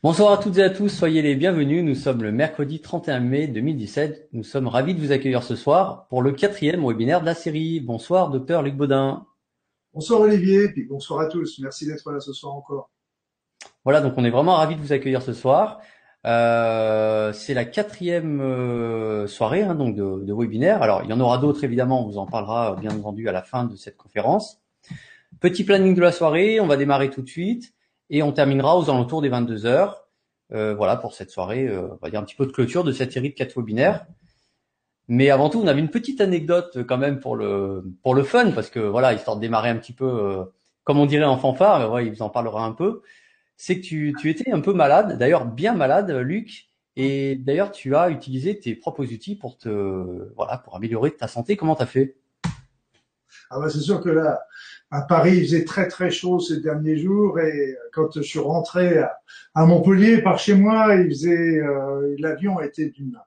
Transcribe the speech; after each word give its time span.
Bonsoir 0.00 0.30
à 0.30 0.38
toutes 0.38 0.58
et 0.58 0.62
à 0.62 0.70
tous, 0.70 0.88
soyez 0.88 1.22
les 1.22 1.34
bienvenus. 1.34 1.82
Nous 1.82 1.96
sommes 1.96 2.22
le 2.22 2.30
mercredi 2.30 2.80
31 2.80 3.18
mai 3.18 3.48
2017. 3.48 4.28
Nous 4.32 4.44
sommes 4.44 4.68
ravis 4.68 4.94
de 4.94 5.00
vous 5.00 5.10
accueillir 5.10 5.42
ce 5.42 5.56
soir 5.56 6.06
pour 6.08 6.22
le 6.22 6.30
quatrième 6.30 6.86
webinaire 6.86 7.20
de 7.20 7.26
la 7.26 7.34
série. 7.34 7.80
Bonsoir, 7.80 8.30
docteur 8.30 8.62
Luc 8.62 8.76
Baudin. 8.76 9.26
Bonsoir 9.92 10.20
Olivier, 10.20 10.68
puis 10.68 10.84
bonsoir 10.84 11.18
à 11.18 11.26
tous. 11.26 11.58
Merci 11.58 11.84
d'être 11.84 12.12
là 12.12 12.20
ce 12.20 12.32
soir 12.32 12.54
encore. 12.54 12.90
Voilà, 13.82 14.00
donc 14.00 14.14
on 14.16 14.24
est 14.24 14.30
vraiment 14.30 14.54
ravis 14.54 14.76
de 14.76 14.80
vous 14.80 14.92
accueillir 14.92 15.20
ce 15.20 15.32
soir. 15.32 15.80
Euh, 16.26 17.32
c'est 17.32 17.54
la 17.54 17.64
quatrième 17.64 18.40
euh, 18.40 19.26
soirée 19.26 19.64
hein, 19.64 19.74
donc 19.74 19.96
de, 19.96 20.22
de, 20.24 20.32
webinaire. 20.32 20.80
Alors 20.80 21.02
il 21.02 21.10
y 21.10 21.12
en 21.12 21.18
aura 21.18 21.38
d'autres 21.38 21.64
évidemment, 21.64 22.04
on 22.04 22.08
vous 22.08 22.18
en 22.18 22.26
parlera 22.26 22.76
bien 22.76 22.92
entendu 22.92 23.28
à 23.28 23.32
la 23.32 23.42
fin 23.42 23.64
de 23.64 23.74
cette 23.74 23.96
conférence. 23.96 24.60
Petit 25.40 25.64
planning 25.64 25.96
de 25.96 26.00
la 26.00 26.12
soirée, 26.12 26.60
on 26.60 26.68
va 26.68 26.76
démarrer 26.76 27.10
tout 27.10 27.22
de 27.22 27.28
suite 27.28 27.74
et 28.10 28.22
on 28.22 28.32
terminera 28.32 28.78
aux 28.78 28.90
alentours 28.90 29.22
des 29.22 29.28
22 29.28 29.66
heures. 29.66 30.04
Euh, 30.52 30.74
voilà 30.74 30.96
pour 30.96 31.14
cette 31.14 31.30
soirée, 31.30 31.66
euh, 31.66 31.88
on 31.92 31.98
va 32.02 32.10
dire 32.10 32.20
un 32.20 32.24
petit 32.24 32.34
peu 32.34 32.46
de 32.46 32.52
clôture 32.52 32.82
de 32.82 32.92
cette 32.92 33.12
série 33.12 33.30
de 33.30 33.34
quatre 33.34 33.58
webinaires. 33.58 34.06
Mais 35.06 35.30
avant 35.30 35.50
tout, 35.50 35.60
on 35.60 35.66
avait 35.66 35.80
une 35.80 35.90
petite 35.90 36.20
anecdote 36.20 36.78
quand 36.86 36.98
même 36.98 37.20
pour 37.20 37.36
le 37.36 37.84
pour 38.02 38.14
le 38.14 38.22
fun 38.22 38.50
parce 38.52 38.70
que 38.70 38.80
voilà, 38.80 39.12
histoire 39.12 39.36
de 39.36 39.40
démarrer 39.40 39.70
un 39.70 39.76
petit 39.76 39.92
peu 39.92 40.06
euh, 40.06 40.44
comme 40.84 40.98
on 40.98 41.06
dirait 41.06 41.24
en 41.24 41.38
fanfare. 41.38 41.92
Ouais, 41.92 42.06
il 42.06 42.12
vous 42.12 42.22
en 42.22 42.30
parlera 42.30 42.64
un 42.64 42.72
peu. 42.72 43.02
C'est 43.56 43.80
que 43.80 43.86
tu, 43.86 44.14
tu 44.20 44.30
étais 44.30 44.50
un 44.52 44.60
peu 44.60 44.72
malade, 44.72 45.18
d'ailleurs 45.18 45.44
bien 45.46 45.74
malade, 45.74 46.10
Luc. 46.10 46.68
Et 46.96 47.36
d'ailleurs, 47.36 47.72
tu 47.72 47.94
as 47.94 48.10
utilisé 48.10 48.58
tes 48.58 48.74
propres 48.74 49.04
outils 49.04 49.36
pour 49.36 49.56
te 49.56 49.68
voilà 50.34 50.58
pour 50.58 50.76
améliorer 50.76 51.10
ta 51.12 51.28
santé. 51.28 51.56
Comment 51.56 51.74
t'as 51.74 51.86
fait? 51.86 52.16
Ah 53.50 53.60
bah 53.60 53.70
c'est 53.70 53.80
sûr 53.80 54.00
que 54.00 54.10
là, 54.10 54.40
à 54.90 55.02
Paris, 55.02 55.36
il 55.36 55.42
faisait 55.44 55.64
très 55.64 55.88
très 55.88 56.10
chaud 56.10 56.40
ces 56.40 56.60
derniers 56.60 56.96
jours 56.96 57.38
et 57.40 57.76
quand 57.92 58.10
je 58.16 58.22
suis 58.22 58.38
rentré 58.38 58.98
à, 59.54 59.66
Montpellier 59.66 60.22
par 60.22 60.38
chez 60.38 60.54
moi, 60.54 60.94
il 60.94 61.08
faisait 61.08 61.58
euh, 61.58 62.14
l'avion 62.18 62.60
était 62.60 62.90
d'une 62.90 63.18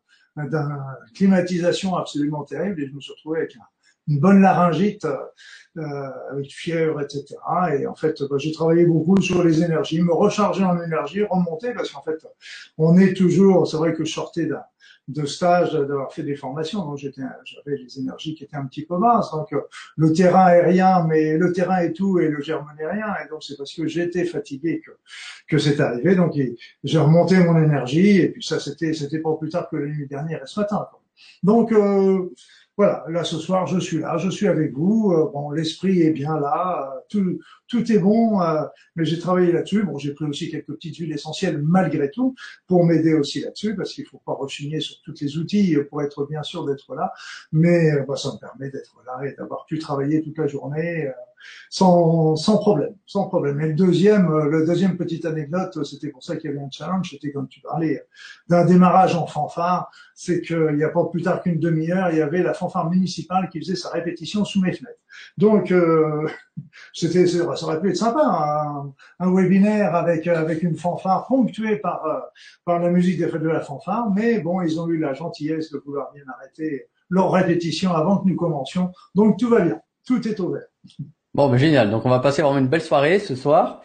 climatisation 1.14 1.96
absolument 1.96 2.44
terrible 2.44 2.82
et 2.82 2.88
je 2.88 2.94
me 2.94 3.02
suis 3.02 3.12
retrouvé 3.12 3.40
avec 3.40 3.56
une 4.08 4.20
bonne 4.20 4.42
laryngite, 4.42 5.06
euh, 5.78 6.10
avec 6.32 6.52
fièvre, 6.52 7.02
etc. 7.02 7.36
Et 7.78 7.86
en 7.86 7.96
fait, 7.96 8.24
bah, 8.24 8.38
j'ai 8.38 8.52
travaillé 8.52 8.86
beaucoup 8.86 9.22
sur 9.22 9.44
les 9.44 9.62
énergies, 9.62 10.02
me 10.02 10.14
recharger 10.14 10.64
en 10.64 10.82
énergie, 10.82 11.24
remonter 11.24 11.74
parce 11.74 11.92
qu'en 11.92 12.02
fait, 12.02 12.26
on 12.78 12.98
est 12.98 13.14
toujours, 13.14 13.68
c'est 13.68 13.78
vrai 13.78 13.94
que 13.94 14.04
je 14.04 14.12
sortais 14.12 14.46
d'un 14.46 14.64
de 15.08 15.26
stage, 15.26 15.74
d'avoir 15.74 16.14
fait 16.14 16.24
des 16.24 16.36
formations. 16.36 16.86
Donc 16.86 16.98
j'avais 16.98 17.78
les 17.78 18.00
énergies 18.00 18.36
qui 18.36 18.44
étaient 18.44 18.56
un 18.56 18.66
petit 18.66 18.86
peu 18.86 18.98
basses. 19.00 19.32
Donc 19.32 19.54
le 19.98 20.14
terrain 20.14 20.50
est 20.50 20.66
rien, 20.66 21.06
mais 21.06 21.38
le 21.38 21.52
terrain 21.52 21.80
est 21.80 21.94
tout 21.94 22.20
et 22.20 22.28
le 22.28 22.42
germe 22.42 22.68
n'est 22.78 22.88
rien. 22.88 23.14
Et 23.24 23.30
donc 23.30 23.44
c'est 23.44 23.58
parce 23.58 23.74
que 23.74 23.88
j'étais 23.88 24.26
fatigué 24.26 24.82
que 24.86 24.92
que 25.48 25.58
c'est 25.58 25.80
arrivé. 25.80 26.16
Donc 26.16 26.34
j'ai 26.84 27.00
remonté 27.00 27.38
mon 27.38 27.62
énergie 27.62 28.20
et 28.20 28.30
puis 28.30 28.44
ça 28.44 28.60
c'était 28.60 28.94
c'était 28.94 29.20
pas 29.20 29.36
plus 29.36 29.50
tard 29.50 29.70
que 29.70 29.78
la 29.78 29.88
nuit 29.88 30.08
dernière 30.08 30.44
et 30.44 30.48
ce 30.48 30.60
matin. 30.60 30.88
Donc 31.44 31.72
euh, 31.72 32.30
voilà, 32.78 33.04
là 33.10 33.24
ce 33.24 33.38
soir 33.38 33.68
je 33.68 33.80
suis 33.80 34.00
là, 34.00 34.18
je 34.18 34.30
suis 34.30 34.48
avec 34.48 34.74
vous. 34.74 35.12
Euh, 35.12 35.30
bon, 35.32 35.52
l'esprit 35.52 36.02
est 36.02 36.12
bien 36.12 36.40
là, 36.40 36.94
euh, 36.96 37.00
tout, 37.10 37.40
tout 37.68 37.92
est 37.92 38.00
bon, 38.00 38.42
euh, 38.42 38.64
mais 38.96 39.06
j'ai 39.06 39.20
travaillé 39.20 39.52
là-dessus. 39.52 39.84
Bon, 39.84 39.98
j'ai 39.98 40.14
pris 40.14 40.26
aussi 40.26 40.50
quelques 40.50 40.74
petites 40.74 40.98
huiles 40.98 41.12
essentielles 41.12 41.62
malgré 41.62 42.10
tout 42.10 42.34
pour 42.68 42.86
m'aider 42.86 43.14
aussi 43.14 43.42
là-dessus, 43.42 43.76
parce 43.76 43.94
qu'il 43.94 44.06
faut 44.06 44.22
pas 44.26 44.34
rechigner 44.34 44.80
sur 44.80 44.96
tous 45.04 45.20
les 45.22 45.38
outils 45.38 45.78
pour 45.90 46.02
être 46.02 46.26
bien 46.26 46.44
sûr 46.44 46.66
d'être 46.66 46.96
là. 46.96 47.12
Mais 47.52 47.92
bah, 48.08 48.16
ça 48.16 48.32
me 48.34 48.40
permet 48.40 48.70
d'être 48.70 48.96
là 49.06 49.20
et 49.28 49.36
d'avoir 49.36 49.66
pu 49.66 49.78
travailler 49.78 50.22
toute 50.22 50.38
la 50.38 50.48
journée 50.48 51.12
sans, 51.70 52.36
sans 52.36 52.58
problème, 52.58 52.96
sans 53.06 53.28
problème. 53.28 53.62
Et 53.62 53.68
le 53.68 53.74
deuxième, 53.74 54.30
le 54.50 54.66
deuxième 54.66 54.98
petite 54.98 55.26
anecdote, 55.26 55.84
c'était 55.84 56.10
pour 56.10 56.24
ça 56.24 56.36
qu'il 56.36 56.50
y 56.50 56.54
avait 56.54 56.64
un 56.64 56.70
challenge, 56.72 57.10
c'était 57.12 57.32
comme 57.32 57.48
tu 57.48 57.62
parlais 57.62 58.04
d'un 58.50 58.66
démarrage 58.66 59.16
en 59.16 59.28
fanfare, 59.28 59.92
c'est 60.16 60.42
qu'il 60.42 60.76
n'y 60.76 60.84
a 60.84 60.90
pas 60.90 61.06
plus 61.06 61.22
tard 61.22 61.42
qu'une 61.42 61.60
demi-heure, 61.60 62.12
il 62.12 62.18
y 62.18 62.22
avait 62.22 62.44
la 62.44 62.54
fanfare 62.54 62.90
municipale 62.90 63.50
qui 63.50 63.60
faisait 63.60 63.76
sa 63.76 63.90
répétition 63.90 64.46
sous 64.46 64.62
mes 64.62 64.74
fenêtres. 64.74 65.00
Donc, 65.38 65.72
euh, 65.72 66.28
c'était, 66.94 67.28
ça 67.28 67.44
aurait 67.44 67.82
pu 67.82 67.90
être 67.90 67.98
sympa, 67.98 68.22
un, 69.20 69.34
webinaire 69.34 69.96
avec 69.96 70.28
avec 70.28 70.64
une 70.64 70.76
fanfare 70.76 71.28
ponctuée 71.28 71.78
par 71.78 72.06
euh, 72.06 72.20
par 72.66 72.80
la 72.80 72.90
musique 72.90 73.18
des 73.18 73.28
fêtes 73.28 73.42
de 73.42 73.50
la 73.50 73.62
fanfare, 73.62 74.12
mais 74.12 74.40
bon, 74.40 74.62
ils 74.62 74.80
ont 74.80 74.88
eu 74.88 74.98
la 74.98 75.14
gentillesse 75.14 75.72
de 75.72 75.78
vouloir 75.80 76.12
bien 76.14 76.24
arrêter 76.28 76.88
leur 77.10 77.32
répétition 77.32 77.94
avant 77.94 78.18
que 78.18 78.28
nous 78.28 78.36
commencions. 78.36 78.92
Donc 79.16 79.38
tout 79.38 79.50
va 79.50 79.62
bien, 79.62 79.82
tout 80.06 80.28
est 80.28 80.40
ouvert. 80.40 80.68
Bon, 81.34 81.50
ben, 81.50 81.58
génial. 81.58 81.92
Donc 81.92 82.06
on 82.06 82.10
va 82.10 82.20
passer 82.20 82.42
vraiment 82.42 82.60
une 82.60 82.68
belle 82.68 82.82
soirée 82.82 83.20
ce 83.20 83.36
soir. 83.36 83.82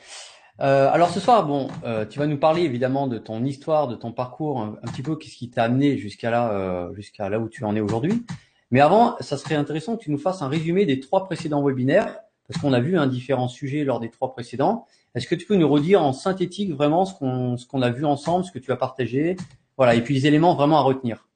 Euh, 0.61 0.91
alors 0.91 1.11
ce 1.11 1.21
soir, 1.21 1.47
bon, 1.47 1.69
euh, 1.85 2.05
tu 2.05 2.19
vas 2.19 2.27
nous 2.27 2.39
parler 2.39 2.63
évidemment 2.63 3.07
de 3.07 3.19
ton 3.19 3.45
histoire, 3.45 3.87
de 3.87 3.95
ton 3.95 4.11
parcours, 4.11 4.61
un, 4.63 4.91
petit 4.91 5.03
peu 5.03 5.15
qu'est-ce 5.17 5.37
qui 5.37 5.51
t'a 5.51 5.65
amené 5.65 5.97
jusqu'à 5.97 6.31
là, 6.31 6.51
euh, 6.53 6.95
jusqu'à 6.95 7.29
là 7.29 7.39
où 7.39 7.49
tu 7.49 7.65
en 7.65 7.77
es 7.77 7.81
aujourd'hui. 7.81 8.25
Mais 8.71 8.81
avant, 8.81 9.17
ça 9.21 9.37
serait 9.37 9.55
intéressant 9.55 9.97
que 9.97 10.03
tu 10.03 10.11
nous 10.11 10.19
fasses 10.19 10.43
un 10.43 10.49
résumé 10.49 10.87
des 10.87 10.99
trois 10.99 11.25
précédents 11.25 11.63
webinaires, 11.63 12.19
parce 12.49 12.61
qu'on 12.61 12.73
a 12.73 12.81
vu 12.81 12.99
un 12.99 13.07
différents 13.07 13.49
sujets 13.49 13.85
lors 13.85 14.01
des 14.01 14.11
trois 14.11 14.33
précédents. 14.33 14.87
Est-ce 15.15 15.29
que 15.29 15.35
tu 15.35 15.47
peux 15.47 15.57
nous 15.57 15.69
redire 15.69 16.03
en 16.03 16.13
synthétique 16.13 16.73
vraiment 16.73 17.05
ce 17.05 17.15
qu'on 17.15 17.57
ce 17.57 17.67
qu'on 17.67 17.83
a 17.83 17.91
vu 17.91 18.05
ensemble, 18.05 18.45
ce 18.45 18.51
que 18.51 18.59
tu 18.59 18.73
as 18.73 18.77
partagé, 18.77 19.37
voilà, 19.77 19.95
et 19.95 20.03
puis 20.03 20.15
les 20.15 20.27
éléments 20.27 20.55
vraiment 20.55 20.79
à 20.79 20.83
retenir. 20.83 21.29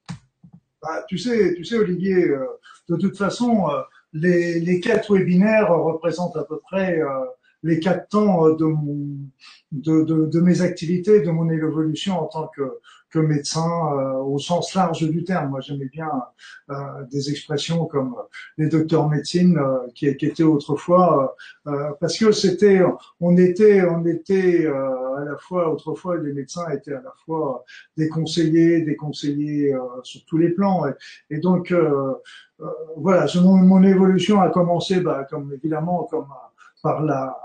Bah, 0.81 1.05
tu 1.07 1.17
sais, 1.17 1.53
tu 1.55 1.63
sais 1.63 1.77
Olivier, 1.77 2.27
euh, 2.27 2.45
de 2.89 2.97
toute 2.97 3.17
façon, 3.17 3.69
euh, 3.69 3.81
les, 4.13 4.59
les 4.59 4.79
quatre 4.79 5.13
webinaires 5.15 5.73
représentent 5.73 6.37
à 6.37 6.43
peu 6.43 6.59
près 6.59 6.99
euh, 6.99 7.07
les 7.63 7.79
quatre 7.79 8.09
temps 8.09 8.49
de, 8.49 8.65
mon, 8.65 9.17
de, 9.71 10.03
de, 10.03 10.25
de, 10.25 10.39
mes 10.41 10.61
activités, 10.61 11.21
de 11.21 11.31
mon 11.31 11.49
évolution 11.49 12.19
en 12.19 12.27
tant 12.27 12.47
que, 12.47 12.79
que 13.11 13.19
médecin 13.19 13.69
euh, 13.69 14.13
au 14.19 14.39
sens 14.39 14.73
large 14.73 15.07
du 15.07 15.23
terme. 15.23 15.49
Moi, 15.49 15.59
j'aimais 15.59 15.89
bien 15.91 16.09
euh, 16.69 16.75
des 17.11 17.29
expressions 17.29 17.85
comme 17.85 18.15
les 18.57 18.69
docteurs 18.69 19.09
médecine 19.09 19.57
euh, 19.57 19.87
qui, 19.93 20.15
qui, 20.15 20.25
étaient 20.25 20.43
autrefois, 20.43 21.35
parce 21.99 22.17
que 22.17 22.31
c'était, 22.31 22.81
on 23.19 23.37
était, 23.37 23.83
on 23.83 24.05
était 24.05 24.65
à 24.65 25.23
la 25.25 25.37
fois 25.37 25.71
autrefois 25.71 26.17
les 26.17 26.31
médecins 26.31 26.67
étaient 26.69 26.93
à 26.93 27.01
la 27.01 27.13
fois 27.25 27.65
des 27.97 28.07
conseillers, 28.07 28.81
des 28.81 28.95
conseillers 28.95 29.75
sur 30.03 30.23
tous 30.25 30.37
les 30.37 30.49
plans, 30.49 30.83
et, 31.29 31.39
donc 31.39 31.73
voilà, 32.97 33.25
mon, 33.35 33.57
mon, 33.57 33.83
évolution 33.83 34.41
a 34.41 34.49
commencé, 34.49 35.01
bah, 35.01 35.27
comme 35.29 35.51
évidemment, 35.53 36.07
comme 36.09 36.27
par 36.81 37.03
la 37.03 37.37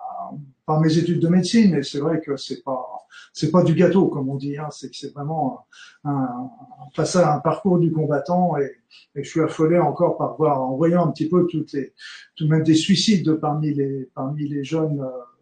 par 0.66 0.80
mes 0.80 0.98
études 0.98 1.20
de 1.20 1.28
médecine, 1.28 1.76
et 1.76 1.82
c'est 1.84 2.00
vrai 2.00 2.20
que 2.20 2.36
c'est 2.36 2.62
pas 2.64 2.85
c'est 3.32 3.50
pas 3.50 3.62
du 3.62 3.74
gâteau 3.74 4.08
comme 4.08 4.28
on 4.28 4.36
dit, 4.36 4.56
hein, 4.56 4.68
c'est 4.70 4.90
que 4.90 4.96
c'est 4.96 5.12
vraiment 5.12 5.66
un, 6.04 6.10
un, 6.10 6.50
passage, 6.94 7.26
un 7.26 7.40
parcours 7.40 7.78
du 7.78 7.92
combattant, 7.92 8.56
et, 8.56 8.72
et, 9.14 9.24
je 9.24 9.28
suis 9.28 9.40
affolé 9.40 9.78
encore 9.78 10.16
par 10.16 10.36
voir 10.36 10.60
en 10.60 10.76
voyant 10.76 11.06
un 11.06 11.12
petit 11.12 11.28
peu 11.28 11.46
toutes 11.46 11.72
les, 11.72 11.94
tout 12.34 12.48
même 12.48 12.62
des 12.62 12.74
suicides 12.74 13.34
parmi 13.34 13.74
les 13.74 14.10
parmi 14.14 14.48
les 14.48 14.64
jeunes. 14.64 15.00
Euh, 15.00 15.35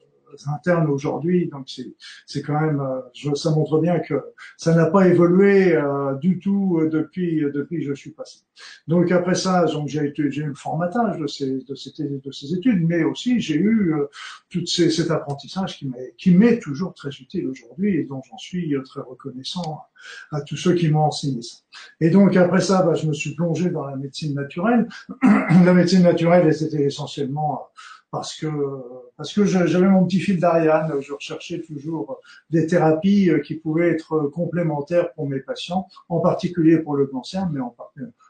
internes 0.47 0.89
aujourd'hui. 0.89 1.49
Donc 1.49 1.71
c'est 2.27 2.43
quand 2.43 2.61
même, 2.61 2.81
euh, 2.81 3.35
ça 3.35 3.51
montre 3.51 3.79
bien 3.79 4.01
que 4.01 4.15
ça 4.57 4.75
n'a 4.75 4.87
pas 4.87 5.09
évolué 5.09 5.75
euh, 5.75 6.15
du 6.15 6.39
tout 6.39 6.79
euh, 6.81 6.89
depuis 6.89 7.41
depuis 7.41 7.81
que 7.81 7.87
je 7.87 7.95
suis 7.95 8.11
passé. 8.11 8.41
Donc 8.87 9.11
après 9.13 9.35
ça, 9.35 9.65
donc 9.67 9.89
j'ai 9.89 10.13
j'ai 10.17 10.43
eu 10.43 10.47
le 10.47 10.55
formatage 10.55 11.19
de 11.19 11.27
ces 11.27 11.65
de 11.65 11.75
ces 11.75 11.93
de 11.99 12.33
ces 12.33 12.55
études, 12.55 12.87
mais 12.87 13.05
aussi 13.05 13.41
j'ai 13.41 13.57
eu 13.57 13.95
tout 14.51 14.65
cet 14.67 15.11
apprentissage 15.11 15.79
qui 15.79 15.89
m'est 15.89 16.15
qui 16.17 16.31
m'est 16.33 16.59
toujours 16.59 16.95
très 16.95 17.11
utile 17.11 17.49
aujourd'hui 17.49 17.97
et 17.97 18.05
dont 18.05 18.23
j'en 18.29 18.39
suis 18.39 18.75
très 18.85 19.01
reconnaissant 19.01 19.81
à 20.31 20.41
tous 20.43 20.57
ceux 20.57 20.75
qui 20.75 20.89
m'ont 20.89 21.05
enseigné 21.05 21.43
ça. 21.43 21.57
Et 22.01 22.11
donc 22.11 22.37
après 22.37 22.61
ça, 22.61 22.83
bah, 22.83 22.95
je 22.95 23.07
me 23.07 23.13
suis 23.13 23.35
plongé 23.35 23.71
dans 23.71 23.87
la 23.87 23.97
médecine 23.97 24.35
naturelle. 24.35 24.89
la 25.23 25.75
médecine 25.75 26.03
naturelle, 26.03 26.53
c'était 26.55 26.85
essentiellement 26.85 27.69
parce 28.15 28.37
que 28.37 28.47
parce 29.17 29.33
que 29.33 29.45
j'avais 29.45 29.89
mon 29.89 30.05
petit 30.07 30.21
fil 30.21 30.39
d'Ariane, 30.39 31.01
je 31.01 31.13
recherchais 31.13 31.61
toujours 31.61 32.21
des 32.51 32.67
thérapies 32.67 33.29
euh, 33.29 33.41
qui 33.41 33.55
pouvaient 33.57 33.91
être 33.91 34.31
complémentaires 34.33 35.13
pour 35.15 35.29
mes 35.29 35.41
patients, 35.41 35.89
en 36.09 36.21
particulier 36.21 36.79
pour 36.79 36.95
le 36.95 37.07
cancer, 37.07 37.49
mais 37.51 37.61
en 37.61 37.75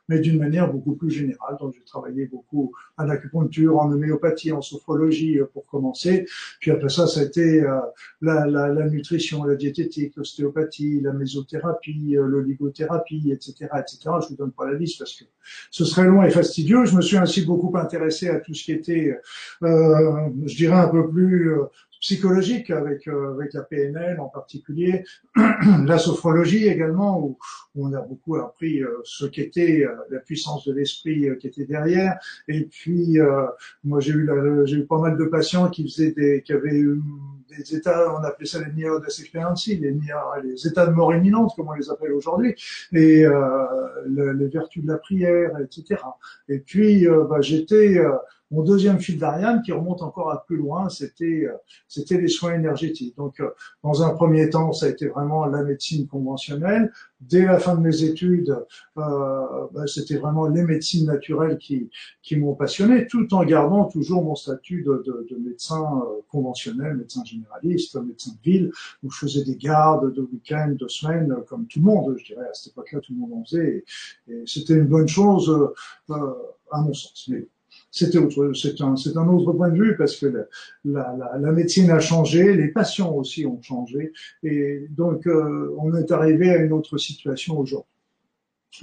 mais 0.09 0.21
d'une 0.21 0.39
manière 0.39 0.73
beaucoup 0.73 0.95
plus 0.95 1.11
générale. 1.11 1.57
Donc 1.61 1.75
j'ai 1.75 1.85
travaillé 1.85 2.27
beaucoup 2.27 2.73
en 2.97 3.09
acupuncture, 3.09 3.79
en 3.79 3.91
homéopathie, 3.91 4.53
en 4.53 4.61
sophrologie 4.61 5.39
euh, 5.39 5.47
pour 5.53 5.67
commencer. 5.67 6.27
Puis 6.61 6.71
après 6.71 6.89
ça, 6.89 7.07
ça 7.07 7.21
a 7.21 7.25
été 7.25 7.63
euh, 7.63 7.81
la, 8.21 8.47
la, 8.47 8.69
la, 8.69 8.89
nutrition, 8.89 9.45
la 9.45 9.55
diététique, 9.55 10.15
l'ostéopathie, 10.17 11.01
la 11.01 11.13
mésothérapie, 11.13 12.17
l'oligothérapie, 12.19 13.31
etc., 13.33 13.69
etc. 13.79 13.99
Je 14.23 14.29
vous 14.29 14.37
donne 14.37 14.53
pas 14.53 14.71
la 14.71 14.79
liste 14.79 14.99
parce 14.99 15.15
que 15.15 15.25
ce 15.71 15.85
serait 15.85 16.07
long 16.07 16.23
et 16.23 16.31
fastidieux. 16.31 16.85
Je 16.85 16.97
me 16.97 17.03
suis 17.03 17.17
ainsi 17.17 17.45
beaucoup 17.45 17.77
intéressé 17.77 18.29
à 18.29 18.41
tout 18.41 18.55
ce 18.55 18.65
qui 18.65 18.73
était, 18.73 19.19
euh, 19.63 20.29
je 20.45 20.57
dirais, 20.57 20.77
un 20.77 20.89
peu 20.89 21.09
plus 21.09 21.53
euh, 21.53 21.65
psychologiques 22.05 22.71
avec 22.71 23.09
avec 23.09 23.55
la 23.55 23.63
PNL 23.63 24.21
en 24.21 24.29
particulier, 24.29 25.05
la 25.87 25.99
sophrologie 25.99 26.69
également 26.69 27.19
où, 27.19 27.39
on 27.77 27.93
a 27.93 28.01
beaucoup 28.01 28.37
appris 28.37 28.83
ce 29.03 29.25
qu'était 29.25 29.85
la 30.09 30.21
puissance 30.21 30.65
de 30.69 30.73
l'esprit 30.73 31.27
qui 31.41 31.49
était 31.49 31.65
derrière. 31.65 32.21
Et 32.47 32.67
puis 32.67 33.19
moi 33.83 33.99
j'ai 33.99 34.13
eu 34.13 34.31
j'ai 34.67 34.77
eu 34.77 34.87
pas 34.87 35.01
mal 35.01 35.17
de 35.17 35.25
patients 35.25 35.69
qui 35.71 35.83
faisaient 35.83 36.13
des 36.13 36.43
qui 36.43 36.53
avaient 36.53 36.79
eu 36.79 37.03
des 37.57 37.77
états, 37.77 38.15
on 38.15 38.23
appelait 38.25 38.47
ça 38.47 38.59
les 38.61 38.73
near 38.73 39.01
death 39.01 39.19
experiences, 39.19 39.67
les, 39.67 39.79
les 39.79 40.67
états 40.67 40.87
de 40.87 40.93
mort 40.93 41.15
imminente, 41.15 41.53
comme 41.57 41.69
on 41.69 41.75
les 41.75 41.91
appelle 41.91 42.13
aujourd'hui, 42.13 42.55
et 42.93 43.25
euh, 43.25 43.65
les 44.07 44.49
vertus 44.49 44.83
de 44.83 44.89
la 44.89 44.99
prière, 44.99 45.53
etc. 45.61 46.01
Et 46.49 46.59
puis, 46.59 47.07
euh, 47.07 47.25
bah, 47.25 47.41
j'étais 47.41 47.99
euh, 47.99 48.13
mon 48.51 48.63
deuxième 48.63 49.01
fil 49.01 49.19
d'Ariane, 49.19 49.63
qui 49.63 49.73
remonte 49.73 50.03
encore 50.03 50.31
à 50.31 50.45
plus 50.45 50.57
loin, 50.57 50.89
c'était 50.89 51.47
euh, 51.47 51.57
c'était 51.89 52.19
les 52.19 52.29
soins 52.29 52.55
énergétiques. 52.55 53.17
Donc, 53.17 53.41
euh, 53.41 53.51
dans 53.83 54.03
un 54.03 54.11
premier 54.11 54.51
temps, 54.51 54.73
ça 54.73 54.87
a 54.87 54.89
été 54.91 55.07
vraiment 55.07 55.47
la 55.47 55.63
médecine 55.63 56.07
conventionnelle. 56.07 56.93
Dès 57.21 57.47
la 57.47 57.59
fin 57.59 57.75
de 57.75 57.81
mes 57.81 58.03
études, 58.03 58.51
euh, 58.99 59.67
bah, 59.73 59.87
c'était 59.87 60.17
vraiment 60.17 60.47
les 60.47 60.63
médecines 60.63 61.07
naturelles 61.07 61.59
qui 61.59 61.91
qui 62.23 62.37
m'ont 62.37 62.55
passionné, 62.55 63.07
tout 63.07 63.33
en 63.35 63.45
gardant 63.45 63.85
toujours 63.85 64.25
mon 64.25 64.35
statut 64.35 64.83
de, 64.83 65.03
de, 65.07 65.27
de 65.31 65.37
médecin 65.37 65.83
euh, 65.83 66.21
conventionnel, 66.29 66.97
médecin 66.97 67.25
généraliste, 67.25 67.97
médecin 67.97 68.33
de 68.33 68.51
ville, 68.51 68.73
où 69.03 69.11
je 69.11 69.19
faisais 69.19 69.45
des 69.45 69.57
gardes 69.57 70.13
de 70.13 70.23
week-end, 70.23 70.75
de 70.79 70.89
semaines, 70.89 71.35
comme 71.49 71.67
tout 71.67 71.81
le 71.81 71.85
monde, 71.85 72.17
je 72.19 72.25
dirais 72.25 72.47
à 72.49 72.55
cette 72.55 72.73
époque-là, 72.73 73.01
tout 73.01 73.13
le 73.13 73.19
monde 73.19 73.33
en 73.35 73.45
faisait, 73.45 73.85
et, 74.29 74.43
c'était 74.47 74.75
une 74.75 74.87
bonne 74.87 75.09
chose 75.09 75.49
euh, 76.11 76.35
à 76.71 76.81
mon 76.81 76.93
sens. 76.93 77.31
C'était 77.95 78.19
autre, 78.19 78.53
c'est 78.55 78.81
un, 78.81 78.97
c'est 78.97 79.17
un 79.17 79.29
autre 79.29 79.53
point 79.53 79.69
de 79.69 79.79
vue 79.81 79.97
parce 79.97 80.17
que 80.17 80.27
la, 80.85 81.15
la, 81.17 81.39
la, 81.39 81.53
médecine 81.53 81.91
a 81.91 82.01
changé, 82.01 82.55
les 82.55 82.69
patients 82.69 83.13
aussi 83.15 83.47
ont 83.47 83.63
changé, 83.63 84.13
et 84.43 84.87
donc 84.91 85.29
euh, 85.29 85.73
on 85.79 85.95
est 85.95 86.11
arrivé 86.11 86.51
à 86.51 86.57
une 86.57 86.73
autre 86.73 86.99
situation 86.99 87.57
aujourd'hui. 87.57 87.94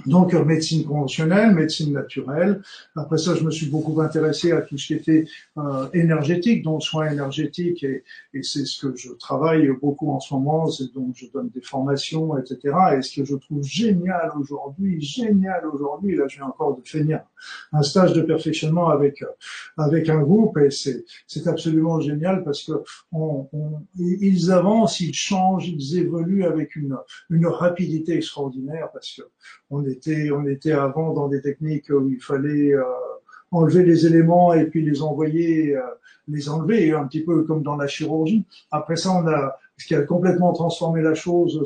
Donc 0.06 0.34
euh, 0.34 0.44
médecine 0.44 0.84
conventionnelle, 0.84 1.54
médecine 1.54 1.92
naturelle. 1.92 2.62
Après 2.96 3.18
ça, 3.18 3.34
je 3.34 3.44
me 3.44 3.50
suis 3.50 3.66
beaucoup 3.66 4.00
intéressé 4.00 4.52
à 4.52 4.62
tout 4.62 4.78
ce 4.78 4.86
qui 4.86 4.94
était 4.94 5.24
euh, 5.58 5.88
énergétique, 5.92 6.62
donc 6.62 6.82
soins 6.82 7.10
énergétiques, 7.10 7.84
et, 7.84 8.02
et 8.32 8.42
c'est 8.42 8.64
ce 8.64 8.86
que 8.86 8.96
je 8.96 9.12
travaille 9.12 9.68
beaucoup 9.80 10.10
en 10.10 10.20
ce 10.20 10.32
moment, 10.34 10.66
c'est 10.68 10.92
donc 10.94 11.14
je 11.14 11.26
donne 11.26 11.50
des 11.50 11.60
formations, 11.60 12.36
etc. 12.38 12.74
Et 12.96 13.02
ce 13.02 13.20
que 13.20 13.24
je 13.24 13.36
trouve 13.36 13.62
génial 13.62 14.32
aujourd'hui, 14.38 15.00
génial 15.00 15.66
aujourd'hui, 15.66 16.16
là 16.16 16.26
je 16.26 16.36
viens 16.36 16.46
encore 16.46 16.76
de 16.76 16.82
finir 16.86 17.20
un 17.72 17.82
stage 17.82 18.12
de 18.12 18.22
perfectionnement 18.22 18.88
avec 18.88 19.22
avec 19.76 20.08
un 20.08 20.22
groupe, 20.22 20.56
et 20.58 20.70
c'est 20.70 21.04
c'est 21.26 21.46
absolument 21.46 22.00
génial 22.00 22.44
parce 22.44 22.64
que 22.64 22.72
on, 23.12 23.48
on, 23.52 23.82
ils 23.98 24.50
avancent, 24.50 25.00
ils 25.00 25.14
changent, 25.14 25.68
ils 25.68 25.98
évoluent 25.98 26.44
avec 26.44 26.76
une 26.76 26.96
une 27.30 27.46
rapidité 27.46 28.16
extraordinaire 28.16 28.88
parce 28.92 29.12
que 29.16 29.22
était, 29.86 30.30
on 30.30 30.46
était 30.46 30.72
avant 30.72 31.12
dans 31.12 31.28
des 31.28 31.40
techniques 31.40 31.90
où 31.90 32.08
il 32.08 32.20
fallait 32.20 32.74
euh, 32.74 32.82
enlever 33.50 33.84
les 33.84 34.06
éléments 34.06 34.54
et 34.54 34.66
puis 34.66 34.82
les 34.84 35.02
envoyer, 35.02 35.76
euh, 35.76 35.82
les 36.28 36.48
enlever, 36.48 36.92
un 36.92 37.06
petit 37.06 37.22
peu 37.22 37.42
comme 37.44 37.62
dans 37.62 37.76
la 37.76 37.86
chirurgie. 37.86 38.44
Après 38.70 38.96
ça, 38.96 39.12
on 39.12 39.26
a 39.26 39.58
ce 39.78 39.86
qui 39.86 39.94
a 39.94 40.02
complètement 40.02 40.52
transformé 40.52 41.02
la 41.02 41.14
chose, 41.14 41.62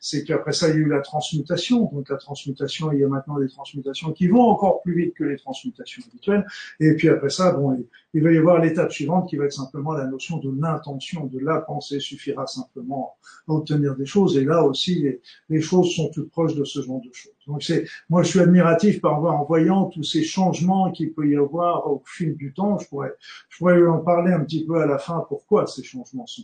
c'est, 0.00 0.24
qu'après 0.24 0.52
ça, 0.52 0.68
il 0.68 0.74
y 0.74 0.78
a 0.78 0.80
eu 0.80 0.88
la 0.88 1.00
transmutation. 1.00 1.90
Donc 1.92 2.08
la 2.08 2.16
transmutation, 2.16 2.92
il 2.92 3.00
y 3.00 3.04
a 3.04 3.08
maintenant 3.08 3.38
des 3.38 3.48
transmutations 3.48 4.12
qui 4.12 4.28
vont 4.28 4.42
encore 4.42 4.82
plus 4.82 4.94
vite 4.94 5.14
que 5.14 5.24
les 5.24 5.36
transmutations 5.36 6.02
habituelles. 6.06 6.46
Et 6.78 6.94
puis 6.94 7.08
après 7.08 7.30
ça, 7.30 7.52
bon, 7.52 7.84
il 8.14 8.22
va 8.22 8.32
y 8.32 8.36
avoir 8.36 8.60
l'étape 8.60 8.92
suivante 8.92 9.28
qui 9.28 9.36
va 9.36 9.46
être 9.46 9.52
simplement 9.52 9.92
la 9.92 10.06
notion 10.06 10.38
de 10.38 10.54
l'intention, 10.60 11.26
de 11.26 11.38
la 11.38 11.58
pensée 11.58 12.00
suffira 12.00 12.46
simplement 12.46 13.16
à 13.48 13.52
obtenir 13.52 13.96
des 13.96 14.06
choses. 14.06 14.36
Et 14.36 14.44
là 14.44 14.62
aussi, 14.62 15.00
les, 15.00 15.20
les 15.48 15.60
choses 15.60 15.94
sont 15.94 16.10
toutes 16.10 16.30
proches 16.30 16.54
de 16.54 16.64
ce 16.64 16.82
genre 16.82 17.00
de 17.00 17.12
choses. 17.12 17.32
Donc 17.46 17.62
c'est, 17.62 17.86
moi, 18.08 18.22
je 18.22 18.28
suis 18.28 18.40
admiratif 18.40 19.00
par 19.00 19.22
en 19.22 19.44
voyant 19.44 19.86
tous 19.86 20.04
ces 20.04 20.22
changements 20.22 20.90
qu'il 20.92 21.12
peut 21.12 21.28
y 21.28 21.36
avoir 21.36 21.90
au 21.90 22.02
fil 22.04 22.36
du 22.36 22.52
temps. 22.52 22.78
Je 22.78 22.88
pourrais, 22.88 23.14
je 23.48 23.58
pourrais 23.58 23.84
en 23.86 23.98
parler 23.98 24.32
un 24.32 24.40
petit 24.40 24.64
peu 24.64 24.80
à 24.80 24.86
la 24.86 24.98
fin. 24.98 25.24
Pourquoi 25.28 25.66
ces 25.66 25.82
changements 25.82 26.26
sont 26.26 26.42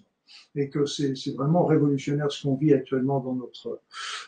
et 0.55 0.69
que 0.69 0.87
c'est 0.87 1.15
vraiment 1.37 1.65
révolutionnaire 1.67 2.31
ce 2.31 2.43
qu'on 2.43 2.57
vit 2.57 2.73
actuellement 2.73 3.21
dans 3.21 3.35
notre 3.35 3.81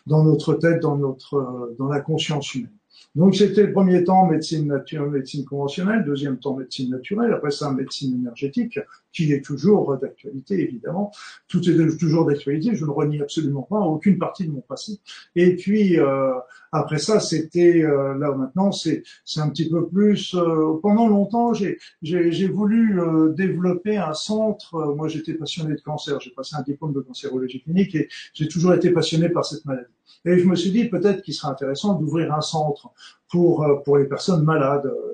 dans 0.06 0.24
notre 0.24 0.54
tête, 0.54 0.80
dans 0.80 0.96
notre 0.96 1.74
dans 1.78 1.88
la 1.88 2.00
conscience 2.00 2.54
humaine. 2.54 2.70
Donc 3.14 3.34
c'était 3.34 3.66
le 3.66 3.72
premier 3.72 4.04
temps 4.04 4.26
médecine 4.26 4.66
naturelle, 4.66 5.10
médecine 5.10 5.44
conventionnelle, 5.44 6.04
deuxième 6.04 6.38
temps 6.38 6.56
médecine 6.56 6.90
naturelle, 6.90 7.32
après 7.32 7.50
ça 7.50 7.72
médecine 7.72 8.14
énergétique, 8.14 8.78
qui 9.12 9.32
est 9.32 9.44
toujours 9.44 9.96
d'actualité 9.98 10.60
évidemment. 10.60 11.12
Tout 11.48 11.68
est 11.68 11.96
toujours 11.98 12.26
d'actualité, 12.26 12.74
je 12.74 12.84
ne 12.84 12.90
renie 12.90 13.20
absolument 13.20 13.62
pas 13.62 13.80
aucune 13.80 14.18
partie 14.18 14.46
de 14.46 14.52
mon 14.52 14.60
passé. 14.60 14.98
Et 15.36 15.56
puis 15.56 15.98
euh, 15.98 16.32
après 16.72 16.98
ça, 16.98 17.18
c'était 17.18 17.82
euh, 17.82 18.16
là 18.16 18.32
maintenant, 18.32 18.70
c'est 18.70 19.02
un 19.36 19.48
petit 19.50 19.68
peu 19.68 19.88
plus. 19.88 20.34
Euh, 20.34 20.78
pendant 20.80 21.08
longtemps, 21.08 21.52
j'ai 21.52 22.48
voulu 22.48 23.00
euh, 23.00 23.30
développer 23.30 23.96
un 23.96 24.14
centre. 24.14 24.94
moi, 24.94 25.08
j'étais 25.08 25.34
passionné 25.34 25.74
de 25.74 25.80
cancer. 25.80 26.20
J'ai 26.20 26.30
passé 26.30 26.54
un 26.56 26.62
diplôme 26.62 26.92
de 26.92 27.00
cancérologie 27.00 27.62
clinique 27.62 27.94
et 27.96 28.08
j'ai 28.34 28.46
toujours 28.46 28.74
été 28.74 28.90
passionné 28.90 29.28
par 29.28 29.44
cette 29.44 29.64
maladie. 29.64 29.90
Et 30.24 30.38
je 30.38 30.44
me 30.44 30.54
suis 30.54 30.70
dit 30.70 30.84
peut-être 30.88 31.22
qu'il 31.22 31.34
serait 31.34 31.50
intéressant 31.50 31.94
d'ouvrir 31.94 32.32
un 32.32 32.40
centre 32.40 32.90
pour 33.28 33.66
pour 33.84 33.96
les 33.96 34.04
personnes 34.04 34.44
malades, 34.44 34.86
à 34.86 35.09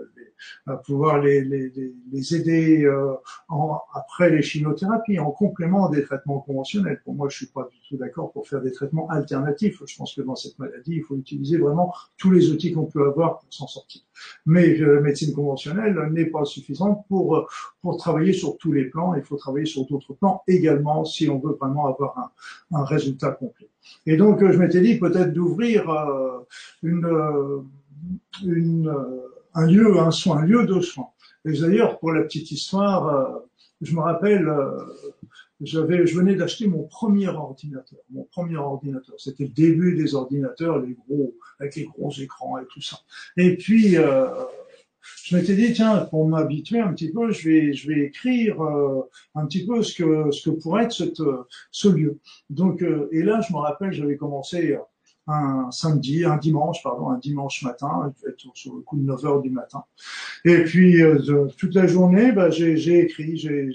pouvoir 0.85 1.21
les, 1.21 1.43
les, 1.43 1.73
les 2.12 2.35
aider 2.37 2.85
euh, 2.85 3.15
en, 3.49 3.79
après 3.94 4.31
les 4.31 4.43
chimiothérapies, 4.43 5.19
en 5.19 5.31
complément 5.31 5.88
des 5.88 6.03
traitements 6.03 6.41
conventionnels. 6.41 7.00
Pour 7.05 7.15
moi, 7.15 7.29
je 7.29 7.37
suis 7.37 7.47
pas 7.47 7.69
du 7.71 7.79
tout 7.88 7.97
d'accord 7.97 8.33
pour 8.33 8.49
faire 8.49 8.61
des 8.61 8.73
traitements 8.73 9.09
alternatifs. 9.11 9.83
Je 9.87 9.97
pense 9.97 10.15
que 10.15 10.23
dans 10.23 10.37
cette 10.37 10.59
maladie, 10.59 10.97
il 10.97 11.03
faut 11.03 11.17
utiliser 11.17 11.59
vraiment 11.59 11.93
tous 12.17 12.31
les 12.31 12.50
outils 12.50 12.73
qu'on 12.73 12.87
peut 12.87 13.06
avoir 13.06 13.38
pour 13.38 13.53
s'en 13.53 13.67
sortir. 13.67 14.03
Mais 14.44 14.77
la 14.77 14.87
euh, 14.87 15.00
médecine 15.00 15.35
conventionnelle 15.35 15.97
n'est 16.12 16.27
pas 16.27 16.44
suffisante 16.44 17.05
pour 17.09 17.49
pour 17.83 17.97
travailler 17.97 18.33
sur 18.33 18.56
tous 18.59 18.73
les 18.73 18.87
plans. 18.87 19.15
Il 19.15 19.23
faut 19.23 19.37
travailler 19.37 19.67
sur 19.67 19.87
d'autres 19.87 20.15
plans 20.15 20.43
également 20.47 21.05
si 21.05 21.29
on 21.29 21.38
veut 21.38 21.55
vraiment 21.61 21.87
avoir 21.87 22.19
un, 22.19 22.31
un 22.79 22.85
résultat 22.85 23.31
complet. 23.31 23.69
Et 24.06 24.17
donc, 24.17 24.41
je 24.41 24.59
m'étais 24.59 24.81
dit 24.81 24.99
peut-être 24.99 25.33
d'ouvrir 25.33 25.88
euh, 25.91 26.38
une 26.83 27.06
une 28.44 28.94
un 29.56 29.67
lieu, 29.67 29.99
un 29.99 30.11
soin, 30.11 30.38
un 30.38 30.47
lieu 30.47 30.64
de 30.67 30.81
soin. 30.81 31.08
Et 31.44 31.58
d'ailleurs, 31.58 31.99
pour 31.99 32.12
la 32.12 32.23
petite 32.23 32.50
histoire, 32.50 33.08
euh, 33.08 33.38
je 33.81 33.94
me 33.94 34.00
rappelle, 34.00 34.47
euh, 34.47 34.79
j'avais, 35.61 36.06
je 36.06 36.17
venais 36.17 36.35
d'acheter 36.35 36.67
mon 36.67 36.85
premier 36.85 37.29
ordinateur, 37.29 37.99
mon 38.11 38.25
premier 38.25 38.58
ordinateur. 38.58 39.14
C'était 39.19 39.44
le 39.44 39.50
début 39.50 39.97
des 39.97 40.14
ordinateurs, 40.14 40.81
les 40.81 40.94
gros, 40.94 41.35
avec 41.58 41.76
les 41.76 41.85
gros 41.85 42.12
écrans 42.12 42.58
et 42.58 42.67
tout 42.70 42.82
ça. 42.82 42.99
Et 43.38 43.56
puis, 43.56 43.97
euh, 43.97 44.26
je 45.25 45.37
m'étais 45.37 45.56
dit 45.56 45.73
tiens, 45.73 46.00
pour 46.11 46.29
m'habituer 46.29 46.81
un 46.81 46.93
petit 46.93 47.11
peu, 47.11 47.31
je 47.31 47.49
vais, 47.49 47.73
je 47.73 47.88
vais 47.88 48.00
écrire 48.00 48.61
un 49.37 49.47
petit 49.47 49.64
peu 49.64 49.82
ce 49.82 49.94
que, 49.94 50.31
ce 50.32 50.50
que 50.50 50.56
pourrait 50.56 50.85
être 50.85 50.93
cette, 50.93 51.23
ce 51.70 51.88
lieu. 51.88 52.19
Donc, 52.50 52.82
et 52.82 53.23
là, 53.23 53.41
je 53.41 53.52
me 53.52 53.59
rappelle, 53.59 53.93
j'avais 53.93 54.17
commencé 54.17 54.76
un 55.28 55.71
samedi, 55.73 56.25
un 56.25 56.37
dimanche, 56.37 56.83
pardon, 56.83 57.11
un 57.11 57.18
dimanche 57.18 57.62
matin, 57.62 58.12
être 58.28 58.45
sur 58.54 58.76
le 58.76 58.83
coup 58.83 58.97
de 58.97 59.02
9 59.02 59.25
heures 59.25 59.42
du 59.42 59.50
matin. 59.50 59.85
Et 60.45 60.62
puis 60.64 61.02
euh, 61.02 61.49
toute 61.56 61.75
la 61.75 61.87
journée, 61.87 62.33
bah, 62.33 62.50
j'ai 62.50 63.00
écrit, 63.00 63.37
j'ai 63.37 63.71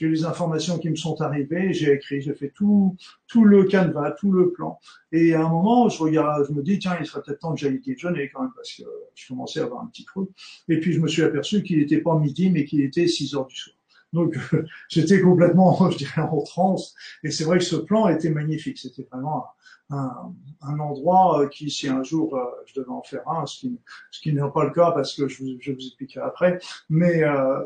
eu 0.00 0.08
les 0.08 0.24
informations 0.24 0.78
qui 0.78 0.90
me 0.90 0.96
sont 0.96 1.20
arrivées, 1.20 1.72
j'ai 1.72 1.92
écrit, 1.92 2.20
j'ai 2.20 2.34
fait 2.34 2.50
tout 2.50 2.96
tout 3.32 3.44
le 3.44 3.64
canevas, 3.64 4.10
tout 4.12 4.30
le 4.30 4.52
plan. 4.52 4.78
Et 5.10 5.34
à 5.34 5.44
un 5.44 5.48
moment, 5.48 5.88
je 5.88 6.02
regarde, 6.02 6.46
je 6.48 6.52
me 6.52 6.62
dis 6.62 6.78
tiens, 6.78 6.96
il 7.00 7.06
serait 7.06 7.22
peut-être 7.24 7.40
temps 7.40 7.54
que 7.54 7.60
j'aille 7.60 7.80
déjeuner 7.80 8.30
quand 8.30 8.42
même 8.42 8.52
parce 8.54 8.72
que 8.74 8.82
je 9.14 9.28
commençais 9.28 9.60
à 9.60 9.64
avoir 9.64 9.82
un 9.82 9.86
petit 9.86 10.04
creux. 10.04 10.30
Et 10.68 10.80
puis 10.80 10.92
je 10.92 11.00
me 11.00 11.08
suis 11.08 11.22
aperçu 11.22 11.62
qu'il 11.62 11.78
n'était 11.78 12.00
pas 12.00 12.18
midi, 12.18 12.50
mais 12.50 12.64
qu'il 12.64 12.82
était 12.82 13.06
6 13.06 13.34
heures 13.34 13.46
du 13.46 13.56
soir. 13.56 13.76
Donc 14.12 14.36
j'étais 14.88 15.20
complètement, 15.20 15.90
je 15.90 15.96
dirais, 15.96 16.22
en 16.22 16.42
transe. 16.42 16.94
Et 17.24 17.30
c'est 17.30 17.44
vrai 17.44 17.58
que 17.58 17.64
ce 17.64 17.76
plan 17.76 18.08
était 18.08 18.30
magnifique. 18.30 18.78
C'était 18.78 19.06
vraiment 19.10 19.46
un, 19.92 20.78
endroit 20.78 21.40
euh, 21.40 21.48
qui, 21.48 21.70
si 21.70 21.88
un 21.88 22.02
jour 22.02 22.36
euh, 22.36 22.44
je 22.66 22.80
devais 22.80 22.90
en 22.90 23.02
faire 23.02 23.28
un, 23.28 23.46
ce 23.46 23.60
qui, 23.60 23.80
ce 24.10 24.20
qui 24.20 24.32
n'est 24.32 24.40
pas 24.52 24.64
le 24.64 24.70
cas 24.70 24.92
parce 24.92 25.14
que 25.14 25.28
je, 25.28 25.44
je 25.60 25.72
vous 25.72 25.78
expliquerai 25.78 26.24
après, 26.24 26.58
mais 26.88 27.22
euh, 27.24 27.60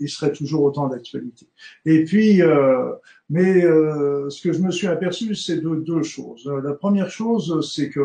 il 0.00 0.08
serait 0.08 0.32
toujours 0.32 0.62
autant 0.62 0.88
d'actualité. 0.88 1.46
Et 1.84 2.04
puis, 2.04 2.42
euh, 2.42 2.92
mais 3.30 3.64
euh, 3.64 4.28
ce 4.28 4.42
que 4.42 4.52
je 4.52 4.58
me 4.58 4.72
suis 4.72 4.88
aperçu, 4.88 5.36
c'est 5.36 5.58
de 5.58 5.74
deux 5.76 6.02
choses. 6.02 6.50
La 6.64 6.72
première 6.72 7.10
chose, 7.10 7.70
c'est 7.72 7.88
que 7.88 8.00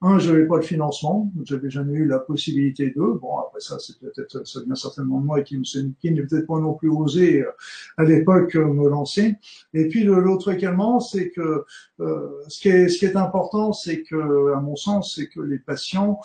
un, 0.00 0.20
j'avais 0.20 0.46
pas 0.46 0.60
de 0.60 0.64
financement, 0.64 1.32
j'avais 1.42 1.68
jamais 1.68 1.94
eu 1.94 2.06
la 2.06 2.20
possibilité 2.20 2.90
de. 2.90 3.00
Bon, 3.00 3.38
après 3.38 3.58
ça, 3.58 3.80
c'est 3.80 3.98
peut-être, 3.98 4.46
ça 4.46 4.60
vient 4.64 4.76
certainement 4.76 5.20
de 5.20 5.26
moi 5.26 5.40
qui, 5.42 5.60
qui 5.60 6.12
n'ai 6.12 6.22
peut-être 6.22 6.46
pas 6.46 6.60
non 6.60 6.74
plus 6.74 6.88
osé 6.88 7.40
euh, 7.40 7.50
à 7.96 8.04
l'époque 8.04 8.54
me 8.54 8.88
lancer. 8.88 9.34
Et 9.74 9.88
puis 9.88 10.04
l'autre 10.04 10.52
également, 10.52 11.00
c'est 11.00 11.30
que 11.30 11.64
euh, 11.98 12.28
ce 12.46 12.60
qui 12.60 12.68
est 12.68 12.88
ce 12.88 12.98
qui 12.98 13.06
est 13.06 13.16
important, 13.16 13.72
c'est 13.72 14.02
que, 14.02 14.54
à 14.54 14.60
mon 14.60 14.76
sens, 14.76 15.16
c'est 15.16 15.26
que 15.26 15.40
les 15.40 15.58
patients 15.58 16.20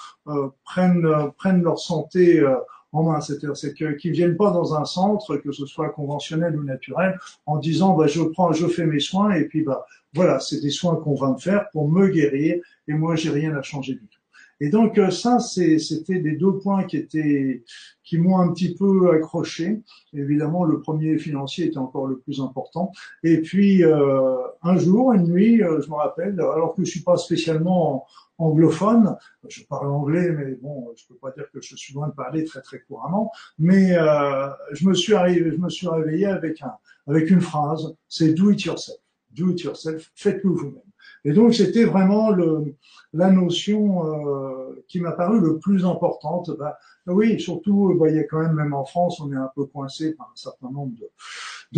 prennent 0.63 1.07
prennent 1.39 1.63
leur 1.63 1.79
santé 1.79 2.45
en 2.91 3.03
main. 3.03 3.21
C'est-à-dire 3.21 3.55
c'est 3.55 3.73
que 3.73 3.93
qu'ils 3.93 4.11
viennent 4.11 4.37
pas 4.37 4.51
dans 4.51 4.75
un 4.75 4.85
centre, 4.85 5.37
que 5.37 5.51
ce 5.51 5.65
soit 5.65 5.89
conventionnel 5.89 6.57
ou 6.57 6.63
naturel, 6.63 7.19
en 7.45 7.57
disant 7.57 7.95
bah 7.95 8.07
je 8.07 8.21
prends, 8.21 8.51
je 8.53 8.67
fais 8.67 8.85
mes 8.85 8.99
soins 8.99 9.31
et 9.33 9.45
puis 9.45 9.63
bah 9.63 9.85
voilà, 10.13 10.39
c'est 10.39 10.61
des 10.61 10.69
soins 10.71 10.97
qu'on 10.97 11.15
va 11.15 11.31
me 11.31 11.37
faire 11.37 11.69
pour 11.71 11.89
me 11.89 12.07
guérir 12.07 12.61
et 12.87 12.93
moi 12.93 13.15
j'ai 13.15 13.29
rien 13.29 13.55
à 13.55 13.61
changer 13.61 13.93
du 13.93 14.07
tout. 14.07 14.20
Et 14.61 14.69
donc 14.69 14.97
euh, 14.97 15.09
ça, 15.09 15.39
c'était 15.39 16.19
les 16.19 16.37
deux 16.37 16.57
points 16.59 16.85
qui 16.85 16.97
étaient 16.97 17.63
qui 18.03 18.17
m'ont 18.17 18.39
un 18.39 18.51
petit 18.51 18.75
peu 18.75 19.11
accroché. 19.11 19.81
Évidemment, 20.13 20.65
le 20.65 20.81
premier 20.81 21.17
financier 21.17 21.67
était 21.67 21.77
encore 21.77 22.07
le 22.07 22.19
plus 22.19 22.41
important. 22.41 22.91
Et 23.23 23.41
puis 23.41 23.83
euh, 23.83 24.35
un 24.61 24.77
jour, 24.77 25.13
une 25.13 25.27
nuit, 25.27 25.63
euh, 25.63 25.81
je 25.81 25.89
me 25.89 25.95
rappelle, 25.95 26.39
alors 26.39 26.75
que 26.75 26.83
je 26.83 26.91
suis 26.91 27.03
pas 27.03 27.17
spécialement 27.17 28.05
anglophone, 28.37 29.15
je 29.47 29.63
parle 29.63 29.87
anglais, 29.91 30.29
mais 30.31 30.55
bon, 30.61 30.91
je 30.95 31.07
peux 31.07 31.15
pas 31.15 31.31
dire 31.31 31.45
que 31.53 31.61
je 31.61 31.75
suis 31.75 31.93
loin 31.93 32.09
de 32.09 32.13
parler 32.13 32.43
très 32.43 32.61
très 32.61 32.81
couramment. 32.81 33.31
Mais 33.57 33.95
euh, 33.97 34.49
je 34.73 34.87
me 34.87 34.93
suis 34.93 35.13
arrivé, 35.13 35.51
je 35.51 35.57
me 35.57 35.69
suis 35.69 35.87
réveillé 35.87 36.25
avec 36.25 36.61
un 36.61 36.73
avec 37.07 37.31
une 37.31 37.41
phrase, 37.41 37.95
c'est 38.07 38.33
do 38.33 38.51
it 38.51 38.61
yourself, 38.63 38.97
do 39.31 39.49
it 39.51 39.61
yourself, 39.61 40.11
faites-le 40.15 40.51
vous-même. 40.51 40.90
Et 41.23 41.33
donc 41.33 41.53
c'était 41.53 41.83
vraiment 41.83 42.31
le, 42.31 42.75
la 43.13 43.29
notion 43.29 44.05
euh, 44.05 44.83
qui 44.87 44.99
m'a 44.99 45.11
paru 45.11 45.39
le 45.39 45.57
plus 45.59 45.85
importante. 45.85 46.51
Bah, 46.57 46.77
oui, 47.07 47.39
surtout, 47.39 47.95
bah, 47.99 48.09
il 48.09 48.15
y 48.15 48.19
a 48.19 48.23
quand 48.23 48.39
même, 48.39 48.53
même 48.53 48.73
en 48.73 48.85
France, 48.85 49.19
on 49.19 49.31
est 49.31 49.35
un 49.37 49.51
peu 49.55 49.65
coincé 49.65 50.13
par 50.13 50.27
un 50.27 50.35
certain 50.35 50.69
nombre 50.71 50.93
de, 50.99 51.09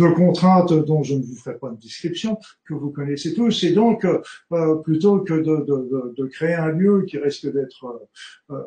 de 0.02 0.08
contraintes 0.10 0.72
dont 0.72 1.02
je 1.02 1.14
ne 1.14 1.22
vous 1.22 1.34
ferai 1.34 1.56
pas 1.56 1.70
de 1.70 1.76
description, 1.76 2.38
que 2.64 2.74
vous 2.74 2.90
connaissez 2.90 3.34
tous. 3.34 3.64
Et 3.64 3.72
donc, 3.72 4.04
euh, 4.04 4.76
plutôt 4.76 5.20
que 5.20 5.34
de, 5.34 5.64
de, 5.64 6.14
de, 6.16 6.26
créer 6.26 6.54
un 6.54 6.70
lieu 6.70 7.04
qui 7.06 7.18
risque 7.18 7.50
d'être 7.52 8.08
euh, 8.50 8.62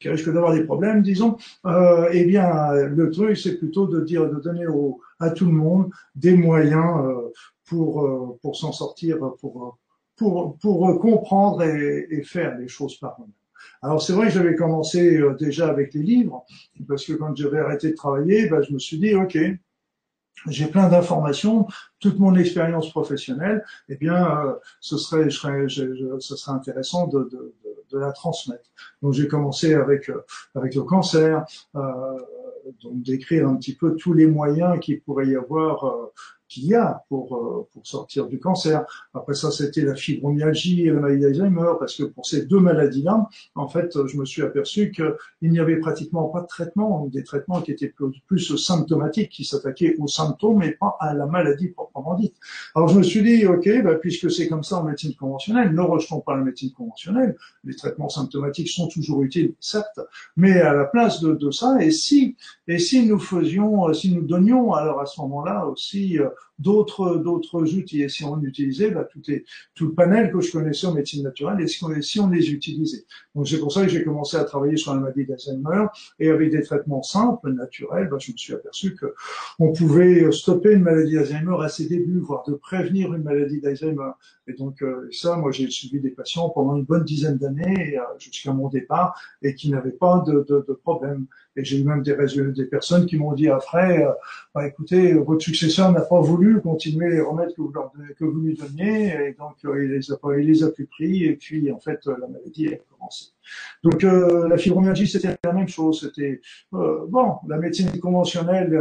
qui 0.00 0.08
risque 0.08 0.32
d'avoir 0.32 0.52
des 0.52 0.64
problèmes, 0.64 1.02
disons, 1.02 1.36
euh, 1.64 2.08
eh 2.12 2.24
bien, 2.24 2.72
le 2.74 3.10
truc, 3.10 3.36
c'est 3.36 3.56
plutôt 3.56 3.86
de 3.86 4.00
dire, 4.00 4.28
de 4.28 4.40
donner 4.40 4.66
au, 4.66 5.00
à 5.18 5.30
tout 5.30 5.46
le 5.46 5.52
monde 5.52 5.90
des 6.14 6.36
moyens 6.36 7.04
euh, 7.04 7.32
pour 7.66 8.04
euh, 8.04 8.38
pour 8.42 8.56
s'en 8.56 8.72
sortir, 8.72 9.18
pour 9.40 9.78
pour 10.16 10.58
pour 10.58 11.00
comprendre 11.00 11.62
et, 11.62 12.06
et 12.10 12.22
faire 12.22 12.56
les 12.58 12.68
choses 12.68 12.96
par 12.98 13.16
eux-mêmes. 13.20 13.32
Alors 13.82 14.02
c'est 14.02 14.12
vrai 14.12 14.26
que 14.28 14.32
j'avais 14.32 14.54
commencé 14.54 15.18
euh, 15.18 15.34
déjà 15.34 15.68
avec 15.68 15.94
les 15.94 16.02
livres, 16.02 16.44
parce 16.88 17.04
que 17.04 17.12
quand 17.12 17.34
j'avais 17.36 17.58
arrêté 17.58 17.90
de 17.90 17.94
travailler, 17.94 18.48
ben, 18.48 18.62
je 18.62 18.72
me 18.72 18.78
suis 18.78 18.98
dit, 18.98 19.14
ok, 19.14 19.38
j'ai 20.48 20.66
plein 20.66 20.88
d'informations, 20.88 21.66
toute 21.98 22.18
mon 22.18 22.34
expérience 22.34 22.90
professionnelle, 22.90 23.64
eh 23.88 23.96
bien, 23.96 24.46
euh, 24.46 24.54
ce 24.80 24.96
serait, 24.98 25.30
je 25.30 25.38
serais, 25.38 25.68
je, 25.68 26.18
ce 26.20 26.36
serait 26.36 26.52
intéressant 26.52 27.06
de, 27.06 27.20
de, 27.20 27.54
de, 27.64 27.84
de, 27.90 27.98
la 27.98 28.12
transmettre. 28.12 28.70
Donc 29.02 29.14
j'ai 29.14 29.28
commencé 29.28 29.74
avec 29.74 30.10
avec 30.54 30.74
le 30.74 30.82
cancer, 30.82 31.44
euh, 31.74 32.18
donc 32.82 33.02
d'écrire 33.02 33.48
un 33.48 33.56
petit 33.56 33.74
peu 33.74 33.94
tous 33.96 34.12
les 34.12 34.26
moyens 34.26 34.78
qu'il 34.80 35.00
pourrait 35.00 35.28
y 35.28 35.36
avoir 35.36 36.10
qu'il 36.48 36.66
y 36.66 36.74
a 36.74 37.04
pour, 37.08 37.36
euh, 37.36 37.68
pour 37.72 37.86
sortir 37.86 38.26
du 38.26 38.38
cancer. 38.38 38.84
Après 39.14 39.34
ça, 39.34 39.50
c'était 39.50 39.82
la 39.82 39.94
fibromyalgie 39.94 40.86
et 40.86 40.90
la 40.90 41.00
maladie 41.00 41.22
d'Alzheimer, 41.22 41.72
parce 41.78 41.96
que 41.96 42.04
pour 42.04 42.26
ces 42.26 42.46
deux 42.46 42.60
maladies-là, 42.60 43.28
en 43.54 43.68
fait, 43.68 44.06
je 44.06 44.16
me 44.16 44.24
suis 44.24 44.42
aperçu 44.42 44.92
qu'il 44.92 45.50
n'y 45.50 45.58
avait 45.58 45.78
pratiquement 45.78 46.28
pas 46.28 46.40
de 46.42 46.46
traitement, 46.46 47.06
des 47.06 47.24
traitements 47.24 47.60
qui 47.60 47.72
étaient 47.72 47.92
plus, 48.26 48.56
symptomatiques, 48.56 49.30
qui 49.30 49.44
s'attaquaient 49.44 49.96
aux 49.98 50.08
symptômes 50.08 50.62
et 50.62 50.72
pas 50.72 50.96
à 51.00 51.14
la 51.14 51.26
maladie 51.26 51.68
proprement 51.68 52.14
dite. 52.14 52.34
Alors 52.74 52.88
je 52.88 52.98
me 52.98 53.02
suis 53.02 53.22
dit, 53.22 53.46
ok, 53.46 53.68
bah, 53.82 53.94
puisque 53.96 54.30
c'est 54.30 54.48
comme 54.48 54.62
ça 54.62 54.78
en 54.78 54.84
médecine 54.84 55.14
conventionnelle, 55.14 55.74
ne 55.74 55.80
rejetons 55.80 56.20
pas 56.20 56.36
la 56.36 56.42
médecine 56.42 56.72
conventionnelle. 56.72 57.36
Les 57.64 57.74
traitements 57.74 58.08
symptomatiques 58.08 58.68
sont 58.68 58.88
toujours 58.88 59.22
utiles, 59.22 59.54
certes, 59.60 60.00
mais 60.36 60.60
à 60.60 60.72
la 60.72 60.84
place 60.84 61.20
de, 61.20 61.34
de 61.34 61.50
ça, 61.50 61.78
et 61.80 61.90
si, 61.90 62.36
et 62.68 62.78
si 62.78 63.06
nous 63.06 63.18
faisions, 63.18 63.92
si 63.92 64.14
nous 64.14 64.22
donnions 64.22 64.72
alors 64.72 65.00
à 65.00 65.06
ce 65.06 65.20
moment-là 65.20 65.66
aussi 65.66 66.18
euh, 66.36 66.55
d'autres 66.58 67.16
d'autres 67.16 67.74
outils. 67.74 68.02
Et 68.02 68.08
si 68.08 68.24
on 68.24 68.40
utilisait 68.42 68.90
bah, 68.90 69.04
tout, 69.04 69.20
les, 69.28 69.44
tout 69.74 69.86
le 69.86 69.92
panel 69.92 70.32
que 70.32 70.40
je 70.40 70.52
connaissais 70.52 70.86
en 70.86 70.94
médecine 70.94 71.22
naturelle, 71.22 71.60
et 71.60 71.68
si 71.68 71.84
on, 72.20 72.28
les 72.28 72.50
utilisait. 72.50 73.04
Donc 73.34 73.48
c'est 73.48 73.58
pour 73.58 73.72
ça 73.72 73.82
que 73.82 73.88
j'ai 73.88 74.04
commencé 74.04 74.36
à 74.36 74.44
travailler 74.44 74.76
sur 74.76 74.94
la 74.94 75.00
maladie 75.00 75.26
d'Alzheimer, 75.26 75.86
et 76.18 76.30
avec 76.30 76.50
des 76.50 76.62
traitements 76.62 77.02
simples, 77.02 77.52
naturels, 77.52 78.08
bah, 78.10 78.16
je 78.20 78.32
me 78.32 78.36
suis 78.36 78.54
aperçu 78.54 78.94
que 78.94 79.14
on 79.58 79.72
pouvait 79.72 80.30
stopper 80.32 80.72
une 80.72 80.82
maladie 80.82 81.14
d'Alzheimer 81.14 81.56
à 81.62 81.68
ses 81.68 81.86
débuts, 81.86 82.20
voire 82.20 82.44
de 82.46 82.54
prévenir 82.54 83.12
une 83.14 83.22
maladie 83.22 83.60
d'Alzheimer. 83.60 84.10
Et 84.48 84.52
donc 84.52 84.82
euh, 84.82 85.08
ça, 85.10 85.36
moi 85.36 85.50
j'ai 85.50 85.68
suivi 85.70 86.00
des 86.00 86.10
patients 86.10 86.48
pendant 86.50 86.76
une 86.76 86.84
bonne 86.84 87.04
dizaine 87.04 87.36
d'années, 87.36 87.98
euh, 87.98 88.02
jusqu'à 88.18 88.52
mon 88.52 88.68
départ, 88.68 89.18
et 89.42 89.54
qui 89.54 89.70
n'avaient 89.70 89.90
pas 89.90 90.22
de, 90.26 90.44
de, 90.48 90.64
de 90.66 90.72
problème. 90.72 91.26
Et 91.56 91.64
j'ai 91.64 91.78
eu 91.78 91.84
même 91.84 92.02
des, 92.02 92.14
des 92.54 92.64
personnes 92.66 93.06
qui 93.06 93.16
m'ont 93.16 93.32
dit 93.32 93.48
après, 93.48 94.04
euh, 94.04 94.12
bah, 94.54 94.66
écoutez, 94.66 95.14
votre 95.14 95.42
successeur 95.42 95.90
n'a 95.90 96.02
pas 96.02 96.20
voulu 96.20 96.45
continuer 96.60 97.10
les 97.10 97.20
remèdes 97.20 97.54
que 97.54 97.62
vous, 97.62 97.72
leur, 97.72 97.92
que 98.18 98.24
vous 98.24 98.40
lui 98.40 98.54
donniez, 98.54 99.28
et 99.28 99.36
donc 99.38 99.56
euh, 99.64 99.84
il 99.84 99.90
les 99.92 100.12
a 100.12 100.16
il 100.38 100.46
les 100.46 100.64
a 100.64 100.70
plus 100.70 100.86
pris, 100.86 101.24
et 101.24 101.36
puis 101.36 101.70
en 101.70 101.78
fait 101.78 102.00
la 102.06 102.26
maladie 102.26 102.68
a 102.68 102.76
commencé. 102.90 103.26
Donc 103.82 104.02
euh, 104.04 104.48
la 104.48 104.56
fibromyalgie 104.56 105.06
c'était 105.06 105.36
la 105.44 105.52
même 105.52 105.68
chose, 105.68 106.00
c'était 106.00 106.40
bon, 106.72 107.36
la 107.48 107.58
médecine 107.58 107.90
conventionnelle 108.00 108.78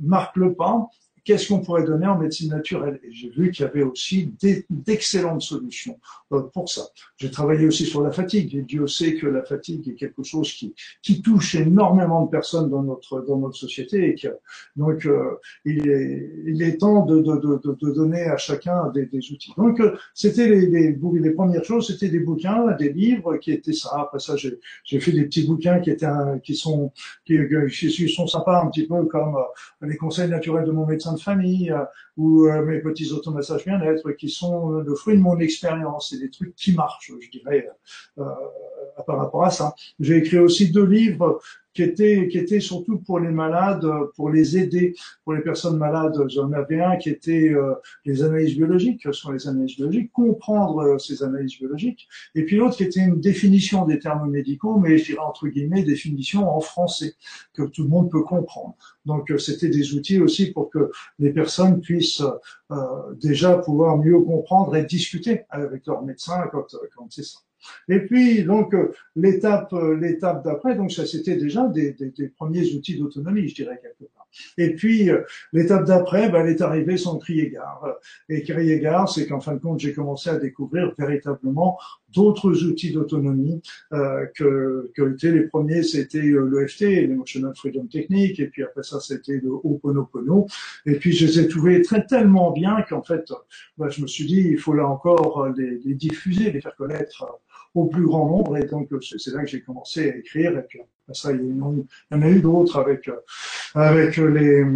marque 0.00 0.36
le 0.36 0.54
pas, 0.54 0.88
qu'est-ce 1.28 1.48
qu'on 1.48 1.60
pourrait 1.60 1.84
donner 1.84 2.06
en 2.06 2.18
médecine 2.18 2.48
naturelle? 2.48 2.98
Et 3.04 3.12
j'ai 3.12 3.28
vu 3.28 3.50
qu'il 3.50 3.66
y 3.66 3.68
avait 3.68 3.82
aussi 3.82 4.32
d'excellentes 4.70 5.42
solutions 5.42 5.98
euh, 6.32 6.40
pour 6.54 6.70
ça. 6.70 6.84
J'ai 7.18 7.30
travaillé 7.30 7.66
aussi 7.66 7.84
sur 7.84 8.00
la 8.02 8.12
fatigue, 8.12 8.64
Dieu 8.64 8.86
sait 8.86 9.14
que 9.16 9.26
la 9.26 9.42
fatigue 9.42 9.86
est 9.90 9.94
quelque 9.94 10.22
chose 10.22 10.50
qui, 10.54 10.74
qui 11.02 11.20
touche 11.20 11.54
énormément 11.54 12.24
de 12.24 12.30
personnes 12.30 12.70
dans 12.70 12.82
notre, 12.82 13.20
dans 13.28 13.36
notre 13.36 13.56
société, 13.56 14.08
et 14.08 14.14
que, 14.14 14.28
donc 14.74 15.04
euh, 15.04 15.34
il, 15.66 15.86
est, 15.90 16.30
il 16.46 16.62
est 16.62 16.78
temps 16.78 17.04
de, 17.04 17.20
de, 17.20 17.36
de, 17.36 17.76
de 17.82 17.92
donner 17.92 18.22
à 18.22 18.38
chacun 18.38 18.88
des, 18.94 19.04
des 19.04 19.30
outils. 19.30 19.52
Donc 19.58 19.80
euh, 19.80 19.98
c'était 20.14 20.48
les, 20.48 20.66
les, 20.66 21.30
premières 21.32 21.64
choses, 21.64 21.88
c'était 21.88 22.08
des 22.08 22.20
bouquins, 22.20 22.74
des 22.78 22.90
livres 22.90 23.36
qui 23.36 23.52
étaient 23.52 23.74
ça. 23.74 23.90
Après 24.00 24.18
ça, 24.18 24.34
j'ai 24.36 25.00
fait 25.00 25.12
des 25.12 25.24
petits 25.26 25.46
bouquins 25.46 25.78
qui 25.80 25.90
étaient 25.90 26.06
qui 26.42 26.54
sont 26.54 26.90
qui 27.26 28.08
sont 28.08 28.26
sympas 28.26 28.62
un 28.64 28.68
petit 28.70 28.86
peu 28.86 29.04
comme 29.04 29.36
les 29.82 29.98
conseils 29.98 30.30
naturels 30.30 30.64
de 30.64 30.72
mon 30.72 30.86
médecin 30.86 31.12
famille 31.18 31.70
euh, 31.70 31.84
ou 32.16 32.46
euh, 32.46 32.64
mes 32.64 32.80
petits 32.80 33.12
automassages 33.12 33.64
bien-être 33.64 34.12
qui 34.12 34.28
sont 34.28 34.70
le 34.70 34.94
fruit 34.94 35.16
de 35.16 35.22
mon 35.22 35.38
expérience 35.38 36.12
et 36.12 36.18
des 36.18 36.30
trucs 36.30 36.54
qui 36.54 36.72
marchent, 36.72 37.12
je 37.20 37.30
dirais, 37.30 37.68
euh, 38.18 38.24
par 39.06 39.18
rapport 39.18 39.44
à 39.44 39.50
ça. 39.50 39.74
J'ai 40.00 40.16
écrit 40.16 40.38
aussi 40.38 40.70
deux 40.70 40.86
livres 40.86 41.40
qui 41.74 41.82
était, 41.82 42.28
qui 42.28 42.38
était 42.38 42.60
surtout 42.60 42.98
pour 42.98 43.20
les 43.20 43.30
malades, 43.30 43.86
pour 44.16 44.30
les 44.30 44.56
aider, 44.58 44.94
pour 45.24 45.34
les 45.34 45.42
personnes 45.42 45.76
malades. 45.76 46.16
J'en 46.28 46.52
avais 46.52 46.80
un 46.80 46.96
qui 46.96 47.10
était 47.10 47.50
euh, 47.50 47.74
les 48.04 48.22
analyses 48.22 48.56
biologiques, 48.56 49.02
ce 49.04 49.12
sont 49.12 49.32
les 49.32 49.46
analyses 49.46 49.76
biologiques, 49.76 50.10
comprendre 50.12 50.80
euh, 50.80 50.98
ces 50.98 51.22
analyses 51.22 51.58
biologiques, 51.58 52.08
et 52.34 52.44
puis 52.44 52.56
l'autre 52.56 52.76
qui 52.76 52.84
était 52.84 53.00
une 53.00 53.20
définition 53.20 53.86
des 53.86 53.98
termes 53.98 54.30
médicaux, 54.30 54.78
mais 54.78 54.98
je 54.98 55.12
dirais 55.12 55.24
entre 55.24 55.48
guillemets 55.48 55.82
définition 55.82 56.50
en 56.50 56.60
français 56.60 57.14
que 57.54 57.62
tout 57.62 57.84
le 57.84 57.88
monde 57.88 58.10
peut 58.10 58.22
comprendre. 58.22 58.76
Donc 59.04 59.30
euh, 59.30 59.38
c'était 59.38 59.68
des 59.68 59.94
outils 59.94 60.20
aussi 60.20 60.52
pour 60.52 60.70
que 60.70 60.90
les 61.18 61.32
personnes 61.32 61.80
puissent 61.80 62.22
déjà 63.14 63.56
pouvoir 63.56 63.96
mieux 63.96 64.20
comprendre 64.20 64.76
et 64.76 64.84
discuter 64.84 65.42
avec 65.48 65.86
leur 65.86 66.02
médecin 66.02 66.44
quand, 66.52 66.66
quand 66.94 67.06
c'est 67.10 67.22
ça. 67.24 67.38
Et 67.88 68.00
puis 68.00 68.44
donc 68.44 68.74
euh, 68.74 68.92
l'étape 69.16 69.72
euh, 69.72 69.96
l'étape 69.96 70.44
d'après, 70.44 70.74
donc 70.74 70.92
ça 70.92 71.06
c'était 71.06 71.36
déjà 71.36 71.66
des, 71.68 71.92
des, 71.92 72.10
des, 72.10 72.28
premiers 72.28 72.72
outils 72.74 72.98
d'autonomie, 72.98 73.48
je 73.48 73.54
dirais 73.54 73.80
quelque 73.82 74.10
part. 74.14 74.26
Et 74.56 74.74
puis 74.74 75.10
euh, 75.10 75.22
l'étape 75.52 75.84
d'après, 75.84 76.28
ben, 76.28 76.44
elle 76.44 76.52
est 76.52 76.60
arrivée 76.60 76.96
sans 76.96 77.18
crier 77.18 77.50
gare. 77.50 77.96
Et 78.28 78.42
crier 78.42 78.78
gare, 78.80 79.08
c'est 79.08 79.26
qu'en 79.26 79.40
fin 79.40 79.54
de 79.54 79.58
compte, 79.58 79.80
j'ai 79.80 79.92
commencé 79.92 80.30
à 80.30 80.38
découvrir 80.38 80.92
véritablement 80.98 81.78
d'autres 82.12 82.64
outils 82.64 82.92
d'autonomie 82.92 83.60
euh, 83.92 84.26
que, 84.34 84.90
que 84.94 85.26
les 85.26 85.42
premiers, 85.42 85.82
c'était 85.82 86.22
l'EFT, 86.22 86.80
l'Emotional 86.80 87.52
Freedom 87.54 87.86
Technique, 87.86 88.40
et 88.40 88.46
puis 88.46 88.62
après 88.62 88.82
ça, 88.82 88.98
c'était 89.00 89.40
le 89.42 89.50
Ho'oponopono. 89.50 90.46
Et 90.86 90.94
puis 90.94 91.12
je 91.12 91.26
les 91.26 91.40
ai 91.40 91.48
trouvés 91.48 91.82
très 91.82 92.06
tellement 92.06 92.50
bien 92.52 92.82
qu'en 92.88 93.02
fait, 93.02 93.30
ben, 93.76 93.90
je 93.90 94.02
me 94.02 94.06
suis 94.06 94.26
dit, 94.26 94.40
il 94.40 94.58
faut 94.58 94.72
là 94.72 94.86
encore 94.86 95.48
les, 95.50 95.78
les 95.84 95.94
diffuser, 95.94 96.50
les 96.50 96.60
faire 96.60 96.76
connaître 96.76 97.26
au 97.74 97.86
plus 97.86 98.04
grand 98.04 98.26
nombre. 98.26 98.56
Et 98.56 98.64
donc, 98.64 98.88
c'est 99.00 99.32
là 99.32 99.42
que 99.42 99.48
j'ai 99.48 99.62
commencé 99.62 100.10
à 100.10 100.16
écrire. 100.16 100.56
Et 100.58 100.62
puis, 100.62 100.80
après 100.80 101.14
ça, 101.14 101.32
il 101.32 101.56
y 101.56 101.62
en 101.62 102.22
a 102.22 102.28
eu 102.28 102.40
d'autres 102.40 102.78
avec, 102.78 103.08
euh, 103.08 103.16
avec 103.74 104.16
les, 104.16 104.64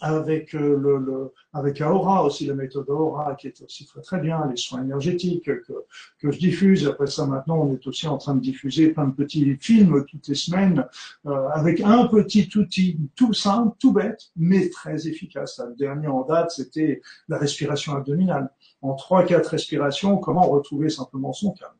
avec 0.00 0.52
le, 0.52 1.32
avec 1.52 1.80
Aura 1.80 2.24
aussi, 2.24 2.46
la 2.46 2.54
méthode 2.54 2.88
Aura 2.88 3.34
qui 3.34 3.48
est 3.48 3.62
aussi 3.62 3.86
très 3.86 4.00
très 4.00 4.20
bien, 4.20 4.46
les 4.50 4.56
soins 4.56 4.82
énergétiques 4.82 5.44
que, 5.44 5.84
que 6.18 6.30
je 6.30 6.38
diffuse. 6.38 6.86
Après 6.86 7.06
ça, 7.06 7.26
maintenant, 7.26 7.62
on 7.62 7.72
est 7.72 7.86
aussi 7.86 8.06
en 8.06 8.18
train 8.18 8.34
de 8.34 8.40
diffuser 8.40 8.88
plein 8.88 9.06
de 9.06 9.14
petits 9.14 9.56
films 9.60 10.04
toutes 10.06 10.28
les 10.28 10.34
semaines 10.34 10.86
euh, 11.26 11.48
avec 11.50 11.80
un 11.80 12.06
petit 12.06 12.50
outil 12.56 12.98
tout 13.14 13.32
simple, 13.32 13.74
tout 13.78 13.92
bête, 13.92 14.30
mais 14.36 14.68
très 14.70 15.06
efficace. 15.08 15.60
Le 15.66 15.74
dernier 15.74 16.08
en 16.08 16.22
date, 16.22 16.50
c'était 16.50 17.00
la 17.28 17.38
respiration 17.38 17.94
abdominale 17.94 18.50
en 18.84 18.94
trois, 18.94 19.24
quatre 19.24 19.48
respirations, 19.48 20.18
comment 20.18 20.46
retrouver 20.46 20.90
simplement 20.90 21.32
son 21.32 21.52
calme. 21.52 21.72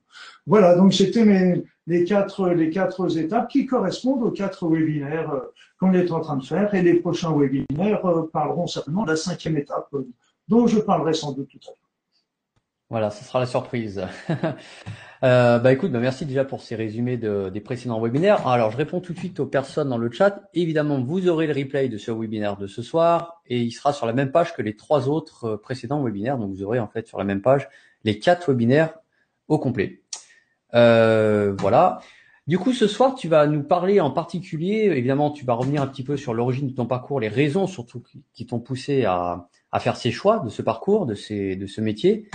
Voilà, 0.46 0.74
donc 0.74 0.94
c'était 0.94 1.62
les 1.86 2.04
quatre, 2.04 2.48
les 2.48 2.70
quatre 2.70 3.16
étapes 3.18 3.48
qui 3.48 3.66
correspondent 3.66 4.22
aux 4.22 4.30
quatre 4.30 4.66
webinaires 4.66 5.30
euh, 5.30 5.52
qu'on 5.78 5.92
est 5.92 6.10
en 6.10 6.20
train 6.20 6.36
de 6.36 6.44
faire. 6.44 6.74
Et 6.74 6.82
les 6.82 6.94
prochains 6.94 7.36
webinaires 7.36 8.04
euh, 8.06 8.30
parleront 8.32 8.66
certainement 8.66 9.04
de 9.04 9.10
la 9.10 9.16
cinquième 9.16 9.56
étape, 9.58 9.88
euh, 9.92 10.08
dont 10.48 10.66
je 10.66 10.78
parlerai 10.78 11.12
sans 11.12 11.32
doute 11.32 11.48
tout 11.48 11.58
à 11.66 11.70
l'heure. 11.70 11.83
Voilà, 12.94 13.10
ce 13.10 13.24
sera 13.24 13.40
la 13.40 13.46
surprise. 13.46 14.06
euh, 15.24 15.58
bah 15.58 15.72
écoute, 15.72 15.90
bah 15.90 15.98
merci 15.98 16.26
déjà 16.26 16.44
pour 16.44 16.62
ces 16.62 16.76
résumés 16.76 17.16
de, 17.16 17.50
des 17.52 17.60
précédents 17.60 18.00
webinaires. 18.00 18.46
Alors 18.46 18.70
je 18.70 18.76
réponds 18.76 19.00
tout 19.00 19.12
de 19.12 19.18
suite 19.18 19.40
aux 19.40 19.46
personnes 19.46 19.88
dans 19.88 19.98
le 19.98 20.12
chat. 20.12 20.48
Évidemment, 20.54 21.02
vous 21.02 21.26
aurez 21.26 21.48
le 21.48 21.54
replay 21.54 21.88
de 21.88 21.98
ce 21.98 22.12
webinaire 22.12 22.56
de 22.56 22.68
ce 22.68 22.82
soir 22.82 23.42
et 23.48 23.60
il 23.60 23.72
sera 23.72 23.92
sur 23.92 24.06
la 24.06 24.12
même 24.12 24.30
page 24.30 24.54
que 24.54 24.62
les 24.62 24.76
trois 24.76 25.08
autres 25.08 25.56
précédents 25.56 26.04
webinaires. 26.04 26.38
Donc 26.38 26.54
vous 26.54 26.62
aurez 26.62 26.78
en 26.78 26.86
fait 26.86 27.08
sur 27.08 27.18
la 27.18 27.24
même 27.24 27.42
page 27.42 27.68
les 28.04 28.20
quatre 28.20 28.52
webinaires 28.52 28.94
au 29.48 29.58
complet. 29.58 30.02
Euh, 30.74 31.52
voilà. 31.58 31.98
Du 32.46 32.60
coup, 32.60 32.72
ce 32.72 32.86
soir, 32.86 33.16
tu 33.16 33.26
vas 33.26 33.48
nous 33.48 33.64
parler 33.64 33.98
en 33.98 34.12
particulier, 34.12 34.92
évidemment, 34.94 35.32
tu 35.32 35.44
vas 35.44 35.54
revenir 35.54 35.82
un 35.82 35.88
petit 35.88 36.04
peu 36.04 36.16
sur 36.16 36.32
l'origine 36.32 36.68
de 36.68 36.74
ton 36.74 36.86
parcours, 36.86 37.18
les 37.18 37.26
raisons 37.26 37.66
surtout 37.66 38.04
qui, 38.34 38.46
t'ont 38.46 38.60
poussé 38.60 39.04
à, 39.04 39.48
à, 39.72 39.80
faire 39.80 39.96
ces 39.96 40.12
choix 40.12 40.38
de 40.38 40.48
ce 40.48 40.62
parcours, 40.62 41.06
de, 41.06 41.16
ces, 41.16 41.56
de 41.56 41.66
ce 41.66 41.80
métier. 41.80 42.28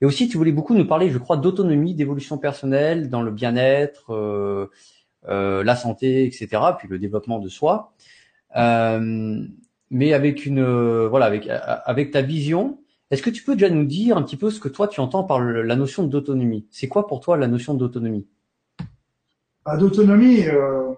Et 0.00 0.06
aussi, 0.06 0.28
tu 0.28 0.36
voulais 0.36 0.52
beaucoup 0.52 0.74
nous 0.74 0.86
parler, 0.86 1.10
je 1.10 1.18
crois, 1.18 1.36
d'autonomie, 1.36 1.94
d'évolution 1.94 2.38
personnelle 2.38 3.10
dans 3.10 3.22
le 3.22 3.30
bien-être, 3.30 4.14
euh, 4.14 4.70
euh, 5.28 5.64
la 5.64 5.74
santé, 5.74 6.24
etc., 6.24 6.62
puis 6.78 6.88
le 6.88 6.98
développement 6.98 7.38
de 7.38 7.48
soi. 7.48 7.92
Euh, 8.56 9.42
mais 9.90 10.12
avec 10.12 10.46
une, 10.46 10.64
voilà, 11.06 11.26
avec, 11.26 11.48
avec 11.48 12.10
ta 12.12 12.22
vision, 12.22 12.78
est-ce 13.10 13.22
que 13.22 13.30
tu 13.30 13.42
peux 13.42 13.54
déjà 13.54 13.70
nous 13.70 13.86
dire 13.86 14.16
un 14.16 14.22
petit 14.22 14.36
peu 14.36 14.50
ce 14.50 14.60
que 14.60 14.68
toi 14.68 14.86
tu 14.86 15.00
entends 15.00 15.24
par 15.24 15.40
la 15.40 15.76
notion 15.76 16.04
d'autonomie? 16.04 16.66
C'est 16.70 16.88
quoi 16.88 17.06
pour 17.06 17.20
toi 17.20 17.36
la 17.36 17.48
notion 17.48 17.74
d'autonomie? 17.74 18.26
Bah, 19.64 19.76
D'autonomie, 19.78 20.46
euh, 20.46 20.92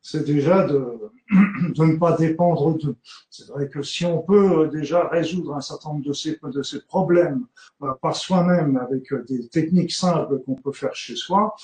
c'est 0.00 0.24
déjà 0.24 0.64
de, 0.64 1.01
de, 1.74 1.84
ne 1.84 1.96
pas 1.96 2.16
dépendre 2.16 2.76
de. 2.78 2.96
C'est 3.30 3.48
vrai 3.48 3.68
que 3.68 3.82
si 3.82 4.04
on 4.04 4.22
peut 4.22 4.68
déjà 4.68 5.08
résoudre 5.08 5.54
un 5.54 5.60
certain 5.60 5.90
nombre 5.90 6.04
de 6.04 6.12
ces, 6.12 6.38
de 6.42 6.62
ces 6.62 6.80
problèmes 6.82 7.46
euh, 7.82 7.92
par 8.00 8.16
soi-même 8.16 8.76
avec 8.76 9.12
des 9.28 9.48
techniques 9.48 9.92
simples 9.92 10.40
qu'on 10.44 10.54
peut 10.54 10.72
faire 10.72 10.94
chez 10.94 11.16
soi, 11.16 11.54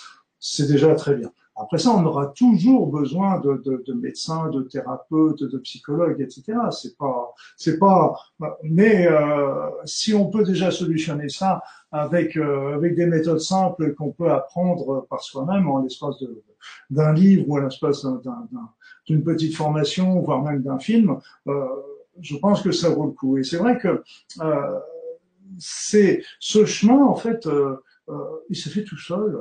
c'est 0.41 0.67
déjà 0.67 0.95
très 0.95 1.15
bien. 1.15 1.31
Après 1.61 1.79
ça, 1.79 1.91
on 1.91 2.05
aura 2.05 2.29
toujours 2.29 2.87
besoin 2.87 3.41
de, 3.41 3.61
de, 3.65 3.83
de 3.85 3.93
médecins, 3.93 4.49
de 4.49 4.63
thérapeutes, 4.63 5.43
de 5.43 5.59
psychologues, 5.59 6.21
etc. 6.21 6.57
C'est 6.71 6.97
pas, 6.97 7.35
c'est 7.57 7.79
pas. 7.79 8.15
Mais 8.63 9.09
euh, 9.09 9.69
si 9.85 10.15
on 10.15 10.31
peut 10.31 10.45
déjà 10.45 10.71
solutionner 10.71 11.29
ça 11.29 11.61
avec 11.91 12.37
euh, 12.37 12.77
avec 12.77 12.95
des 12.95 13.07
méthodes 13.07 13.41
simples 13.41 13.95
qu'on 13.95 14.13
peut 14.13 14.31
apprendre 14.31 15.07
par 15.11 15.23
soi-même 15.23 15.69
en 15.69 15.81
l'espace 15.81 16.23
d'un 16.91 17.13
livre 17.13 17.49
ou 17.49 17.57
en 17.59 17.61
l'espace 17.61 18.07
d'une 19.09 19.25
petite 19.25 19.57
formation, 19.57 20.21
voire 20.21 20.43
même 20.43 20.62
d'un 20.62 20.79
film, 20.79 21.19
euh, 21.49 21.67
je 22.21 22.37
pense 22.37 22.62
que 22.62 22.73
ça 22.73 22.91
vaut 22.91 23.07
le 23.07 23.12
coup. 23.12 23.38
Et 23.38 23.43
c'est 23.43 23.57
vrai 23.57 23.79
que 23.79 24.03
euh, 24.41 24.79
c'est 25.59 26.23
ce 26.38 26.67
chemin, 26.67 27.03
en 27.03 27.17
fait, 27.17 27.47
euh, 27.47 27.77
il 28.50 28.57
se 28.57 28.69
fait 28.69 28.85
tout 28.85 28.99
seul 28.99 29.38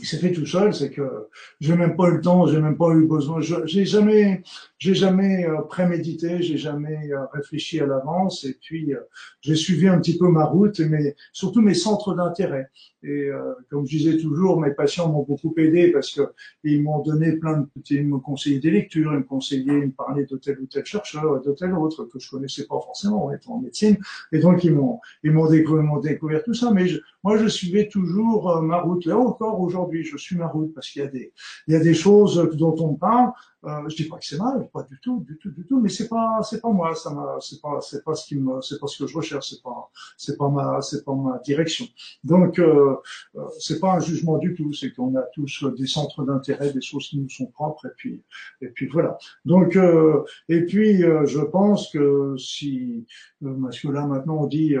il 0.00 0.06
s'est 0.06 0.18
fait 0.18 0.32
tout 0.32 0.46
seul, 0.46 0.74
c'est 0.74 0.90
que 0.90 1.28
j'ai 1.60 1.76
même 1.76 1.96
pas 1.96 2.08
eu 2.08 2.16
le 2.16 2.20
temps, 2.20 2.46
j'ai 2.46 2.60
même 2.60 2.76
pas 2.76 2.90
eu 2.94 3.06
besoin, 3.06 3.40
j'ai 3.40 3.84
jamais, 3.84 4.42
j'ai 4.78 4.94
jamais 4.94 5.46
euh, 5.46 5.62
prémédité, 5.62 6.42
j'ai 6.42 6.58
jamais 6.58 7.10
euh, 7.12 7.24
réfléchi 7.32 7.80
à 7.80 7.86
l'avance, 7.86 8.44
et 8.44 8.56
puis 8.60 8.92
euh, 8.92 9.00
j'ai 9.40 9.54
suivi 9.54 9.88
un 9.88 9.98
petit 9.98 10.18
peu 10.18 10.28
ma 10.28 10.44
route, 10.44 10.80
mais 10.80 11.16
surtout 11.32 11.60
mes 11.60 11.74
centres 11.74 12.14
d'intérêt. 12.14 12.68
Et 13.06 13.28
comme 13.68 13.84
je 13.84 13.98
disais 13.98 14.16
toujours, 14.16 14.58
mes 14.58 14.70
patients 14.70 15.12
m'ont 15.12 15.24
beaucoup 15.28 15.52
aidé 15.58 15.92
parce 15.92 16.10
que 16.10 16.22
ils 16.62 16.82
m'ont 16.82 17.02
donné 17.02 17.32
plein 17.32 17.58
de, 17.58 17.66
ils 17.90 18.06
me 18.06 18.16
conseillaient 18.16 18.60
des 18.60 18.70
lectures, 18.70 19.12
ils 19.12 19.18
me 19.18 19.24
conseillaient, 19.24 19.78
ils 19.80 19.88
me 19.88 19.92
parlaient 19.92 20.24
de 20.24 20.38
tel 20.38 20.58
ou 20.58 20.64
tel 20.64 20.86
chercheur, 20.86 21.42
de 21.42 21.52
tel 21.52 21.74
autre 21.74 22.04
que 22.04 22.18
je 22.18 22.30
connaissais 22.30 22.66
pas 22.66 22.80
forcément 22.80 23.26
en 23.26 23.32
étant 23.32 23.56
en 23.56 23.60
médecine, 23.60 23.98
et 24.32 24.38
donc 24.38 24.64
ils 24.64 24.72
m'ont, 24.74 25.00
ils 25.22 25.32
m'ont 25.32 25.50
découvert, 25.50 26.00
découvert, 26.00 26.42
tout 26.44 26.54
ça, 26.54 26.70
mais 26.72 26.86
moi 27.22 27.36
je 27.36 27.46
suivais 27.46 27.88
toujours 27.88 28.62
ma 28.62 28.80
route. 28.80 29.04
Là 29.04 29.18
encore 29.18 29.60
aujourd'hui, 29.60 29.83
je 29.92 30.16
suis 30.16 30.36
ma 30.36 30.46
route 30.46 30.72
parce 30.74 30.88
qu'il 30.88 31.02
y 31.02 31.04
a 31.04 31.08
des, 31.08 31.32
il 31.66 31.74
y 31.74 31.76
a 31.76 31.80
des 31.80 31.94
choses 31.94 32.50
dont 32.54 32.74
on 32.78 32.94
parle. 32.94 33.32
Euh, 33.66 33.88
je 33.88 33.96
dis 33.96 34.04
pas 34.04 34.18
que 34.18 34.26
c'est 34.26 34.36
mal, 34.36 34.68
pas 34.72 34.82
du 34.82 34.98
tout, 35.00 35.24
du 35.26 35.38
tout, 35.38 35.50
du 35.50 35.64
tout, 35.64 35.80
mais 35.80 35.88
c'est 35.88 36.08
pas, 36.08 36.40
c'est 36.42 36.60
pas 36.60 36.70
moi, 36.70 36.94
ça 36.94 37.10
c'est 37.40 37.62
pas, 37.62 37.80
c'est 37.80 38.04
pas 38.04 38.14
ce 38.14 38.26
qui 38.26 38.36
me, 38.36 38.60
c'est 38.60 38.78
pas 38.78 38.86
ce 38.86 39.02
que 39.02 39.08
je 39.08 39.16
recherche, 39.16 39.48
c'est 39.48 39.62
pas, 39.62 39.90
c'est 40.18 40.36
pas 40.36 40.50
ma, 40.50 40.82
c'est 40.82 41.02
pas 41.02 41.14
ma 41.14 41.38
direction. 41.38 41.86
Donc, 42.24 42.58
euh, 42.58 42.96
euh, 43.36 43.40
c'est 43.58 43.80
pas 43.80 43.94
un 43.94 44.00
jugement 44.00 44.36
du 44.36 44.54
tout, 44.54 44.72
c'est 44.74 44.92
qu'on 44.92 45.16
a 45.16 45.22
tous 45.32 45.64
des 45.78 45.86
centres 45.86 46.24
d'intérêt, 46.24 46.72
des 46.72 46.82
choses 46.82 47.08
qui 47.08 47.18
nous 47.18 47.30
sont 47.30 47.46
propres, 47.46 47.86
et 47.86 47.92
puis, 47.96 48.22
et 48.60 48.68
puis 48.68 48.86
voilà. 48.86 49.16
Donc, 49.46 49.76
euh, 49.76 50.22
et 50.50 50.66
puis, 50.66 51.02
euh, 51.02 51.24
je 51.24 51.40
pense 51.40 51.90
que 51.90 52.36
si, 52.36 53.06
parce 53.40 53.80
que 53.80 53.88
là 53.88 54.06
maintenant 54.06 54.42
on 54.42 54.46
dit 54.46 54.74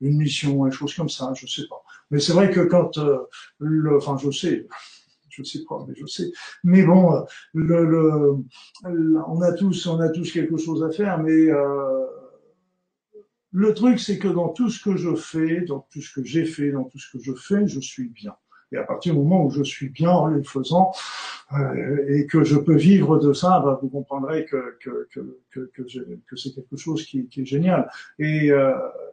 une 0.00 0.16
mission, 0.16 0.66
une 0.66 0.72
chose 0.72 0.94
comme 0.94 1.08
ça, 1.08 1.32
je 1.34 1.46
sais 1.46 1.66
pas. 1.68 1.82
Mais 2.14 2.20
c'est 2.20 2.32
vrai 2.32 2.48
que 2.48 2.60
quand 2.60 2.96
le, 3.58 3.96
enfin, 3.96 4.16
je 4.22 4.30
sais 4.30 4.68
je 5.30 5.42
sais 5.42 5.64
pas, 5.68 5.84
mais 5.88 5.94
je 5.96 6.06
sais. 6.06 6.30
Mais 6.62 6.84
bon, 6.84 7.26
le, 7.54 7.84
le, 7.84 8.36
on 9.26 9.42
a 9.42 9.52
tous, 9.52 9.88
on 9.88 9.98
a 9.98 10.08
tous 10.08 10.30
quelque 10.30 10.56
chose 10.56 10.84
à 10.84 10.92
faire, 10.92 11.20
mais 11.20 11.50
euh, 11.50 12.06
le 13.50 13.74
truc, 13.74 13.98
c'est 13.98 14.20
que 14.20 14.28
dans 14.28 14.50
tout 14.50 14.70
ce 14.70 14.80
que 14.80 14.96
je 14.96 15.16
fais, 15.16 15.62
dans 15.62 15.88
tout 15.90 16.00
ce 16.00 16.14
que 16.14 16.24
j'ai 16.24 16.44
fait, 16.44 16.70
dans 16.70 16.84
tout 16.84 17.00
ce 17.00 17.10
que 17.10 17.20
je 17.20 17.32
fais, 17.32 17.66
je 17.66 17.80
suis 17.80 18.10
bien. 18.10 18.36
Et 18.74 18.78
à 18.78 18.82
partir 18.82 19.14
du 19.14 19.20
moment 19.20 19.44
où 19.44 19.50
je 19.50 19.62
suis 19.62 19.88
bien 19.88 20.10
en 20.10 20.26
le 20.26 20.42
faisant 20.42 20.92
euh, 21.52 22.04
et 22.08 22.26
que 22.26 22.42
je 22.42 22.56
peux 22.56 22.76
vivre 22.76 23.18
de 23.18 23.32
ça, 23.32 23.60
bah, 23.64 23.78
vous 23.80 23.88
comprendrez 23.88 24.44
que, 24.44 24.76
que, 24.82 25.08
que, 25.12 25.30
que, 25.50 25.82
que 25.82 26.36
c'est 26.36 26.54
quelque 26.54 26.76
chose 26.76 27.04
qui, 27.04 27.28
qui, 27.28 27.42
est 27.42 27.46
génial. 27.46 27.88
Et, 28.18 28.50
euh, 28.50 28.72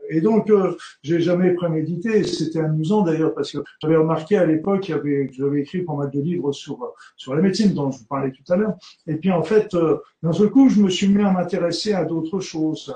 et 0.10 0.22
donc, 0.22 0.50
euh, 0.50 0.76
j'ai 1.04 1.20
jamais 1.20 1.54
prémédité. 1.54 2.24
C'était 2.24 2.60
amusant 2.60 3.04
d'ailleurs 3.04 3.34
parce 3.34 3.52
que 3.52 3.60
j'avais 3.82 3.98
remarqué 3.98 4.38
à 4.38 4.46
l'époque, 4.46 4.86
j'avais 4.86 5.62
écrit 5.62 5.82
pas 5.84 5.94
mal 5.94 6.10
de 6.10 6.20
livres 6.20 6.52
sur 6.52 6.94
sur 7.16 7.36
la 7.36 7.42
médecine 7.42 7.74
dont 7.74 7.92
je 7.92 8.00
vous 8.00 8.06
parlais 8.06 8.32
tout 8.32 8.52
à 8.52 8.56
l'heure. 8.56 8.76
Et 9.08 9.16
puis 9.16 9.32
en 9.32 9.44
fait, 9.44 9.74
euh, 9.74 9.98
d'un 10.24 10.34
seul 10.34 10.50
coup, 10.50 10.70
je 10.70 10.82
me 10.82 10.90
suis 10.90 11.08
mis 11.08 11.24
à 11.24 11.32
m'intéresser 11.32 11.94
à 11.94 12.06
d'autres 12.06 12.40
choses. 12.40 12.94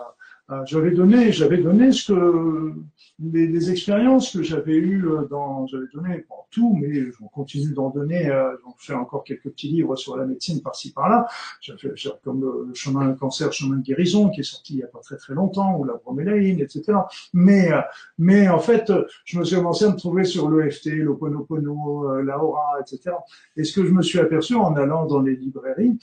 J'avais 0.66 0.92
donné, 0.92 1.32
j'avais 1.32 1.58
donné 1.58 1.92
ce 1.92 2.14
que 2.14 2.76
les, 3.20 3.48
les 3.48 3.72
expériences 3.72 4.32
que 4.32 4.44
j'avais 4.44 4.76
eues 4.76 5.08
euh, 5.08 5.26
dans, 5.30 5.66
j'avais 5.68 5.86
donné 5.94 6.26
tout, 6.52 6.78
mais 6.80 6.94
je 6.94 7.12
continue 7.34 7.74
d'en 7.74 7.90
donner. 7.90 8.30
Euh, 8.30 8.56
j'en 8.64 8.76
fais 8.78 8.94
encore 8.94 9.24
quelques 9.24 9.50
petits 9.50 9.70
livres 9.70 9.96
sur 9.96 10.18
la 10.18 10.26
médecine 10.26 10.62
par-ci 10.62 10.92
par-là. 10.94 11.28
J'ai 11.62 11.78
fait 11.78 11.94
comme 12.24 12.42
le, 12.42 12.74
chemin 12.74 13.10
de 13.10 13.14
cancer, 13.14 13.52
chemin 13.54 13.78
de 13.78 13.84
guérison, 13.84 14.30
qui 14.30 14.42
est 14.42 14.44
sorti 14.44 14.74
il 14.74 14.80
y 14.80 14.84
a 14.84 14.88
pas 14.88 15.00
très 15.00 15.18
très 15.18 15.34
longtemps, 15.34 15.78
ou 15.78 15.86
la 15.86 15.94
bromélaïne, 15.94 16.60
etc. 16.60 16.98
Mais 17.34 17.72
euh, 17.72 17.82
mais 18.18 18.50
en 18.50 18.60
fait, 18.60 18.92
je 19.24 19.40
me 19.40 19.44
suis 19.44 19.56
commencé 19.56 19.86
à 19.86 19.90
me 19.90 19.98
trouver 19.98 20.24
sur 20.24 20.50
l'EFT, 20.50 20.88
l'Oponopono, 20.88 22.22
la 22.22 22.42
Aura, 22.42 22.80
etc. 22.82 23.16
Et 23.58 23.64
ce 23.64 23.74
que 23.74 23.86
je 23.86 23.92
me 23.92 24.02
suis 24.02 24.20
aperçu 24.20 24.56
en 24.56 24.76
allant 24.76 25.06
dans 25.06 25.22
les 25.22 25.36
librairies, 25.36 25.98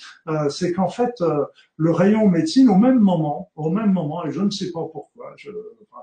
c'est 0.48 0.72
qu'en 0.72 0.88
fait, 0.88 1.22
le 1.76 1.90
rayon 1.90 2.28
médecine, 2.28 2.68
au 2.68 2.76
même 2.76 3.00
moment, 3.00 3.50
au 3.56 3.70
même 3.70 3.92
moment, 3.92 4.22
je 4.32 4.40
ne 4.40 4.50
sais 4.50 4.72
pas 4.72 4.80
pourquoi, 4.92 5.34
je, 5.36 5.50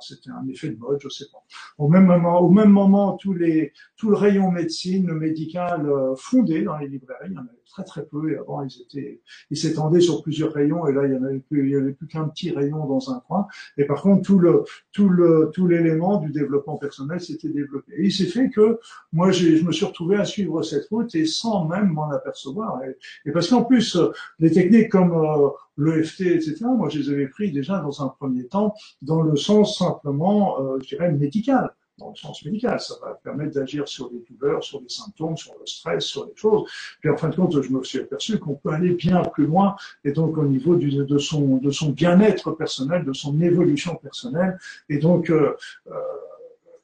c'était 0.01 0.31
un 0.31 0.47
effet 0.47 0.69
de 0.69 0.77
mode 0.77 0.99
je 1.01 1.09
sais 1.09 1.25
pas. 1.31 1.43
Au 1.77 1.87
même 1.89 2.05
moment, 2.05 2.41
au 2.41 2.49
même 2.49 2.71
moment, 2.71 3.17
tout 3.17 3.33
le 3.33 3.71
rayon 4.15 4.51
médecine 4.51 5.11
médicale 5.13 5.89
euh, 5.89 6.15
fondé 6.15 6.63
dans 6.63 6.77
les 6.77 6.87
librairies, 6.87 7.29
il 7.31 7.33
y 7.33 7.37
en 7.37 7.47
très 7.69 7.83
très 7.83 8.05
peu. 8.05 8.31
Et 8.31 8.37
avant, 8.37 8.63
ils 8.63 8.81
étaient, 8.81 9.21
ils 9.49 9.57
s'étendaient 9.57 10.01
sur 10.01 10.21
plusieurs 10.21 10.53
rayons. 10.53 10.87
Et 10.87 10.93
là, 10.93 11.05
il 11.05 11.13
y 11.13 11.17
en 11.17 11.23
avait 11.23 11.39
plus, 11.39 11.67
il 11.67 11.71
y 11.71 11.75
avait 11.75 11.93
plus 11.93 12.07
qu'un 12.07 12.27
petit 12.27 12.51
rayon 12.51 12.85
dans 12.85 13.11
un 13.11 13.19
coin. 13.21 13.47
Et 13.77 13.85
par 13.85 14.01
contre, 14.01 14.23
tout 14.23 14.39
le, 14.39 14.63
tout 14.91 15.09
le, 15.09 15.51
tout 15.53 15.67
l'élément 15.67 16.17
du 16.17 16.31
développement 16.31 16.77
personnel 16.77 17.21
s'était 17.21 17.49
développé. 17.49 17.93
Et 17.97 18.05
il 18.05 18.11
s'est 18.11 18.25
fait 18.25 18.49
que 18.49 18.79
moi, 19.13 19.31
je 19.31 19.63
me 19.63 19.71
suis 19.71 19.85
retrouvé 19.85 20.17
à 20.17 20.25
suivre 20.25 20.61
cette 20.63 20.87
route 20.89 21.13
et 21.15 21.25
sans 21.25 21.67
même 21.67 21.89
m'en 21.89 22.09
apercevoir. 22.11 22.81
Et, 23.25 23.31
parce 23.31 23.49
qu'en 23.49 23.63
plus, 23.63 23.97
les 24.39 24.51
techniques 24.51 24.89
comme 24.89 25.13
euh, 25.13 25.49
l'EFT, 25.77 26.21
etc., 26.21 26.65
moi, 26.77 26.89
je 26.89 26.99
les 26.99 27.09
avais 27.09 27.27
pris 27.27 27.51
déjà 27.51 27.79
dans 27.79 28.03
un 28.03 28.09
premier 28.09 28.45
temps 28.47 28.73
dans 29.01 29.21
le 29.21 29.35
sens 29.35 29.77
simplement, 29.77 30.59
euh, 30.61 30.79
je 30.81 30.89
dirais, 30.89 31.11
médical 31.11 31.73
dans 31.99 32.09
le 32.09 32.15
sens 32.15 32.43
médical. 32.45 32.79
Ça 32.79 32.95
va 33.01 33.19
permettre 33.23 33.53
d'agir 33.53 33.87
sur 33.87 34.09
les 34.11 34.23
douleurs, 34.29 34.63
sur 34.63 34.81
les 34.81 34.89
symptômes, 34.89 35.37
sur 35.37 35.53
le 35.59 35.65
stress, 35.65 36.05
sur 36.05 36.25
les 36.25 36.35
choses. 36.35 36.69
Puis 36.99 37.09
en 37.09 37.17
fin 37.17 37.29
de 37.29 37.35
compte, 37.35 37.61
je 37.61 37.69
me 37.69 37.83
suis 37.83 37.99
aperçu 37.99 38.39
qu'on 38.39 38.55
peut 38.55 38.71
aller 38.71 38.91
bien 38.91 39.21
plus 39.23 39.45
loin 39.45 39.75
et 40.03 40.11
donc 40.11 40.37
au 40.37 40.45
niveau 40.45 40.75
de 40.75 41.17
son, 41.17 41.57
de 41.57 41.71
son 41.71 41.89
bien-être 41.89 42.51
personnel, 42.51 43.05
de 43.05 43.13
son 43.13 43.39
évolution 43.41 43.95
personnelle. 43.95 44.57
Et 44.89 44.97
donc, 44.97 45.29
euh, 45.29 45.55
euh 45.87 45.91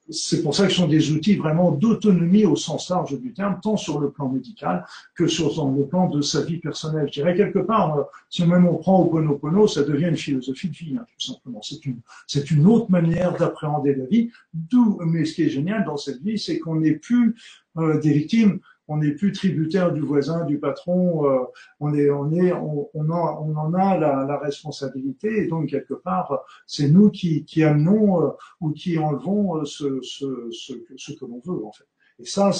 c'est 0.08 0.42
pour 0.42 0.54
ça 0.54 0.66
que 0.66 0.72
sont 0.72 0.86
des 0.86 1.10
outils 1.10 1.36
vraiment 1.36 1.72
d'autonomie 1.72 2.44
au 2.44 2.56
sens 2.56 2.88
large 2.90 3.18
du 3.18 3.32
terme, 3.32 3.58
tant 3.62 3.76
sur 3.76 4.00
le 4.00 4.10
plan 4.10 4.28
médical 4.28 4.84
que 5.14 5.26
sur 5.26 5.48
le 5.70 5.86
plan 5.86 6.08
de 6.08 6.22
sa 6.22 6.42
vie 6.42 6.58
personnelle. 6.58 7.06
Je 7.08 7.20
dirais 7.20 7.34
quelque 7.34 7.58
part, 7.58 7.98
euh, 7.98 8.02
si 8.30 8.44
même 8.44 8.66
on 8.66 8.76
prend 8.76 9.02
Oponopono, 9.02 9.66
ça 9.66 9.82
devient 9.82 10.08
une 10.08 10.16
philosophie 10.16 10.68
de 10.68 10.74
vie, 10.74 10.96
hein, 10.98 11.06
tout 11.18 11.32
simplement. 11.32 11.60
C'est 11.62 11.84
une, 11.86 11.98
c'est 12.26 12.50
une 12.50 12.66
autre 12.66 12.90
manière 12.90 13.36
d'appréhender 13.36 13.94
la 13.94 14.06
vie. 14.06 14.30
D'où, 14.54 14.98
mais 15.04 15.24
ce 15.24 15.34
qui 15.34 15.42
est 15.42 15.50
génial 15.50 15.84
dans 15.84 15.96
cette 15.96 16.22
vie, 16.22 16.38
c'est 16.38 16.58
qu'on 16.58 16.76
n'est 16.76 16.92
plus 16.92 17.34
euh, 17.78 18.00
des 18.00 18.12
victimes 18.12 18.60
on 18.88 18.98
n'est 18.98 19.12
plus 19.12 19.32
tributaire 19.32 19.92
du 19.92 20.00
voisin, 20.00 20.44
du 20.44 20.58
patron, 20.58 21.26
euh, 21.26 21.44
on 21.80 21.94
est, 21.94 22.10
on 22.10 22.30
est, 22.32 22.52
on, 22.52 22.88
on, 22.94 23.10
en, 23.10 23.46
on 23.46 23.56
en 23.56 23.74
a 23.74 23.98
la, 23.98 24.24
la, 24.24 24.38
responsabilité 24.38 25.44
et 25.44 25.46
donc 25.46 25.68
quelque 25.68 25.94
part, 25.94 26.44
c'est 26.66 26.88
nous 26.88 27.10
qui, 27.10 27.44
qui 27.44 27.64
amenons 27.64 28.22
euh, 28.22 28.30
ou 28.60 28.70
qui 28.70 28.98
enlevons 28.98 29.58
euh, 29.58 29.64
ce, 29.64 30.00
ce, 30.02 30.48
ce, 30.50 30.72
ce 30.96 31.12
que 31.12 31.24
l'on 31.24 31.40
veut 31.44 31.64
en 31.64 31.72
fait. 31.72 31.84
Et 32.18 32.24
ça, 32.24 32.50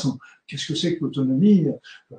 qu'est-ce 0.47 0.67
que 0.67 0.75
c'est 0.75 0.99
que 0.99 1.05
l'autonomie? 1.05 1.67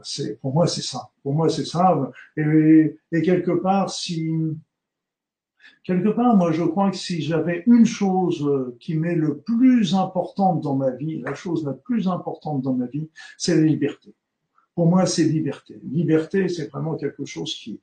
C'est 0.02 0.40
pour 0.40 0.54
moi, 0.54 0.66
c'est 0.66 0.82
ça. 0.82 1.10
Pour 1.22 1.36
moi, 1.36 1.50
c'est 1.50 1.66
ça. 1.66 2.12
Et, 2.36 2.98
et 3.12 3.22
quelque 3.22 3.52
part, 3.52 3.92
si 3.92 4.32
quelque 5.84 6.10
part, 6.10 6.36
moi, 6.36 6.52
je 6.52 6.64
crois 6.64 6.92
que 6.92 6.98
si 6.98 7.22
j'avais 7.22 7.64
une 7.66 7.86
chose 7.86 8.46
euh, 8.46 8.76
qui 8.80 8.96
m'est 8.96 9.16
le 9.16 9.38
plus 9.38 9.96
importante 9.96 10.62
dans 10.62 10.76
ma 10.76 10.92
vie, 10.92 11.20
la 11.20 11.34
chose 11.34 11.66
la 11.66 11.74
plus 11.74 12.08
importante 12.08 12.62
dans 12.62 12.74
ma 12.74 12.88
vie, 12.88 13.10
c'est 13.38 13.56
la 13.56 13.62
liberté. 13.62 14.14
Pour 14.76 14.88
moi, 14.88 15.06
c'est 15.06 15.24
liberté. 15.24 15.80
Liberté, 15.90 16.50
c'est 16.50 16.70
vraiment 16.70 16.96
quelque 16.96 17.26
chose 17.26 17.56
qui. 17.56 17.80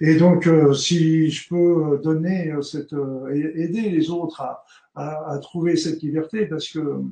Et 0.00 0.16
donc, 0.16 0.46
euh, 0.46 0.72
si 0.72 1.30
je 1.30 1.48
peux 1.48 2.00
donner 2.02 2.52
euh, 2.52 2.62
cette, 2.62 2.94
aider 3.32 3.90
les 3.90 4.10
autres 4.10 4.40
à, 4.40 4.64
à, 4.94 5.32
à, 5.32 5.38
trouver 5.38 5.76
cette 5.76 6.02
liberté, 6.02 6.46
parce 6.46 6.68
que 6.68 7.02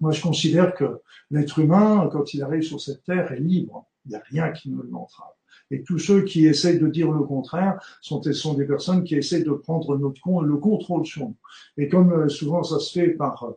moi, 0.00 0.12
je 0.12 0.20
considère 0.20 0.74
que 0.74 1.00
l'être 1.30 1.58
humain, 1.58 2.08
quand 2.12 2.34
il 2.34 2.42
arrive 2.42 2.62
sur 2.62 2.80
cette 2.80 3.04
terre, 3.04 3.32
est 3.32 3.40
libre. 3.40 3.86
Il 4.04 4.10
n'y 4.10 4.16
a 4.16 4.22
rien 4.30 4.50
qui 4.50 4.70
ne 4.70 4.82
l'entrave. 4.82 5.32
Et 5.72 5.82
tous 5.82 5.98
ceux 5.98 6.22
qui 6.22 6.46
essayent 6.46 6.78
de 6.78 6.86
dire 6.86 7.10
le 7.10 7.24
contraire 7.24 7.80
sont, 8.00 8.22
sont 8.22 8.54
des 8.54 8.66
personnes 8.66 9.02
qui 9.02 9.16
essayent 9.16 9.44
de 9.44 9.52
prendre 9.52 9.98
notre, 9.98 10.42
le 10.42 10.56
contrôle 10.58 11.04
sur 11.04 11.22
nous. 11.22 11.36
Et 11.76 11.88
comme 11.88 12.12
euh, 12.12 12.28
souvent 12.28 12.62
ça 12.62 12.78
se 12.78 12.92
fait 12.92 13.08
par, 13.08 13.42
euh, 13.42 13.52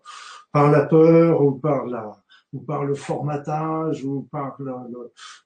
par 0.51 0.71
la 0.71 0.85
peur 0.85 1.43
ou 1.43 1.51
par 1.51 1.85
la, 1.85 2.17
ou 2.55 2.59
par 2.71 2.81
le 2.89 2.95
formatage, 3.07 3.97
ou 4.05 4.13
par 4.31 4.55
le, 4.59 4.71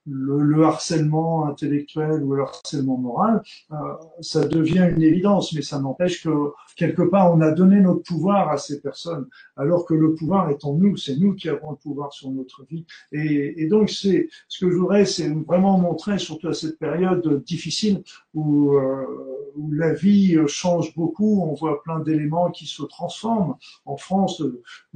le, 0.05 0.35
le 0.53 0.59
harcèlement 0.71 1.47
intellectuel 1.51 2.17
ou 2.23 2.29
le 2.35 2.43
harcèlement 2.43 2.99
moral, 3.07 3.35
euh, 3.71 3.75
ça 4.21 4.41
devient 4.57 4.85
une 4.95 5.01
évidence, 5.11 5.45
mais 5.53 5.63
ça 5.71 5.77
n'empêche 5.79 6.17
que 6.23 6.35
quelque 6.81 7.01
part 7.13 7.27
on 7.35 7.41
a 7.41 7.51
donné 7.51 7.77
notre 7.87 8.03
pouvoir 8.11 8.49
à 8.49 8.57
ces 8.57 8.77
personnes, 8.87 9.25
alors 9.61 9.81
que 9.87 9.95
le 10.03 10.09
pouvoir 10.19 10.49
est 10.53 10.63
en 10.69 10.73
nous, 10.81 10.95
c'est 11.03 11.17
nous 11.23 11.33
qui 11.39 11.49
avons 11.49 11.71
le 11.71 11.77
pouvoir 11.77 12.13
sur 12.13 12.29
notre 12.39 12.59
vie. 12.69 12.85
Et, 13.11 13.61
et 13.61 13.67
donc 13.73 13.89
c'est 13.89 14.29
ce 14.47 14.57
que 14.63 14.71
je 14.71 14.77
voudrais, 14.77 15.05
c'est 15.05 15.29
vraiment 15.51 15.77
montrer, 15.87 16.15
surtout 16.19 16.49
à 16.49 16.53
cette 16.53 16.77
période 16.87 17.43
difficile 17.43 18.03
où, 18.33 18.73
euh, 18.75 19.51
où 19.57 19.71
la 19.71 19.93
vie 19.93 20.37
change 20.47 20.87
beaucoup, 20.95 21.33
on 21.41 21.53
voit 21.61 21.81
plein 21.85 21.99
d'éléments 21.99 22.51
qui 22.51 22.67
se 22.77 22.83
transforment. 22.83 23.55
En 23.85 23.97
France, 23.97 24.41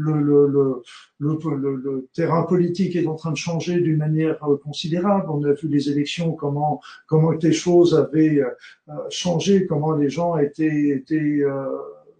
le, 0.05 0.13
le, 0.29 0.47
le 0.47 0.81
le, 1.23 1.75
le, 1.75 2.07
terrain 2.13 2.43
politique 2.43 2.95
est 2.95 3.07
en 3.07 3.15
train 3.15 3.31
de 3.31 3.37
changer 3.37 3.79
d'une 3.79 3.97
manière 3.97 4.43
euh, 4.43 4.57
considérable. 4.57 5.25
On 5.29 5.43
a 5.43 5.53
vu 5.53 5.67
les 5.67 5.89
élections, 5.89 6.33
comment 6.33 6.81
comment 7.07 7.31
les 7.31 7.53
choses 7.53 7.95
avaient 7.95 8.41
euh, 8.41 8.93
changé, 9.09 9.65
comment 9.65 9.93
les 9.93 10.09
gens 10.09 10.37
étaient 10.37 10.89
étaient 10.89 11.39
euh, 11.41 11.67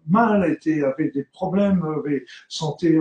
mal, 0.08 0.50
étaient, 0.50 0.82
avaient 0.82 1.10
des 1.10 1.24
problèmes, 1.24 1.82
avaient 1.82 2.24
santé, 2.48 2.98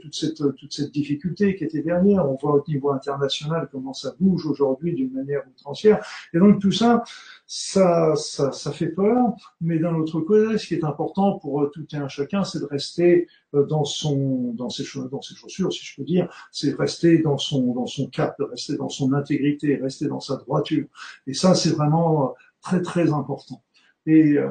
toute 0.00 0.14
cette, 0.14 0.42
toute 0.56 0.72
cette 0.72 0.92
difficulté 0.92 1.56
qui 1.56 1.64
était 1.64 1.82
dernière. 1.82 2.28
On 2.28 2.36
voit 2.36 2.54
au 2.54 2.64
niveau 2.66 2.90
international 2.90 3.68
comment 3.70 3.92
ça 3.92 4.14
bouge 4.20 4.46
aujourd'hui 4.46 4.94
d'une 4.94 5.12
manière 5.12 5.42
outrancière. 5.48 6.04
Et 6.32 6.38
donc 6.38 6.60
tout 6.60 6.72
ça, 6.72 7.02
ça, 7.46 8.14
ça, 8.16 8.52
ça 8.52 8.72
fait 8.72 8.88
peur. 8.88 9.34
Mais 9.60 9.78
d'un 9.78 9.94
autre 9.94 10.20
côté, 10.20 10.58
ce 10.58 10.66
qui 10.66 10.74
est 10.74 10.84
important 10.84 11.38
pour 11.38 11.70
tout 11.72 11.86
et 11.92 11.96
un 11.96 12.08
chacun, 12.08 12.44
c'est 12.44 12.60
de 12.60 12.64
rester 12.64 13.26
euh, 13.54 13.64
dans 13.66 13.84
son, 13.84 14.54
ses, 14.70 14.84
dans 15.10 15.22
ses 15.22 15.34
chaussures, 15.34 15.72
si 15.72 15.84
je 15.84 15.96
peux 15.96 16.04
dire, 16.04 16.28
c'est 16.50 16.74
rester 16.74 17.18
dans 17.18 17.38
son, 17.38 17.72
dans 17.74 17.86
son 17.86 18.06
cap, 18.08 18.36
rester 18.50 18.76
dans 18.76 18.88
son 18.88 19.12
intégrité, 19.12 19.76
rester 19.76 20.06
dans 20.06 20.20
sa 20.20 20.36
droiture. 20.36 20.86
Et 21.26 21.34
ça, 21.34 21.54
c'est 21.54 21.70
vraiment 21.70 22.34
très, 22.62 22.82
très 22.82 23.12
important. 23.12 23.62
Et 24.06 24.36
euh, 24.38 24.48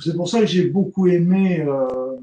c'est 0.00 0.14
pour 0.14 0.28
ça 0.28 0.40
que 0.40 0.46
j'ai 0.46 0.68
beaucoup 0.68 1.06
aimé 1.06 1.60
euh, 1.60 2.16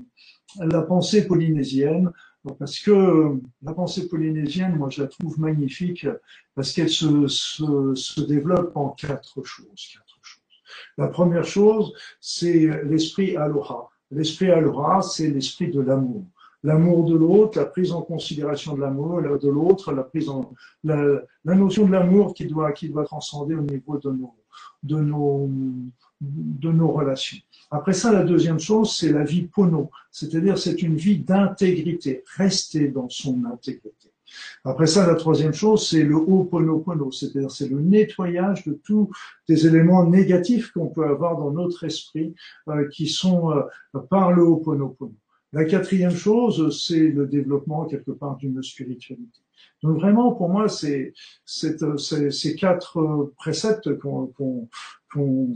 la 0.60 0.82
pensée 0.82 1.26
polynésienne, 1.28 2.12
parce 2.60 2.80
que 2.80 3.40
la 3.62 3.74
pensée 3.74 4.08
polynésienne, 4.08 4.76
moi, 4.76 4.90
je 4.90 5.02
la 5.02 5.08
trouve 5.08 5.40
magnifique, 5.40 6.08
parce 6.56 6.72
qu'elle 6.72 6.90
se, 6.90 7.28
se, 7.28 7.94
se, 7.96 8.22
développe 8.22 8.72
en 8.76 8.90
quatre 8.90 9.44
choses, 9.44 9.90
quatre 9.94 10.18
choses. 10.22 10.44
La 10.98 11.08
première 11.08 11.46
chose, 11.46 11.94
c'est 12.22 12.84
l'esprit 12.84 13.36
aloha. 13.36 13.90
L'esprit 14.12 14.52
aloha, 14.52 15.02
c'est 15.02 15.28
l'esprit 15.28 15.70
de 15.70 15.82
l'amour. 15.82 16.24
L'amour 16.64 17.06
de 17.06 17.16
l'autre, 17.16 17.60
la 17.60 17.66
prise 17.66 17.92
en 17.92 18.02
considération 18.02 18.76
de 18.76 18.82
l'amour 18.82 19.22
de 19.22 19.48
l'autre, 19.48 19.92
la 19.94 20.04
prise 20.04 20.30
en 20.30 20.54
la, 20.84 21.22
la 21.46 21.56
notion 21.56 21.86
de 21.86 21.92
l'amour 21.92 22.34
qui 22.34 22.46
doit 22.48 22.72
qui 22.72 22.90
doit 22.90 23.06
transcender 23.06 23.54
au 23.56 23.62
niveau 23.62 23.98
de 24.00 24.10
nos 24.10 24.34
de 24.84 24.98
nos 24.98 25.50
de 26.22 26.72
nos 26.72 26.92
relations. 26.92 27.38
Après 27.70 27.94
ça, 27.94 28.12
la 28.12 28.24
deuxième 28.24 28.60
chose, 28.60 28.96
c'est 28.96 29.12
la 29.12 29.24
vie 29.24 29.44
pono, 29.44 29.90
c'est-à-dire 30.12 30.58
c'est 30.58 30.82
une 30.82 30.96
vie 30.96 31.20
d'intégrité, 31.20 32.24
rester 32.38 32.88
dans 32.88 33.10
son 33.10 33.44
intégrité. 33.46 34.12
Après 34.64 34.88
ça, 34.88 35.08
la 35.08 35.16
troisième 35.16 35.54
chose, 35.54 35.88
c'est 35.88 36.04
le 36.04 36.16
ho'oponopono, 36.16 37.12
c'est-à-dire 37.12 37.52
c'est 37.52 37.70
le 37.70 37.80
nettoyage 37.80 38.66
de 38.66 38.74
tous 38.74 39.10
les 39.48 39.66
éléments 39.66 40.06
négatifs 40.06 40.72
qu'on 40.72 40.88
peut 40.88 41.06
avoir 41.06 41.38
dans 41.38 41.52
notre 41.52 41.84
esprit 41.86 42.34
euh, 42.68 42.88
qui 42.90 43.08
sont 43.08 43.52
euh, 43.52 44.00
par 44.10 44.34
le 44.34 44.44
ho'oponopono. 44.44 45.14
La 45.54 45.64
quatrième 45.64 46.12
chose, 46.12 46.78
c'est 46.86 47.10
le 47.10 47.26
développement 47.26 47.86
quelque 47.86 48.12
part 48.12 48.36
d'une 48.36 48.62
spiritualité. 48.62 49.40
Donc 49.82 49.98
vraiment, 49.98 50.34
pour 50.34 50.50
moi, 50.50 50.68
c'est 50.68 51.14
ces 51.46 52.56
quatre 52.56 53.32
préceptes 53.38 53.98
qu'on 53.98 54.28
qu'on 55.14 55.54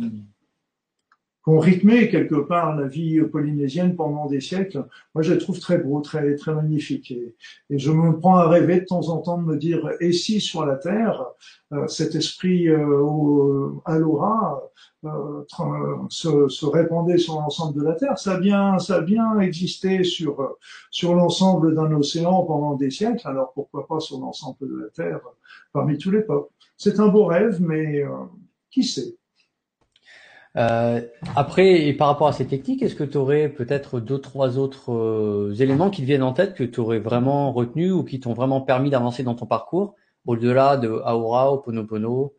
ont 1.47 1.59
rythmé 1.59 2.09
quelque 2.09 2.35
part 2.35 2.75
la 2.75 2.87
vie 2.87 3.19
polynésienne 3.21 3.95
pendant 3.95 4.27
des 4.27 4.41
siècles. 4.41 4.85
Moi, 5.15 5.23
je 5.23 5.33
les 5.33 5.39
trouve 5.39 5.59
très 5.59 5.79
beaux, 5.79 5.99
très 6.01 6.35
très 6.35 6.53
magnifiques. 6.53 7.11
Et, 7.11 7.35
je 7.69 7.91
me 7.91 8.17
prends 8.19 8.37
à 8.37 8.47
rêver 8.47 8.81
de 8.81 8.85
temps 8.85 9.09
en 9.09 9.17
temps 9.17 9.39
de 9.39 9.45
me 9.45 9.57
dire, 9.57 9.89
et 9.99 10.11
si 10.11 10.39
sur 10.39 10.65
la 10.65 10.75
Terre, 10.75 11.25
euh, 11.73 11.87
cet 11.87 12.15
esprit 12.15 12.67
euh, 12.67 13.69
à 13.85 13.97
l'aura 13.97 14.61
euh, 15.05 15.43
se, 16.09 16.47
se, 16.47 16.65
répandait 16.65 17.17
sur 17.17 17.35
l'ensemble 17.35 17.79
de 17.79 17.83
la 17.83 17.95
Terre, 17.95 18.19
ça 18.19 18.33
a 18.33 18.39
bien, 18.39 18.77
ça 18.77 18.97
a 18.97 19.01
bien 19.01 19.39
existé 19.39 20.03
sur 20.03 20.57
sur 20.91 21.15
l'ensemble 21.15 21.73
d'un 21.73 21.91
océan 21.93 22.43
pendant 22.43 22.75
des 22.75 22.91
siècles. 22.91 23.27
Alors 23.27 23.51
pourquoi 23.53 23.87
pas 23.87 23.99
sur 23.99 24.19
l'ensemble 24.19 24.57
de 24.67 24.79
la 24.79 24.89
Terre, 24.89 25.21
parmi 25.73 25.97
tous 25.97 26.11
les 26.11 26.21
peuples. 26.21 26.51
C'est 26.77 26.99
un 26.99 27.07
beau 27.07 27.25
rêve, 27.25 27.59
mais 27.61 28.03
qui 28.69 28.83
sait? 28.83 29.15
Euh, 30.57 31.01
après, 31.35 31.87
et 31.87 31.93
par 31.93 32.07
rapport 32.07 32.27
à 32.27 32.33
ces 32.33 32.45
techniques, 32.45 32.81
est-ce 32.81 32.95
que 32.95 33.03
tu 33.03 33.17
aurais 33.17 33.49
peut-être 33.49 33.99
deux, 33.99 34.19
trois 34.19 34.57
autres 34.57 34.91
euh, 34.91 35.53
éléments 35.59 35.89
qui 35.89 36.01
te 36.01 36.07
viennent 36.07 36.23
en 36.23 36.33
tête 36.33 36.55
que 36.55 36.63
tu 36.63 36.79
aurais 36.79 36.99
vraiment 36.99 37.53
retenu 37.53 37.91
ou 37.91 38.03
qui 38.03 38.19
t'ont 38.19 38.33
vraiment 38.33 38.61
permis 38.61 38.89
d'avancer 38.89 39.23
dans 39.23 39.35
ton 39.35 39.45
parcours, 39.45 39.95
au-delà 40.25 40.77
de 40.77 40.89
Aura, 40.89 41.53
Oponopono 41.53 42.33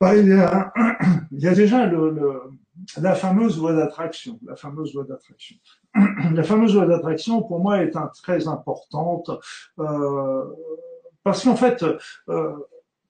bah, 0.00 0.14
il, 0.14 0.28
y 0.28 0.32
a, 0.32 0.72
il 1.32 1.40
y 1.40 1.48
a 1.48 1.54
déjà 1.54 1.86
le, 1.86 2.10
le, 2.10 2.42
la 3.00 3.14
fameuse 3.14 3.58
loi 3.58 3.72
d'attraction. 3.72 4.38
La 4.44 4.56
fameuse 4.56 4.94
loi 4.94 5.04
d'attraction. 5.04 5.56
la 6.32 6.42
fameuse 6.42 6.74
loi 6.74 6.86
d'attraction, 6.86 7.42
pour 7.42 7.60
moi, 7.60 7.82
est 7.82 7.96
un, 7.96 8.10
très 8.22 8.48
importante 8.48 9.30
euh, 9.78 10.44
parce 11.24 11.44
qu'en 11.44 11.56
fait, 11.56 11.84
euh, 12.28 12.52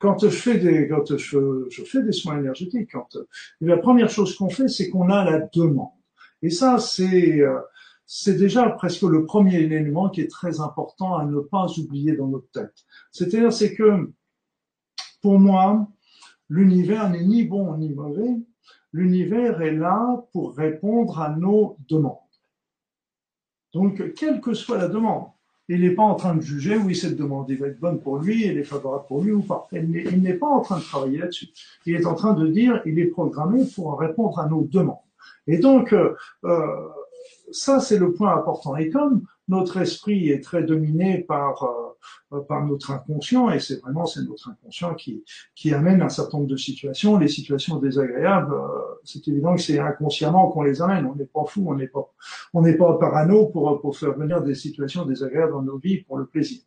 quand 0.06 0.20
je 0.20 0.28
fais 0.28 0.58
des, 0.58 0.86
quand 0.88 1.16
je, 1.16 1.66
je 1.68 1.82
fais 1.82 2.02
des 2.02 2.12
soins 2.12 2.38
énergétiques, 2.38 2.92
quand 2.92 3.16
la 3.60 3.76
première 3.76 4.08
chose 4.08 4.36
qu'on 4.36 4.50
fait, 4.50 4.68
c'est 4.68 4.88
qu'on 4.88 5.10
a 5.10 5.24
la 5.24 5.40
demande. 5.52 5.98
Et 6.42 6.50
ça, 6.50 6.78
c'est 6.78 7.40
euh, 7.40 7.58
c'est 8.06 8.36
déjà 8.36 8.70
presque 8.70 9.02
le 9.02 9.24
premier 9.24 9.56
élément 9.56 10.08
qui 10.08 10.20
est 10.20 10.30
très 10.30 10.60
important 10.60 11.16
à 11.16 11.24
ne 11.24 11.40
pas 11.40 11.66
oublier 11.76 12.14
dans 12.14 12.28
notre 12.28 12.48
tête. 12.52 12.84
C'est-à-dire, 13.10 13.52
c'est 13.52 13.74
que 13.74 14.12
pour 15.22 15.40
moi, 15.40 15.88
l'univers 16.48 17.10
n'est 17.10 17.24
ni 17.24 17.42
bon 17.42 17.76
ni 17.76 17.92
mauvais. 17.92 18.36
L'univers 18.92 19.60
est 19.60 19.74
là 19.74 20.24
pour 20.32 20.56
répondre 20.56 21.20
à 21.20 21.30
nos 21.30 21.78
demandes. 21.88 22.18
Donc, 23.74 24.14
quelle 24.14 24.40
que 24.40 24.54
soit 24.54 24.78
la 24.78 24.88
demande, 24.88 25.26
il 25.68 25.80
n'est 25.80 25.90
pas 25.90 26.04
en 26.04 26.14
train 26.14 26.34
de 26.34 26.40
juger, 26.40 26.76
oui, 26.76 26.94
cette 26.94 27.16
demande 27.16 27.50
va 27.50 27.66
être 27.66 27.80
bonne 27.80 28.00
pour 28.00 28.18
lui, 28.18 28.44
elle 28.44 28.58
est 28.58 28.64
favorable 28.64 29.04
pour 29.08 29.22
lui 29.22 29.32
ou 29.32 29.42
pas. 29.42 29.68
Il 29.72 30.22
n'est 30.22 30.34
pas 30.34 30.46
en 30.46 30.60
train 30.60 30.78
de 30.78 30.84
travailler 30.84 31.18
là-dessus. 31.18 31.48
Il 31.86 31.94
est 31.94 32.06
en 32.06 32.14
train 32.14 32.34
de 32.34 32.46
dire, 32.46 32.82
il 32.86 32.98
est 32.98 33.06
programmé 33.06 33.64
pour 33.74 33.98
répondre 33.98 34.38
à 34.38 34.48
nos 34.48 34.62
demandes. 34.62 34.96
Et 35.46 35.58
donc, 35.58 35.92
euh, 35.92 36.14
euh 36.44 36.66
ça, 37.50 37.80
c'est 37.80 37.98
le 37.98 38.12
point 38.12 38.36
important. 38.36 38.76
Et 38.76 38.90
comme 38.90 39.22
notre 39.48 39.76
esprit 39.76 40.30
est 40.30 40.42
très 40.42 40.64
dominé 40.64 41.18
par 41.18 41.62
euh, 42.32 42.40
par 42.48 42.64
notre 42.64 42.90
inconscient, 42.90 43.50
et 43.50 43.60
c'est 43.60 43.80
vraiment 43.80 44.06
c'est 44.06 44.22
notre 44.22 44.50
inconscient 44.50 44.94
qui 44.94 45.24
qui 45.54 45.72
amène 45.72 46.02
un 46.02 46.08
certain 46.08 46.38
nombre 46.38 46.50
de 46.50 46.56
situations. 46.56 47.18
Les 47.18 47.28
situations 47.28 47.76
désagréables, 47.78 48.54
euh, 48.54 48.66
c'est 49.04 49.26
évident 49.28 49.54
que 49.54 49.62
c'est 49.62 49.78
inconsciemment 49.78 50.50
qu'on 50.50 50.62
les 50.62 50.82
amène. 50.82 51.06
On 51.06 51.14
n'est 51.14 51.26
pas 51.26 51.44
fou, 51.46 51.64
on 51.68 51.74
n'est 51.74 51.88
pas 51.88 52.12
on 52.54 52.62
n'est 52.62 52.76
pas 52.76 52.98
parano 52.98 53.46
pour 53.46 53.80
pour 53.80 53.96
faire 53.96 54.16
venir 54.16 54.42
des 54.42 54.54
situations 54.54 55.04
désagréables 55.04 55.52
dans 55.52 55.62
nos 55.62 55.78
vies 55.78 56.02
pour 56.02 56.18
le 56.18 56.26
plaisir. 56.26 56.62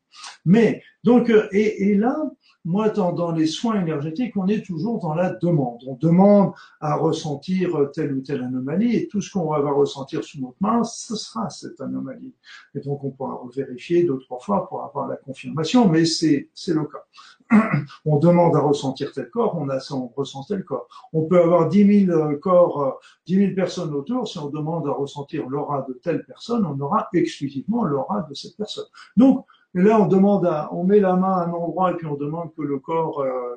Mais 0.45 0.81
donc 1.03 1.29
et, 1.51 1.89
et 1.89 1.95
là, 1.95 2.17
moi, 2.65 2.89
dans, 2.89 3.31
les 3.31 3.47
soins 3.47 3.81
énergétiques, 3.81 4.35
on 4.35 4.47
est 4.47 4.65
toujours 4.65 4.99
dans 4.99 5.13
la 5.13 5.31
demande. 5.31 5.79
On 5.87 5.95
demande 5.95 6.51
à 6.81 6.95
ressentir 6.95 7.89
telle 7.93 8.13
ou 8.13 8.21
telle 8.21 8.43
anomalie 8.43 8.95
et 8.95 9.07
tout 9.07 9.21
ce 9.21 9.31
qu'on 9.31 9.47
va 9.47 9.71
ressentir 9.71 10.23
sous 10.23 10.41
notre 10.41 10.57
main, 10.59 10.83
ce 10.83 11.15
sera 11.15 11.49
cette 11.49 11.79
anomalie. 11.79 12.33
Et 12.75 12.81
donc, 12.81 13.03
on 13.03 13.11
pourra 13.11 13.41
vérifier 13.55 14.03
deux, 14.03 14.19
trois 14.19 14.39
fois 14.39 14.67
pour 14.67 14.83
avoir 14.83 15.07
la 15.07 15.15
confirmation, 15.15 15.87
mais 15.87 16.05
c'est, 16.05 16.49
le 16.67 16.83
cas. 16.83 17.03
on 18.05 18.19
demande 18.19 18.55
à 18.55 18.59
ressentir 18.59 19.11
tel 19.13 19.29
corps, 19.29 19.57
on, 19.57 19.69
a, 19.69 19.79
on 19.91 20.07
ressent 20.07 20.43
tel 20.43 20.63
corps. 20.63 20.87
On 21.13 21.23
peut 21.23 21.41
avoir 21.41 21.69
dix 21.69 21.85
mille 21.85 22.11
euh, 22.11 22.37
corps, 22.37 22.81
euh, 22.81 22.91
dix 23.25 23.37
mille 23.37 23.55
personnes 23.55 23.93
autour. 23.93 24.27
Si 24.27 24.37
on 24.37 24.49
demande 24.49 24.87
à 24.87 24.91
ressentir 24.91 25.47
l'aura 25.47 25.85
de 25.87 25.93
telle 25.93 26.23
personne, 26.25 26.65
on 26.65 26.79
aura 26.79 27.07
exclusivement 27.13 27.85
l'aura 27.85 28.27
de 28.29 28.33
cette 28.35 28.55
personne. 28.55 28.85
Donc, 29.17 29.45
et 29.75 29.81
là, 29.81 30.01
on 30.01 30.07
demande, 30.07 30.45
à, 30.47 30.73
on 30.73 30.83
met 30.83 30.99
la 30.99 31.15
main 31.15 31.31
à 31.31 31.45
un 31.45 31.51
endroit 31.51 31.91
et 31.91 31.95
puis 31.95 32.07
on 32.07 32.15
demande 32.15 32.53
que 32.55 32.63
le 32.63 32.79
corps 32.79 33.21
euh, 33.21 33.55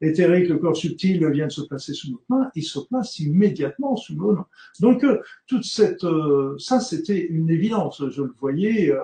éthérique, 0.00 0.48
le 0.48 0.58
corps 0.58 0.76
subtil 0.76 1.24
vienne 1.28 1.50
se 1.50 1.62
placer 1.62 1.94
sous 1.94 2.10
notre 2.10 2.24
main. 2.28 2.50
Il 2.56 2.64
se 2.64 2.80
place 2.80 3.20
immédiatement 3.20 3.94
sous 3.94 4.16
nos 4.16 4.32
mains. 4.32 4.46
Donc, 4.80 5.04
euh, 5.04 5.20
toute 5.46 5.64
cette, 5.64 6.02
euh, 6.02 6.56
ça, 6.58 6.80
c'était 6.80 7.26
une 7.26 7.48
évidence. 7.48 8.02
Je 8.10 8.22
le 8.22 8.34
voyais 8.40 8.90
euh, 8.90 8.98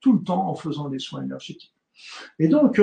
tout 0.00 0.12
le 0.12 0.22
temps 0.22 0.48
en 0.48 0.54
faisant 0.54 0.88
des 0.88 1.00
soins 1.00 1.24
énergétiques. 1.24 1.74
Et 2.38 2.46
donc, 2.46 2.80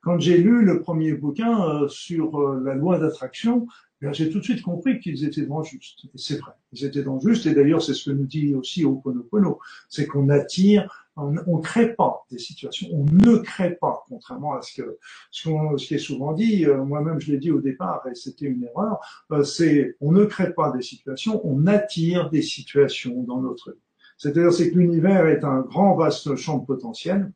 quand 0.00 0.18
j'ai 0.18 0.38
lu 0.38 0.64
le 0.64 0.80
premier 0.80 1.12
bouquin 1.12 1.86
sur 1.88 2.54
la 2.54 2.74
loi 2.74 2.98
d'attraction, 2.98 3.66
eh 4.00 4.06
j'ai 4.14 4.30
tout 4.30 4.38
de 4.38 4.44
suite 4.44 4.62
compris 4.62 5.00
qu'ils 5.00 5.22
étaient 5.26 5.44
dans 5.44 5.62
juste. 5.62 6.06
Et 6.06 6.16
c'est 6.16 6.38
vrai, 6.38 6.52
ils 6.72 6.82
étaient 6.86 7.02
dans 7.02 7.20
juste. 7.20 7.44
Et 7.44 7.52
d'ailleurs, 7.52 7.82
c'est 7.82 7.92
ce 7.92 8.08
que 8.08 8.16
nous 8.16 8.24
dit 8.24 8.54
aussi 8.54 8.86
Oponopono, 8.86 9.58
c'est 9.90 10.06
qu'on 10.06 10.30
attire 10.30 11.03
on 11.16 11.30
ne 11.30 11.62
crée 11.62 11.94
pas 11.94 12.24
des 12.30 12.38
situations, 12.38 12.88
on 12.92 13.04
ne 13.04 13.38
crée 13.38 13.76
pas, 13.76 14.04
contrairement 14.08 14.54
à 14.54 14.62
ce 14.62 14.82
que 14.82 14.98
ce, 15.30 15.76
qui 15.76 15.94
est 15.94 15.98
souvent 15.98 16.32
dit. 16.32 16.66
Euh, 16.66 16.84
moi-même, 16.84 17.20
je 17.20 17.30
l'ai 17.30 17.38
dit 17.38 17.52
au 17.52 17.60
départ, 17.60 18.02
et 18.10 18.14
c'était 18.14 18.46
une 18.46 18.64
erreur. 18.64 18.98
Euh, 19.32 19.44
c'est 19.44 19.96
on 20.00 20.12
ne 20.12 20.24
crée 20.24 20.52
pas 20.52 20.70
des 20.72 20.82
situations, 20.82 21.40
on 21.44 21.66
attire 21.66 22.30
des 22.30 22.42
situations 22.42 23.22
dans 23.22 23.40
notre 23.40 23.72
vie. 23.72 23.78
C'est-à-dire, 24.16 24.52
c'est 24.52 24.70
que 24.70 24.78
l'univers 24.78 25.26
est 25.26 25.44
un 25.44 25.60
grand 25.60 25.94
vaste 25.96 26.34
champ 26.36 26.58
de 26.58 26.66
potentiel. 26.66 27.32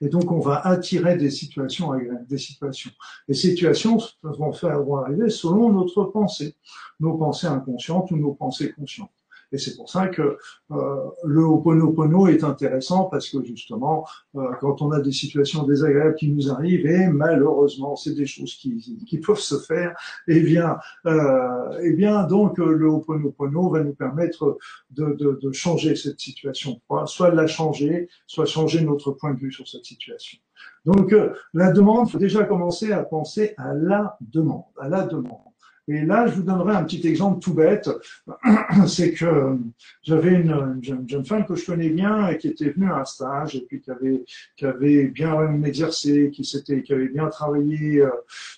Et 0.00 0.08
donc, 0.08 0.32
on 0.32 0.40
va 0.40 0.66
attirer 0.66 1.16
des 1.16 1.30
situations 1.30 1.92
des 2.28 2.38
situations. 2.38 2.90
Les 3.28 3.34
situations 3.34 3.98
vont 4.22 4.52
faire, 4.52 4.82
vont 4.82 4.96
arriver 4.96 5.30
selon 5.30 5.72
notre 5.72 6.04
pensée, 6.04 6.56
nos 6.98 7.16
pensées 7.16 7.46
inconscientes 7.46 8.10
ou 8.10 8.16
nos 8.16 8.34
pensées 8.34 8.72
conscientes. 8.72 9.10
Et 9.52 9.58
c'est 9.58 9.76
pour 9.76 9.88
ça 9.88 10.08
que 10.08 10.36
euh, 10.70 10.76
le 11.24 11.42
Ho'oponopono 11.42 12.26
est 12.28 12.44
intéressant 12.44 13.04
parce 13.04 13.30
que 13.30 13.42
justement, 13.42 14.06
euh, 14.36 14.52
quand 14.60 14.82
on 14.82 14.92
a 14.92 15.00
des 15.00 15.12
situations 15.12 15.62
désagréables 15.64 16.16
qui 16.16 16.30
nous 16.30 16.50
arrivent, 16.50 16.86
et 16.86 17.08
malheureusement, 17.08 17.96
c'est 17.96 18.14
des 18.14 18.26
choses 18.26 18.54
qui, 18.54 19.04
qui 19.06 19.18
peuvent 19.18 19.38
se 19.38 19.58
faire, 19.58 19.96
eh 20.26 20.40
bien, 20.40 20.76
euh, 21.06 21.78
eh 21.82 21.92
bien, 21.92 22.24
donc 22.24 22.58
le 22.58 22.86
Ho'oponopono 22.86 23.70
va 23.70 23.82
nous 23.82 23.94
permettre 23.94 24.58
de, 24.90 25.14
de, 25.14 25.38
de 25.40 25.52
changer 25.52 25.96
cette 25.96 26.20
situation, 26.20 26.80
soit 27.06 27.30
la 27.30 27.46
changer, 27.46 28.08
soit 28.26 28.46
changer 28.46 28.82
notre 28.82 29.12
point 29.12 29.32
de 29.32 29.38
vue 29.38 29.52
sur 29.52 29.66
cette 29.66 29.84
situation. 29.84 30.38
Donc, 30.84 31.14
la 31.54 31.72
demande, 31.72 32.08
il 32.08 32.12
faut 32.12 32.18
déjà 32.18 32.44
commencer 32.44 32.92
à 32.92 33.02
penser 33.02 33.54
à 33.56 33.74
la 33.74 34.16
demande, 34.20 34.64
à 34.78 34.88
la 34.88 35.02
demande. 35.02 35.47
Et 35.88 36.02
là, 36.02 36.26
je 36.26 36.34
vous 36.34 36.42
donnerai 36.42 36.74
un 36.74 36.84
petit 36.84 37.06
exemple 37.08 37.40
tout 37.40 37.54
bête. 37.54 37.88
C'est 38.86 39.12
que 39.12 39.56
j'avais 40.02 40.32
une, 40.32 40.80
jeune, 40.82 41.24
femme 41.24 41.46
que 41.46 41.56
je 41.56 41.64
connais 41.64 41.88
bien 41.88 42.28
et 42.28 42.36
qui 42.36 42.48
était 42.48 42.70
venue 42.70 42.90
à 42.90 43.00
un 43.00 43.04
stage 43.04 43.56
et 43.56 43.62
puis 43.62 43.80
qui 43.80 43.90
avait, 43.90 44.24
qui 44.56 44.66
avait 44.66 45.04
bien 45.06 45.62
exercé, 45.64 46.30
qui 46.30 46.44
s'était, 46.44 46.82
qui 46.82 46.92
avait 46.92 47.08
bien 47.08 47.28
travaillé 47.28 48.02
euh, 48.02 48.10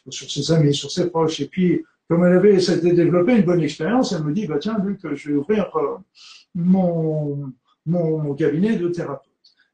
sur 0.09 0.31
ses 0.31 0.51
amis, 0.53 0.75
sur 0.75 0.91
ses 0.91 1.09
proches. 1.09 1.41
Et 1.41 1.47
puis, 1.47 1.85
comme 2.09 2.25
elle 2.25 2.33
avait 2.33 2.59
s'était 2.59 2.93
développé 2.93 3.37
une 3.37 3.45
bonne 3.45 3.63
expérience, 3.63 4.13
elle 4.13 4.25
me 4.25 4.33
dit, 4.33 4.47
bah 4.47 4.59
tiens, 4.61 4.79
Luc, 4.85 4.99
je 5.15 5.29
vais 5.29 5.37
ouvrir 5.37 5.71
euh, 5.77 5.99
mon, 6.57 7.53
mon, 7.87 8.19
mon 8.19 8.35
cabinet 8.35 8.77
de 8.77 8.89
thérapeute. 8.89 9.31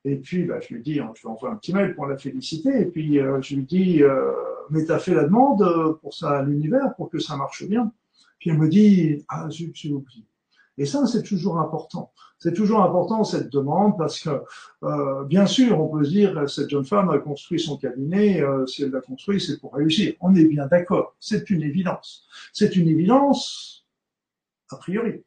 Et 0.07 0.17
puis, 0.17 0.45
bah, 0.45 0.61
je 0.61 0.73
lui 0.73 0.83
dis, 0.83 0.95
je 0.95 1.01
lui 1.01 1.29
envoie 1.29 1.51
un 1.51 1.57
petit 1.57 1.75
mail 1.75 1.95
pour 1.95 2.07
la 2.07 2.17
féliciter. 2.17 2.83
Et 2.83 2.85
puis, 2.85 3.19
euh, 3.19 3.43
je 3.43 3.57
lui 3.57 3.65
dis, 3.65 4.03
euh, 4.05 4.31
mais 4.71 4.85
t'as 4.85 4.99
fait 4.99 5.15
la 5.15 5.25
demande 5.25 5.99
pour 6.01 6.15
ça 6.15 6.39
à 6.39 6.43
l'univers, 6.43 6.95
pour 6.97 7.11
que 7.11 7.19
ça 7.19 7.37
marche 7.37 7.65
bien. 7.67 7.93
Puis 8.39 8.51
elle 8.51 8.59
me 8.59 8.69
dit, 8.69 9.25
ah, 9.29 9.49
j'ai 9.51 9.93
oublié. 9.93 10.25
Et 10.79 10.85
ça, 10.85 11.07
c'est 11.07 11.23
toujours 11.23 11.59
important. 11.59 12.13
C'est 12.39 12.53
toujours 12.53 12.83
important 12.83 13.25
cette 13.25 13.51
demande 13.51 13.97
parce 13.97 14.21
que, 14.21 14.43
euh, 14.83 15.25
bien 15.25 15.47
sûr, 15.47 15.81
on 15.81 15.89
peut 15.89 16.05
se 16.05 16.11
dire, 16.11 16.51
cette 16.51 16.69
jeune 16.69 16.85
femme 16.85 17.09
a 17.09 17.19
construit 17.19 17.59
son 17.59 17.79
cabinet, 17.79 18.43
euh, 18.43 18.67
si 18.67 18.83
elle 18.83 18.91
l'a 18.91 19.01
construit, 19.01 19.41
c'est 19.41 19.59
pour 19.59 19.75
réussir. 19.75 20.15
On 20.21 20.35
est 20.35 20.45
bien 20.45 20.67
d'accord. 20.67 21.17
C'est 21.19 21.49
une 21.49 21.63
évidence. 21.63 22.27
C'est 22.53 22.77
une 22.77 22.89
évidence, 22.89 23.87
a 24.71 24.77
priori. 24.77 25.25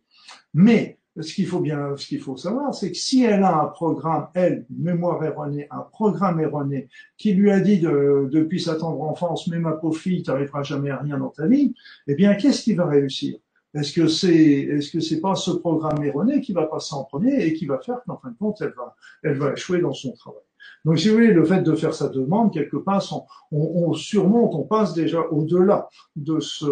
Mais 0.54 1.00
ce 1.20 1.34
qu'il 1.34 1.48
faut 1.48 1.60
bien, 1.60 1.96
ce 1.98 2.08
qu'il 2.08 2.22
faut 2.22 2.38
savoir, 2.38 2.74
c'est 2.74 2.92
que 2.92 2.98
si 2.98 3.24
elle 3.24 3.44
a 3.44 3.64
un 3.64 3.66
programme, 3.66 4.28
elle, 4.34 4.66
mémoire 4.70 5.24
erronée, 5.24 5.68
un 5.72 5.82
programme 5.82 6.40
erroné, 6.40 6.88
qui 7.18 7.34
lui 7.34 7.52
a 7.52 7.60
dit 7.60 7.80
de, 7.80 8.30
depuis 8.32 8.62
sa 8.62 8.76
tendre 8.76 9.02
enfance, 9.02 9.48
mais 9.48 9.60
ma 9.60 9.74
pauvre 9.74 9.98
fille, 9.98 10.24
t'arriveras 10.24 10.64
jamais 10.64 10.92
à 10.92 10.98
rien 10.98 11.18
dans 11.18 11.30
ta 11.30 11.48
vie, 11.48 11.74
eh 12.08 12.16
bien, 12.16 12.36
qu'est-ce 12.36 12.64
qui 12.64 12.74
va 12.74 12.86
réussir? 12.86 13.38
Est-ce 13.74 13.94
que 13.94 14.08
c'est, 14.08 14.34
est-ce 14.34 14.92
que 14.92 15.00
c'est 15.00 15.20
pas 15.20 15.36
ce 15.36 15.52
programme 15.52 16.04
erroné 16.04 16.42
qui 16.42 16.54
va 16.54 16.66
passer 16.66 16.96
en 16.96 17.04
premier 17.04 17.44
et 17.44 17.54
qui 17.54 17.66
va 17.66 17.80
faire 17.80 18.02
qu'en 18.08 18.18
fin 18.18 18.30
de 18.32 18.38
compte, 18.38 18.62
elle 18.62 18.74
va, 18.76 18.96
elle 19.22 19.38
va 19.38 19.54
échouer 19.54 19.80
dans 19.80 19.94
son 19.94 20.12
travail? 20.14 20.42
Donc, 20.86 20.98
si 20.98 21.10
vous 21.10 21.16
voulez, 21.16 21.34
le 21.34 21.44
fait 21.44 21.62
de 21.62 21.76
faire 21.76 21.94
sa 21.94 22.08
demande, 22.10 22.54
quelque 22.54 22.78
part, 22.78 23.04
on, 23.52 23.60
on 23.60 23.94
surmonte, 23.94 24.56
on 24.56 24.64
passe 24.64 24.94
déjà 24.94 25.22
au-delà 25.30 25.90
de 26.16 26.40
ce, 26.40 26.66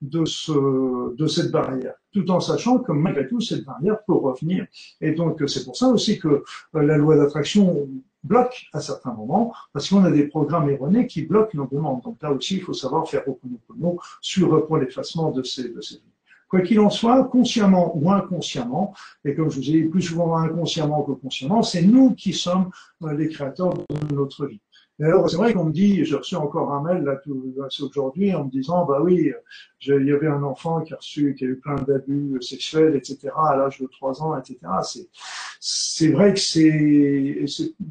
de, 0.00 0.24
ce, 0.24 1.14
de 1.14 1.26
cette 1.26 1.50
barrière, 1.50 1.94
tout 2.12 2.30
en 2.30 2.40
sachant 2.40 2.78
que 2.78 2.92
malgré 2.92 3.26
tout, 3.26 3.40
cette 3.40 3.64
barrière 3.64 4.02
peut 4.06 4.14
revenir. 4.14 4.66
Et 5.00 5.12
donc, 5.12 5.42
c'est 5.46 5.64
pour 5.64 5.76
ça 5.76 5.88
aussi 5.88 6.18
que 6.18 6.28
euh, 6.28 6.82
la 6.82 6.96
loi 6.96 7.16
d'attraction 7.16 7.88
bloque 8.22 8.66
à 8.72 8.80
certains 8.80 9.12
moments, 9.12 9.52
parce 9.72 9.88
qu'on 9.88 10.04
a 10.04 10.10
des 10.10 10.24
programmes 10.24 10.68
erronés 10.68 11.06
qui 11.06 11.22
bloquent 11.22 11.56
nos 11.56 11.66
demandes. 11.66 12.02
Donc 12.02 12.18
là 12.22 12.32
aussi, 12.32 12.56
il 12.56 12.62
faut 12.62 12.74
savoir 12.74 13.08
faire 13.08 13.26
Ho'oponopono 13.26 13.98
sur 14.20 14.66
pour 14.66 14.76
l'effacement 14.76 15.30
de 15.30 15.42
ces, 15.42 15.70
de 15.70 15.80
ces. 15.80 16.00
Quoi 16.48 16.62
qu'il 16.62 16.80
en 16.80 16.90
soit, 16.90 17.22
consciemment 17.24 17.96
ou 17.96 18.10
inconsciemment, 18.10 18.92
et 19.24 19.36
comme 19.36 19.50
je 19.50 19.60
vous 19.60 19.68
ai 19.70 19.82
dit, 19.82 19.84
plus 19.84 20.02
souvent 20.02 20.36
inconsciemment 20.36 21.02
que 21.04 21.12
consciemment, 21.12 21.62
c'est 21.62 21.82
nous 21.82 22.14
qui 22.14 22.32
sommes 22.32 22.70
euh, 23.04 23.12
les 23.14 23.28
créateurs 23.28 23.72
de 23.74 24.14
notre 24.14 24.46
vie 24.46 24.60
alors, 25.04 25.30
c'est 25.30 25.36
vrai 25.36 25.54
qu'on 25.54 25.64
me 25.64 25.72
dit, 25.72 26.04
j'ai 26.04 26.16
reçu 26.16 26.36
encore 26.36 26.72
un 26.72 26.82
mail 26.82 27.04
là, 27.04 27.16
tout, 27.16 27.54
aujourd'hui 27.80 28.34
en 28.34 28.44
me 28.44 28.50
disant, 28.50 28.84
bah 28.84 29.00
oui, 29.02 29.32
il 29.86 30.06
y 30.06 30.12
avait 30.12 30.26
un 30.26 30.42
enfant 30.42 30.82
qui 30.82 30.92
a 30.92 30.96
reçu, 30.96 31.34
qui 31.34 31.44
a 31.44 31.48
eu 31.48 31.56
plein 31.56 31.76
d'abus 31.76 32.40
sexuels, 32.42 32.94
etc., 32.96 33.30
à 33.36 33.56
l'âge 33.56 33.80
de 33.80 33.86
3 33.86 34.22
ans, 34.22 34.38
etc. 34.38 34.58
C'est, 34.82 35.08
c'est 35.60 36.08
vrai 36.08 36.34
que 36.34 36.40
c'est, 36.40 37.44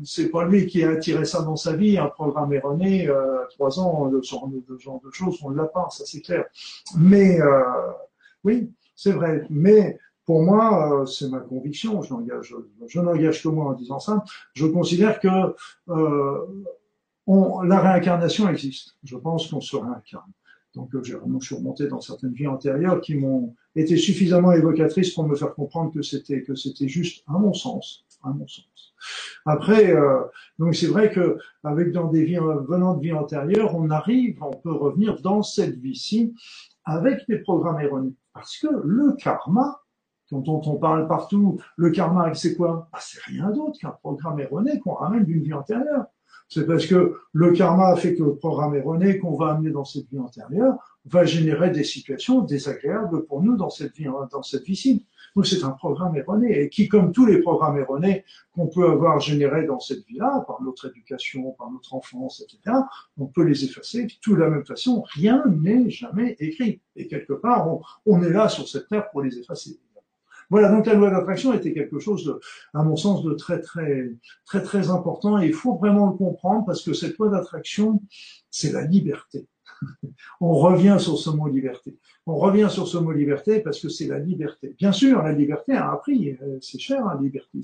c'est, 0.03 0.29
pas 0.29 0.45
lui 0.45 0.67
qui 0.67 0.83
a 0.83 0.91
attiré 0.91 1.25
ça 1.25 1.41
dans 1.41 1.55
sa 1.55 1.75
vie, 1.75 1.97
un 1.97 2.07
programme 2.07 2.53
erroné, 2.53 3.07
euh, 3.07 3.45
3 3.51 3.79
ans, 3.79 4.11
ce 4.21 4.29
genre 4.29 4.47
de, 4.47 4.77
genre 4.77 5.01
de 5.03 5.11
choses, 5.11 5.39
on 5.43 5.49
l'a 5.49 5.65
pas, 5.65 5.87
ça 5.89 6.03
c'est 6.05 6.21
clair. 6.21 6.45
Mais, 6.97 7.41
euh, 7.41 7.63
oui, 8.43 8.71
c'est 8.95 9.13
vrai. 9.13 9.45
Mais, 9.49 9.97
pour 10.29 10.43
moi, 10.43 11.01
euh, 11.01 11.05
c'est 11.07 11.27
ma 11.27 11.39
conviction, 11.39 12.03
je 12.03 12.13
n'engage, 12.13 12.55
je 12.85 12.99
n'engage 12.99 13.41
que 13.41 13.49
moi 13.49 13.71
en 13.71 13.73
disant 13.73 13.99
ça, 13.99 14.23
je 14.53 14.67
considère 14.67 15.19
que 15.19 15.55
euh, 15.89 16.45
la 17.63 17.79
réincarnation 17.79 18.49
existe. 18.49 18.97
Je 19.03 19.17
pense 19.17 19.47
qu'on 19.47 19.61
se 19.61 19.75
réincarne. 19.75 20.31
Donc, 20.75 20.89
je, 20.93 21.01
je 21.01 21.45
suis 21.45 21.55
remonté 21.55 21.87
dans 21.87 21.99
certaines 21.99 22.33
vies 22.33 22.47
antérieures 22.47 23.01
qui 23.01 23.15
m'ont 23.15 23.55
été 23.75 23.97
suffisamment 23.97 24.51
évocatrices 24.51 25.13
pour 25.13 25.27
me 25.27 25.35
faire 25.35 25.53
comprendre 25.55 25.91
que 25.91 26.01
c'était 26.01 26.43
que 26.43 26.55
c'était 26.55 26.87
juste 26.87 27.23
à 27.27 27.33
mon 27.33 27.53
sens, 27.53 28.05
à 28.23 28.29
mon 28.29 28.47
sens. 28.47 28.93
Après, 29.45 29.91
euh, 29.91 30.21
donc 30.59 30.75
c'est 30.75 30.87
vrai 30.87 31.11
que 31.11 31.37
avec 31.63 31.91
dans 31.91 32.07
des 32.07 32.23
vies 32.23 32.37
venant 32.37 32.95
de 32.95 33.01
vies 33.01 33.13
antérieures, 33.13 33.75
on 33.75 33.89
arrive, 33.89 34.43
on 34.43 34.51
peut 34.51 34.71
revenir 34.71 35.21
dans 35.21 35.41
cette 35.41 35.77
vie-ci 35.79 36.33
avec 36.85 37.27
des 37.27 37.39
programmes 37.39 37.79
erronés, 37.79 38.13
parce 38.33 38.57
que 38.57 38.67
le 38.83 39.13
karma, 39.13 39.81
dont 40.31 40.61
on 40.65 40.75
parle 40.75 41.07
partout, 41.07 41.59
le 41.77 41.89
karma, 41.89 42.33
c'est 42.33 42.55
quoi? 42.55 42.89
Ah, 42.93 42.99
C'est 43.01 43.21
rien 43.23 43.49
d'autre 43.49 43.79
qu'un 43.79 43.91
programme 43.91 44.39
erroné 44.39 44.79
qu'on 44.79 44.93
ramène 44.93 45.25
d'une 45.25 45.41
vie 45.41 45.53
antérieure. 45.53 46.05
C'est 46.49 46.65
parce 46.65 46.87
que 46.87 47.15
le 47.31 47.51
karma 47.51 47.95
fait 47.95 48.15
que 48.15 48.23
le 48.23 48.35
programme 48.35 48.75
erroné 48.75 49.19
qu'on 49.19 49.35
va 49.35 49.51
amener 49.51 49.69
dans 49.69 49.85
cette 49.85 50.09
vie 50.09 50.17
antérieure 50.17 50.77
va 51.05 51.23
générer 51.23 51.69
des 51.69 51.83
situations 51.83 52.41
désagréables 52.41 53.25
pour 53.25 53.43
nous 53.43 53.55
dans 53.55 53.69
cette 53.69 53.95
vie, 53.95 54.07
dans 54.31 54.41
cette 54.41 54.63
vie-ci. 54.63 55.05
Donc 55.35 55.45
c'est 55.45 55.63
un 55.63 55.69
programme 55.69 56.15
erroné 56.15 56.59
et 56.59 56.69
qui, 56.69 56.87
comme 56.87 57.11
tous 57.11 57.27
les 57.27 57.39
programmes 57.39 57.77
erronés 57.77 58.25
qu'on 58.55 58.67
peut 58.67 58.89
avoir 58.89 59.19
générés 59.19 59.65
dans 59.67 59.79
cette 59.79 60.03
vie-là, 60.07 60.43
par 60.47 60.61
notre 60.63 60.87
éducation, 60.87 61.51
par 61.51 61.69
notre 61.69 61.93
enfance, 61.93 62.41
etc., 62.41 62.77
on 63.17 63.27
peut 63.27 63.43
les 63.43 63.63
effacer. 63.63 64.07
Tout 64.19 64.33
de 64.33 64.39
la 64.39 64.49
même 64.49 64.65
façon, 64.65 65.03
rien 65.13 65.43
n'est 65.45 65.89
jamais 65.91 66.35
écrit. 66.39 66.81
Et 66.95 67.07
quelque 67.07 67.33
part, 67.33 67.67
on 68.07 68.23
est 68.23 68.31
là 68.31 68.49
sur 68.49 68.67
cette 68.67 68.87
terre 68.87 69.11
pour 69.11 69.21
les 69.21 69.37
effacer. 69.37 69.79
Voilà, 70.49 70.69
donc 70.69 70.85
la 70.85 70.95
loi 70.95 71.11
d'attraction 71.11 71.53
était 71.53 71.73
quelque 71.73 71.99
chose, 71.99 72.25
de, 72.25 72.39
à 72.73 72.83
mon 72.83 72.95
sens, 72.95 73.23
de 73.23 73.33
très 73.33 73.61
très 73.61 74.11
très 74.45 74.63
très 74.63 74.89
important. 74.89 75.39
Et 75.39 75.47
il 75.47 75.53
faut 75.53 75.75
vraiment 75.75 76.07
le 76.07 76.13
comprendre 76.13 76.65
parce 76.65 76.83
que 76.83 76.93
cette 76.93 77.17
loi 77.17 77.29
d'attraction, 77.29 78.01
c'est 78.49 78.71
la 78.71 78.83
liberté. 78.83 79.47
On 80.41 80.53
revient 80.53 80.97
sur 80.99 81.17
ce 81.17 81.29
mot 81.29 81.47
liberté. 81.47 81.97
On 82.25 82.37
revient 82.37 82.67
sur 82.69 82.87
ce 82.87 82.97
mot 82.97 83.11
liberté 83.11 83.59
parce 83.59 83.79
que 83.79 83.89
c'est 83.89 84.07
la 84.07 84.19
liberté. 84.19 84.75
Bien 84.77 84.91
sûr, 84.91 85.21
la 85.23 85.31
liberté 85.31 85.73
a 85.73 85.91
un 85.91 85.95
prix. 85.95 86.37
Euh, 86.41 86.57
c'est 86.61 86.79
cher, 86.79 87.05
la 87.05 87.19
liberté. 87.19 87.59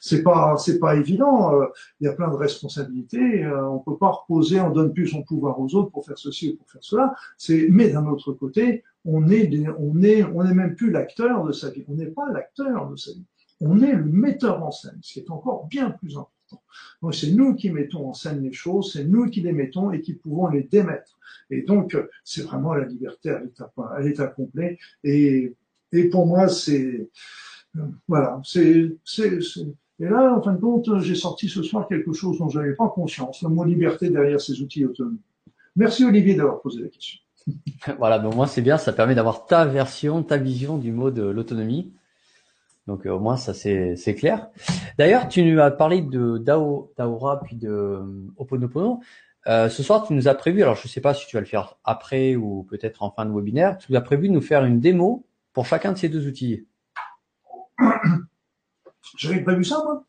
C'est, 0.00 0.22
pas, 0.22 0.56
c'est 0.56 0.78
pas 0.78 0.96
évident. 0.96 1.54
Euh, 1.54 1.66
il 2.00 2.04
y 2.04 2.08
a 2.08 2.12
plein 2.12 2.28
de 2.28 2.36
responsabilités. 2.36 3.44
Euh, 3.44 3.68
on 3.68 3.78
peut 3.78 3.96
pas 3.96 4.10
reposer, 4.10 4.60
on 4.60 4.70
donne 4.70 4.92
plus 4.92 5.08
son 5.08 5.22
pouvoir 5.22 5.60
aux 5.60 5.74
autres 5.74 5.90
pour 5.90 6.06
faire 6.06 6.18
ceci 6.18 6.50
ou 6.50 6.56
pour 6.56 6.70
faire 6.70 6.82
cela. 6.82 7.14
C'est, 7.36 7.66
mais 7.70 7.90
d'un 7.90 8.06
autre 8.06 8.32
côté, 8.32 8.84
on 9.04 9.30
est, 9.30 9.50
on 9.78 10.02
est, 10.02 10.22
on 10.24 10.44
n'est 10.44 10.54
même 10.54 10.74
plus 10.74 10.90
l'acteur 10.90 11.44
de 11.44 11.52
sa 11.52 11.70
vie. 11.70 11.84
On 11.88 11.94
n'est 11.94 12.06
pas 12.06 12.30
l'acteur 12.32 12.88
de 12.90 12.96
sa 12.96 13.12
vie. 13.12 13.24
On 13.60 13.82
est 13.82 13.92
le 13.92 14.04
metteur 14.04 14.62
en 14.62 14.70
scène, 14.70 14.98
ce 15.02 15.14
qui 15.14 15.20
est 15.20 15.30
encore 15.30 15.66
bien 15.66 15.90
plus 15.90 16.16
important. 16.16 16.30
Donc 17.02 17.14
c'est 17.14 17.30
nous 17.30 17.54
qui 17.54 17.70
mettons 17.70 18.08
en 18.08 18.14
scène 18.14 18.42
les 18.42 18.52
choses, 18.52 18.92
c'est 18.92 19.04
nous 19.04 19.26
qui 19.26 19.40
les 19.40 19.52
mettons 19.52 19.92
et 19.92 20.00
qui 20.00 20.14
pouvons 20.14 20.48
les 20.48 20.62
démettre. 20.62 21.18
Et 21.50 21.62
donc 21.62 21.96
c'est 22.24 22.42
vraiment 22.42 22.74
la 22.74 22.86
liberté 22.86 23.30
à 23.30 24.00
l'état, 24.00 24.26
complet. 24.28 24.78
Et, 25.04 25.54
et 25.92 26.04
pour 26.08 26.26
moi 26.26 26.48
c'est 26.48 27.08
voilà, 28.08 28.40
c'est, 28.44 28.96
c'est, 29.04 29.38
et 30.00 30.04
là 30.04 30.34
en 30.36 30.42
fin 30.42 30.54
de 30.54 30.60
compte 30.60 31.00
j'ai 31.00 31.14
sorti 31.14 31.48
ce 31.48 31.62
soir 31.62 31.86
quelque 31.86 32.12
chose 32.12 32.38
dont 32.38 32.48
je 32.48 32.58
n'avais 32.58 32.74
pas 32.74 32.88
conscience, 32.88 33.42
le 33.42 33.48
mot 33.48 33.64
liberté 33.64 34.10
derrière 34.10 34.40
ces 34.40 34.60
outils 34.60 34.84
autonomes. 34.84 35.18
Merci 35.76 36.04
Olivier 36.04 36.34
d'avoir 36.34 36.60
posé 36.60 36.82
la 36.82 36.88
question. 36.88 37.20
voilà, 37.98 38.18
donc 38.18 38.34
moi 38.34 38.46
c'est 38.46 38.62
bien, 38.62 38.78
ça 38.78 38.92
permet 38.92 39.14
d'avoir 39.14 39.46
ta 39.46 39.64
version, 39.64 40.22
ta 40.22 40.36
vision 40.36 40.78
du 40.78 40.92
mot 40.92 41.10
de 41.10 41.22
l'autonomie. 41.22 41.92
Donc 42.86 43.06
euh, 43.06 43.10
au 43.10 43.20
moins 43.20 43.36
ça 43.36 43.54
c'est 43.54 44.14
clair. 44.16 44.48
D'ailleurs, 44.98 45.28
tu 45.28 45.42
nous 45.42 45.60
as 45.60 45.70
parlé 45.70 46.02
de 46.02 46.38
Dao, 46.38 46.92
Daora 46.96 47.40
puis 47.40 47.56
de 47.56 47.70
euh, 47.70 48.32
Oponopono. 48.36 49.00
Euh, 49.46 49.68
ce 49.70 49.82
soir, 49.82 50.06
tu 50.06 50.12
nous 50.12 50.28
as 50.28 50.34
prévu, 50.34 50.62
alors 50.62 50.76
je 50.76 50.86
ne 50.86 50.88
sais 50.88 51.00
pas 51.00 51.14
si 51.14 51.26
tu 51.26 51.36
vas 51.36 51.40
le 51.40 51.46
faire 51.46 51.76
après 51.84 52.36
ou 52.36 52.64
peut-être 52.64 53.02
en 53.02 53.10
fin 53.10 53.24
de 53.24 53.32
webinaire, 53.32 53.78
tu 53.78 53.90
nous 53.90 53.98
as 53.98 54.02
prévu 54.02 54.28
de 54.28 54.34
nous 54.34 54.42
faire 54.42 54.64
une 54.64 54.80
démo 54.80 55.26
pour 55.52 55.66
chacun 55.66 55.92
de 55.92 55.98
ces 55.98 56.08
deux 56.08 56.26
outils. 56.26 56.66
J'avais 59.16 59.42
prévu 59.42 59.64
ça, 59.64 59.82
moi 59.84 60.04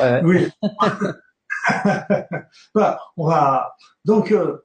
ouais. 0.00 0.20
Oui. 0.24 0.48
bah, 2.74 3.00
on 3.16 3.26
va... 3.28 3.76
Donc, 4.04 4.30
euh, 4.32 4.58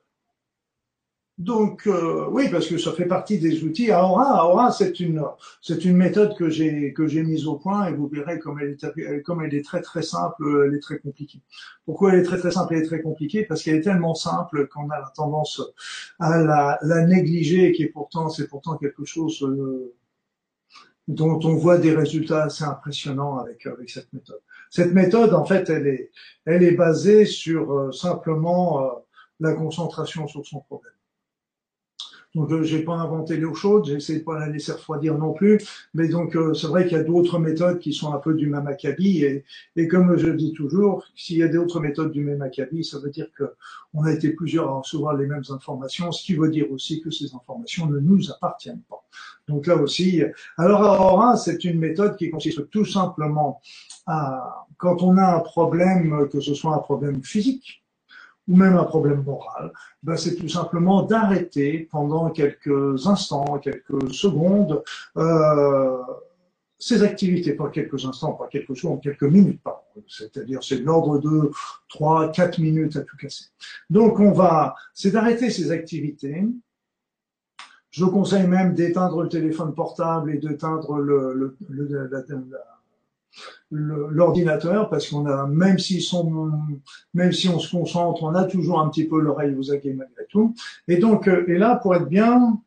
donc 1.37 1.85
euh, 1.85 2.27
oui, 2.31 2.47
parce 2.49 2.67
que 2.67 2.77
ça 2.77 2.93
fait 2.93 3.07
partie 3.07 3.39
des 3.39 3.61
outils. 3.65 3.91
Aura, 3.91 4.47
Aura, 4.47 4.71
c'est 4.71 5.01
une 5.01 5.21
c'est 5.61 5.83
une 5.83 5.97
méthode 5.97 6.37
que 6.37 6.49
j'ai 6.49 6.93
que 6.93 7.07
j'ai 7.07 7.23
mise 7.23 7.45
au 7.45 7.55
point 7.55 7.87
et 7.87 7.93
vous 7.93 8.07
verrez 8.07 8.39
comme 8.39 8.57
elle 8.61 8.77
est 8.81 9.21
comme 9.23 9.43
elle 9.43 9.53
est 9.53 9.65
très 9.65 9.81
très 9.81 10.01
simple, 10.01 10.63
elle 10.65 10.73
est 10.75 10.79
très 10.79 10.97
compliquée. 10.99 11.41
Pourquoi 11.85 12.13
elle 12.13 12.19
est 12.21 12.23
très 12.23 12.37
très 12.37 12.51
simple 12.51 12.75
et 12.75 12.83
très 12.83 13.01
compliquée? 13.01 13.43
Parce 13.43 13.63
qu'elle 13.63 13.75
est 13.75 13.81
tellement 13.81 14.15
simple 14.15 14.67
qu'on 14.69 14.89
a 14.89 14.97
la 14.97 15.11
tendance 15.13 15.61
à 16.19 16.37
la, 16.41 16.79
la 16.81 17.05
négliger, 17.05 17.73
qui 17.73 17.83
est 17.83 17.87
pourtant 17.89 18.29
c'est 18.29 18.47
pourtant 18.47 18.77
quelque 18.77 19.03
chose 19.03 19.43
euh, 19.43 19.93
dont 21.09 21.39
on 21.43 21.55
voit 21.55 21.77
des 21.77 21.93
résultats 21.93 22.43
assez 22.45 22.63
impressionnants 22.63 23.39
avec 23.39 23.65
avec 23.65 23.89
cette 23.89 24.11
méthode. 24.13 24.39
Cette 24.69 24.93
méthode, 24.93 25.33
en 25.33 25.43
fait, 25.43 25.69
elle 25.69 25.87
est 25.87 26.11
elle 26.45 26.63
est 26.63 26.75
basée 26.75 27.25
sur 27.25 27.73
euh, 27.73 27.91
simplement 27.91 29.03
la 29.41 29.53
concentration 29.53 30.27
sur 30.29 30.45
son 30.45 30.61
problème. 30.61 30.94
Donc 32.35 32.51
euh, 32.51 32.63
j'ai 32.63 32.83
pas 32.83 32.93
inventé 32.95 33.37
l'eau 33.37 33.55
chaude, 33.55 33.85
j'ai 33.85 33.93
essayé 33.93 34.19
de 34.19 34.23
pas 34.25 34.37
la 34.37 34.49
laisser 34.49 34.73
refroidir 34.73 35.17
non 35.17 35.33
plus, 35.33 35.59
mais 35.93 36.09
donc 36.09 36.35
euh, 36.35 36.53
c'est 36.53 36.67
vrai 36.67 36.85
qu'il 36.85 36.97
y 36.97 36.99
a 36.99 37.03
d'autres 37.03 37.39
méthodes 37.39 37.79
qui 37.79 37.93
sont 37.93 38.13
un 38.13 38.19
peu 38.19 38.33
du 38.33 38.47
même 38.47 38.67
acabit 38.67 39.23
et, 39.23 39.45
et 39.77 39.87
comme 39.87 40.17
je 40.17 40.29
dis 40.29 40.51
toujours, 40.51 41.05
s'il 41.15 41.37
y 41.37 41.43
a 41.43 41.47
d'autres 41.47 41.79
méthodes 41.79 42.11
du 42.11 42.23
même 42.23 42.41
acabit, 42.41 42.83
ça 42.83 42.99
veut 42.99 43.09
dire 43.09 43.27
que 43.37 43.45
on 43.93 44.03
a 44.03 44.11
été 44.11 44.31
plusieurs 44.31 44.67
à 44.67 44.79
recevoir 44.79 45.15
les 45.15 45.25
mêmes 45.25 45.43
informations, 45.49 46.11
ce 46.11 46.23
qui 46.23 46.35
veut 46.35 46.49
dire 46.49 46.69
aussi 46.71 47.01
que 47.01 47.09
ces 47.09 47.33
informations 47.33 47.87
ne 47.87 47.99
nous 47.99 48.29
appartiennent 48.29 48.83
pas. 48.89 49.03
Donc 49.47 49.65
là 49.67 49.77
aussi, 49.77 50.21
alors 50.57 50.81
Aura, 50.81 51.37
c'est 51.37 51.63
une 51.63 51.79
méthode 51.79 52.17
qui 52.17 52.29
consiste 52.29 52.69
tout 52.69 52.85
simplement 52.85 53.61
à 54.05 54.65
quand 54.77 55.01
on 55.03 55.17
a 55.17 55.37
un 55.37 55.39
problème, 55.39 56.27
que 56.29 56.41
ce 56.41 56.53
soit 56.53 56.75
un 56.75 56.79
problème 56.79 57.23
physique, 57.23 57.84
ou 58.47 58.55
même 58.55 58.77
un 58.77 58.83
problème 58.83 59.23
moral, 59.23 59.71
ben 60.03 60.15
c'est 60.17 60.35
tout 60.35 60.49
simplement 60.49 61.03
d'arrêter 61.03 61.87
pendant 61.91 62.29
quelques 62.29 63.07
instants, 63.07 63.59
quelques 63.59 64.13
secondes, 64.13 64.83
euh, 65.17 65.97
ces 66.77 67.03
activités, 67.03 67.53
pas 67.53 67.69
quelques 67.69 68.05
instants, 68.05 68.33
pas 68.33 68.47
quelques 68.47 68.75
secondes, 68.75 69.01
quelques 69.01 69.23
minutes. 69.23 69.61
C'est-à-dire, 70.07 70.63
c'est 70.63 70.77
l'ordre 70.77 71.19
de 71.19 71.51
3, 71.89 72.31
4 72.31 72.59
minutes 72.59 72.95
à 72.97 73.01
tout 73.01 73.17
casser. 73.17 73.45
Donc, 73.89 74.19
on 74.19 74.31
va, 74.31 74.75
c'est 74.93 75.11
d'arrêter 75.11 75.49
ces 75.49 75.71
activités. 75.71 76.43
Je 77.91 78.05
conseille 78.05 78.45
même 78.45 78.73
d'éteindre 78.73 79.23
le 79.23 79.29
téléphone 79.29 79.73
portable 79.73 80.35
et 80.35 80.37
d'éteindre 80.37 80.97
le, 80.97 81.57
l'ordinateur 83.71 84.89
parce 84.89 85.09
qu'on 85.09 85.25
a 85.25 85.47
même 85.47 85.79
si 85.79 86.07
même 87.13 87.31
si 87.31 87.49
on 87.49 87.59
se 87.59 87.71
concentre 87.71 88.23
on 88.23 88.35
a 88.35 88.45
toujours 88.45 88.79
un 88.79 88.89
petit 88.89 89.05
peu 89.05 89.19
l'oreille 89.19 89.55
aux 89.55 89.71
aguets 89.71 89.93
malgré 89.93 90.25
tout. 90.29 90.53
Et 90.87 90.97
donc 90.97 91.27
euh, 91.27 91.45
et 91.47 91.57
là 91.57 91.75
pour 91.75 91.95
être 91.95 92.07
bien 92.07 92.61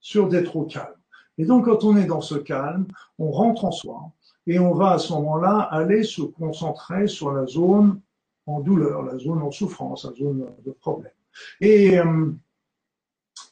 sûr 0.00 0.28
d'être 0.28 0.56
au 0.56 0.64
calme. 0.64 0.94
Et 1.38 1.44
donc 1.44 1.66
quand 1.66 1.84
on 1.84 1.96
est 1.96 2.06
dans 2.06 2.20
ce 2.20 2.36
calme 2.36 2.86
on 3.18 3.30
rentre 3.30 3.64
en 3.64 3.72
soi 3.72 4.12
et 4.46 4.58
on 4.58 4.74
va 4.74 4.92
à 4.92 4.98
ce 4.98 5.12
moment-là 5.14 5.58
aller 5.58 6.04
se 6.04 6.22
concentrer 6.22 7.08
sur 7.08 7.32
la 7.32 7.46
zone 7.46 8.00
en 8.46 8.60
douleur 8.60 9.02
la 9.02 9.18
zone 9.18 9.42
en 9.42 9.50
souffrance 9.50 10.04
la 10.04 10.14
zone 10.14 10.46
de 10.64 10.70
problème. 10.70 11.12
Et 11.60 11.98
euh, 11.98 12.32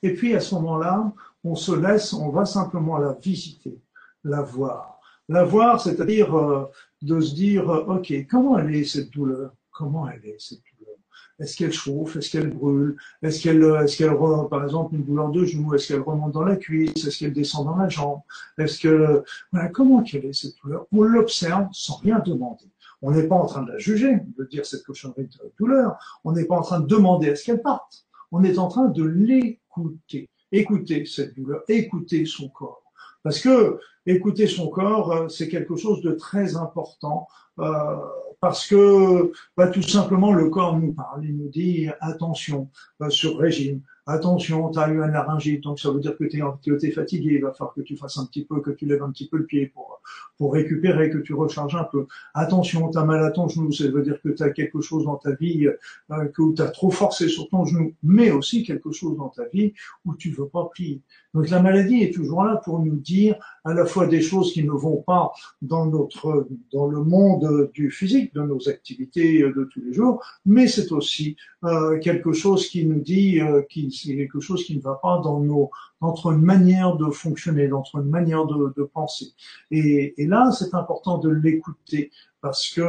et 0.03 0.15
puis 0.15 0.35
à 0.35 0.41
ce 0.41 0.55
moment-là 0.55 1.13
on 1.45 1.57
se 1.57 1.73
laisse 1.73 2.13
on 2.13 2.31
va 2.31 2.45
simplement 2.45 2.99
la 2.99 3.13
visiter 3.15 3.81
la 4.25 4.43
voir 4.43 4.92
la 5.29 5.45
voir, 5.45 5.81
c'est-à-dire 5.81 6.37
euh, 6.37 6.71
de 7.03 7.21
se 7.21 7.35
dire, 7.35 7.69
euh, 7.71 7.97
ok, 7.97 8.13
comment 8.31 8.59
elle 8.59 8.75
est 8.75 8.85
cette 8.85 9.11
douleur? 9.11 9.53
Comment 9.71 10.09
elle 10.09 10.25
est 10.27 10.41
cette 10.41 10.61
douleur? 10.79 10.97
Est-ce 11.39 11.57
qu'elle 11.57 11.73
chauffe? 11.73 12.17
Est-ce 12.17 12.31
qu'elle 12.31 12.51
brûle? 12.51 12.97
Est-ce 13.23 13.43
qu'elle, 13.43 13.63
euh, 13.63 13.83
est-ce 13.83 13.97
qu'elle, 13.97 14.17
par 14.49 14.63
exemple, 14.63 14.95
une 14.95 15.05
douleur 15.05 15.31
de 15.31 15.45
genou 15.45 15.75
Est-ce 15.75 15.89
qu'elle 15.89 16.01
remonte 16.01 16.33
dans 16.33 16.45
la 16.45 16.57
cuisse? 16.57 17.05
Est-ce 17.05 17.19
qu'elle 17.19 17.33
descend 17.33 17.67
dans 17.67 17.77
la 17.77 17.89
jambe? 17.89 18.21
Est-ce 18.59 18.79
que, 18.81 19.23
voilà, 19.53 19.69
comment 19.69 20.03
qu'elle 20.03 20.27
est 20.27 20.33
cette 20.33 20.57
douleur? 20.63 20.87
On 20.93 21.03
l'observe 21.03 21.69
sans 21.73 21.97
rien 21.97 22.19
demander. 22.19 22.67
On 23.01 23.11
n'est 23.11 23.27
pas 23.27 23.35
en 23.35 23.47
train 23.47 23.63
de 23.63 23.73
la 23.73 23.79
juger, 23.79 24.19
de 24.39 24.45
dire 24.45 24.65
cette 24.65 24.85
cochonnerie 24.85 25.25
de 25.27 25.53
douleur. 25.59 25.97
On 26.25 26.33
n'est 26.33 26.45
pas 26.45 26.57
en 26.57 26.63
train 26.63 26.81
de 26.81 26.87
demander 26.87 27.31
à 27.31 27.37
ce 27.37 27.45
qu'elle 27.45 27.63
parte. 27.63 28.07
On 28.31 28.45
est 28.45 28.59
en 28.59 28.69
train 28.69 28.89
de 28.89 29.03
l'écouter. 29.03 30.29
Écouter 30.53 31.07
cette 31.07 31.35
douleur, 31.35 31.63
écouter 31.69 32.27
son 32.27 32.49
corps. 32.51 32.82
Parce 33.23 33.41
que 33.41 33.79
écouter 34.07 34.47
son 34.47 34.69
corps, 34.69 35.13
euh, 35.13 35.29
c'est 35.29 35.49
quelque 35.49 35.77
chose 35.77 36.03
de 36.03 36.13
très 36.13 36.57
important. 36.57 37.29
Euh, 37.59 37.97
parce 38.43 38.67
que 38.67 39.31
bah, 39.57 39.69
tout 39.69 39.83
simplement 39.83 40.33
le 40.33 40.49
corps 40.49 40.77
nous 40.77 40.93
parle, 40.93 41.25
il 41.25 41.37
nous 41.37 41.49
dit 41.49 41.89
attention 42.01 42.69
euh, 43.01 43.09
sur 43.09 43.39
régime, 43.39 43.83
attention, 44.05 44.69
tu 44.71 44.81
as 44.81 44.89
eu 44.89 45.01
un 45.01 45.07
laryngite, 45.07 45.63
donc 45.63 45.79
ça 45.79 45.93
veut 45.93 46.01
dire 46.01 46.17
que 46.17 46.25
tu 46.25 46.87
es, 46.87 46.91
fatigué, 46.91 47.35
il 47.35 47.43
va 47.43 47.53
falloir 47.53 47.73
que 47.73 47.83
tu 47.83 47.97
fasses 47.97 48.19
un 48.19 48.27
petit 48.27 48.45
peu, 48.45 48.61
que 48.61 48.73
tu 48.73 48.85
lèves 48.85 49.03
un 49.03 49.13
petit 49.13 49.29
peu 49.29 49.37
le 49.37 49.47
pied 49.47 49.69
pour, 49.69 50.01
pour 50.39 50.55
récupérer, 50.55 51.09
que 51.09 51.19
tu 51.19 51.35
recharges 51.35 51.77
un 51.77 51.85
peu. 51.85 52.09
Attention, 52.35 52.91
tu 52.91 52.99
as 52.99 53.05
mal 53.05 53.23
à 53.23 53.31
ton 53.31 53.49
genou, 53.49 53.71
ça 53.71 53.87
veut 53.87 54.03
dire 54.03 54.21
que 54.21 54.31
tu 54.31 54.43
as 54.43 54.51
quelque 54.51 54.81
chose 54.81 55.05
dans 55.05 55.17
ta 55.17 55.33
vie, 55.33 55.69
euh, 56.11 56.25
que 56.27 56.53
tu 56.53 56.63
as 56.63 56.69
trop 56.69 56.91
forcé 56.91 57.29
sur 57.29 57.49
ton 57.49 57.65
genou, 57.65 57.95
mais 58.03 58.33
aussi 58.33 58.65
quelque 58.65 58.91
chose 58.91 59.17
dans 59.17 59.29
ta 59.29 59.45
vie 59.45 59.73
où 60.05 60.17
tu 60.17 60.31
veux 60.31 60.49
pas 60.49 60.69
plier. 60.75 61.01
Donc 61.35 61.49
la 61.49 61.63
maladie 61.63 62.03
est 62.03 62.15
toujours 62.15 62.45
là 62.45 62.61
pour 62.65 62.81
nous 62.81 62.97
dire 62.97 63.37
à 63.65 63.73
la 63.75 63.87
fois 63.87 64.07
des 64.07 64.21
choses 64.21 64.53
qui 64.53 64.65
ne 64.65 64.73
vont 64.73 65.03
pas 65.03 65.33
dans 65.63 65.87
notre, 65.87 66.47
dans 66.73 66.87
le 66.87 67.03
monde 67.03 67.71
du 67.73 67.91
physique, 67.91 68.35
de 68.35 68.43
nos 68.43 68.69
activités 68.69 69.41
de 69.41 69.69
tous 69.73 69.81
les 69.81 69.93
jours, 69.93 70.23
mais 70.45 70.69
c'est 70.69 70.93
aussi 70.93 71.37
euh, 71.65 71.99
quelque 72.01 72.33
chose 72.33 72.69
qui 72.69 72.85
nous 72.87 73.01
dit 73.01 73.41
euh, 73.41 73.63
qui 73.63 73.91
c'est 73.91 74.17
quelque 74.17 74.41
chose 74.41 74.65
qui 74.65 74.77
ne 74.77 74.83
va 74.83 74.99
pas 75.03 75.21
dans 75.23 75.41
nos 75.41 75.71
notre 76.01 76.33
manière 76.33 76.97
de 76.97 77.11
fonctionner, 77.11 77.69
notre 77.69 78.01
manière 78.01 78.45
de, 78.47 78.83
penser. 78.83 79.27
Et, 79.71 80.21
et 80.21 80.27
là, 80.27 80.51
c'est 80.51 80.75
important 80.75 81.19
de 81.19 81.31
l'écouter 81.31 82.11
parce 82.41 82.69
que 82.69 82.83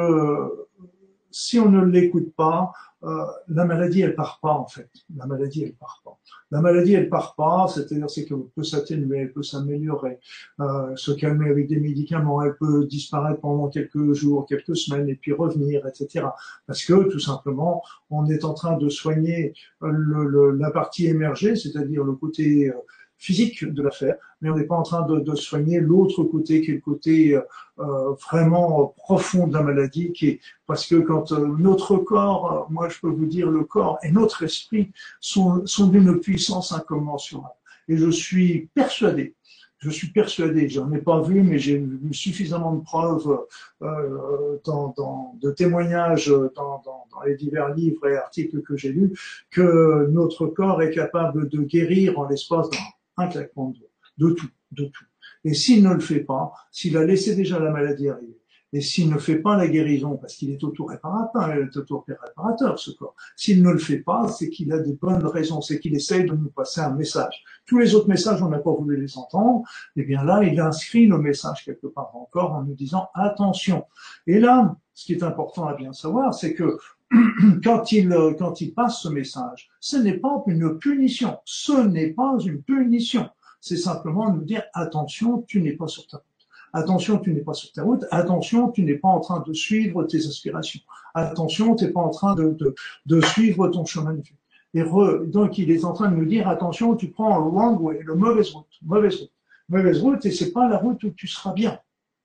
si 1.29 1.59
on 1.59 1.69
ne 1.69 1.83
l'écoute 1.83 2.33
pas, 2.35 2.71
euh, 3.03 3.25
la 3.49 3.65
maladie, 3.65 4.01
elle 4.01 4.15
part 4.15 4.39
pas 4.41 4.53
en 4.53 4.67
fait. 4.67 4.89
La 5.15 5.25
maladie, 5.25 5.63
elle 5.63 5.73
part 5.73 6.01
pas. 6.05 6.17
La 6.51 6.61
maladie, 6.61 6.93
elle 6.93 7.09
part 7.09 7.35
pas, 7.35 7.67
c'est-à-dire 7.67 8.09
c'est 8.09 8.25
qu'elle 8.25 8.43
peut 8.55 8.63
s'atténuer, 8.63 9.19
elle 9.19 9.33
peut 9.33 9.43
s'améliorer, 9.43 10.19
euh, 10.61 10.95
se 10.95 11.11
calmer 11.11 11.49
avec 11.49 11.67
des 11.67 11.79
médicaments, 11.79 12.41
elle 12.43 12.55
peut 12.55 12.85
disparaître 12.85 13.41
pendant 13.41 13.67
quelques 13.69 14.13
jours, 14.13 14.45
quelques 14.45 14.77
semaines 14.77 15.09
et 15.09 15.15
puis 15.15 15.33
revenir, 15.33 15.85
etc. 15.87 16.27
Parce 16.65 16.85
que 16.85 17.09
tout 17.09 17.19
simplement, 17.19 17.83
on 18.09 18.25
est 18.27 18.45
en 18.45 18.53
train 18.53 18.77
de 18.77 18.87
soigner 18.89 19.53
la 19.81 20.71
partie 20.71 21.07
émergée, 21.07 21.55
c'est-à-dire 21.55 22.03
le 22.03 22.13
côté 22.13 22.69
euh, 22.69 22.73
physique 23.17 23.63
de 23.63 23.81
l'affaire, 23.81 24.15
mais 24.41 24.49
on 24.49 24.57
n'est 24.57 24.65
pas 24.65 24.75
en 24.75 24.83
train 24.83 25.07
de, 25.07 25.35
soigner 25.35 25.79
l'autre 25.79 26.23
côté, 26.23 26.61
qui 26.61 26.71
est 26.71 26.75
le 26.75 26.81
côté 26.81 27.39
euh, 27.79 28.13
vraiment 28.29 28.93
profond 28.97 29.47
de 29.47 29.53
la 29.53 29.63
maladie, 29.63 30.11
qui 30.13 30.39
parce 30.67 30.85
que 30.85 30.95
quand 30.95 31.31
euh, 31.31 31.47
notre 31.57 31.97
corps, 31.97 32.51
euh, 32.51 32.73
moi 32.73 32.87
je 32.87 32.99
peux 32.99 33.09
vous 33.09 33.25
dire, 33.25 33.49
le 33.49 33.63
corps 33.63 33.97
et 34.03 34.11
notre 34.11 34.43
esprit 34.43 34.91
sont, 35.19 35.63
d'une 35.87 36.19
puissance 36.19 36.71
incommensurable. 36.71 37.55
Et 37.87 37.97
je 37.97 38.11
suis 38.11 38.69
persuadé, 38.75 39.33
je 39.79 39.89
suis 39.89 40.09
persuadé, 40.11 40.69
j'en 40.69 40.91
ai 40.91 40.99
pas 40.99 41.21
vu, 41.21 41.41
mais 41.41 41.57
j'ai 41.57 41.77
vu 41.77 42.13
suffisamment 42.13 42.75
de 42.75 42.83
preuves 42.83 43.45
dans, 43.81 45.35
de 45.41 45.51
témoignages 45.51 46.27
dans, 46.27 46.81
dans, 46.85 47.07
dans, 47.11 47.21
les 47.25 47.35
divers 47.35 47.73
livres 47.73 48.07
et 48.07 48.17
articles 48.17 48.61
que 48.61 48.77
j'ai 48.77 48.91
lus, 48.91 49.17
que 49.49 50.07
notre 50.11 50.45
corps 50.45 50.81
est 50.83 50.91
capable 50.91 51.49
de 51.49 51.61
guérir 51.61 52.19
en 52.19 52.27
l'espace 52.27 52.69
d'un 52.69 52.77
un 53.17 53.27
claquement 53.27 53.69
de 53.69 53.79
de 54.17 54.31
tout, 54.31 54.49
de 54.71 54.85
tout. 54.85 55.05
Et 55.43 55.53
s'il 55.53 55.83
ne 55.83 55.93
le 55.93 55.99
fait 55.99 56.21
pas, 56.21 56.51
s'il 56.71 56.97
a 56.97 57.05
laissé 57.05 57.35
déjà 57.35 57.59
la 57.59 57.71
maladie 57.71 58.09
arriver, 58.09 58.39
et 58.75 58.81
s'il 58.81 59.09
ne 59.11 59.19
fait 59.19 59.37
pas 59.37 59.55
la 59.55 59.67
guérison, 59.67 60.17
parce 60.17 60.33
qu'il 60.33 60.49
est 60.49 60.63
auto-réparateur, 60.63 61.55
auto-réparateur, 61.75 62.79
ce 62.79 62.89
corps. 62.89 63.15
S'il 63.35 63.61
ne 63.61 63.69
le 63.69 63.77
fait 63.77 63.99
pas, 63.99 64.27
c'est 64.29 64.49
qu'il 64.49 64.73
a 64.73 64.79
des 64.79 64.93
bonnes 64.93 65.27
raisons, 65.27 65.61
c'est 65.61 65.79
qu'il 65.79 65.95
essaye 65.95 66.25
de 66.25 66.33
nous 66.33 66.49
passer 66.49 66.81
un 66.81 66.89
message. 66.95 67.43
Tous 67.67 67.77
les 67.77 67.93
autres 67.93 68.07
messages, 68.07 68.41
on 68.41 68.49
n'a 68.49 68.57
pas 68.57 68.71
voulu 68.71 68.99
les 68.99 69.15
entendre. 69.15 69.61
Et 69.95 70.01
eh 70.01 70.03
bien 70.05 70.23
là, 70.23 70.43
il 70.43 70.59
inscrit 70.59 71.05
le 71.05 71.19
message 71.19 71.63
quelque 71.65 71.85
part 71.85 72.15
encore 72.15 72.53
en 72.53 72.63
nous 72.63 72.73
disant 72.73 73.09
attention. 73.13 73.85
Et 74.25 74.39
là, 74.39 74.75
ce 74.95 75.05
qui 75.05 75.13
est 75.13 75.23
important 75.23 75.67
à 75.67 75.75
bien 75.75 75.93
savoir, 75.93 76.33
c'est 76.33 76.55
que 76.55 76.79
quand 77.63 77.91
il, 77.91 78.15
quand 78.37 78.61
il 78.61 78.73
passe 78.73 79.01
ce 79.01 79.09
message, 79.09 79.69
ce 79.79 79.97
n'est 79.97 80.17
pas 80.17 80.43
une 80.47 80.77
punition. 80.79 81.37
Ce 81.45 81.73
n'est 81.73 82.09
pas 82.09 82.37
une 82.43 82.61
punition. 82.61 83.29
C'est 83.59 83.77
simplement 83.77 84.31
nous 84.33 84.43
dire 84.43 84.63
attention, 84.73 85.43
tu 85.47 85.61
n'es 85.61 85.73
pas 85.73 85.87
sur 85.87 86.05
ta 86.07 86.17
route. 86.17 86.25
Attention, 86.73 87.19
tu 87.19 87.33
n'es 87.33 87.41
pas 87.41 87.53
sur 87.53 87.71
ta 87.71 87.83
route. 87.83 88.03
Attention, 88.11 88.71
tu 88.71 88.83
n'es 88.83 88.95
pas 88.95 89.09
en 89.09 89.19
train 89.19 89.43
de 89.45 89.53
suivre 89.53 90.03
tes 90.03 90.25
aspirations. 90.25 90.81
Attention, 91.13 91.75
tu 91.75 91.85
n'es 91.85 91.91
pas 91.91 92.01
en 92.01 92.09
train 92.09 92.33
de, 92.33 92.49
de, 92.49 92.73
de, 93.05 93.21
suivre 93.21 93.67
ton 93.67 93.85
chemin 93.85 94.13
de 94.13 94.21
vie. 94.21 94.35
Et 94.73 94.83
donc, 95.27 95.59
il 95.59 95.69
est 95.69 95.85
en 95.85 95.93
train 95.93 96.09
de 96.09 96.15
nous 96.15 96.25
dire 96.25 96.49
attention, 96.49 96.95
tu 96.95 97.09
prends 97.09 97.37
le 97.37 97.49
wrong 97.51 97.79
way, 97.79 97.99
le 98.03 98.15
mauvaise 98.15 98.49
route, 98.49 98.65
mauvaise 98.81 99.19
route, 99.19 99.31
mauvaise 99.69 100.01
route, 100.01 100.25
et 100.25 100.31
c'est 100.31 100.51
pas 100.51 100.67
la 100.67 100.77
route 100.77 101.03
où 101.03 101.11
tu 101.11 101.27
seras 101.27 101.53
bien. 101.53 101.79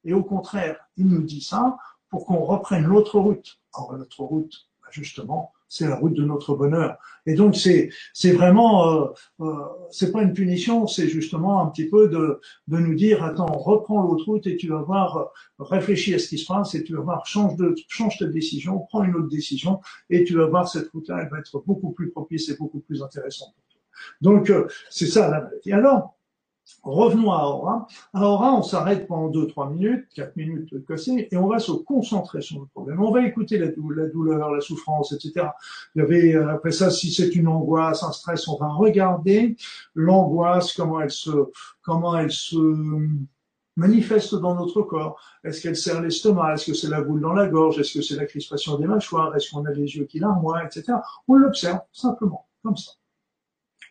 Et 0.05 0.15
au 0.15 0.23
contraire, 0.23 0.77
il 0.97 1.07
nous 1.07 1.23
dit 1.23 1.43
ça 1.43 1.77
pour 2.09 2.25
qu'on 2.25 2.39
reprenne 2.39 2.85
l'autre 2.85 3.19
route. 3.21 3.61
Or, 3.75 3.93
l'autre 3.93 4.23
route, 4.23 4.68
justement, 4.91 5.53
c'est 5.69 5.87
la 5.87 5.97
route 5.97 6.15
de 6.15 6.25
notre 6.25 6.55
bonheur. 6.55 6.97
Et 7.27 7.35
donc 7.35 7.57
c'est 7.57 7.91
c'est 8.15 8.33
vraiment 8.33 8.91
euh, 8.91 9.07
euh, 9.41 9.53
c'est 9.91 10.13
pas 10.13 10.23
une 10.23 10.33
punition, 10.33 10.87
c'est 10.87 11.09
justement 11.09 11.63
un 11.63 11.67
petit 11.67 11.89
peu 11.89 12.09
de 12.09 12.41
de 12.69 12.79
nous 12.79 12.95
dire 12.95 13.23
attends 13.23 13.47
reprends 13.47 14.03
l'autre 14.03 14.25
route 14.25 14.47
et 14.47 14.57
tu 14.57 14.69
vas 14.69 14.83
voir 14.83 15.31
réfléchis 15.59 16.15
à 16.15 16.19
ce 16.19 16.29
qui 16.29 16.39
se 16.39 16.47
passe 16.47 16.75
et 16.75 16.85
tu 16.85 16.95
vas 16.95 17.03
voir 17.03 17.27
change 17.27 17.57
de 17.57 17.75
change 17.89 18.19
ta 18.19 18.27
décision, 18.27 18.79
prends 18.89 19.05
une 19.05 19.15
autre 19.15 19.29
décision 19.29 19.81
et 20.11 20.25
tu 20.25 20.35
vas 20.35 20.47
voir 20.47 20.69
cette 20.69 20.89
route-là 20.91 21.21
elle 21.23 21.29
va 21.29 21.39
être 21.39 21.63
beaucoup 21.67 21.93
plus 21.93 22.11
propice 22.11 22.49
et 22.49 22.57
beaucoup 22.57 22.81
plus 22.81 23.03
intéressante. 23.03 23.55
Donc 24.21 24.51
euh, 24.51 24.67
c'est 24.91 25.07
ça 25.07 25.29
la 25.29 25.43
maladie. 25.43 25.73
Alors 25.73 26.18
Revenons 26.83 27.33
à 27.33 27.45
Aura. 27.45 27.87
À 28.13 28.29
Aura, 28.29 28.55
on 28.55 28.63
s'arrête 28.63 29.07
pendant 29.07 29.31
2-3 29.31 29.73
minutes, 29.73 30.07
4 30.15 30.37
minutes 30.37 30.73
de 30.73 30.79
casser, 30.79 31.29
et 31.31 31.37
on 31.37 31.47
va 31.47 31.59
se 31.59 31.73
concentrer 31.73 32.41
sur 32.41 32.61
le 32.61 32.67
problème. 32.67 33.03
On 33.03 33.11
va 33.11 33.27
écouter 33.27 33.59
la, 33.59 33.69
douleur, 33.69 34.51
la 34.51 34.61
souffrance, 34.61 35.13
etc. 35.13 35.49
Il 35.95 36.01
y 36.01 36.03
avait, 36.03 36.35
euh, 36.35 36.51
après 36.51 36.73
ça, 36.73 36.91
si 36.91 37.13
c'est 37.13 37.35
une 37.35 37.49
angoisse, 37.49 38.03
un 38.03 38.13
stress, 38.13 38.49
on 38.49 38.57
va 38.57 38.69
regarder 38.69 39.57
l'angoisse, 39.95 40.73
comment 40.73 41.01
elle 41.01 41.11
se, 41.11 41.31
comment 41.83 42.17
elle 42.17 42.33
se 42.33 42.59
manifeste 43.77 44.35
dans 44.35 44.55
notre 44.55 44.83
corps. 44.83 45.21
Est-ce 45.45 45.63
qu'elle 45.63 45.77
serre 45.77 46.03
l'estomac? 46.03 46.55
Est-ce 46.55 46.67
que 46.67 46.75
c'est 46.75 46.89
la 46.89 47.01
boule 47.01 47.21
dans 47.21 47.33
la 47.33 47.49
gorge? 47.49 47.79
Est-ce 47.79 47.95
que 47.95 48.03
c'est 48.03 48.17
la 48.17 48.27
crispation 48.27 48.77
des 48.77 48.87
mâchoires? 48.87 49.35
Est-ce 49.35 49.51
qu'on 49.51 49.65
a 49.65 49.71
les 49.71 49.97
yeux 49.97 50.05
qui 50.05 50.19
larmoient, 50.19 50.65
etc. 50.65 50.99
On 51.29 51.35
l'observe 51.35 51.81
simplement, 51.93 52.47
comme 52.63 52.77
ça, 52.77 52.93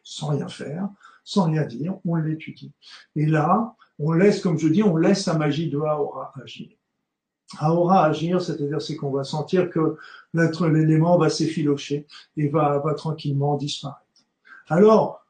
sans 0.04 0.28
rien 0.28 0.48
faire 0.48 0.90
sans 1.28 1.44
rien 1.52 1.66
dire, 1.66 1.94
on 2.06 2.16
l'étudie. 2.16 2.72
Et 3.18 3.26
là, 3.26 3.76
on 4.00 4.14
laisse, 4.14 4.40
comme 4.40 4.58
je 4.58 4.70
dis, 4.70 4.82
on 4.82 4.96
laisse 4.96 5.26
la 5.26 5.34
magie 5.34 5.70
de 5.70 5.78
Aura 5.78 6.32
agir. 6.42 6.70
Aura 7.62 8.06
agir, 8.06 8.42
c'est-à-dire 8.42 8.82
c'est 8.82 8.96
qu'on 8.96 9.12
va 9.12 9.26
sentir 9.26 9.70
que 9.70 9.98
l'élément 10.34 11.18
va 11.18 11.30
s'effilocher 11.30 12.08
et 12.38 12.48
va, 12.48 12.80
va 12.80 12.94
tranquillement 12.94 13.58
disparaître. 13.58 14.06
Alors, 14.70 15.26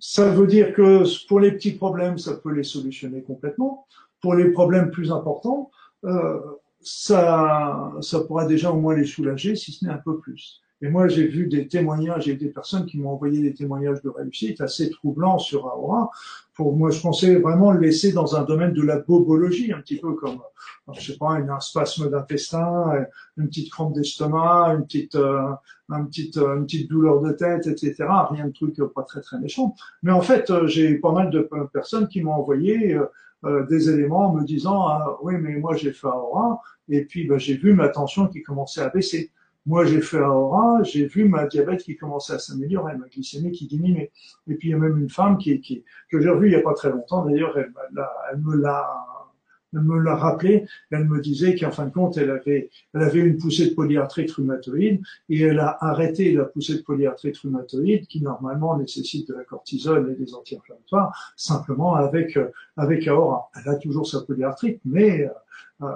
ça 0.00 0.28
veut 0.28 0.48
dire 0.48 0.74
que 0.74 1.04
pour 1.28 1.38
les 1.38 1.52
petits 1.52 1.76
problèmes, 1.76 2.18
ça 2.18 2.34
peut 2.34 2.52
les 2.52 2.64
solutionner 2.64 3.22
complètement. 3.22 3.86
Pour 4.20 4.34
les 4.34 4.50
problèmes 4.50 4.90
plus 4.90 5.12
importants, 5.12 5.70
euh, 6.04 6.40
ça, 6.80 7.92
ça 8.00 8.20
pourra 8.22 8.46
déjà 8.46 8.72
au 8.72 8.80
moins 8.80 8.96
les 8.96 9.06
soulager, 9.06 9.54
si 9.54 9.70
ce 9.70 9.84
n'est 9.84 9.92
un 9.92 10.02
peu 10.04 10.18
plus. 10.18 10.62
Et 10.82 10.88
moi, 10.88 11.06
j'ai 11.06 11.28
vu 11.28 11.46
des 11.46 11.68
témoignages, 11.68 12.24
j'ai 12.24 12.34
des 12.34 12.48
personnes 12.48 12.86
qui 12.86 12.98
m'ont 12.98 13.10
envoyé 13.10 13.40
des 13.40 13.54
témoignages 13.54 14.02
de 14.02 14.08
réussite 14.08 14.60
assez 14.60 14.90
troublants 14.90 15.38
sur 15.38 15.64
Aura. 15.64 16.10
Pour 16.54 16.76
moi, 16.76 16.90
je 16.90 17.00
pensais 17.00 17.36
vraiment 17.36 17.70
le 17.70 17.78
laisser 17.78 18.12
dans 18.12 18.34
un 18.34 18.42
domaine 18.42 18.72
de 18.72 18.82
la 18.82 18.98
bobologie, 18.98 19.72
un 19.72 19.80
petit 19.80 20.00
peu 20.00 20.14
comme, 20.14 20.40
je 20.92 21.12
sais 21.12 21.18
pas, 21.18 21.34
un 21.34 21.60
spasme 21.60 22.10
d'intestin, 22.10 23.06
une 23.36 23.46
petite 23.46 23.70
crampe 23.70 23.94
d'estomac, 23.94 24.74
une 24.74 24.84
petite, 24.84 25.14
euh, 25.14 25.52
une 25.88 26.08
petite, 26.08 26.36
une 26.36 26.66
petite 26.66 26.90
douleur 26.90 27.20
de 27.20 27.30
tête, 27.30 27.68
etc. 27.68 27.94
Rien 28.30 28.48
de 28.48 28.52
truc 28.52 28.76
pas 28.92 29.02
très 29.02 29.20
très 29.20 29.38
méchant. 29.38 29.76
Mais 30.02 30.10
en 30.10 30.20
fait, 30.20 30.50
euh, 30.50 30.66
j'ai 30.66 30.96
pas 30.96 31.12
mal 31.12 31.30
de 31.30 31.48
personnes 31.72 32.08
qui 32.08 32.22
m'ont 32.22 32.32
envoyé 32.32 32.98
euh, 33.44 33.66
des 33.66 33.88
éléments 33.88 34.32
me 34.32 34.44
disant, 34.44 34.86
ah, 34.88 35.18
oui, 35.22 35.34
mais 35.40 35.56
moi 35.56 35.76
j'ai 35.76 35.92
fait 35.92 36.06
Aura, 36.06 36.60
et 36.88 37.04
puis 37.04 37.26
bah, 37.26 37.38
j'ai 37.38 37.56
vu 37.56 37.72
ma 37.72 37.88
tension 37.88 38.26
qui 38.26 38.42
commençait 38.42 38.82
à 38.82 38.88
baisser. 38.88 39.30
Moi, 39.64 39.84
j'ai 39.84 40.00
fait 40.00 40.20
aura, 40.20 40.82
j'ai 40.82 41.06
vu 41.06 41.28
ma 41.28 41.46
diabète 41.46 41.82
qui 41.82 41.96
commençait 41.96 42.32
à 42.32 42.38
s'améliorer, 42.38 42.96
ma 42.96 43.06
glycémie 43.06 43.52
qui 43.52 43.66
diminuait. 43.66 44.10
Et 44.48 44.54
puis, 44.54 44.68
il 44.68 44.70
y 44.72 44.74
a 44.74 44.78
même 44.78 44.98
une 44.98 45.10
femme 45.10 45.38
qui, 45.38 45.60
qui 45.60 45.84
que 46.10 46.20
j'ai 46.20 46.28
revue 46.28 46.48
il 46.48 46.50
n'y 46.50 46.56
a 46.56 46.62
pas 46.62 46.74
très 46.74 46.90
longtemps. 46.90 47.24
D'ailleurs, 47.24 47.56
elle, 47.56 47.72
me 48.40 48.56
l'a 48.56 48.88
elle 49.74 49.80
me 49.80 49.98
l'a 49.98 50.16
rappelé, 50.16 50.66
elle 50.90 51.06
me 51.06 51.20
disait 51.20 51.54
qu'en 51.56 51.70
fin 51.70 51.86
de 51.86 51.92
compte, 51.92 52.18
elle 52.18 52.30
avait, 52.30 52.68
elle 52.92 53.02
avait 53.02 53.20
une 53.20 53.38
poussée 53.38 53.70
de 53.70 53.74
polyarthrite 53.74 54.30
rhumatoïde 54.32 55.00
et 55.30 55.40
elle 55.40 55.60
a 55.60 55.78
arrêté 55.80 56.32
la 56.32 56.44
poussée 56.44 56.74
de 56.74 56.82
polyarthrite 56.82 57.38
rhumatoïde 57.38 58.06
qui 58.06 58.20
normalement 58.20 58.76
nécessite 58.76 59.28
de 59.28 59.34
la 59.34 59.44
cortisone 59.44 60.10
et 60.10 60.14
des 60.14 60.34
anti-inflammatoires 60.34 61.32
simplement 61.36 61.94
avec, 61.94 62.38
avec 62.76 63.08
Aura. 63.08 63.50
Elle 63.56 63.70
a 63.70 63.76
toujours 63.76 64.06
sa 64.06 64.20
polyarthrite, 64.20 64.80
mais 64.84 65.30
euh, 65.80 65.86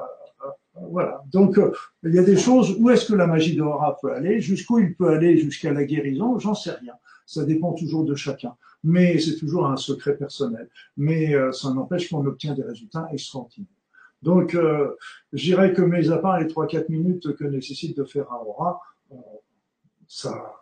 voilà. 0.91 1.23
Donc, 1.33 1.59
euh, 1.59 1.73
il 2.03 2.15
y 2.15 2.19
a 2.19 2.23
des 2.23 2.37
choses, 2.37 2.77
où 2.79 2.91
est-ce 2.91 3.07
que 3.07 3.15
la 3.15 3.27
magie 3.27 3.57
d'Aura 3.57 3.97
peut 4.01 4.13
aller 4.13 4.41
Jusqu'où 4.41 4.79
il 4.79 4.95
peut 4.95 5.09
aller 5.09 5.39
jusqu'à 5.39 5.73
la 5.73 5.85
guérison 5.85 6.39
J'en 6.39 6.55
sais 6.55 6.73
rien. 6.73 6.95
Ça 7.25 7.45
dépend 7.45 7.73
toujours 7.73 8.05
de 8.05 8.15
chacun. 8.15 8.55
Mais 8.85 9.19
c'est 9.19 9.37
toujours 9.37 9.67
un 9.67 9.77
secret 9.77 10.17
personnel. 10.17 10.69
Mais 10.97 11.35
euh, 11.35 11.53
ça 11.53 11.73
n'empêche 11.73 12.11
qu'on 12.11 12.25
obtient 12.27 12.55
des 12.55 12.63
résultats 12.63 13.09
extraordinaires. 13.13 13.71
Donc, 14.23 14.55
euh, 14.55 14.95
j'irais 15.33 15.73
que, 15.73 15.83
mes 15.83 16.11
à 16.11 16.19
part 16.19 16.39
les 16.39 16.47
3-4 16.47 16.91
minutes 16.91 17.35
que 17.37 17.45
nécessite 17.45 17.97
de 17.97 18.05
faire 18.05 18.31
un 18.33 18.37
aura, 18.37 18.81
ça, 20.09 20.55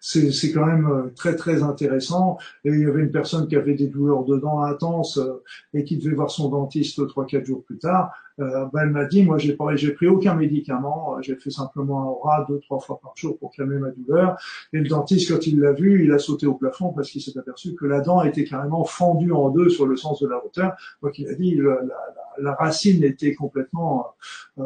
c'est 0.00 0.52
quand 0.52 0.66
même 0.66 0.86
euh, 0.86 1.12
très 1.14 1.34
très 1.36 1.62
intéressant. 1.62 2.38
Et 2.64 2.70
il 2.70 2.80
y 2.80 2.84
avait 2.84 3.02
une 3.02 3.10
personne 3.10 3.48
qui 3.48 3.56
avait 3.56 3.74
des 3.74 3.88
douleurs 3.88 4.24
de 4.24 4.38
dents 4.38 4.62
intenses 4.62 5.18
euh, 5.18 5.42
et 5.74 5.84
qui 5.84 5.96
devait 5.96 6.14
voir 6.14 6.30
son 6.30 6.48
dentiste 6.48 7.06
trois 7.08 7.26
quatre 7.26 7.44
jours 7.44 7.64
plus 7.64 7.78
tard. 7.78 8.12
Euh, 8.38 8.66
ben, 8.72 8.82
elle 8.82 8.90
m'a 8.90 9.06
dit, 9.06 9.24
moi 9.24 9.38
j'ai 9.38 9.56
j'ai 9.76 9.92
pris 9.92 10.06
aucun 10.08 10.34
médicament, 10.34 11.16
j'ai 11.22 11.36
fait 11.36 11.50
simplement 11.50 12.02
un 12.02 12.06
aura 12.06 12.44
deux 12.46 12.60
trois 12.60 12.80
fois 12.80 13.00
par 13.00 13.12
jour 13.16 13.38
pour 13.38 13.50
calmer 13.50 13.78
ma 13.78 13.90
douleur. 13.90 14.36
Et 14.72 14.78
le 14.78 14.88
dentiste 14.88 15.32
quand 15.32 15.46
il 15.46 15.58
l'a 15.58 15.72
vu, 15.72 16.04
il 16.04 16.12
a 16.12 16.18
sauté 16.18 16.46
au 16.46 16.54
plafond 16.54 16.92
parce 16.92 17.10
qu'il 17.10 17.22
s'est 17.22 17.38
aperçu 17.38 17.74
que 17.74 17.86
la 17.86 18.00
dent 18.00 18.22
était 18.22 18.44
carrément 18.44 18.84
fendue 18.84 19.32
en 19.32 19.48
deux 19.48 19.70
sur 19.70 19.86
le 19.86 19.96
sens 19.96 20.20
de 20.20 20.28
la 20.28 20.44
hauteur. 20.44 20.74
Donc 21.02 21.18
il 21.18 21.28
a 21.28 21.34
dit 21.34 21.54
la, 21.54 21.80
la, 21.82 21.96
la 22.38 22.54
racine 22.54 23.02
était 23.04 23.34
complètement 23.34 24.08
euh, 24.58 24.64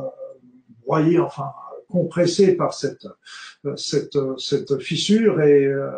broyée, 0.85 1.21
enfin 1.21 1.53
compressé 1.91 2.57
par 2.57 2.73
cette, 2.75 3.07
euh, 3.67 3.77
cette, 3.77 4.17
euh, 4.17 4.37
cette 4.39 4.79
fissure 4.79 5.41
et 5.43 5.65
euh, 5.67 5.91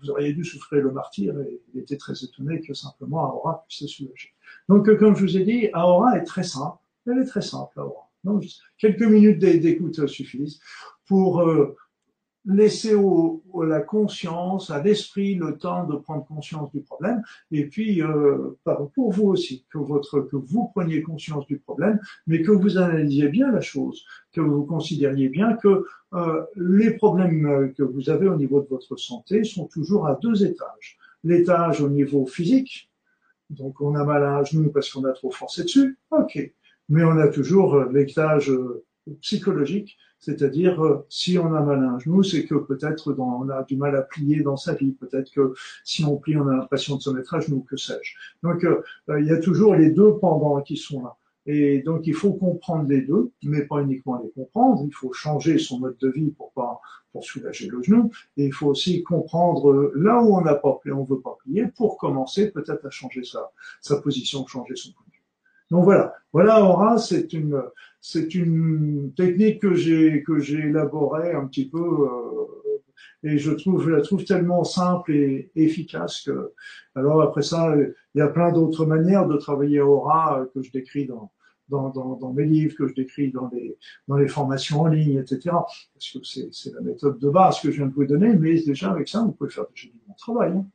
vous 0.00 0.10
auriez 0.10 0.32
dû 0.32 0.44
souffrir 0.44 0.82
le 0.82 0.90
martyr 0.90 1.38
et 1.40 1.60
il 1.72 1.80
était 1.80 1.96
très 1.96 2.24
étonné 2.24 2.60
que 2.60 2.74
simplement 2.74 3.34
Aura 3.36 3.64
puisse 3.66 3.80
se 3.80 3.86
soulager. 3.86 4.34
Donc, 4.68 4.94
comme 4.98 5.16
je 5.16 5.22
vous 5.22 5.36
ai 5.36 5.44
dit, 5.44 5.68
Aura 5.74 6.18
est 6.18 6.24
très 6.24 6.42
simple. 6.42 6.78
Elle 7.06 7.18
est 7.18 7.26
très 7.26 7.42
simple, 7.42 7.78
Aura. 7.80 8.10
Donc, 8.24 8.44
quelques 8.78 9.02
minutes 9.02 9.38
d'écoute 9.38 10.06
suffisent 10.06 10.58
pour 11.06 11.42
euh, 11.42 11.76
laisser 12.46 12.94
au, 12.94 13.42
la 13.66 13.80
conscience, 13.80 14.70
à 14.70 14.82
l'esprit, 14.82 15.34
le 15.34 15.56
temps 15.56 15.86
de 15.86 15.96
prendre 15.96 16.26
conscience 16.26 16.70
du 16.72 16.80
problème, 16.80 17.22
et 17.50 17.66
puis 17.66 18.02
euh, 18.02 18.56
pour 18.94 19.12
vous 19.12 19.28
aussi, 19.28 19.64
que 19.70 19.78
votre 19.78 20.20
que 20.20 20.36
vous 20.36 20.68
preniez 20.68 21.02
conscience 21.02 21.46
du 21.46 21.58
problème, 21.58 21.98
mais 22.26 22.42
que 22.42 22.50
vous 22.50 22.76
analysiez 22.78 23.28
bien 23.28 23.50
la 23.50 23.60
chose, 23.60 24.04
que 24.32 24.40
vous 24.40 24.64
considériez 24.64 25.28
bien 25.28 25.54
que 25.54 25.84
euh, 26.12 26.44
les 26.56 26.92
problèmes 26.92 27.72
que 27.74 27.82
vous 27.82 28.10
avez 28.10 28.28
au 28.28 28.36
niveau 28.36 28.60
de 28.60 28.68
votre 28.68 28.96
santé 28.96 29.44
sont 29.44 29.66
toujours 29.66 30.06
à 30.06 30.18
deux 30.20 30.44
étages. 30.44 30.98
L'étage 31.22 31.80
au 31.80 31.88
niveau 31.88 32.26
physique, 32.26 32.90
donc 33.48 33.80
on 33.80 33.94
a 33.94 34.04
mal 34.04 34.22
à 34.22 34.36
un 34.38 34.44
genou 34.44 34.70
parce 34.70 34.90
qu'on 34.90 35.04
a 35.04 35.12
trop 35.12 35.30
forcé 35.30 35.62
dessus, 35.62 35.98
ok, 36.10 36.52
mais 36.90 37.04
on 37.04 37.16
a 37.16 37.28
toujours 37.28 37.84
l'étage 37.84 38.52
psychologique 39.20 39.96
c'est-à-dire, 40.24 40.82
euh, 40.82 41.04
si 41.10 41.38
on 41.38 41.54
a 41.54 41.60
mal 41.60 41.84
à 41.84 41.90
un 41.90 41.98
genou, 41.98 42.22
c'est 42.22 42.46
que 42.46 42.54
peut-être 42.54 43.14
on 43.18 43.48
a 43.50 43.62
du 43.64 43.76
mal 43.76 43.94
à 43.94 44.02
plier 44.02 44.42
dans 44.42 44.56
sa 44.56 44.74
vie. 44.74 44.92
Peut-être 44.92 45.30
que 45.30 45.52
si 45.84 46.02
on 46.04 46.16
plie, 46.16 46.36
on 46.36 46.48
a 46.48 46.56
l'impression 46.56 46.96
de 46.96 47.02
se 47.02 47.10
mettre 47.10 47.34
à 47.34 47.40
genoux, 47.40 47.66
que 47.68 47.76
sais-je. 47.76 48.14
Donc, 48.42 48.64
euh, 48.64 48.82
euh, 49.10 49.20
il 49.20 49.26
y 49.26 49.30
a 49.30 49.38
toujours 49.38 49.74
les 49.74 49.90
deux 49.90 50.14
pendants 50.18 50.62
qui 50.62 50.78
sont 50.78 51.02
là. 51.02 51.16
Et 51.46 51.82
donc, 51.82 52.06
il 52.06 52.14
faut 52.14 52.32
comprendre 52.32 52.88
les 52.88 53.02
deux, 53.02 53.32
mais 53.42 53.66
pas 53.66 53.82
uniquement 53.82 54.18
les 54.22 54.30
comprendre. 54.30 54.82
Il 54.86 54.94
faut 54.94 55.12
changer 55.12 55.58
son 55.58 55.78
mode 55.78 55.98
de 55.98 56.08
vie 56.08 56.30
pour 56.30 56.52
pas 56.52 56.80
pour 57.12 57.22
soulager 57.22 57.68
le 57.68 57.82
genou. 57.82 58.10
Et 58.38 58.46
il 58.46 58.52
faut 58.52 58.68
aussi 58.68 59.02
comprendre 59.02 59.92
là 59.94 60.22
où 60.22 60.36
on 60.36 60.40
n'a 60.40 60.54
pas 60.54 60.78
plié, 60.80 60.94
on 60.94 61.04
veut 61.04 61.20
pas 61.20 61.36
plier, 61.44 61.66
pour 61.66 61.98
commencer 61.98 62.50
peut-être 62.50 62.86
à 62.86 62.90
changer 62.90 63.24
sa, 63.24 63.52
sa 63.80 64.00
position, 64.00 64.46
changer 64.46 64.74
son 64.74 64.92
point 64.92 65.04
de 65.06 65.12
vue. 65.12 65.22
Donc 65.70 65.84
voilà, 65.84 66.14
voilà 66.32 66.64
Aura, 66.64 66.98
c'est 66.98 67.32
une 67.32 67.62
c'est 68.06 68.34
une 68.34 69.14
technique 69.16 69.62
que 69.62 69.74
j'ai 69.74 70.22
que 70.24 70.38
j'ai 70.38 70.58
élaborée 70.58 71.32
un 71.32 71.46
petit 71.46 71.66
peu 71.70 71.78
euh, 71.78 72.82
et 73.22 73.38
je 73.38 73.50
trouve 73.50 73.82
je 73.82 73.88
la 73.88 74.02
trouve 74.02 74.24
tellement 74.24 74.62
simple 74.62 75.12
et 75.12 75.50
efficace 75.56 76.20
que 76.20 76.52
alors 76.94 77.22
après 77.22 77.40
ça 77.40 77.74
il 78.14 78.18
y 78.18 78.20
a 78.20 78.28
plein 78.28 78.52
d'autres 78.52 78.84
manières 78.84 79.26
de 79.26 79.38
travailler 79.38 79.80
aura 79.80 80.38
euh, 80.38 80.44
que 80.54 80.60
je 80.60 80.70
décris 80.70 81.06
dans 81.06 81.32
dans, 81.70 81.88
dans, 81.88 82.16
dans, 82.16 82.30
mes 82.34 82.44
livres, 82.44 82.76
que 82.76 82.86
je 82.86 82.92
décris 82.92 83.32
dans 83.32 83.48
les, 83.48 83.78
dans 84.06 84.18
les 84.18 84.28
formations 84.28 84.82
en 84.82 84.88
ligne, 84.88 85.16
etc. 85.16 85.40
Parce 85.94 86.12
que 86.12 86.18
c'est 86.22 86.74
la 86.74 86.82
méthode 86.82 87.18
de 87.18 87.30
base 87.30 87.58
que 87.58 87.70
je 87.70 87.78
viens 87.78 87.86
de 87.86 87.94
vous 87.94 88.04
donner, 88.04 88.36
mais 88.36 88.62
déjà 88.62 88.90
avec 88.90 89.08
ça, 89.08 89.22
vous 89.22 89.32
pouvez 89.32 89.48
faire 89.48 89.64
déjà 89.74 89.88
du 89.88 89.98
bon 90.06 90.12
travail. 90.18 90.52
Hein. 90.52 90.66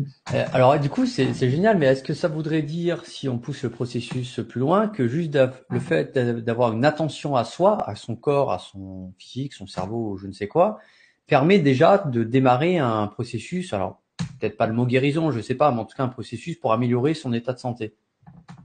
Euh, 0.00 0.44
alors 0.52 0.78
du 0.78 0.88
coup, 0.88 1.06
c'est 1.06 1.32
génial, 1.34 1.78
mais 1.78 1.86
est-ce 1.86 2.02
que 2.02 2.14
ça 2.14 2.28
voudrait 2.28 2.62
dire, 2.62 3.04
si 3.04 3.28
on 3.28 3.38
pousse 3.38 3.62
le 3.62 3.70
processus 3.70 4.40
plus 4.40 4.60
loin, 4.60 4.88
que 4.88 5.06
juste 5.06 5.38
le 5.70 5.80
fait 5.80 6.16
d'avoir 6.18 6.72
une 6.72 6.84
attention 6.84 7.36
à 7.36 7.44
soi, 7.44 7.78
à 7.88 7.94
son 7.94 8.16
corps, 8.16 8.52
à 8.52 8.58
son 8.58 9.12
physique, 9.18 9.52
son 9.52 9.66
cerveau, 9.66 10.16
je 10.16 10.26
ne 10.26 10.32
sais 10.32 10.48
quoi, 10.48 10.78
permet 11.26 11.58
déjà 11.58 11.98
de 11.98 12.24
démarrer 12.24 12.78
un 12.78 13.06
processus, 13.06 13.72
alors 13.72 14.02
peut-être 14.40 14.56
pas 14.56 14.66
le 14.66 14.72
mot 14.72 14.86
guérison, 14.86 15.30
je 15.30 15.38
ne 15.38 15.42
sais 15.42 15.54
pas, 15.54 15.70
mais 15.70 15.80
en 15.80 15.84
tout 15.84 15.96
cas 15.96 16.04
un 16.04 16.08
processus 16.08 16.56
pour 16.56 16.72
améliorer 16.72 17.14
son 17.14 17.32
état 17.32 17.52
de 17.52 17.58
santé? 17.58 17.94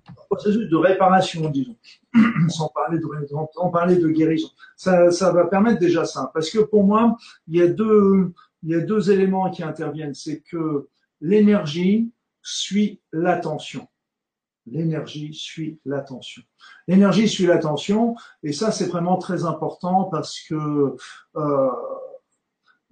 Un 0.09 0.13
processus 0.29 0.67
de 0.67 0.75
réparation, 0.75 1.49
disons, 1.49 1.77
sans 2.49 2.69
parler 2.69 2.97
de, 2.97 3.05
sans 3.53 3.69
parler 3.69 3.97
de 3.97 4.07
guérison. 4.09 4.49
Ça, 4.75 5.11
ça 5.11 5.31
va 5.31 5.45
permettre 5.45 5.79
déjà 5.79 6.05
ça, 6.05 6.31
parce 6.33 6.49
que 6.49 6.59
pour 6.59 6.83
moi, 6.83 7.17
il 7.47 7.57
y 7.57 7.61
a 7.61 7.67
deux, 7.67 8.33
il 8.63 8.69
y 8.69 8.75
a 8.75 8.79
deux 8.79 9.11
éléments 9.11 9.49
qui 9.51 9.63
interviennent, 9.63 10.15
c'est 10.15 10.41
que 10.41 10.87
l'énergie 11.21 12.11
suit 12.41 13.01
l'attention. 13.11 13.87
L'énergie 14.65 15.33
suit 15.33 15.79
l'attention. 15.85 16.43
L'énergie 16.87 17.27
suit 17.27 17.45
l'attention, 17.45 18.15
et 18.43 18.53
ça 18.53 18.71
c'est 18.71 18.85
vraiment 18.87 19.17
très 19.17 19.45
important 19.45 20.05
parce 20.05 20.39
que 20.41 20.95
euh, 21.35 21.71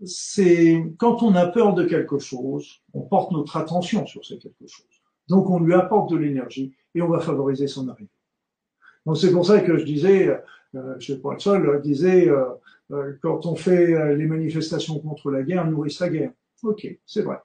c'est 0.05 0.83
quand 0.97 1.23
on 1.23 1.35
a 1.35 1.47
peur 1.47 1.73
de 1.73 1.83
quelque 1.83 2.19
chose, 2.19 2.81
on 2.93 3.01
porte 3.01 3.31
notre 3.31 3.57
attention 3.57 4.05
sur 4.05 4.25
ce 4.25 4.35
quelque 4.35 4.67
chose. 4.67 4.85
Donc 5.27 5.49
on 5.49 5.59
lui 5.59 5.73
apporte 5.73 6.09
de 6.11 6.17
l'énergie 6.17 6.73
et 6.95 7.01
on 7.01 7.09
va 7.09 7.19
favoriser 7.19 7.67
son 7.67 7.89
arrivée. 7.89 8.09
Donc 9.05 9.17
c'est 9.17 9.31
pour 9.31 9.45
ça 9.45 9.61
que 9.61 9.77
je 9.77 9.85
disais, 9.85 10.27
euh, 10.75 10.95
je 10.99 11.13
pas 11.15 11.33
le 11.33 11.39
seul, 11.39 11.69
je 11.77 11.81
disais 11.81 12.27
euh, 12.27 12.45
euh, 12.91 13.17
quand 13.21 13.45
on 13.45 13.55
fait 13.55 13.93
euh, 13.93 14.15
les 14.15 14.25
manifestations 14.25 14.99
contre 14.99 15.31
la 15.31 15.43
guerre, 15.43 15.65
nourrissent 15.65 15.99
la 15.99 16.09
guerre. 16.09 16.31
Ok, 16.63 16.87
c'est 17.05 17.21
vrai. 17.21 17.37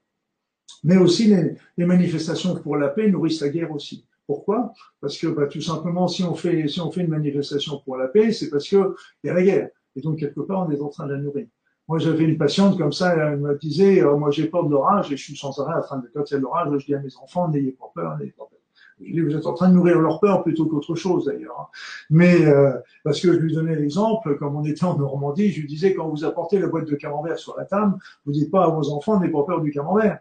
Mais 0.84 0.96
aussi 0.96 1.26
les, 1.26 1.54
les, 1.76 1.86
manifestations 1.86 2.56
pour 2.56 2.76
la 2.76 2.88
paix 2.88 3.08
nourrissent 3.08 3.40
la 3.40 3.48
guerre 3.48 3.70
aussi. 3.70 4.04
Pourquoi? 4.26 4.72
Parce 5.00 5.18
que 5.18 5.26
bah, 5.28 5.46
tout 5.46 5.60
simplement, 5.60 6.08
si 6.08 6.24
on 6.24 6.34
fait 6.34 6.68
si 6.68 6.80
on 6.80 6.90
fait 6.90 7.02
une 7.02 7.10
manifestation 7.10 7.80
pour 7.84 7.96
la 7.96 8.08
paix, 8.08 8.32
c'est 8.32 8.50
parce 8.50 8.68
que 8.68 8.94
il 9.22 9.28
y 9.28 9.30
a 9.30 9.34
la 9.34 9.42
guerre. 9.42 9.68
Et 9.96 10.00
donc 10.00 10.18
quelque 10.18 10.40
part, 10.40 10.66
on 10.66 10.70
est 10.70 10.80
en 10.80 10.88
train 10.88 11.06
de 11.06 11.12
la 11.12 11.18
nourrir. 11.18 11.46
Moi, 11.88 11.98
j'avais 11.98 12.24
une 12.24 12.38
patiente 12.38 12.78
comme 12.78 12.92
ça, 12.92 13.14
elle 13.14 13.40
me 13.40 13.58
disait, 13.58 14.02
euh, 14.02 14.16
moi 14.16 14.30
j'ai 14.30 14.46
peur 14.46 14.64
de 14.64 14.70
l'orage 14.70 15.12
et 15.12 15.16
je 15.16 15.22
suis 15.22 15.36
sans 15.36 15.58
arrêt 15.58 15.74
en 15.74 15.82
train 15.82 15.98
de 15.98 16.10
quand 16.14 16.30
il 16.30 16.34
y 16.34 16.36
a 16.36 16.40
l'orage, 16.40 16.68
je 16.78 16.86
dis 16.86 16.94
à 16.94 17.00
mes 17.00 17.14
enfants, 17.16 17.48
n'ayez 17.48 17.72
pas 17.72 17.90
peur, 17.94 18.16
n'ayez 18.18 18.30
pas 18.30 18.44
peur. 18.48 18.58
Je 19.00 19.12
dis, 19.12 19.20
vous 19.20 19.34
êtes 19.34 19.46
en 19.46 19.54
train 19.54 19.68
de 19.68 19.74
nourrir 19.74 19.98
leur 19.98 20.20
peur 20.20 20.44
plutôt 20.44 20.66
qu'autre 20.66 20.94
chose 20.94 21.24
d'ailleurs. 21.24 21.58
Hein. 21.60 21.66
Mais 22.08 22.46
euh, 22.46 22.72
parce 23.02 23.20
que 23.20 23.32
je 23.32 23.38
lui 23.38 23.52
donnais 23.52 23.74
l'exemple, 23.74 24.36
comme 24.38 24.54
on 24.56 24.64
était 24.64 24.84
en 24.84 24.96
Normandie, 24.96 25.50
je 25.50 25.60
lui 25.60 25.66
disais, 25.66 25.92
quand 25.92 26.08
vous 26.08 26.24
apportez 26.24 26.60
la 26.60 26.68
boîte 26.68 26.86
de 26.86 26.94
camembert 26.94 27.38
sur 27.38 27.56
la 27.56 27.64
table, 27.64 27.96
vous 28.24 28.32
dites 28.32 28.50
pas 28.50 28.64
à 28.64 28.68
vos 28.68 28.90
enfants, 28.90 29.18
n'ayez 29.18 29.32
pas 29.32 29.42
peur 29.42 29.60
du 29.60 29.72
camembert. 29.72 30.20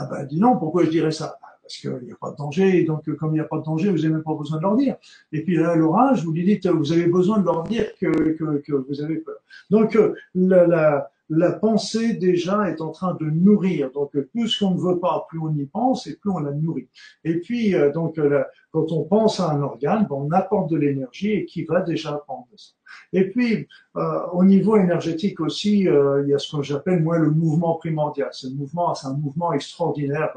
Ah 0.00 0.06
ben 0.06 0.24
dis 0.24 0.38
non, 0.38 0.56
pourquoi 0.56 0.84
je 0.84 0.90
dirais 0.90 1.10
ça? 1.10 1.36
Bah, 1.42 1.48
Parce 1.60 1.76
qu'il 1.76 1.90
n'y 2.04 2.12
a 2.12 2.16
pas 2.16 2.30
de 2.30 2.36
danger, 2.36 2.78
et 2.78 2.84
donc 2.84 3.12
comme 3.16 3.30
il 3.30 3.34
n'y 3.34 3.40
a 3.40 3.44
pas 3.44 3.58
de 3.58 3.64
danger, 3.64 3.90
vous 3.90 3.96
n'avez 3.96 4.10
même 4.10 4.22
pas 4.22 4.34
besoin 4.34 4.58
de 4.58 4.62
leur 4.62 4.76
dire. 4.76 4.94
Et 5.32 5.42
puis 5.42 5.56
là, 5.56 5.74
l'orage, 5.74 6.24
vous 6.24 6.30
lui 6.32 6.44
dites, 6.44 6.68
vous 6.68 6.92
avez 6.92 7.06
besoin 7.06 7.40
de 7.40 7.44
leur 7.44 7.64
dire 7.64 7.86
que, 8.00 8.06
que, 8.06 8.58
que 8.58 8.72
vous 8.72 9.02
avez 9.02 9.16
peur. 9.16 9.38
Donc 9.70 9.96
euh, 9.96 10.14
la, 10.36 10.66
la, 10.68 11.10
la 11.30 11.52
pensée 11.52 12.14
déjà 12.14 12.70
est 12.70 12.80
en 12.80 12.90
train 12.90 13.14
de 13.20 13.26
nourrir. 13.26 13.90
Donc 13.92 14.18
plus 14.32 14.56
qu'on 14.56 14.72
ne 14.72 14.80
veut 14.80 14.98
pas, 14.98 15.26
plus 15.28 15.38
on 15.38 15.54
y 15.54 15.66
pense 15.66 16.06
et 16.06 16.16
plus 16.16 16.30
on 16.30 16.38
la 16.38 16.52
nourrit. 16.52 16.88
Et 17.24 17.40
puis 17.40 17.74
euh, 17.74 17.92
donc 17.92 18.18
euh, 18.18 18.42
quand 18.70 18.92
on 18.92 19.04
pense 19.04 19.40
à 19.40 19.50
un 19.50 19.62
organe, 19.62 20.06
ben, 20.08 20.16
on 20.16 20.30
apporte 20.30 20.70
de 20.70 20.76
l'énergie 20.76 21.32
et 21.32 21.44
qui 21.44 21.64
va 21.64 21.80
déjà 21.80 22.12
prendre 22.26 22.46
ça. 22.56 22.72
Et 23.12 23.28
puis 23.28 23.66
euh, 23.96 24.20
au 24.32 24.44
niveau 24.44 24.76
énergétique 24.76 25.40
aussi, 25.40 25.80
il 25.80 26.24
y 26.28 26.34
a 26.34 26.38
ce 26.38 26.56
que 26.56 26.62
j'appelle 26.62 27.02
moi 27.02 27.18
le 27.18 27.30
mouvement 27.30 27.74
primordial. 27.74 28.30
Un 28.44 28.54
mouvement, 28.54 28.94
c'est 28.94 29.08
un 29.08 29.14
mouvement 29.14 29.52
extraordinaire 29.52 30.32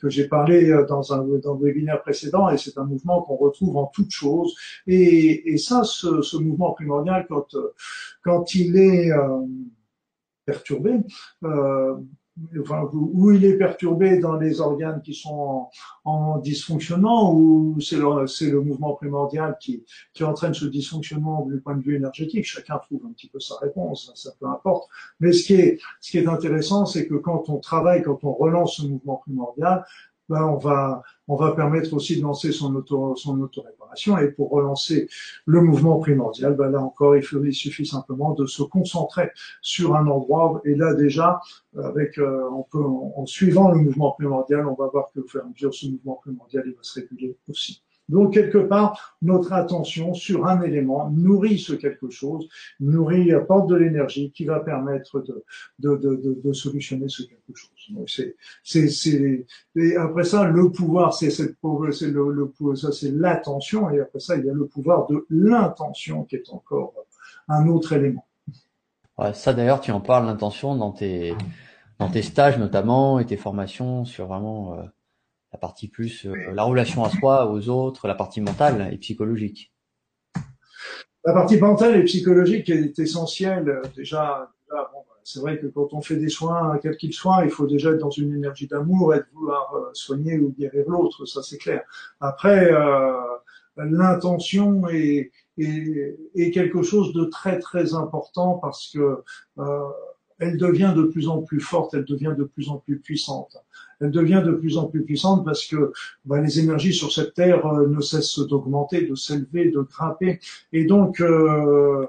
que 0.00 0.08
j'ai 0.08 0.26
parlé 0.26 0.72
dans 0.88 1.12
un 1.12 1.24
dans 1.38 1.54
le 1.54 1.64
webinaire 1.64 2.02
précédent 2.02 2.48
et 2.50 2.58
c'est 2.58 2.78
un 2.78 2.84
mouvement 2.84 3.22
qu'on 3.22 3.36
retrouve 3.36 3.76
en 3.76 3.86
toutes 3.86 4.10
choses. 4.10 4.54
Et, 4.86 5.52
et 5.52 5.56
ça, 5.58 5.84
ce, 5.84 6.22
ce 6.22 6.36
mouvement 6.36 6.72
primordial 6.72 7.26
quand 7.28 7.54
quand 8.22 8.54
il 8.54 8.76
est 8.76 9.10
perturbé, 10.44 11.00
euh, 11.44 11.96
enfin, 12.60 12.88
où 12.92 13.30
il 13.30 13.44
est 13.44 13.58
perturbé 13.58 14.18
dans 14.18 14.36
les 14.36 14.60
organes 14.60 15.02
qui 15.02 15.14
sont 15.14 15.68
en, 16.04 16.38
dysfonctionnement, 16.38 17.34
ou 17.34 17.78
c'est 17.80 17.96
le, 17.96 18.60
mouvement 18.60 18.94
primordial 18.94 19.56
qui, 19.60 19.84
qui 20.14 20.24
entraîne 20.24 20.54
ce 20.54 20.64
dysfonctionnement 20.64 21.44
du 21.46 21.60
point 21.60 21.76
de 21.76 21.82
vue 21.82 21.96
énergétique. 21.96 22.44
Chacun 22.44 22.78
trouve 22.78 23.02
un 23.06 23.12
petit 23.12 23.28
peu 23.28 23.38
sa 23.38 23.56
réponse, 23.56 24.10
ça, 24.14 24.30
peu 24.40 24.46
importe. 24.46 24.88
Mais 25.20 25.32
ce 25.32 25.46
qui 25.46 25.54
est, 25.54 25.78
ce 26.00 26.10
qui 26.10 26.18
est 26.18 26.26
intéressant, 26.26 26.86
c'est 26.86 27.06
que 27.06 27.14
quand 27.14 27.48
on 27.48 27.58
travaille, 27.58 28.02
quand 28.02 28.24
on 28.24 28.32
relance 28.32 28.76
ce 28.76 28.86
mouvement 28.86 29.16
primordial, 29.16 29.84
on 30.40 30.56
va 30.56 31.02
on 31.28 31.36
va 31.36 31.52
permettre 31.52 31.94
aussi 31.94 32.16
de 32.16 32.22
lancer 32.22 32.52
son 32.52 32.74
auto 32.74 33.14
son 33.16 33.40
auto-réparation 33.40 34.18
et 34.18 34.28
pour 34.28 34.50
relancer 34.50 35.08
le 35.46 35.60
mouvement 35.60 35.98
primordial, 35.98 36.54
ben 36.54 36.70
là 36.70 36.80
encore 36.80 37.16
il, 37.16 37.54
suffit 37.54 37.86
simplement 37.86 38.32
de 38.32 38.46
se 38.46 38.62
concentrer 38.62 39.30
sur 39.60 39.94
un 39.94 40.06
endroit 40.06 40.60
et 40.64 40.74
là 40.74 40.94
déjà 40.94 41.40
avec 41.76 42.18
on 42.18 42.64
peut 42.70 42.84
en, 42.84 43.26
suivant 43.26 43.70
le 43.70 43.78
mouvement 43.78 44.12
primordial, 44.12 44.66
on 44.66 44.74
va 44.74 44.88
voir 44.88 45.10
que 45.12 45.20
au 45.20 45.26
fur 45.26 45.40
et 45.40 45.44
à 45.44 45.48
mesure 45.48 45.74
ce 45.74 45.86
mouvement 45.86 46.18
primordial 46.22 46.64
il 46.66 46.72
va 46.72 46.82
se 46.82 47.00
réguler 47.00 47.36
aussi. 47.48 47.82
Donc, 48.12 48.34
quelque 48.34 48.58
part, 48.58 49.16
notre 49.22 49.54
attention 49.54 50.12
sur 50.12 50.46
un 50.46 50.60
élément 50.60 51.08
nourrit 51.10 51.58
ce 51.58 51.72
quelque 51.72 52.10
chose, 52.10 52.46
nourrit, 52.78 53.32
apporte 53.32 53.70
de 53.70 53.74
l'énergie 53.74 54.30
qui 54.32 54.44
va 54.44 54.60
permettre 54.60 55.20
de, 55.20 55.42
de, 55.78 55.96
de, 55.96 56.40
de, 56.44 56.52
solutionner 56.52 57.08
ce 57.08 57.22
quelque 57.22 57.54
chose. 57.54 57.70
Donc, 57.88 58.10
c'est, 58.10 58.36
c'est, 58.62 58.90
c'est, 58.90 59.46
et 59.76 59.96
après 59.96 60.24
ça, 60.24 60.44
le 60.44 60.70
pouvoir, 60.70 61.14
c'est, 61.14 61.30
c'est, 61.30 61.56
c'est 61.92 62.10
le, 62.10 62.32
le, 62.32 62.76
ça, 62.76 62.92
c'est 62.92 63.10
l'attention, 63.10 63.88
et 63.88 64.00
après 64.00 64.20
ça, 64.20 64.36
il 64.36 64.44
y 64.44 64.50
a 64.50 64.52
le 64.52 64.66
pouvoir 64.66 65.06
de 65.06 65.24
l'intention 65.30 66.24
qui 66.24 66.36
est 66.36 66.50
encore 66.50 66.92
un 67.48 67.66
autre 67.66 67.94
élément. 67.94 68.26
Ouais, 69.16 69.32
ça, 69.32 69.54
d'ailleurs, 69.54 69.80
tu 69.80 69.90
en 69.90 70.00
parles, 70.00 70.26
l'intention, 70.26 70.76
dans 70.76 70.92
tes, 70.92 71.34
dans 71.98 72.10
tes 72.10 72.20
stages 72.20 72.58
notamment, 72.58 73.20
et 73.20 73.24
tes 73.24 73.38
formations 73.38 74.04
sur 74.04 74.26
vraiment, 74.26 74.74
euh 74.74 74.82
la 75.52 75.58
partie 75.58 75.88
plus 75.88 76.26
euh, 76.26 76.52
la 76.52 76.64
relation 76.64 77.04
à 77.04 77.10
soi, 77.10 77.50
aux 77.50 77.68
autres, 77.68 78.08
la 78.08 78.14
partie 78.14 78.40
mentale 78.40 78.88
et 78.92 78.98
psychologique. 78.98 79.72
La 81.24 81.32
partie 81.34 81.58
mentale 81.58 81.96
et 81.96 82.04
psychologique 82.04 82.68
est 82.68 82.98
essentielle. 82.98 83.68
Euh, 83.68 83.82
déjà, 83.94 84.50
bon, 84.70 85.04
c'est 85.24 85.40
vrai 85.40 85.58
que 85.58 85.66
quand 85.66 85.92
on 85.92 86.02
fait 86.02 86.16
des 86.16 86.28
soins, 86.28 86.78
quels 86.82 86.96
qu'ils 86.96 87.12
soient, 87.12 87.42
il 87.44 87.50
faut 87.50 87.66
déjà 87.66 87.90
être 87.90 87.98
dans 87.98 88.10
une 88.10 88.34
énergie 88.34 88.66
d'amour 88.66 89.14
et 89.14 89.18
de 89.18 89.26
vouloir 89.32 89.74
euh, 89.74 89.90
soigner 89.92 90.38
ou 90.38 90.54
guérir 90.58 90.88
l'autre, 90.88 91.26
ça 91.26 91.42
c'est 91.42 91.58
clair. 91.58 91.82
Après, 92.20 92.72
euh, 92.72 93.12
l'intention 93.76 94.88
est, 94.88 95.30
est, 95.58 96.50
quelque 96.52 96.82
chose 96.82 97.12
de 97.12 97.24
très 97.24 97.58
très 97.58 97.94
important 97.94 98.58
parce 98.58 98.90
que 98.92 99.22
euh, 99.58 99.88
elle 100.38 100.56
devient 100.56 100.92
de 100.96 101.04
plus 101.04 101.28
en 101.28 101.42
plus 101.42 101.60
forte, 101.60 101.94
elle 101.94 102.04
devient 102.04 102.34
de 102.36 102.44
plus 102.44 102.68
en 102.68 102.78
plus 102.78 102.98
puissante. 102.98 103.56
Elle 104.00 104.10
devient 104.10 104.42
de 104.44 104.52
plus 104.52 104.78
en 104.78 104.86
plus 104.86 105.04
puissante 105.04 105.44
parce 105.44 105.64
que 105.64 105.92
bah, 106.24 106.40
les 106.40 106.58
énergies 106.58 106.92
sur 106.92 107.12
cette 107.12 107.34
terre 107.34 107.64
euh, 107.66 107.86
ne 107.86 108.00
cessent 108.00 108.40
d'augmenter, 108.40 109.06
de 109.06 109.14
s'élever, 109.14 109.70
de 109.70 109.80
grimper. 109.80 110.40
Et 110.72 110.84
donc, 110.84 111.20
euh, 111.20 112.06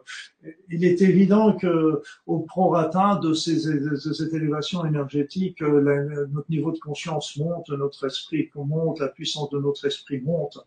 il 0.69 0.83
est 0.83 1.01
évident 1.01 1.53
que 1.53 2.01
au 2.25 2.39
prorata 2.39 3.19
de, 3.21 3.33
ces, 3.33 3.67
de 3.67 3.95
cette 3.95 4.33
élévation 4.33 4.85
énergétique, 4.85 5.61
euh, 5.61 6.27
notre 6.31 6.49
niveau 6.49 6.71
de 6.71 6.79
conscience 6.79 7.37
monte, 7.37 7.69
notre 7.69 8.05
esprit 8.05 8.49
monte, 8.55 8.99
la 8.99 9.07
puissance 9.07 9.49
de 9.51 9.59
notre 9.59 9.85
esprit 9.85 10.19
monte. 10.21 10.57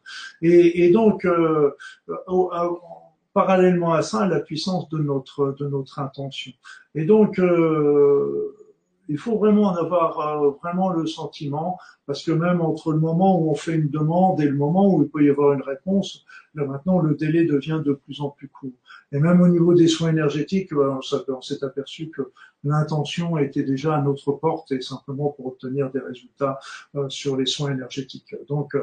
Et, 0.43 0.91
donc, 0.91 1.25
euh, 1.25 1.71
parallèlement 3.37 3.93
à 3.93 4.01
ça, 4.01 4.27
la 4.27 4.41
puissance 4.41 4.89
de 4.89 4.97
notre, 4.97 5.55
de 5.61 5.67
notre 5.69 5.99
intention. 5.99 6.53
Et 6.95 7.05
donc, 7.05 7.39
euh, 7.39 8.57
il 9.11 9.19
faut 9.19 9.37
vraiment 9.37 9.65
en 9.65 9.77
avoir 9.77 10.19
euh, 10.19 10.53
vraiment 10.63 10.89
le 10.89 11.07
sentiment, 11.07 11.79
parce 12.07 12.23
que 12.25 12.33
même 12.33 12.63
entre 12.63 12.93
le 12.93 12.99
moment 12.99 13.39
où 13.39 13.51
on 13.51 13.55
fait 13.55 13.75
une 13.75 13.91
demande 13.91 14.41
et 14.41 14.47
le 14.47 14.55
moment 14.55 14.85
où 14.91 15.03
il 15.03 15.11
peut 15.11 15.23
y 15.23 15.29
avoir 15.29 15.53
une 15.53 15.61
réponse, 15.61 16.25
là 16.55 16.65
maintenant 16.65 16.99
le 16.99 17.15
délai 17.15 17.45
devient 17.45 17.83
de 17.85 17.93
plus 17.93 18.23
en 18.23 18.31
plus 18.31 18.49
court. 18.49 18.79
Et 19.13 19.19
même 19.19 19.43
au 19.43 19.49
niveau 19.49 19.75
des 19.75 19.87
soins 19.87 20.13
énergétiques, 20.17 20.73
euh, 20.73 20.99
on 21.29 21.43
s'est 21.43 21.63
aperçu 21.63 22.09
que 22.09 22.23
l'intention 22.65 23.37
était 23.37 23.65
déjà 23.65 23.97
à 23.97 24.01
notre 24.01 24.33
porte 24.33 24.73
et 24.73 24.81
simplement 24.81 25.29
pour 25.29 25.47
obtenir 25.49 25.91
des 25.91 26.01
résultats 26.01 26.59
sur 27.11 27.37
les 27.37 27.47
soins 27.47 27.71
énergétiques. 27.71 28.35
Donc, 28.49 28.75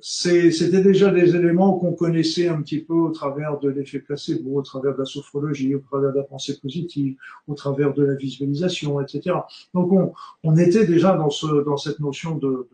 c'était 0.00 0.82
déjà 0.82 1.10
des 1.10 1.34
éléments 1.34 1.78
qu'on 1.78 1.92
connaissait 1.92 2.48
un 2.48 2.60
petit 2.62 2.80
peu 2.80 2.94
au 2.94 3.10
travers 3.10 3.58
de 3.58 3.68
l'effet 3.68 3.98
placebo, 3.98 4.58
au 4.58 4.62
travers 4.62 4.94
de 4.94 4.98
la 4.98 5.04
sophrologie, 5.04 5.74
au 5.74 5.78
travers 5.80 6.12
de 6.12 6.18
la 6.18 6.24
pensée 6.24 6.58
positive, 6.60 7.16
au 7.48 7.54
travers 7.54 7.94
de 7.94 8.04
la 8.04 8.14
visualisation, 8.14 9.00
etc. 9.00 9.36
Donc 9.74 9.92
on, 9.92 10.12
on 10.42 10.56
était 10.56 10.86
déjà 10.86 11.16
dans, 11.16 11.30
ce, 11.30 11.64
dans 11.64 11.76
cette 11.76 12.00
notion 12.00 12.36
de, 12.36 12.68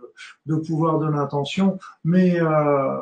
de, 0.47 0.55
de 0.55 0.57
pouvoir 0.57 0.99
de 0.99 1.11
l'intention, 1.11 1.79
mais 2.05 2.41
euh, 2.41 2.97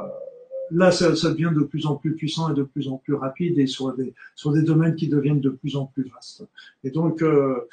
là 0.71 0.91
ça, 0.91 1.17
ça, 1.17 1.31
devient 1.31 1.53
de 1.55 1.63
plus 1.63 1.87
en 1.87 1.97
plus 1.97 2.15
puissant 2.15 2.51
et 2.51 2.55
de 2.55 2.63
plus 2.63 2.89
en 2.89 2.97
plus 2.97 3.15
rapide 3.15 3.59
et 3.59 3.67
sur 3.67 3.95
des, 3.95 4.15
sur 4.35 4.53
des 4.53 4.63
domaines 4.63 4.95
qui 4.95 5.09
deviennent 5.09 5.41
de 5.41 5.51
plus 5.51 5.77
en 5.77 5.87
plus 5.87 6.11
vastes. 6.15 6.45
Et 6.85 6.91
donc 6.91 7.23
euh, 7.23 7.69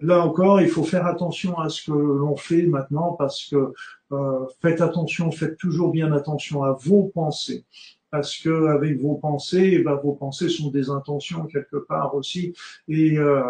là 0.00 0.24
encore, 0.24 0.60
il 0.60 0.68
faut 0.68 0.84
faire 0.84 1.06
attention 1.06 1.58
à 1.58 1.68
ce 1.68 1.90
que 1.90 1.96
l'on 1.96 2.36
fait 2.36 2.62
maintenant 2.62 3.12
parce 3.12 3.48
que 3.48 3.72
euh, 4.12 4.46
faites 4.60 4.80
attention, 4.80 5.30
faites 5.30 5.56
toujours 5.58 5.90
bien 5.90 6.12
attention 6.12 6.62
à 6.62 6.72
vos 6.72 7.04
pensées 7.04 7.64
parce 8.10 8.36
que 8.38 8.68
avec 8.68 8.98
vos 8.98 9.16
pensées, 9.16 9.70
eh 9.74 9.82
ben, 9.82 9.94
vos 9.94 10.12
pensées 10.12 10.48
sont 10.48 10.70
des 10.70 10.88
intentions 10.90 11.44
quelque 11.44 11.76
part 11.76 12.14
aussi 12.14 12.54
et 12.88 13.18
euh, 13.18 13.42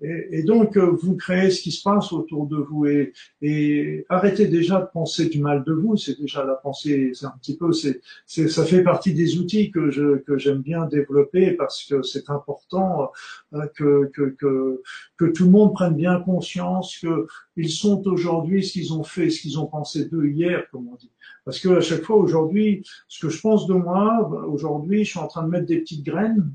et, 0.00 0.42
donc, 0.42 0.76
euh, 0.76 0.90
vous 0.90 1.16
créez 1.16 1.50
ce 1.50 1.62
qui 1.62 1.70
se 1.70 1.82
passe 1.82 2.12
autour 2.12 2.46
de 2.46 2.56
vous 2.56 2.84
et, 2.86 3.12
et 3.40 4.04
arrêtez 4.08 4.48
déjà 4.48 4.80
de 4.80 4.88
penser 4.92 5.28
du 5.28 5.40
mal 5.40 5.62
de 5.64 5.72
vous. 5.72 5.96
C'est 5.96 6.18
déjà 6.20 6.44
la 6.44 6.54
pensée, 6.54 7.12
c'est 7.14 7.26
un 7.26 7.34
petit 7.40 7.56
peu, 7.56 7.72
c'est, 7.72 8.00
ça 8.26 8.64
fait 8.64 8.82
partie 8.82 9.14
des 9.14 9.38
outils 9.38 9.70
que 9.70 9.90
je 9.90 10.16
que 10.18 10.36
j'aime 10.36 10.62
bien 10.62 10.86
développer 10.86 11.52
parce 11.52 11.84
que 11.84 12.02
c'est 12.02 12.28
important 12.28 13.12
euh, 13.54 13.66
que, 13.76 14.10
que, 14.12 14.34
que 14.38 14.82
que 15.16 15.26
tout 15.26 15.44
le 15.44 15.50
monde 15.50 15.72
prenne 15.72 15.94
bien 15.94 16.20
conscience 16.20 16.98
que 16.98 17.26
ils 17.56 17.70
sont 17.70 18.06
aujourd'hui 18.06 18.64
ce 18.64 18.72
qu'ils 18.72 18.92
ont 18.92 19.04
fait, 19.04 19.30
ce 19.30 19.40
qu'ils 19.40 19.58
ont 19.60 19.66
pensé 19.66 20.06
d'eux 20.06 20.26
hier, 20.26 20.66
comme 20.70 20.88
on 20.88 20.96
dit. 20.96 21.12
Parce 21.44 21.60
que 21.60 21.68
à 21.68 21.80
chaque 21.80 22.02
fois 22.02 22.16
aujourd'hui, 22.16 22.84
ce 23.08 23.24
que 23.24 23.30
je 23.30 23.40
pense 23.40 23.66
de 23.68 23.74
moi, 23.74 24.28
aujourd'hui, 24.48 25.04
je 25.04 25.10
suis 25.10 25.20
en 25.20 25.28
train 25.28 25.44
de 25.44 25.50
mettre 25.50 25.66
des 25.66 25.78
petites 25.78 26.04
graines 26.04 26.52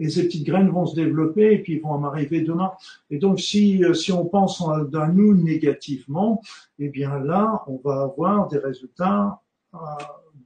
et 0.00 0.08
ces 0.08 0.24
petites 0.24 0.46
graines 0.46 0.70
vont 0.70 0.86
se 0.86 0.96
développer 0.96 1.52
et 1.52 1.58
puis 1.58 1.78
vont 1.78 1.98
m'arriver 1.98 2.40
demain. 2.40 2.72
Et 3.10 3.18
donc, 3.18 3.38
si, 3.38 3.84
euh, 3.84 3.94
si 3.94 4.12
on 4.12 4.24
pense 4.24 4.64
d'un 4.90 5.08
nous 5.08 5.34
négativement, 5.34 6.40
eh 6.78 6.88
bien 6.88 7.20
là, 7.20 7.62
on 7.68 7.78
va 7.84 8.02
avoir 8.02 8.48
des 8.48 8.58
résultats 8.58 9.40
euh, 9.74 9.78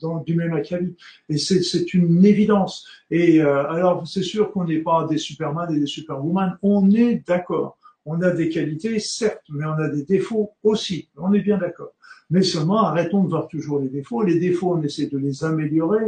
dans, 0.00 0.18
du 0.18 0.34
même 0.34 0.52
acabit. 0.52 0.96
Et 1.28 1.38
c'est 1.38 1.94
une 1.94 2.24
évidence. 2.26 2.86
Et 3.10 3.40
euh, 3.40 3.70
alors, 3.70 4.06
c'est 4.06 4.24
sûr 4.24 4.50
qu'on 4.50 4.64
n'est 4.64 4.82
pas 4.82 5.06
des 5.06 5.18
Superman 5.18 5.72
et 5.74 5.78
des 5.78 5.86
Superwoman, 5.86 6.58
on 6.62 6.90
est 6.90 7.26
d'accord. 7.26 7.78
On 8.04 8.20
a 8.20 8.32
des 8.32 8.50
qualités, 8.50 8.98
certes, 8.98 9.44
mais 9.48 9.64
on 9.64 9.78
a 9.78 9.88
des 9.88 10.02
défauts 10.02 10.50
aussi. 10.62 11.08
On 11.16 11.32
est 11.32 11.40
bien 11.40 11.58
d'accord. 11.58 11.92
Mais 12.34 12.42
seulement, 12.42 12.82
arrêtons 12.82 13.22
de 13.22 13.28
voir 13.28 13.46
toujours 13.46 13.78
les 13.78 13.88
défauts. 13.88 14.24
Les 14.24 14.40
défauts, 14.40 14.74
on 14.74 14.82
essaie 14.82 15.06
de 15.06 15.18
les 15.18 15.44
améliorer, 15.44 16.06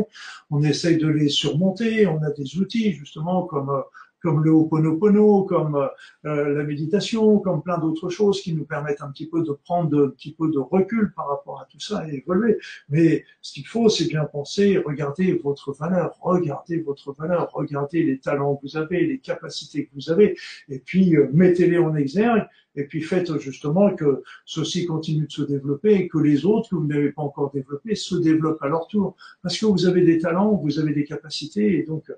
on 0.51 0.61
essaie 0.61 0.97
de 0.97 1.07
les 1.07 1.29
surmonter. 1.29 2.09
On 2.09 2.21
a 2.25 2.33
des 2.33 2.59
outils, 2.59 2.91
justement, 2.95 3.45
comme 3.45 3.71
euh, 3.71 3.81
comme 4.27 4.43
le 4.43 4.51
Ho'oponopono, 4.51 5.45
comme 5.45 5.77
euh, 6.25 6.53
la 6.53 6.65
méditation, 6.65 7.39
comme 7.39 7.63
plein 7.63 7.79
d'autres 7.79 8.09
choses 8.09 8.41
qui 8.41 8.55
nous 8.55 8.65
permettent 8.65 9.03
un 9.03 9.11
petit 9.13 9.29
peu 9.29 9.45
de 9.45 9.53
prendre 9.53 10.07
un 10.07 10.09
petit 10.09 10.33
peu 10.33 10.51
de 10.51 10.59
recul 10.59 11.13
par 11.15 11.29
rapport 11.29 11.61
à 11.61 11.69
tout 11.71 11.79
ça 11.79 12.05
et 12.09 12.17
évoluer. 12.17 12.59
Mais 12.89 13.25
ce 13.41 13.53
qu'il 13.53 13.69
faut, 13.69 13.89
c'est 13.89 14.09
bien 14.09 14.25
penser, 14.25 14.79
regardez 14.85 15.35
votre 15.35 15.73
valeur, 15.73 16.17
regardez 16.23 16.79
votre 16.81 17.13
valeur, 17.13 17.49
regardez 17.53 18.03
les 18.03 18.19
talents 18.19 18.57
que 18.57 18.63
vous 18.67 18.77
avez, 18.77 19.07
les 19.07 19.19
capacités 19.19 19.87
que 19.87 19.91
vous 19.95 20.11
avez, 20.11 20.37
et 20.69 20.81
puis 20.81 21.15
euh, 21.15 21.29
mettez-les 21.33 21.79
en 21.79 21.95
exergue 21.95 22.49
et 22.77 22.85
puis 22.85 23.03
faites 23.03 23.39
justement 23.39 23.95
que 23.95 24.23
ceci 24.45 24.87
continue 24.87 25.27
de 25.27 25.33
se 25.33 25.43
développer 25.43 25.95
et 25.95 26.09
que 26.09 26.19
les 26.19 26.45
autres 26.45 26.71
que 26.71 26.77
vous 26.77 26.87
n'avez 26.87 27.11
pas 27.11 27.23
encore 27.23 27.51
développés 27.53 27.95
se 27.95 28.15
développent 28.17 28.63
à 28.63 28.69
leur 28.69 28.87
tour. 28.87 29.17
Parce 29.43 29.59
que 29.59 29.67
vous 29.67 29.87
avez 29.87 30.03
des 30.03 30.19
talents, 30.19 30.55
vous 30.55 30.79
avez 30.79 30.93
des 30.93 31.05
capacités, 31.05 31.79
et 31.79 31.83
donc 31.85 32.13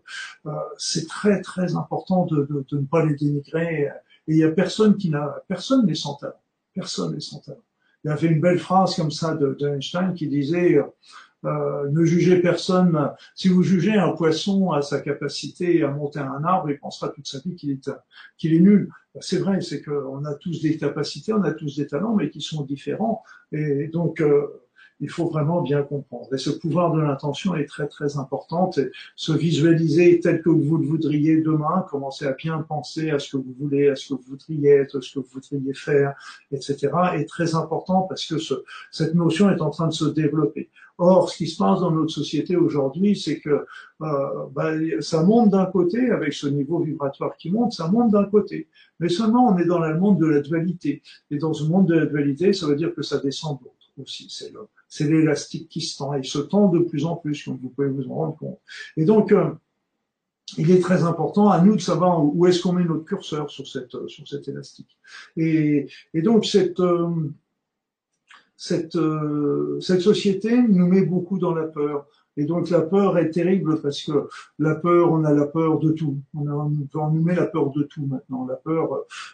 euh, 0.47 0.51
c'est 0.77 1.07
très 1.07 1.41
très 1.41 1.77
important 1.77 2.27
de, 2.27 2.43
de, 2.43 2.65
de, 2.69 2.79
ne 2.79 2.87
pas 2.87 3.05
les 3.05 3.15
dénigrer. 3.15 3.91
Et 4.27 4.33
il 4.33 4.37
y 4.37 4.45
a 4.45 4.51
personne 4.51 4.97
qui 4.97 5.11
n'a, 5.11 5.43
personne 5.49 5.87
n'est 5.87 5.95
sans 5.95 6.15
talent. 6.15 6.41
Personne 6.75 7.15
n'est 7.15 7.21
sans 7.21 7.39
talent. 7.41 7.63
Il 8.05 8.09
y 8.09 8.11
avait 8.11 8.29
une 8.29 8.41
belle 8.41 8.59
phrase 8.59 8.95
comme 8.95 9.11
ça 9.11 9.35
d'Einstein 9.35 10.15
qui 10.15 10.29
disait 10.29 10.79
euh, 11.45 11.89
ne 11.91 12.05
jugez 12.05 12.41
personne. 12.41 13.11
Si 13.35 13.49
vous 13.49 13.63
jugez 13.63 13.95
un 13.95 14.11
poisson 14.11 14.73
à 14.73 14.83
sa 14.83 15.01
capacité 15.01 15.83
à 15.83 15.91
monter 15.91 16.19
un 16.19 16.43
arbre, 16.45 16.71
il 16.71 16.79
pensera 16.79 17.09
toute 17.11 17.29
sa 17.29 17.39
vie 17.39 17.55
qu'il 17.55 17.71
est 17.71 17.89
est 17.89 18.59
nul. 18.59 18.91
C'est 19.21 19.39
vrai, 19.39 19.61
c'est 19.61 19.83
qu'on 19.83 20.25
a 20.25 20.35
tous 20.35 20.63
des 20.63 20.77
capacités, 20.77 21.33
on 21.33 21.43
a 21.43 21.53
tous 21.53 21.77
des 21.77 21.87
talents, 21.87 22.15
mais 22.15 22.31
qui 22.31 22.41
sont 22.41 22.63
différents. 22.63 23.23
Et 23.53 23.89
donc 23.89 24.21
euh, 24.21 24.68
il 25.01 25.11
faut 25.11 25.27
vraiment 25.27 25.63
bien 25.63 25.83
comprendre. 25.83 26.33
Et 26.35 26.39
ce 26.39 26.51
pouvoir 26.51 26.93
de 26.93 27.01
l'intention 27.01 27.55
est 27.55 27.67
très 27.67 27.87
très 27.87 28.19
important. 28.19 28.71
Et 28.79 28.91
se 29.17 29.33
visualiser 29.33 30.21
tel 30.21 30.43
que 30.43 30.51
vous 30.51 30.77
le 30.77 30.87
voudriez 30.87 31.41
demain, 31.41 31.85
commencer 31.89 32.27
à 32.27 32.33
bien 32.33 32.59
penser 32.59 33.11
à 33.11 33.19
ce 33.19 33.33
que 33.33 33.37
vous 33.37 33.55
voulez, 33.59 33.89
à 33.89 33.97
ce 33.97 34.09
que 34.09 34.15
vous 34.15 34.31
voudriez 34.31 34.71
être, 34.71 34.99
à 34.99 35.01
ce 35.01 35.15
que 35.15 35.21
vous 35.21 35.29
voudriez 35.33 35.75
faire, 35.75 36.15
etc. 36.53 36.89
est 37.15 37.29
très 37.29 37.55
important 37.55 38.03
parce 38.03 38.27
que 38.27 38.39
ce, 38.39 38.55
cette 38.91 39.15
notion 39.15 39.51
est 39.51 39.61
en 39.61 39.71
train 39.71 39.89
de 39.89 39.93
se 39.93 40.07
développer. 40.07 40.71
Or, 41.01 41.31
ce 41.31 41.37
qui 41.37 41.47
se 41.47 41.57
passe 41.57 41.79
dans 41.79 41.93
notre 41.93 42.11
société 42.11 42.57
aujourd'hui, 42.57 43.15
c'est 43.17 43.39
que 43.39 43.65
euh, 44.03 44.47
bah, 44.53 44.73
ça 45.01 45.23
monte 45.23 45.51
d'un 45.51 45.67
côté, 45.67 46.11
avec 46.11 46.33
ce 46.33 46.49
niveau 46.49 46.81
vibratoire 46.81 47.37
qui 47.37 47.53
monte, 47.53 47.73
ça 47.73 47.87
monte 47.87 48.11
d'un 48.11 48.25
côté. 48.25 48.67
Mais 48.99 49.09
seulement, 49.09 49.47
on 49.47 49.59
est 49.59 49.65
dans 49.65 49.79
le 49.79 49.97
monde 49.97 50.19
de 50.19 50.27
la 50.27 50.41
dualité. 50.41 51.03
Et 51.31 51.39
dans 51.39 51.55
ce 51.55 51.63
monde 51.65 51.87
de 51.87 51.95
la 51.95 52.07
dualité, 52.07 52.53
ça 52.53 52.67
veut 52.67 52.75
dire 52.75 52.93
que 52.97 53.03
ça 53.03 53.19
descend 53.19 53.61
de 53.61 53.67
l'autre 53.67 53.93
aussi. 54.03 54.27
C'est 54.29 54.53
c'est 54.89 55.09
l'élastique 55.09 55.69
qui 55.69 55.81
se 55.81 55.99
tend. 55.99 56.15
Il 56.15 56.25
se 56.25 56.39
tend 56.39 56.69
de 56.69 56.79
plus 56.79 57.05
en 57.05 57.17
plus, 57.17 57.45
comme 57.45 57.59
vous 57.59 57.69
pouvez 57.69 57.89
vous 57.89 58.09
en 58.11 58.15
rendre 58.15 58.37
compte. 58.37 58.59
Et 58.97 59.05
donc, 59.05 59.33
euh, 59.33 59.51
il 60.57 60.71
est 60.71 60.81
très 60.81 61.03
important 61.03 61.51
à 61.51 61.61
nous 61.61 61.77
de 61.77 61.81
savoir 61.81 62.25
où 62.25 62.47
est-ce 62.47 62.63
qu'on 62.63 62.73
met 62.73 62.85
notre 62.85 63.05
curseur 63.05 63.51
sur 63.51 63.67
cette 63.69 64.09
sur 64.09 64.27
cet 64.27 64.49
élastique. 64.49 64.97
Et, 65.37 65.89
donc 66.15 66.47
cette 66.47 66.81
euh, 66.81 67.31
cette, 68.57 68.97
euh, 68.97 69.79
cette 69.81 70.01
société 70.01 70.61
nous 70.61 70.89
met 70.89 71.03
beaucoup 71.03 71.39
dans 71.39 71.55
la 71.55 71.65
peur. 71.65 72.07
Et 72.39 72.45
donc 72.45 72.71
la 72.71 72.83
peur 72.83 73.19
est 73.19 73.31
terrible 73.31 73.83
parce 73.83 74.01
que 74.05 74.29
la 74.61 74.77
peur, 74.77 75.11
on 75.11 75.25
a 75.25 75.33
la 75.33 75.45
peur 75.45 75.81
de 75.81 75.91
tout. 75.91 76.19
On, 76.35 76.45
nous 76.45 77.21
met 77.21 77.35
la 77.35 77.47
peur 77.47 77.71
de 77.73 77.83
tout 77.83 78.07
maintenant. 78.07 78.47
La 78.47 78.55
peur, 78.55 78.91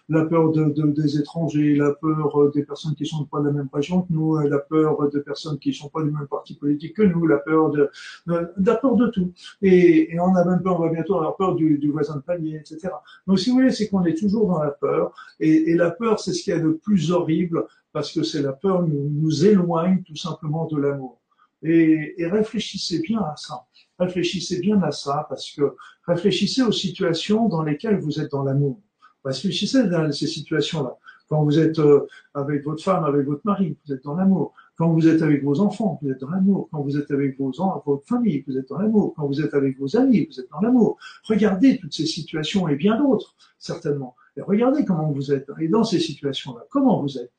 la 0.09 0.25
peur 0.25 0.51
de, 0.53 0.65
de, 0.71 0.87
des 0.87 1.19
étrangers, 1.19 1.77
la 1.77 1.93
peur 1.93 2.51
des 2.55 2.65
personnes 2.65 2.95
qui 2.95 3.05
sont 3.05 3.27
pas 3.27 3.41
de 3.41 3.49
la 3.49 3.53
même 3.53 3.69
région 3.71 4.01
que 4.01 4.07
nous, 4.11 4.39
la 4.39 4.59
peur 4.59 5.11
de 5.11 5.19
personnes 5.19 5.59
qui 5.59 5.75
sont 5.75 5.91
pas 5.91 6.03
du 6.03 6.11
même 6.11 6.27
parti 6.27 6.55
politique 6.55 6.97
que 6.97 7.03
nous, 7.03 7.27
la 7.27 7.37
peur 7.37 7.69
de, 7.69 7.91
de 8.27 8.49
la 8.65 8.77
peur 8.77 8.97
de 8.97 9.09
tout. 9.09 9.35
Et, 9.61 10.15
et, 10.15 10.19
on 10.19 10.35
a 10.35 10.43
même 10.47 10.63
peur, 10.63 10.81
on 10.81 10.85
va 10.85 10.89
bientôt 10.89 11.17
avoir 11.17 11.37
peur 11.37 11.57
du, 11.57 11.77
du 11.77 11.91
voisin 11.91 12.17
de 12.17 12.23
palier, 12.23 12.57
etc. 12.57 12.89
Donc 13.27 13.39
si 13.39 13.51
vous 13.51 13.57
voulez, 13.57 13.71
c'est 13.71 13.89
qu'on 13.89 14.05
est 14.07 14.19
toujours 14.19 14.49
dans 14.49 14.63
la 14.63 14.71
peur. 14.71 15.15
Et, 15.41 15.71
et 15.71 15.75
la 15.75 15.91
peur, 15.91 16.21
c'est 16.21 16.33
ce 16.33 16.43
qu'il 16.43 16.55
y 16.55 16.57
a 16.57 16.61
de 16.61 16.71
plus 16.71 17.11
horrible 17.11 17.67
parce 17.93 18.11
que 18.11 18.23
c'est 18.23 18.41
la 18.41 18.53
peur 18.53 18.83
nous, 18.83 19.11
nous 19.11 19.45
éloigne 19.45 20.03
tout 20.03 20.17
simplement 20.17 20.67
de 20.67 20.79
l'amour. 20.79 21.21
Et, 21.65 22.15
et, 22.19 22.27
réfléchissez 22.27 23.01
bien 23.01 23.21
à 23.21 23.35
ça. 23.37 23.65
Réfléchissez 23.99 24.61
bien 24.61 24.81
à 24.83 24.93
ça 24.93 25.27
parce 25.29 25.51
que 25.51 25.75
réfléchissez 26.07 26.62
aux 26.62 26.73
situations 26.73 27.49
dans 27.49 27.62
lesquelles 27.62 27.99
vous 27.99 28.21
êtes 28.21 28.31
dans 28.31 28.45
l'amour. 28.45 28.81
Réfléchissez 29.25 29.79
à 29.79 30.12
ces 30.12 30.27
situations-là. 30.27 30.99
Quand 31.29 31.43
vous 31.43 31.59
êtes 31.59 31.79
euh, 31.79 32.07
avec 32.35 32.65
votre 32.65 32.83
femme, 32.83 33.05
avec 33.05 33.27
votre 33.27 33.41
mari, 33.45 33.77
vous 33.85 33.95
êtes 33.95 34.05
dans 34.05 34.15
l'amour. 34.15 34.53
Quand 34.77 34.93
vous 34.93 35.09
êtes 35.09 35.23
avec 35.23 35.43
vos 35.43 35.61
enfants, 35.61 35.99
vous 36.03 36.11
êtes 36.11 36.21
dans 36.21 36.31
l'amour. 36.31 36.69
Quand 36.71 36.83
vous 36.83 36.99
êtes 36.99 37.11
avec 37.11 37.39
vos 37.39 37.51
votre 37.87 38.07
famille, 38.07 38.45
vous 38.47 38.59
êtes 38.59 38.69
dans 38.69 38.79
l'amour. 38.79 39.15
Quand 39.17 39.27
vous 39.27 39.41
êtes 39.41 39.55
avec 39.55 39.79
vos 39.79 39.97
amis, 39.97 40.27
vous 40.27 40.41
êtes 40.41 40.51
dans 40.51 40.61
l'amour. 40.61 40.99
Regardez 41.25 41.79
toutes 41.79 41.95
ces 41.95 42.07
situations 42.07 42.69
et 42.69 42.77
bien 42.77 42.99
d'autres, 42.99 43.35
certainement. 43.59 44.17
Et 44.37 44.43
regardez 44.43 44.85
comment 44.85 45.11
vous 45.11 45.33
êtes. 45.33 45.49
Et 45.61 45.69
dans 45.69 45.85
ces 45.85 46.01
situations-là, 46.01 46.67
comment 46.71 47.01
vous 47.01 47.19
êtes 47.19 47.33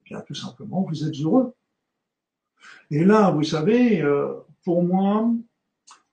eh 0.00 0.10
Bien, 0.10 0.20
tout 0.20 0.34
simplement, 0.34 0.86
vous 0.88 1.04
êtes 1.04 1.16
heureux. 1.20 1.54
Et 2.90 3.04
là, 3.04 3.30
vous 3.30 3.42
savez, 3.42 4.02
euh, 4.02 4.34
pour 4.64 4.82
moi, 4.82 5.30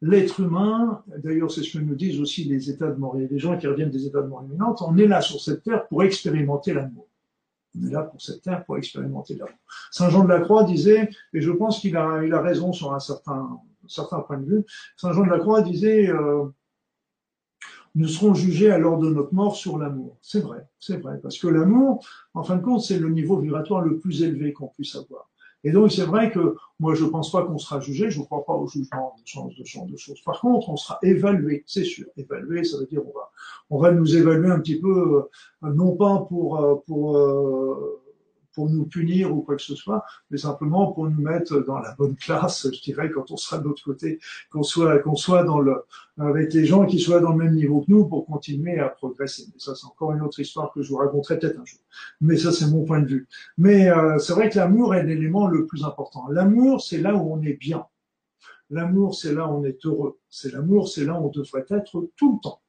l'être 0.01 0.39
humain, 0.39 1.03
d'ailleurs 1.17 1.51
c'est 1.51 1.63
ce 1.63 1.77
que 1.77 1.83
nous 1.83 1.95
disent 1.95 2.19
aussi 2.19 2.43
les 2.43 2.69
états 2.69 2.91
de 2.91 2.99
mort, 2.99 3.15
des 3.15 3.39
gens 3.39 3.57
qui 3.57 3.67
reviennent 3.67 3.89
des 3.89 4.05
états 4.05 4.21
de 4.21 4.27
mort 4.27 4.43
imminente, 4.43 4.81
on 4.81 4.95
est 4.97 5.07
là 5.07 5.21
sur 5.21 5.41
cette 5.41 5.63
terre 5.63 5.87
pour 5.87 6.03
expérimenter 6.03 6.73
l'amour. 6.73 7.07
On 7.75 7.87
est 7.87 7.91
là 7.91 8.03
pour 8.03 8.21
cette 8.21 8.41
terre 8.41 8.63
pour 8.65 8.77
expérimenter 8.77 9.35
l'amour. 9.35 9.55
Saint 9.91 10.09
Jean 10.09 10.23
de 10.23 10.29
la 10.29 10.41
Croix 10.41 10.63
disait, 10.63 11.09
et 11.33 11.41
je 11.41 11.51
pense 11.51 11.79
qu'il 11.79 11.97
a, 11.97 12.23
il 12.23 12.33
a 12.33 12.41
raison 12.41 12.73
sur 12.73 12.93
un 12.93 12.99
certain, 12.99 13.59
certain 13.87 14.19
point 14.19 14.37
de 14.37 14.45
vue, 14.45 14.65
Saint 14.97 15.13
Jean 15.13 15.25
de 15.25 15.31
la 15.31 15.39
Croix 15.39 15.61
disait, 15.61 16.09
euh, 16.09 16.45
nous 17.95 18.07
serons 18.07 18.35
jugés 18.35 18.69
à 18.69 18.77
l'heure 18.77 18.99
de 18.99 19.09
notre 19.09 19.33
mort 19.33 19.55
sur 19.55 19.79
l'amour. 19.79 20.17
C'est 20.21 20.41
vrai, 20.41 20.67
c'est 20.79 20.97
vrai, 20.97 21.19
parce 21.21 21.39
que 21.39 21.47
l'amour, 21.47 22.05
en 22.35 22.43
fin 22.43 22.57
de 22.57 22.61
compte, 22.61 22.81
c'est 22.81 22.99
le 22.99 23.09
niveau 23.09 23.39
vibratoire 23.39 23.81
le 23.81 23.97
plus 23.97 24.21
élevé 24.21 24.53
qu'on 24.53 24.67
puisse 24.67 24.95
avoir. 24.95 25.29
Et 25.63 25.71
donc 25.71 25.91
c'est 25.91 26.05
vrai 26.05 26.31
que 26.31 26.55
moi 26.79 26.93
je 26.93 27.05
pense 27.05 27.31
pas 27.31 27.43
qu'on 27.43 27.57
sera 27.57 27.79
jugé, 27.79 28.09
je 28.09 28.19
ne 28.19 28.25
crois 28.25 28.45
pas 28.45 28.53
au 28.53 28.67
jugement 28.67 29.15
de 29.17 29.23
ce 29.63 29.65
genre 29.65 29.85
de 29.85 29.97
choses. 29.97 30.21
Par 30.21 30.39
contre, 30.39 30.69
on 30.69 30.77
sera 30.77 30.99
évalué, 31.01 31.63
c'est 31.65 31.83
sûr. 31.83 32.05
Évalué, 32.15 32.63
ça 32.63 32.77
veut 32.77 32.85
dire 32.85 33.01
on 33.05 33.17
va 33.17 33.31
on 33.69 33.79
va 33.79 33.91
nous 33.91 34.15
évaluer 34.15 34.49
un 34.49 34.59
petit 34.59 34.79
peu, 34.79 35.27
euh, 35.63 35.73
non 35.73 35.95
pas 35.95 36.25
pour 36.29 36.61
euh, 36.61 36.75
pour 36.85 37.17
euh, 37.17 38.01
pour 38.57 38.71
nous 38.71 38.87
punir 38.87 39.31
ou 39.37 39.43
quoi 39.43 39.55
que 39.55 39.61
ce 39.61 39.75
soit, 39.75 40.03
mais 40.31 40.39
simplement 40.39 40.91
pour 40.91 41.07
nous 41.07 41.21
mettre 41.21 41.59
dans 41.59 41.77
la 41.77 41.93
bonne 41.93 42.15
classe, 42.15 42.67
je 42.73 42.81
dirais, 42.81 43.11
quand 43.11 43.29
on 43.29 43.37
sera 43.37 43.59
de 43.59 43.65
l'autre 43.65 43.83
côté, 43.83 44.17
qu'on 44.51 44.63
soit, 44.63 44.97
qu'on 44.97 45.15
soit 45.15 45.43
dans 45.43 45.59
le, 45.59 45.75
avec 46.17 46.55
les 46.55 46.65
gens 46.65 46.87
qui 46.87 46.97
soient 46.97 47.19
dans 47.19 47.33
le 47.33 47.37
même 47.37 47.53
niveau 47.53 47.81
que 47.81 47.91
nous 47.91 48.07
pour 48.07 48.25
continuer 48.25 48.79
à 48.79 48.89
progresser. 48.89 49.43
Mais 49.53 49.59
ça, 49.59 49.75
c'est 49.75 49.85
encore 49.85 50.11
une 50.13 50.23
autre 50.23 50.39
histoire 50.39 50.71
que 50.73 50.81
je 50.81 50.89
vous 50.89 50.95
raconterai 50.95 51.37
peut-être 51.37 51.59
un 51.59 51.65
jour. 51.65 51.79
Mais 52.19 52.35
ça, 52.35 52.51
c'est 52.51 52.65
mon 52.65 52.83
point 52.83 52.99
de 52.99 53.05
vue. 53.05 53.27
Mais 53.59 53.91
euh, 53.91 54.17
c'est 54.17 54.33
vrai 54.33 54.49
que 54.49 54.57
l'amour 54.57 54.95
est 54.95 55.03
l'élément 55.03 55.45
le 55.45 55.67
plus 55.67 55.83
important. 55.83 56.27
L'amour, 56.31 56.81
c'est 56.81 56.97
là 56.97 57.13
où 57.13 57.31
on 57.31 57.39
est 57.43 57.59
bien. 57.59 57.85
L'amour, 58.71 59.13
c'est 59.13 59.35
là 59.35 59.47
où 59.47 59.51
on 59.51 59.65
est 59.65 59.85
heureux. 59.85 60.17
C'est 60.31 60.51
l'amour, 60.51 60.89
c'est 60.89 61.05
là 61.05 61.13
où 61.13 61.27
on 61.27 61.29
devrait 61.29 61.65
être 61.69 62.09
tout 62.15 62.33
le 62.33 62.41
temps. 62.41 62.59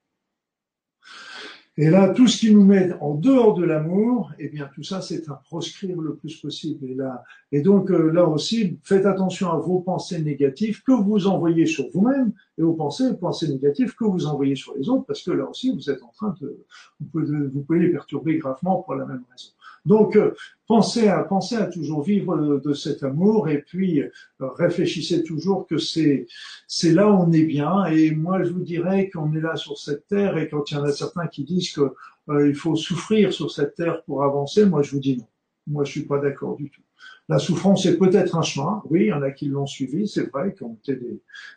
Et 1.80 1.90
là, 1.90 2.08
tout 2.08 2.26
ce 2.26 2.38
qui 2.38 2.52
nous 2.52 2.64
met 2.64 2.92
en 3.00 3.14
dehors 3.14 3.54
de 3.54 3.62
l'amour, 3.62 4.32
eh 4.40 4.48
bien, 4.48 4.68
tout 4.74 4.82
ça, 4.82 5.00
c'est 5.00 5.28
à 5.28 5.34
proscrire 5.34 6.00
le 6.00 6.16
plus 6.16 6.36
possible. 6.40 6.84
Et 6.84 6.94
là, 6.94 7.22
et 7.52 7.60
donc, 7.60 7.92
euh, 7.92 8.10
là 8.10 8.26
aussi, 8.26 8.80
faites 8.82 9.06
attention 9.06 9.52
à 9.52 9.58
vos 9.58 9.78
pensées 9.78 10.20
négatives 10.20 10.82
que 10.82 10.90
vous 10.90 11.28
envoyez 11.28 11.66
sur 11.66 11.88
vous-même 11.94 12.32
et 12.58 12.62
aux 12.62 12.74
pensées, 12.74 13.16
pensées 13.16 13.46
négatives 13.46 13.94
que 13.94 14.04
vous 14.04 14.26
envoyez 14.26 14.56
sur 14.56 14.74
les 14.76 14.88
autres, 14.88 15.04
parce 15.06 15.22
que 15.22 15.30
là 15.30 15.48
aussi, 15.48 15.72
vous 15.72 15.88
êtes 15.88 16.02
en 16.02 16.08
train 16.08 16.34
de, 16.40 16.64
vous 16.98 17.06
pouvez, 17.06 17.46
vous 17.46 17.62
pouvez 17.62 17.78
les 17.78 17.92
perturber 17.92 18.38
gravement 18.38 18.82
pour 18.82 18.96
la 18.96 19.06
même 19.06 19.22
raison. 19.30 19.50
Donc, 19.84 20.16
euh, 20.16 20.34
pensez 20.66 21.08
à, 21.08 21.22
pensez 21.22 21.56
à 21.56 21.66
toujours 21.66 22.02
vivre 22.02 22.58
de, 22.58 22.72
cet 22.72 23.02
amour 23.02 23.48
et 23.48 23.62
puis 23.62 24.00
euh, 24.00 24.10
réfléchissez 24.40 25.22
toujours 25.22 25.66
que 25.66 25.78
c'est, 25.78 26.26
c'est 26.66 26.92
là 26.92 27.08
où 27.08 27.14
on 27.14 27.32
est 27.32 27.44
bien. 27.44 27.86
Et 27.86 28.10
moi, 28.10 28.42
je 28.42 28.50
vous 28.50 28.62
dirais 28.62 29.10
qu'on 29.10 29.32
est 29.34 29.40
là 29.40 29.56
sur 29.56 29.78
cette 29.78 30.06
terre 30.06 30.36
et 30.38 30.48
quand 30.48 30.70
il 30.70 30.74
y 30.74 30.76
en 30.76 30.84
a 30.84 30.92
certains 30.92 31.26
qui 31.26 31.44
disent 31.44 31.72
que 31.72 31.92
euh, 32.28 32.48
il 32.48 32.54
faut 32.54 32.76
souffrir 32.76 33.32
sur 33.32 33.50
cette 33.50 33.74
terre 33.74 34.02
pour 34.04 34.22
avancer, 34.22 34.66
moi, 34.66 34.82
je 34.82 34.90
vous 34.92 35.00
dis 35.00 35.16
non. 35.16 35.26
Moi, 35.66 35.84
je 35.84 35.92
suis 35.92 36.04
pas 36.04 36.18
d'accord 36.18 36.56
du 36.56 36.70
tout. 36.70 36.82
La 37.28 37.38
souffrance 37.38 37.84
est 37.84 37.98
peut-être 37.98 38.36
un 38.36 38.42
chemin. 38.42 38.82
Oui, 38.88 39.02
il 39.02 39.06
y 39.08 39.12
en 39.12 39.20
a 39.20 39.30
qui 39.30 39.46
l'ont 39.48 39.66
suivi, 39.66 40.08
c'est 40.08 40.30
vrai, 40.30 40.54
qui 40.54 40.62
ont 40.62 40.78
été 40.82 40.98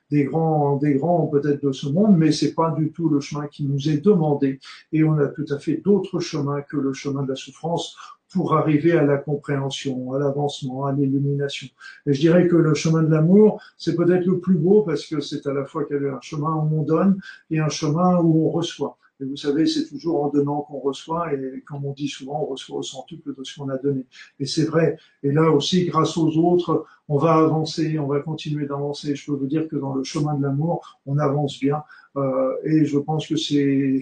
des, 0.10 0.26
grands, 0.26 0.76
des 0.76 0.96
grands 0.96 1.28
peut-être 1.28 1.66
de 1.66 1.72
ce 1.72 1.88
monde, 1.88 2.18
mais 2.18 2.34
c'est 2.34 2.54
pas 2.54 2.72
du 2.72 2.92
tout 2.92 3.08
le 3.08 3.22
chemin 3.22 3.48
qui 3.48 3.64
nous 3.66 3.90
est 3.90 4.04
demandé. 4.04 4.60
Et 4.92 5.04
on 5.06 5.18
a 5.18 5.28
tout 5.28 5.46
à 5.50 5.60
fait 5.60 5.78
d'autres 5.78 6.20
chemins 6.20 6.62
que 6.62 6.76
le 6.76 6.92
chemin 6.92 7.24
de 7.24 7.30
la 7.30 7.36
souffrance 7.36 7.96
pour 8.34 8.56
arriver 8.56 8.94
à 8.94 9.04
la 9.04 9.18
compréhension, 9.18 10.14
à 10.14 10.20
l'avancement, 10.20 10.86
à 10.86 10.94
l'illumination. 10.94 11.68
Et 12.06 12.14
je 12.14 12.20
dirais 12.20 12.48
que 12.48 12.56
le 12.56 12.74
chemin 12.74 13.04
de 13.04 13.12
l'amour, 13.12 13.62
c'est 13.78 13.96
peut-être 13.96 14.26
le 14.26 14.40
plus 14.40 14.56
beau 14.56 14.84
parce 14.84 15.06
que 15.06 15.22
c'est 15.22 15.46
à 15.48 15.54
la 15.54 15.66
fois 15.66 15.86
qu'il 15.86 16.02
y 16.02 16.06
a 16.06 16.16
un 16.16 16.22
chemin 16.22 16.54
où 16.54 16.80
on 16.80 16.84
donne 16.84 17.20
et 17.50 17.60
un 17.60 17.70
chemin 17.70 18.18
où 18.18 18.48
on 18.48 18.50
reçoit. 18.50 18.98
Et 19.22 19.26
vous 19.26 19.36
savez, 19.36 19.66
c'est 19.68 19.88
toujours 19.88 20.24
en 20.24 20.30
donnant 20.30 20.62
qu'on 20.62 20.80
reçoit, 20.80 21.34
et 21.34 21.62
comme 21.68 21.86
on 21.86 21.94
dit 21.94 22.08
souvent, 22.08 22.42
on 22.42 22.46
reçoit 22.46 22.78
au 22.80 22.84
centuple 22.84 23.36
de 23.38 23.44
ce 23.44 23.60
qu'on 23.60 23.70
a 23.70 23.78
donné. 23.78 24.06
Et 24.40 24.46
c'est 24.46 24.66
vrai. 24.66 24.98
Et 25.24 25.32
là 25.32 25.52
aussi, 25.52 25.86
grâce 25.86 26.18
aux 26.18 26.36
autres, 26.38 26.86
on 27.08 27.18
va 27.18 27.34
avancer, 27.34 28.00
on 28.00 28.08
va 28.08 28.20
continuer 28.22 28.66
d'avancer. 28.66 29.16
Je 29.16 29.26
peux 29.26 29.38
vous 29.38 29.48
dire 29.48 29.68
que 29.68 29.76
dans 29.76 29.94
le 29.94 30.04
chemin 30.04 30.34
de 30.34 30.42
l'amour, 30.42 31.00
on 31.06 31.18
avance 31.20 31.60
bien. 31.60 31.84
Euh, 32.18 32.56
et 32.64 32.86
je 32.86 32.98
pense 32.98 33.28
que 33.28 33.36
c'est 33.38 34.02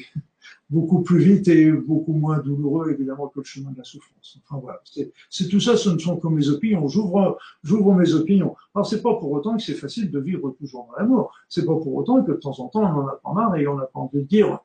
beaucoup 0.70 1.01
plus 1.01 1.20
vite 1.20 1.47
et 1.47 1.72
beaucoup 1.72 2.13
moins 2.13 2.38
douloureux 2.39 2.91
évidemment 2.91 3.28
que 3.28 3.39
le 3.39 3.45
chemin 3.45 3.72
de 3.72 3.78
la 3.78 3.84
souffrance. 3.84 4.39
Enfin 4.43 4.61
voilà, 4.61 4.82
c'est 5.30 5.47
tout 5.47 5.59
ça, 5.59 5.76
ce 5.78 5.89
ne 5.89 5.97
sont 5.97 6.17
que 6.17 6.28
mes 6.28 6.49
opinions. 6.49 6.88
J'ouvre, 6.88 7.38
j'ouvre 7.63 7.93
mes 7.93 8.13
opinions. 8.13 8.55
Alors 8.76 8.88
c'est 8.88 9.01
pas 9.01 9.15
pour 9.15 9.32
autant 9.32 9.57
que 9.57 9.63
c'est 9.63 9.74
facile 9.74 10.11
de 10.11 10.20
vivre 10.20 10.51
toujours 10.59 10.88
dans 10.89 11.01
l'amour. 11.01 11.32
C'est 11.49 11.65
pas 11.65 11.76
pour 11.76 11.95
autant 11.95 12.24
que 12.24 12.32
de 12.32 12.38
temps 12.38 12.59
en 12.59 12.67
temps 12.67 12.82
on 12.82 13.01
en 13.01 13.07
a 13.07 13.20
pas 13.24 13.34
marre 13.34 13.55
et 13.55 13.67
on 13.67 13.76
n'a 13.76 13.86
pas 13.86 13.99
envie 13.99 14.22
de 14.22 14.28
dire. 14.28 14.59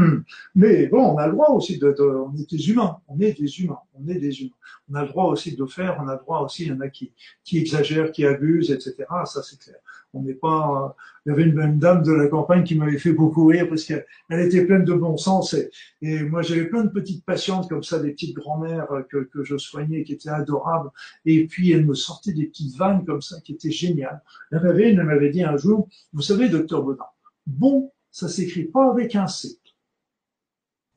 Mais 0.54 0.86
bon, 0.86 1.14
on 1.14 1.18
a 1.18 1.26
le 1.26 1.32
droit 1.32 1.50
aussi 1.50 1.78
de, 1.78 1.94
on 2.00 2.34
est 2.36 2.50
des 2.50 2.70
humains, 2.70 2.98
on 3.08 3.20
est 3.20 3.38
des 3.38 3.60
humains, 3.60 3.80
on 3.94 4.08
est 4.08 4.18
des 4.18 4.40
humains. 4.40 4.50
On 4.90 4.94
a 4.94 5.02
le 5.02 5.08
droit 5.08 5.26
aussi 5.26 5.56
de 5.56 5.66
faire, 5.66 6.00
on 6.02 6.08
a 6.08 6.14
le 6.14 6.20
droit 6.20 6.40
aussi, 6.40 6.64
il 6.64 6.68
y 6.68 6.72
en 6.72 6.80
a 6.80 6.88
qui, 6.88 7.12
qui 7.44 7.58
exagèrent, 7.58 8.12
qui 8.12 8.24
abusent, 8.24 8.70
etc. 8.70 8.94
Ça 9.26 9.42
c'est 9.42 9.58
clair. 9.58 9.76
On 10.12 10.22
n'est 10.22 10.34
pas. 10.34 10.96
Il 11.24 11.30
y 11.30 11.32
avait 11.32 11.44
une, 11.44 11.54
même 11.54 11.78
dame 11.78 12.02
de 12.02 12.12
la 12.12 12.26
campagne 12.28 12.64
qui 12.64 12.74
m'avait 12.74 12.98
fait 12.98 13.12
beaucoup 13.12 13.46
rire 13.46 13.68
parce 13.68 13.84
qu'elle 13.84 14.04
était 14.30 14.64
pleine 14.64 14.84
de 14.84 14.94
bon 14.94 15.16
sens 15.16 15.49
et, 15.54 15.70
et 16.02 16.22
moi 16.22 16.42
j'avais 16.42 16.66
plein 16.66 16.84
de 16.84 16.90
petites 16.90 17.24
patientes 17.24 17.68
comme 17.68 17.82
ça, 17.82 17.98
des 17.98 18.12
petites 18.12 18.34
grand-mères 18.34 18.88
que, 19.10 19.18
que 19.18 19.44
je 19.44 19.56
soignais 19.56 20.04
qui 20.04 20.12
étaient 20.12 20.30
adorables. 20.30 20.90
Et 21.24 21.46
puis 21.46 21.72
elle 21.72 21.86
me 21.86 21.94
sortait 21.94 22.32
des 22.32 22.46
petites 22.46 22.76
vannes 22.76 23.04
comme 23.04 23.22
ça 23.22 23.40
qui 23.40 23.52
étaient 23.52 23.70
géniales. 23.70 24.22
Elle 24.52 24.62
m'avait, 24.62 24.90
elle 24.90 25.02
m'avait 25.02 25.30
dit 25.30 25.42
un 25.42 25.56
jour, 25.56 25.88
vous 26.12 26.22
savez, 26.22 26.48
docteur 26.48 26.82
Baudin, 26.82 27.04
bon, 27.46 27.92
ça 28.10 28.28
s'écrit 28.28 28.64
pas 28.64 28.90
avec 28.90 29.14
un 29.16 29.26
C. 29.26 29.58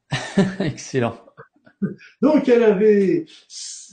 Excellent. 0.60 1.18
Donc 2.22 2.48
elle 2.48 2.64
avait, 2.64 3.26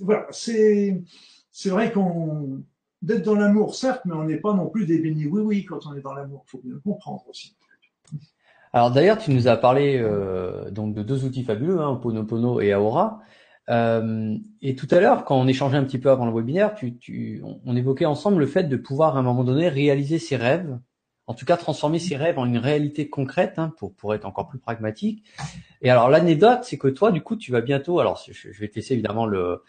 voilà, 0.00 0.26
c'est, 0.30 1.02
c'est 1.50 1.70
vrai 1.70 1.92
qu'on 1.92 2.62
d'être 3.02 3.22
dans 3.22 3.34
l'amour, 3.34 3.74
certes, 3.74 4.02
mais 4.04 4.14
on 4.14 4.24
n'est 4.24 4.40
pas 4.40 4.52
non 4.52 4.68
plus 4.68 4.86
des 4.86 4.98
bénis 4.98 5.26
oui 5.26 5.40
oui 5.40 5.64
quand 5.64 5.86
on 5.86 5.94
est 5.94 6.00
dans 6.00 6.12
l'amour. 6.12 6.44
Il 6.46 6.50
faut 6.50 6.60
bien 6.62 6.74
le 6.74 6.80
comprendre 6.80 7.24
aussi. 7.28 7.56
Alors 8.72 8.92
d'ailleurs, 8.92 9.18
tu 9.18 9.32
nous 9.32 9.48
as 9.48 9.56
parlé 9.56 9.98
euh, 9.98 10.70
donc 10.70 10.94
de 10.94 11.02
deux 11.02 11.24
outils 11.24 11.42
fabuleux, 11.42 11.80
hein, 11.80 11.96
Ponopono 11.96 12.60
et 12.60 12.74
Aura. 12.74 13.20
Euh, 13.68 14.36
et 14.62 14.74
tout 14.74 14.88
à 14.90 15.00
l'heure, 15.00 15.24
quand 15.24 15.36
on 15.36 15.46
échangeait 15.46 15.76
un 15.76 15.84
petit 15.84 15.98
peu 15.98 16.10
avant 16.10 16.26
le 16.26 16.32
webinaire, 16.32 16.74
tu, 16.74 16.96
tu, 16.96 17.42
on, 17.64 17.76
évoquait 17.76 18.06
ensemble 18.06 18.38
le 18.38 18.46
fait 18.46 18.64
de 18.64 18.76
pouvoir 18.76 19.16
à 19.16 19.20
un 19.20 19.22
moment 19.22 19.44
donné 19.44 19.68
réaliser 19.68 20.18
ses 20.18 20.36
rêves, 20.36 20.78
en 21.26 21.34
tout 21.34 21.44
cas 21.44 21.56
transformer 21.56 21.98
ses 21.98 22.16
rêves 22.16 22.38
en 22.38 22.46
une 22.46 22.58
réalité 22.58 23.08
concrète, 23.08 23.54
hein, 23.58 23.72
pour, 23.76 23.94
pour 23.94 24.14
être 24.14 24.24
encore 24.24 24.48
plus 24.48 24.58
pragmatique. 24.58 25.24
Et 25.82 25.90
alors 25.90 26.08
l'anecdote, 26.08 26.60
c'est 26.62 26.78
que 26.78 26.88
toi, 26.88 27.12
du 27.12 27.22
coup, 27.22 27.36
tu 27.36 27.52
vas 27.52 27.60
bientôt, 27.60 28.00
alors 28.00 28.20
je, 28.30 28.60
vais 28.60 28.68
te 28.68 28.76
laisser 28.76 28.94
évidemment 28.94 29.26
le, 29.26 29.62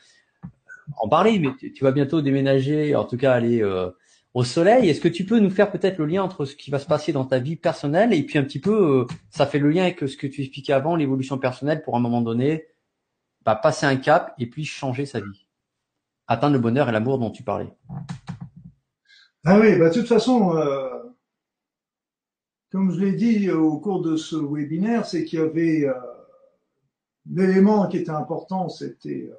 en 0.98 1.08
parler, 1.08 1.40
mais 1.40 1.50
tu, 1.56 1.84
vas 1.84 1.92
bientôt 1.92 2.22
déménager, 2.22 2.96
en 2.96 3.06
tout 3.06 3.18
cas 3.18 3.34
aller 3.34 3.62
euh, 3.62 3.90
au 4.34 4.44
soleil. 4.44 4.90
Est-ce 4.90 5.02
que 5.02 5.08
tu 5.08 5.26
peux 5.26 5.40
nous 5.40 5.50
faire 5.50 5.72
peut-être 5.72 5.98
le 5.98 6.06
lien 6.06 6.24
entre 6.24 6.46
ce 6.46 6.56
qui 6.56 6.72
va 6.72 6.80
se 6.80 6.86
passer 6.86 7.12
dans 7.12 7.26
ta 7.26 7.40
vie 7.40 7.56
personnelle 7.56 8.14
et 8.14 8.24
puis 8.24 8.40
un 8.40 8.44
petit 8.44 8.60
peu, 8.60 9.02
euh, 9.02 9.06
ça 9.30 9.46
fait 9.46 9.60
le 9.60 9.70
lien 9.70 9.84
avec 9.84 10.00
ce 10.00 10.18
que 10.18 10.28
tu 10.28 10.42
expliquais 10.42 10.74
avant, 10.74 10.96
l'évolution 10.96 11.38
personnelle 11.38 11.84
pour 11.84 11.96
un 11.96 12.00
moment 12.00 12.22
donné, 12.22 12.68
bah, 13.44 13.56
passer 13.56 13.86
un 13.86 13.98
cap 13.98 14.34
et 14.40 14.48
puis 14.48 14.66
changer 14.66 15.06
sa 15.06 15.20
vie, 15.20 15.48
atteindre 16.28 16.54
le 16.54 16.60
bonheur 16.60 16.90
et 16.90 16.92
l'amour 16.92 17.20
dont 17.20 17.32
tu 17.32 17.44
parlais. 17.44 17.74
Ah 19.44 19.60
oui, 19.60 19.76
bah 19.78 19.90
de 19.90 19.94
toute 19.94 20.08
façon, 20.08 20.56
euh, 20.56 20.88
comme 22.72 22.92
je 22.92 23.00
l'ai 23.00 23.14
dit 23.14 23.50
au 23.50 23.80
cours 23.80 24.02
de 24.02 24.16
ce 24.16 24.36
webinaire, 24.36 25.06
c'est 25.06 25.26
qu'il 25.26 25.40
y 25.40 25.42
avait 25.42 25.88
l'élément 27.30 27.88
qui 27.88 27.98
était 27.98 28.12
important, 28.12 28.70
c'était 28.70 29.32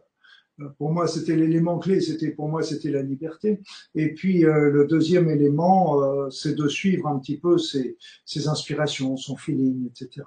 pour 0.79 0.93
moi, 0.93 1.07
c'était 1.07 1.37
l'élément 1.37 1.79
clé. 1.79 2.01
C'était 2.01 2.31
pour 2.31 2.49
moi, 2.49 2.63
c'était 2.63 2.91
la 2.91 3.03
liberté. 3.03 3.61
Et 3.95 4.13
puis 4.15 4.45
euh, 4.45 4.71
le 4.71 4.87
deuxième 4.87 5.29
élément, 5.29 6.03
euh, 6.03 6.31
c'est 6.31 6.55
de 6.55 6.69
suivre 6.69 7.07
un 7.07 7.19
petit 7.19 7.39
peu 7.39 7.59
ses, 7.59 7.97
ses, 8.25 8.49
inspirations, 8.49 9.17
son 9.17 9.37
feeling, 9.37 9.89
etc. 9.89 10.27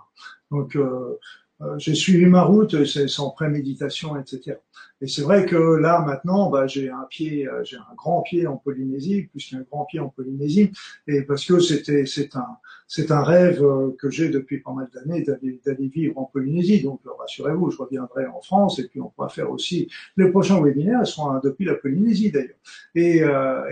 Donc, 0.51 0.75
euh, 0.75 1.17
euh, 1.61 1.75
j'ai 1.77 1.95
suivi 1.95 2.25
ma 2.25 2.43
route, 2.43 2.83
c'est 2.85 3.07
sans 3.07 3.29
préméditation, 3.29 4.19
etc. 4.19 4.57
Et 4.99 5.07
c'est 5.07 5.21
vrai 5.21 5.45
que 5.45 5.55
là 5.55 6.01
maintenant, 6.05 6.49
bah, 6.49 6.67
j'ai 6.67 6.89
un 6.89 7.05
pied, 7.09 7.47
euh, 7.47 7.63
j'ai 7.63 7.77
un 7.77 7.95
grand 7.95 8.23
pied 8.23 8.45
en 8.45 8.57
Polynésie, 8.57 9.23
plus 9.23 9.49
qu'un 9.49 9.61
grand 9.61 9.85
pied 9.85 10.01
en 10.01 10.09
Polynésie, 10.09 10.71
et 11.07 11.21
parce 11.21 11.45
que 11.45 11.59
c'était, 11.59 12.05
c'est 12.05 12.35
un, 12.35 12.57
c'est 12.89 13.09
un 13.09 13.23
rêve 13.23 13.63
euh, 13.63 13.95
que 13.97 14.09
j'ai 14.09 14.27
depuis 14.29 14.59
pas 14.59 14.73
mal 14.73 14.89
d'années 14.93 15.21
d'aller, 15.21 15.61
d'aller 15.65 15.87
vivre 15.87 16.17
en 16.17 16.25
Polynésie. 16.25 16.81
Donc 16.83 16.99
rassurez-vous, 17.05 17.71
je 17.71 17.77
reviendrai 17.77 18.25
en 18.25 18.41
France 18.41 18.79
et 18.79 18.89
puis 18.89 18.99
on 18.99 19.09
pourra 19.09 19.29
faire 19.29 19.49
aussi 19.49 19.89
les 20.17 20.29
prochains 20.31 20.61
webinaires 20.61 21.07
seront 21.07 21.39
depuis 21.41 21.63
la 21.65 21.75
Polynésie 21.75 22.31
d'ailleurs. 22.31 22.57
Et, 22.95 23.21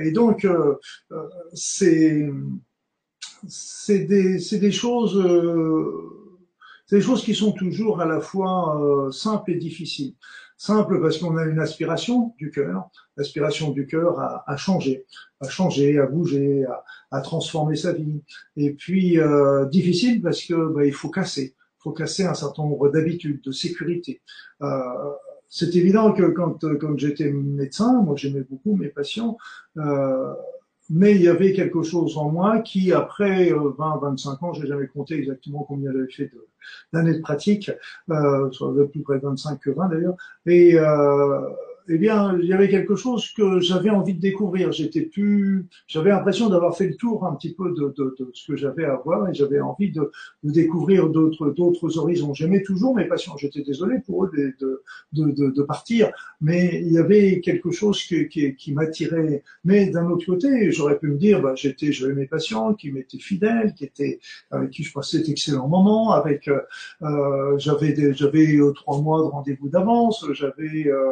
et 0.06 0.12
donc 0.12 0.48
c'est 1.54 2.30
c'est 3.46 4.06
des, 4.06 4.40
c'est 4.40 4.60
des 4.60 4.72
choses 4.72 5.18
c'est 6.86 6.98
des 6.98 7.02
choses 7.02 7.24
qui 7.24 7.36
sont 7.36 7.54
toujours 7.54 8.02
à 8.02 8.06
la 8.06 8.20
fois 8.20 8.82
euh, 8.82 9.12
simples 9.12 9.52
et 9.52 9.56
difficiles. 9.56 10.14
Simple 10.58 11.02
parce 11.02 11.18
qu'on 11.18 11.36
a 11.38 11.46
une 11.46 11.60
aspiration 11.60 12.34
du 12.38 12.52
cœur, 12.52 12.90
l'aspiration 13.18 13.72
du 13.72 13.86
cœur 13.88 14.20
à, 14.20 14.44
à, 14.50 14.56
changer, 14.56 15.06
à 15.42 15.50
changer, 15.50 16.00
à 16.00 16.06
bouger, 16.06 16.66
à, 16.66 16.84
à 17.14 17.22
transformer 17.22 17.76
sa 17.76 17.94
vie. 17.94 18.22
Et 18.58 18.74
puis 18.74 19.20
euh, 19.20 19.66
difficile 19.66 20.22
parce 20.22 20.44
que 20.44 20.74
bah, 20.74 20.86
il 20.86 20.94
faut 20.94 21.10
casser, 21.10 21.56
il 21.56 21.82
faut 21.84 21.92
casser 21.92 22.26
un 22.26 22.34
certain 22.34 22.64
nombre 22.64 22.90
d'habitudes, 22.90 23.42
de 23.42 23.52
sécurité. 23.52 24.22
Euh, 24.62 24.68
c'est 25.48 25.76
évident 25.76 26.12
que 26.14 26.24
quand, 26.24 26.66
quand 26.80 26.98
j'étais 26.98 27.32
médecin, 27.32 28.02
moi 28.02 28.16
j'aimais 28.18 28.42
beaucoup 28.42 28.76
mes 28.76 28.88
patients, 28.88 29.38
euh, 29.78 30.34
mais 30.90 31.16
il 31.16 31.22
y 31.22 31.28
avait 31.28 31.54
quelque 31.54 31.84
chose 31.84 32.18
en 32.18 32.30
moi 32.30 32.60
qui, 32.60 32.92
après 32.94 33.52
20, 33.52 33.56
euh, 33.56 34.00
25 34.02 34.44
ans, 34.44 34.54
j'ai 34.54 34.68
jamais 34.68 34.88
compté 34.88 35.16
exactement 35.16 35.64
combien 35.64 35.92
j'avais 35.92 36.12
fait 36.12 36.32
d'années 36.92 37.14
de, 37.14 37.22
pratique, 37.22 37.72
euh, 38.10 38.52
soit 38.52 38.74
de 38.74 38.84
plus 38.84 39.02
près 39.02 39.20
de 39.20 39.26
25 39.26 39.60
que 39.60 39.70
20 39.70 39.90
d'ailleurs, 39.90 40.16
et 40.46 40.78
euh, 40.78 41.42
eh 41.90 41.98
bien, 41.98 42.38
il 42.40 42.48
y 42.48 42.54
avait 42.54 42.70
quelque 42.70 42.96
chose 42.96 43.32
que 43.32 43.60
j'avais 43.60 43.90
envie 43.90 44.14
de 44.14 44.20
découvrir. 44.20 44.72
J'étais 44.72 45.02
plus, 45.02 45.68
j'avais 45.88 46.10
l'impression 46.10 46.50
d'avoir 46.50 46.78
fait 46.78 46.88
le 46.88 46.96
tour 46.96 47.26
un 47.26 47.36
petit 47.36 47.54
peu 47.54 47.74
de, 47.74 47.94
de, 47.98 48.16
de 48.20 48.32
ce 48.34 48.48
que 48.48 48.56
j'avais 48.56 48.86
à 48.86 48.96
voir 48.96 49.30
et 49.30 49.34
j'avais 49.34 49.60
envie 49.60 49.92
de, 49.92 50.12
de 50.44 50.52
découvrir 50.52 51.10
d'autres, 51.10 51.50
d'autres 51.50 51.98
horizons. 51.98 52.34
J'aimais 52.34 52.64
toujours 52.64 52.96
mes 52.96 53.06
patients. 53.06 53.36
J'étais 53.38 53.62
désolé 53.62 54.00
pour 54.06 54.26
eux 54.26 54.32
de, 54.34 54.78
de, 55.12 55.64
partir, 55.64 56.12
mais 56.42 56.82
il 56.84 56.92
y 56.92 56.98
avait 56.98 57.40
quelque 57.42 57.72
chose 57.72 58.02
qui, 58.04 58.28
qui, 58.28 58.56
qui 58.56 58.74
m'attirait. 58.74 59.44
Mais 59.64 59.90
d'un 59.90 60.10
autre 60.10 60.26
côté, 60.26 60.72
j'aurais 60.72 61.00
pu 61.00 61.08
me 61.08 61.18
dire, 61.18 61.42
bah, 61.42 61.54
j'étais, 61.56 61.92
j'avais 61.92 62.14
mes 62.14 62.28
patients 62.28 62.74
qui 62.74 62.92
m'étaient 62.92 63.18
fidèles, 63.18 63.74
qui 63.74 63.86
étaient, 63.86 64.20
avec 64.52 64.72
qui 64.72 64.84
je 64.84 64.94
passais 64.94 65.20
d'excellents 65.20 65.68
moments, 65.68 66.12
avec, 66.12 66.50
euh, 67.02 67.58
j'avais, 67.58 68.14
j'avais 68.14 68.56
euh, 68.58 68.72
trois 68.72 69.02
mois 69.02 69.20
de 69.20 69.28
rendez-vous 69.28 69.70
d'avance, 69.70 70.26
j'avais, 70.34 70.88
euh, 70.88 71.12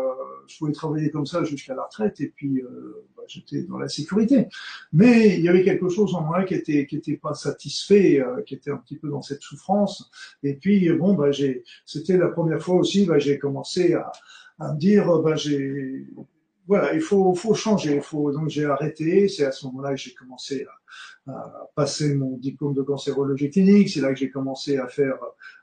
pouvais 0.62 0.74
travailler 0.74 1.10
comme 1.10 1.26
ça 1.26 1.44
jusqu'à 1.44 1.74
la 1.74 1.84
retraite 1.84 2.22
et 2.22 2.28
puis 2.28 2.62
euh, 2.62 3.08
bah, 3.18 3.24
j'étais 3.28 3.64
dans 3.64 3.80
la 3.80 3.88
sécurité. 3.88 4.48
Mais 4.94 5.38
il 5.38 5.44
y 5.44 5.50
avait 5.50 5.64
quelque 5.64 5.90
chose 5.90 6.14
en 6.14 6.22
moi 6.22 6.44
qui 6.44 6.54
était 6.54 6.86
qui 6.86 6.98
était 6.98 7.18
pas 7.18 7.34
satisfait, 7.34 8.22
euh, 8.22 8.42
qui 8.44 8.54
était 8.54 8.72
un 8.72 8.78
petit 8.78 8.96
peu 8.96 9.10
dans 9.10 9.24
cette 9.24 9.42
souffrance. 9.42 10.12
Et 10.44 10.54
puis 10.54 10.92
bon 10.94 11.14
bah 11.16 11.32
j'ai, 11.32 11.64
c'était 11.86 12.18
la 12.18 12.28
première 12.28 12.62
fois 12.62 12.76
aussi, 12.76 13.06
bah, 13.06 13.18
j'ai 13.18 13.40
commencé 13.40 13.94
à, 13.94 14.12
à 14.60 14.74
me 14.74 14.80
dire 14.80 15.06
bah 15.22 15.36
j'ai 15.36 16.06
voilà, 16.68 16.94
il 16.94 17.02
faut, 17.02 17.34
faut 17.34 17.54
changer. 17.54 17.96
Il 17.96 18.02
faut, 18.02 18.32
donc 18.32 18.50
j'ai 18.50 18.66
arrêté. 18.66 19.28
C'est 19.28 19.46
à 19.46 19.52
ce 19.52 19.66
moment-là 19.68 19.92
que 19.92 19.98
j'ai 19.98 20.14
commencé 20.14 20.66
à, 21.28 21.32
à, 21.32 21.70
passer 21.76 22.14
mon 22.16 22.38
diplôme 22.38 22.74
de 22.74 22.82
cancérologie 22.82 23.50
clinique. 23.50 23.90
C'est 23.90 24.02
là 24.02 24.10
que 24.14 24.20
j'ai 24.20 24.30
commencé 24.30 24.78
à 24.78 24.88
faire, 24.88 25.18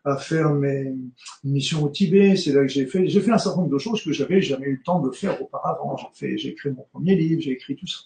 à 0.04 0.16
faire 0.16 0.52
mes 0.54 0.94
missions 1.44 1.84
au 1.84 1.88
Tibet. 1.88 2.36
C'est 2.36 2.52
là 2.52 2.62
que 2.62 2.68
j'ai 2.68 2.86
fait, 2.86 3.06
j'ai 3.08 3.20
fait 3.20 3.30
un 3.30 3.38
certain 3.38 3.60
nombre 3.60 3.72
de 3.72 3.78
choses 3.78 4.02
que 4.02 4.12
j'avais 4.12 4.40
jamais 4.40 4.66
eu 4.66 4.76
le 4.76 4.82
temps 4.82 5.00
de 5.00 5.10
faire 5.10 5.40
auparavant. 5.40 5.96
J'ai 5.96 6.08
fait, 6.14 6.38
j'ai 6.38 6.48
écrit 6.50 6.70
mon 6.70 6.86
premier 6.92 7.14
livre, 7.14 7.40
j'ai 7.40 7.52
écrit 7.52 7.76
tout 7.76 7.86
ça. 7.86 8.00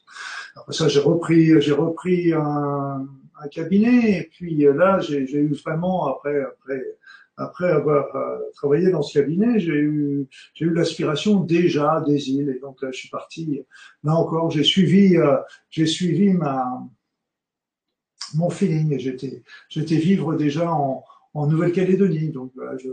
Après 0.57 0.72
ça, 0.72 0.88
j'ai 0.88 1.01
repris, 1.01 1.61
j'ai 1.61 1.72
repris 1.72 2.32
un, 2.32 3.09
un 3.40 3.49
cabinet. 3.49 4.18
Et 4.18 4.28
puis 4.30 4.57
là, 4.74 5.01
j'ai 5.01 5.22
eu 5.22 5.55
vraiment 5.55 6.07
après, 6.07 6.43
après 6.43 6.82
après 7.43 7.70
avoir 7.70 8.14
euh, 8.16 8.38
travaillé 8.55 8.90
dans 8.90 9.03
ce 9.03 9.18
cabinet, 9.18 9.61
j'ai 9.61 9.72
eu, 9.72 10.26
j'ai 10.55 10.66
eu 10.66 10.74
l'aspiration 10.74 11.40
déjà 11.40 12.03
des 12.07 12.30
îles 12.30 12.51
et 12.51 12.61
donc 12.61 12.82
là 12.82 12.90
je 12.93 12.99
suis 12.99 13.09
parti. 13.09 13.62
Là 14.05 14.14
encore, 14.14 14.51
j'ai 14.51 14.64
suivi, 14.64 15.16
euh, 15.16 15.36
j'ai 15.70 15.86
suivi 15.86 16.32
ma 16.32 16.64
mon 18.34 18.49
feeling 18.49 18.99
j'étais, 18.99 19.43
j'étais 19.68 19.97
vivre 19.97 20.34
déjà 20.34 20.72
en, 20.72 21.05
en 21.34 21.47
Nouvelle-Calédonie. 21.47 22.30
Donc 22.30 22.53
voilà, 22.55 22.76
je, 22.78 22.88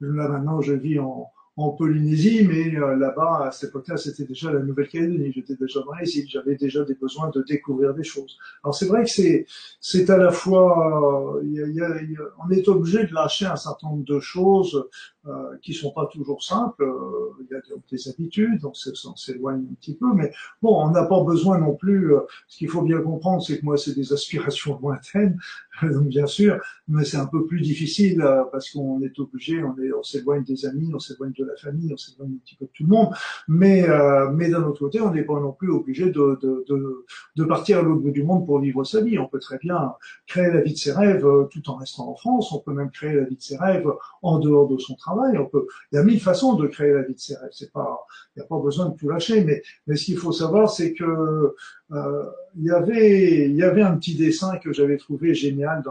là 0.00 0.28
maintenant 0.28 0.60
je 0.60 0.74
vis 0.74 0.98
en, 0.98 1.30
en 1.56 1.70
Polynésie, 1.70 2.46
mais 2.46 2.76
euh, 2.76 2.96
là-bas, 2.96 3.46
à 3.46 3.50
cette 3.50 3.70
époque-là, 3.70 3.96
c'était 3.96 4.24
déjà 4.24 4.52
la 4.52 4.60
Nouvelle-Calédonie. 4.60 5.32
J'étais 5.32 5.56
déjà 5.56 5.80
dans 5.80 5.94
les 5.94 6.18
îles, 6.18 6.28
j'avais 6.28 6.54
déjà 6.54 6.84
des 6.84 6.94
besoins 6.94 7.30
de 7.30 7.42
découvrir 7.42 7.94
des 7.94 8.04
choses. 8.04 8.36
Alors 8.62 8.74
c'est 8.74 8.86
vrai 8.86 9.04
que 9.04 9.10
c'est 9.10 9.46
c'est 9.80 10.10
à 10.10 10.18
la 10.18 10.30
fois, 10.30 11.38
euh, 11.38 11.44
y 11.44 11.60
a, 11.62 11.66
y 11.66 11.80
a, 11.80 12.20
on 12.46 12.50
est 12.50 12.68
obligé 12.68 13.04
de 13.06 13.14
lâcher 13.14 13.46
un 13.46 13.56
certain 13.56 13.88
nombre 13.88 14.04
de 14.04 14.20
choses 14.20 14.86
euh, 15.28 15.56
qui 15.60 15.74
sont 15.74 15.90
pas 15.90 16.06
toujours 16.06 16.40
simples. 16.44 16.84
Euh, 16.84 17.32
il 17.40 17.48
y 17.50 17.54
a 17.56 17.60
des 17.90 18.08
habitudes, 18.08 18.64
on 18.64 18.72
s'éloigne 18.74 19.66
un 19.68 19.74
petit 19.74 19.96
peu, 19.96 20.06
mais 20.14 20.30
bon, 20.62 20.80
on 20.84 20.90
n'a 20.90 21.04
pas 21.04 21.20
besoin 21.24 21.58
non 21.58 21.74
plus. 21.74 22.14
Euh, 22.14 22.20
ce 22.46 22.58
qu'il 22.58 22.68
faut 22.68 22.82
bien 22.82 23.00
comprendre, 23.00 23.42
c'est 23.42 23.58
que 23.58 23.64
moi, 23.64 23.76
c'est 23.76 23.94
des 23.94 24.12
aspirations 24.12 24.78
lointaines, 24.82 25.36
donc 25.82 26.06
bien 26.06 26.26
sûr, 26.26 26.60
mais 26.86 27.04
c'est 27.04 27.16
un 27.16 27.26
peu 27.26 27.44
plus 27.44 27.60
difficile 27.60 28.24
parce 28.52 28.70
qu'on 28.70 29.00
est 29.02 29.18
obligé, 29.18 29.64
on 29.64 29.76
est, 29.78 29.92
on 29.92 30.02
s'éloigne 30.04 30.44
des 30.44 30.64
amis, 30.64 30.92
on 30.94 31.00
s'éloigne 31.00 31.32
de 31.36 31.44
la 31.44 31.56
famille, 31.56 31.92
on 31.92 31.96
s'éloigne 31.96 32.34
un 32.34 32.44
petit 32.44 32.54
peu 32.54 32.66
de 32.66 32.70
tout 32.72 32.84
le 32.84 32.90
monde, 32.90 33.10
mais 33.48 33.84
mais 34.32 34.48
d'un 34.48 34.62
autre 34.62 34.78
côté, 34.78 35.00
on 35.00 35.12
n'est 35.12 35.24
pas 35.24 35.40
non 35.40 35.52
plus 35.52 35.70
obligé 35.70 36.06
de, 36.06 36.38
de, 36.40 36.64
de, 36.68 37.04
de 37.34 37.44
partir 37.44 37.78
à 37.78 37.82
l'autre 37.82 38.00
bout 38.00 38.10
du 38.12 38.22
monde 38.22 38.46
pour 38.46 38.60
vivre 38.60 38.84
sa 38.84 39.00
vie. 39.00 39.18
On 39.18 39.26
peut 39.26 39.40
très 39.40 39.58
bien 39.58 39.94
créer 40.26 40.52
la 40.52 40.60
vie 40.60 40.72
de 40.72 40.78
ses 40.78 40.92
rêves 40.92 41.26
tout 41.50 41.68
en 41.68 41.76
restant 41.76 42.08
en 42.08 42.14
France. 42.14 42.52
On 42.52 42.60
peut 42.60 42.72
même 42.72 42.90
créer 42.90 43.14
la 43.14 43.24
vie 43.24 43.36
de 43.36 43.42
ses 43.42 43.56
rêves 43.56 43.88
en 44.22 44.38
dehors 44.38 44.68
de 44.68 44.78
son 44.78 44.94
travail 44.94 45.15
il 45.32 45.96
y 45.96 45.98
a 45.98 46.02
mille 46.02 46.20
façons 46.20 46.54
de 46.54 46.66
créer 46.66 46.92
la 46.92 47.02
vie 47.02 47.14
de 47.14 47.18
ses 47.18 47.36
rêves. 47.36 47.50
C'est 47.52 47.72
pas, 47.72 48.06
il 48.34 48.40
n'y 48.40 48.44
a 48.44 48.46
pas 48.46 48.58
besoin 48.58 48.88
de 48.88 48.96
tout 48.96 49.08
lâcher. 49.08 49.44
Mais, 49.44 49.62
mais 49.86 49.96
ce 49.96 50.04
qu'il 50.04 50.18
faut 50.18 50.32
savoir, 50.32 50.70
c'est 50.70 50.92
que 50.92 51.54
euh, 51.92 52.24
il 52.56 52.64
y 52.64 52.70
avait, 52.70 53.46
il 53.46 53.56
y 53.56 53.62
avait 53.62 53.82
un 53.82 53.96
petit 53.96 54.14
dessin 54.14 54.58
que 54.58 54.72
j'avais 54.72 54.96
trouvé 54.96 55.34
génial 55.34 55.82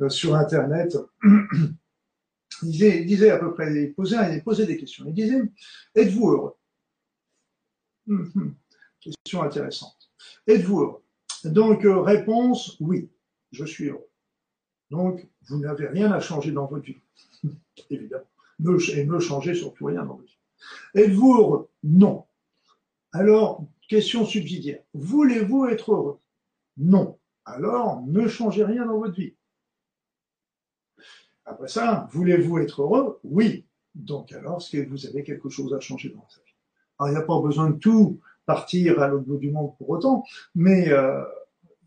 euh, 0.00 0.08
sur 0.08 0.34
Internet. 0.34 0.96
il, 1.24 2.70
disait, 2.70 3.00
il 3.00 3.06
disait 3.06 3.30
à 3.30 3.38
peu 3.38 3.52
près, 3.52 3.72
il 3.74 3.94
posait, 3.94 4.16
il 4.34 4.42
posait 4.42 4.66
des 4.66 4.76
questions. 4.76 5.04
Il 5.06 5.14
disait, 5.14 5.42
êtes-vous 5.94 6.30
heureux? 6.30 6.54
Hum, 8.08 8.30
hum. 8.34 8.54
Question 9.00 9.42
intéressante. 9.42 10.10
Êtes-vous 10.46 10.80
heureux? 10.80 11.02
Donc 11.44 11.84
euh, 11.84 12.00
réponse, 12.00 12.76
oui, 12.80 13.10
je 13.50 13.64
suis 13.64 13.88
heureux. 13.88 14.08
Donc 14.90 15.26
vous 15.48 15.58
n'avez 15.58 15.86
rien 15.86 16.12
à 16.12 16.20
changer 16.20 16.52
dans 16.52 16.66
votre 16.66 16.84
vie, 16.84 17.00
évidemment 17.90 18.29
et 18.94 19.04
ne 19.04 19.18
changez 19.18 19.54
surtout 19.54 19.86
rien 19.86 20.04
dans 20.04 20.14
votre 20.14 20.28
vie. 20.28 20.38
Êtes-vous 20.94 21.34
heureux 21.34 21.68
Non. 21.82 22.24
Alors, 23.12 23.64
question 23.88 24.24
subsidiaire. 24.24 24.82
Voulez-vous 24.94 25.66
être 25.66 25.92
heureux? 25.92 26.18
Non. 26.76 27.18
Alors, 27.44 28.02
ne 28.06 28.28
changez 28.28 28.64
rien 28.64 28.86
dans 28.86 28.98
votre 28.98 29.14
vie. 29.14 29.34
Après 31.44 31.68
ça, 31.68 32.08
voulez-vous 32.12 32.58
être 32.58 32.82
heureux? 32.82 33.18
Oui. 33.24 33.66
Donc 33.94 34.32
alors, 34.32 34.58
est-ce 34.58 34.70
que 34.70 34.88
vous 34.88 35.06
avez 35.06 35.24
quelque 35.24 35.48
chose 35.48 35.74
à 35.74 35.80
changer 35.80 36.10
dans 36.10 36.20
votre 36.20 36.42
vie? 36.44 36.54
Alors, 36.98 37.10
il 37.10 37.12
n'y 37.12 37.22
a 37.22 37.26
pas 37.26 37.40
besoin 37.40 37.70
de 37.70 37.78
tout 37.78 38.20
partir 38.46 39.00
à 39.00 39.08
l'autre 39.08 39.24
bout 39.24 39.38
du 39.38 39.50
monde 39.50 39.76
pour 39.78 39.90
autant, 39.90 40.24
mais 40.54 40.92
euh, 40.92 41.24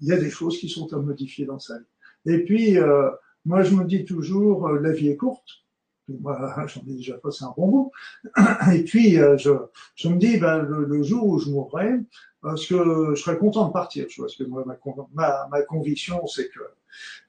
il 0.01 0.07
y 0.07 0.11
a 0.11 0.17
des 0.17 0.29
choses 0.29 0.57
qui 0.59 0.67
sont 0.67 0.91
à 0.93 0.97
modifier 0.97 1.45
dans 1.45 1.59
sa 1.59 1.77
vie. 1.77 1.85
Et 2.25 2.43
puis, 2.43 2.77
euh, 2.77 3.09
moi, 3.45 3.63
je 3.63 3.75
me 3.75 3.85
dis 3.85 4.05
toujours, 4.05 4.67
euh, 4.67 4.79
la 4.79 4.91
vie 4.91 5.09
est 5.09 5.17
courte 5.17 5.62
moi 6.21 6.55
j'en 6.67 6.81
ai 6.81 6.93
déjà 6.93 7.17
passé 7.17 7.43
un 7.45 7.53
bon 7.55 7.67
bout. 7.67 7.91
Et 8.73 8.83
puis 8.83 9.19
euh, 9.19 9.37
je, 9.37 9.51
je 9.95 10.09
me 10.09 10.17
dis 10.17 10.37
ben, 10.37 10.59
le, 10.59 11.03
jour 11.03 11.25
où 11.25 11.39
je 11.39 11.49
mourrai, 11.49 11.99
parce 12.41 12.65
que 12.65 13.13
je 13.15 13.21
serais 13.21 13.37
content 13.37 13.67
de 13.67 13.73
partir, 13.73 14.07
tu 14.07 14.21
vois, 14.21 14.27
parce 14.27 14.37
que 14.37 14.43
moi 14.43 14.63
ma, 14.65 14.77
ma, 15.13 15.47
ma 15.49 15.61
conviction 15.63 16.25
c'est 16.27 16.49
que 16.49 16.59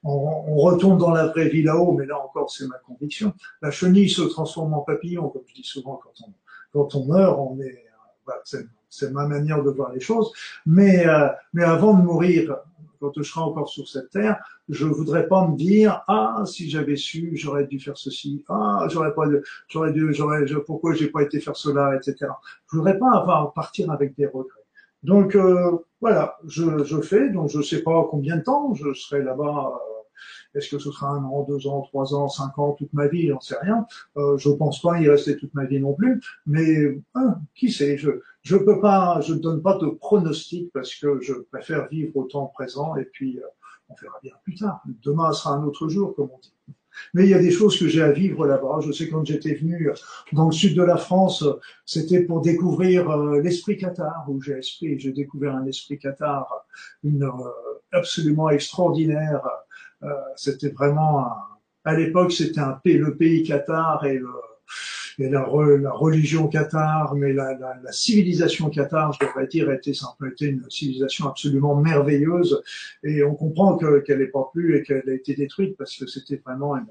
on, 0.03 0.11
on, 0.47 0.57
retourne 0.57 0.97
dans 0.97 1.11
la 1.11 1.27
vraie 1.27 1.49
vie 1.49 1.63
là-haut, 1.63 1.93
mais 1.93 2.05
là 2.05 2.19
encore 2.19 2.51
c'est 2.51 2.67
ma 2.67 2.77
conviction. 2.77 3.33
La 3.61 3.71
chenille 3.71 4.09
se 4.09 4.21
transforme 4.21 4.73
en 4.73 4.81
papillon, 4.81 5.29
comme 5.29 5.43
je 5.47 5.55
dis 5.55 5.63
souvent 5.63 5.99
quand 6.03 6.13
on 6.27 6.33
quand 6.73 6.93
on 6.95 7.05
meurt, 7.05 7.39
on 7.39 7.59
est 7.61 7.85
voilà, 8.25 8.41
c'est 8.89 9.11
ma 9.11 9.27
manière 9.27 9.63
de 9.63 9.69
voir 9.69 9.91
les 9.93 9.99
choses. 9.99 10.31
Mais 10.65 11.07
euh, 11.07 11.29
mais 11.53 11.63
avant 11.63 11.93
de 11.93 12.03
mourir, 12.03 12.57
quand 12.99 13.11
je 13.15 13.23
serai 13.23 13.41
encore 13.41 13.69
sur 13.69 13.87
cette 13.87 14.09
terre, 14.09 14.37
je 14.69 14.85
voudrais 14.85 15.27
pas 15.27 15.47
me 15.47 15.55
dire 15.55 16.03
ah 16.07 16.43
si 16.45 16.69
j'avais 16.69 16.95
su 16.95 17.31
j'aurais 17.35 17.65
dû 17.65 17.79
faire 17.79 17.97
ceci 17.97 18.43
ah 18.49 18.87
j'aurais 18.89 19.13
pas 19.13 19.25
j'aurais 19.67 19.91
dû 19.91 20.13
j'aurais 20.13 20.45
pourquoi 20.65 20.93
j'ai 20.93 21.09
pas 21.09 21.23
été 21.23 21.39
faire 21.39 21.55
cela 21.55 21.95
etc. 21.95 22.31
Je 22.71 22.77
voudrais 22.77 22.97
pas 22.97 23.11
avoir 23.11 23.53
partir 23.53 23.91
avec 23.91 24.15
des 24.15 24.25
regrets. 24.25 24.65
Donc 25.03 25.35
euh, 25.35 25.77
voilà 26.01 26.37
je, 26.45 26.83
je 26.83 27.01
fais 27.01 27.29
donc 27.29 27.49
je 27.49 27.61
sais 27.61 27.83
pas 27.83 28.07
combien 28.09 28.37
de 28.37 28.43
temps 28.43 28.73
je 28.73 28.93
serai 28.93 29.21
là-bas 29.23 29.73
Est-ce 30.55 30.69
que 30.69 30.79
ce 30.79 30.91
sera 30.91 31.09
un 31.09 31.23
an, 31.23 31.43
deux 31.43 31.67
ans, 31.67 31.81
trois 31.81 32.13
ans, 32.15 32.29
cinq 32.29 32.57
ans, 32.57 32.71
toute 32.73 32.93
ma 32.93 33.07
vie, 33.07 33.27
j'en 33.27 33.41
sais 33.41 33.57
rien. 33.61 33.85
Euh, 34.17 34.37
je 34.37 34.49
pense 34.49 34.81
pas 34.81 34.99
y 35.01 35.09
rester 35.09 35.35
toute 35.37 35.53
ma 35.53 35.65
vie 35.65 35.79
non 35.79 35.93
plus. 35.93 36.21
Mais 36.45 36.97
hein, 37.13 37.35
qui 37.55 37.71
sait 37.71 37.97
Je 37.97 38.21
je 38.45 38.55
peux 38.55 38.79
pas, 38.79 39.19
je 39.21 39.33
ne 39.33 39.39
donne 39.39 39.61
pas 39.61 39.77
de 39.77 39.87
pronostic 39.87 40.71
parce 40.71 40.93
que 40.95 41.19
je 41.19 41.33
préfère 41.33 41.87
vivre 41.89 42.15
au 42.15 42.25
temps 42.25 42.45
présent 42.45 42.95
et 42.95 43.03
puis 43.03 43.39
euh, 43.39 43.47
on 43.89 43.95
verra 43.99 44.19
bien 44.21 44.33
plus 44.43 44.55
tard. 44.55 44.81
Demain 45.03 45.31
sera 45.31 45.55
un 45.55 45.63
autre 45.63 45.89
jour, 45.89 46.15
comme 46.15 46.29
on 46.31 46.39
dit. 46.39 46.53
Mais 47.13 47.23
il 47.23 47.29
y 47.29 47.33
a 47.33 47.39
des 47.39 47.51
choses 47.51 47.77
que 47.77 47.87
j'ai 47.87 48.03
à 48.03 48.11
vivre 48.11 48.45
là-bas. 48.45 48.79
Je 48.85 48.91
sais 48.91 49.09
quand 49.09 49.25
j'étais 49.25 49.55
venu 49.55 49.91
dans 50.31 50.45
le 50.45 50.51
sud 50.51 50.77
de 50.77 50.83
la 50.83 50.97
France, 50.97 51.43
c'était 51.85 52.21
pour 52.21 52.41
découvrir 52.41 53.09
euh, 53.09 53.41
l'esprit 53.41 53.77
Qatar, 53.77 54.25
où 54.29 54.39
j'ai 54.41 54.53
esprit, 54.59 54.99
j'ai 54.99 55.11
découvert 55.11 55.55
un 55.55 55.65
esprit 55.65 55.97
Qatar, 55.97 56.47
une 57.03 57.23
euh, 57.23 57.31
absolument 57.91 58.49
extraordinaire. 58.49 59.41
Euh, 60.03 60.13
c'était 60.35 60.69
vraiment, 60.69 61.25
à 61.83 61.95
l'époque, 61.95 62.31
c'était 62.31 62.59
un 62.59 62.79
le 62.85 63.17
pays 63.17 63.43
Qatar 63.43 64.05
et 64.05 64.19
le, 64.19 64.29
et 65.19 65.29
la, 65.29 65.47
la, 65.79 65.91
religion 65.91 66.47
cathare, 66.47 67.15
mais 67.15 67.33
la, 67.33 67.57
la, 67.57 67.75
la, 67.81 67.91
civilisation 67.91 68.69
cathare, 68.69 69.13
je 69.13 69.25
devrais 69.25 69.47
dire, 69.47 69.71
était 69.71 69.93
simplement 69.93 70.31
été 70.31 70.47
une 70.47 70.63
civilisation 70.69 71.27
absolument 71.27 71.75
merveilleuse. 71.75 72.61
Et 73.03 73.23
on 73.23 73.35
comprend 73.35 73.77
qu'elle 73.77 74.19
n'est 74.19 74.27
pas 74.27 74.49
plus 74.53 74.77
et 74.77 74.83
qu'elle 74.83 75.03
a 75.07 75.13
été 75.13 75.33
détruite 75.35 75.77
parce 75.77 75.95
que 75.97 76.07
c'était 76.07 76.41
vraiment 76.45 76.75
une, 76.75 76.87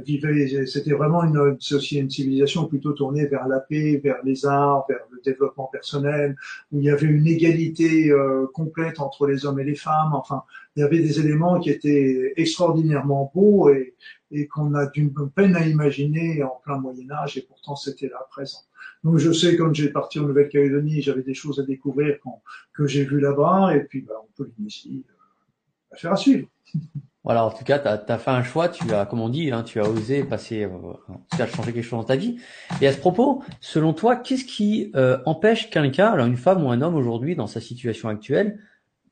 vivait, 0.00 0.66
c'était 0.66 0.92
vraiment 0.92 1.22
une, 1.22 1.58
une 1.58 2.10
civilisation 2.10 2.66
plutôt 2.66 2.92
tournée 2.92 3.26
vers 3.26 3.46
la 3.46 3.60
paix, 3.60 4.00
vers 4.02 4.16
les 4.24 4.46
arts, 4.46 4.86
vers 4.88 5.00
le 5.10 5.20
développement 5.22 5.68
personnel, 5.70 6.36
où 6.70 6.78
il 6.78 6.84
y 6.84 6.90
avait 6.90 7.06
une 7.06 7.26
égalité 7.26 8.10
euh, 8.10 8.46
complète 8.54 9.00
entre 9.00 9.26
les 9.26 9.44
hommes 9.44 9.60
et 9.60 9.64
les 9.64 9.74
femmes. 9.74 10.12
Enfin, 10.14 10.44
il 10.76 10.80
y 10.80 10.82
avait 10.82 11.00
des 11.00 11.20
éléments 11.20 11.60
qui 11.60 11.70
étaient 11.70 12.32
extraordinairement 12.36 13.30
beaux 13.34 13.70
et, 13.70 13.94
et 14.30 14.46
qu'on 14.46 14.74
a 14.74 14.86
d'une 14.86 15.12
peine 15.34 15.56
à 15.56 15.66
imaginer 15.66 16.42
en 16.42 16.60
plein 16.64 16.78
Moyen 16.78 17.10
Âge, 17.10 17.36
et 17.36 17.42
pourtant 17.42 17.76
c'était 17.76 18.08
là 18.08 18.26
présent. 18.30 18.60
Donc 19.04 19.18
je 19.18 19.32
sais 19.32 19.56
quand 19.56 19.74
j'ai 19.74 19.90
parti 19.90 20.18
en 20.20 20.26
Nouvelle-Calédonie, 20.26 21.02
j'avais 21.02 21.22
des 21.22 21.34
choses 21.34 21.60
à 21.60 21.64
découvrir 21.64 22.16
que 22.72 22.86
j'ai 22.86 23.04
vu 23.04 23.20
là-bas, 23.20 23.76
et 23.76 23.80
puis 23.80 24.00
ben, 24.00 24.14
on 24.22 24.32
peut 24.36 24.50
ici 24.64 25.04
euh, 25.92 25.96
faire 25.96 26.12
à 26.12 26.16
suivre. 26.16 26.48
Voilà, 27.24 27.44
en 27.44 27.50
tout 27.50 27.62
cas, 27.62 27.78
tu 27.78 27.88
as, 27.88 28.18
fait 28.18 28.30
un 28.30 28.42
choix, 28.42 28.68
tu 28.68 28.92
as, 28.92 29.06
comme 29.06 29.20
on 29.20 29.28
dit, 29.28 29.52
hein, 29.52 29.62
tu 29.62 29.80
as 29.80 29.88
osé 29.88 30.24
passer, 30.24 30.64
euh, 30.64 30.70
tu 31.30 31.36
quelque 31.36 31.82
chose 31.82 32.00
dans 32.00 32.04
ta 32.04 32.16
vie. 32.16 32.38
Et 32.80 32.88
à 32.88 32.92
ce 32.92 32.98
propos, 32.98 33.44
selon 33.60 33.92
toi, 33.92 34.16
qu'est-ce 34.16 34.44
qui 34.44 34.90
euh, 34.96 35.18
empêche 35.24 35.70
quelqu'un, 35.70 36.08
alors 36.08 36.26
une 36.26 36.36
femme 36.36 36.64
ou 36.64 36.70
un 36.70 36.82
homme 36.82 36.96
aujourd'hui, 36.96 37.36
dans 37.36 37.46
sa 37.46 37.60
situation 37.60 38.08
actuelle, 38.08 38.58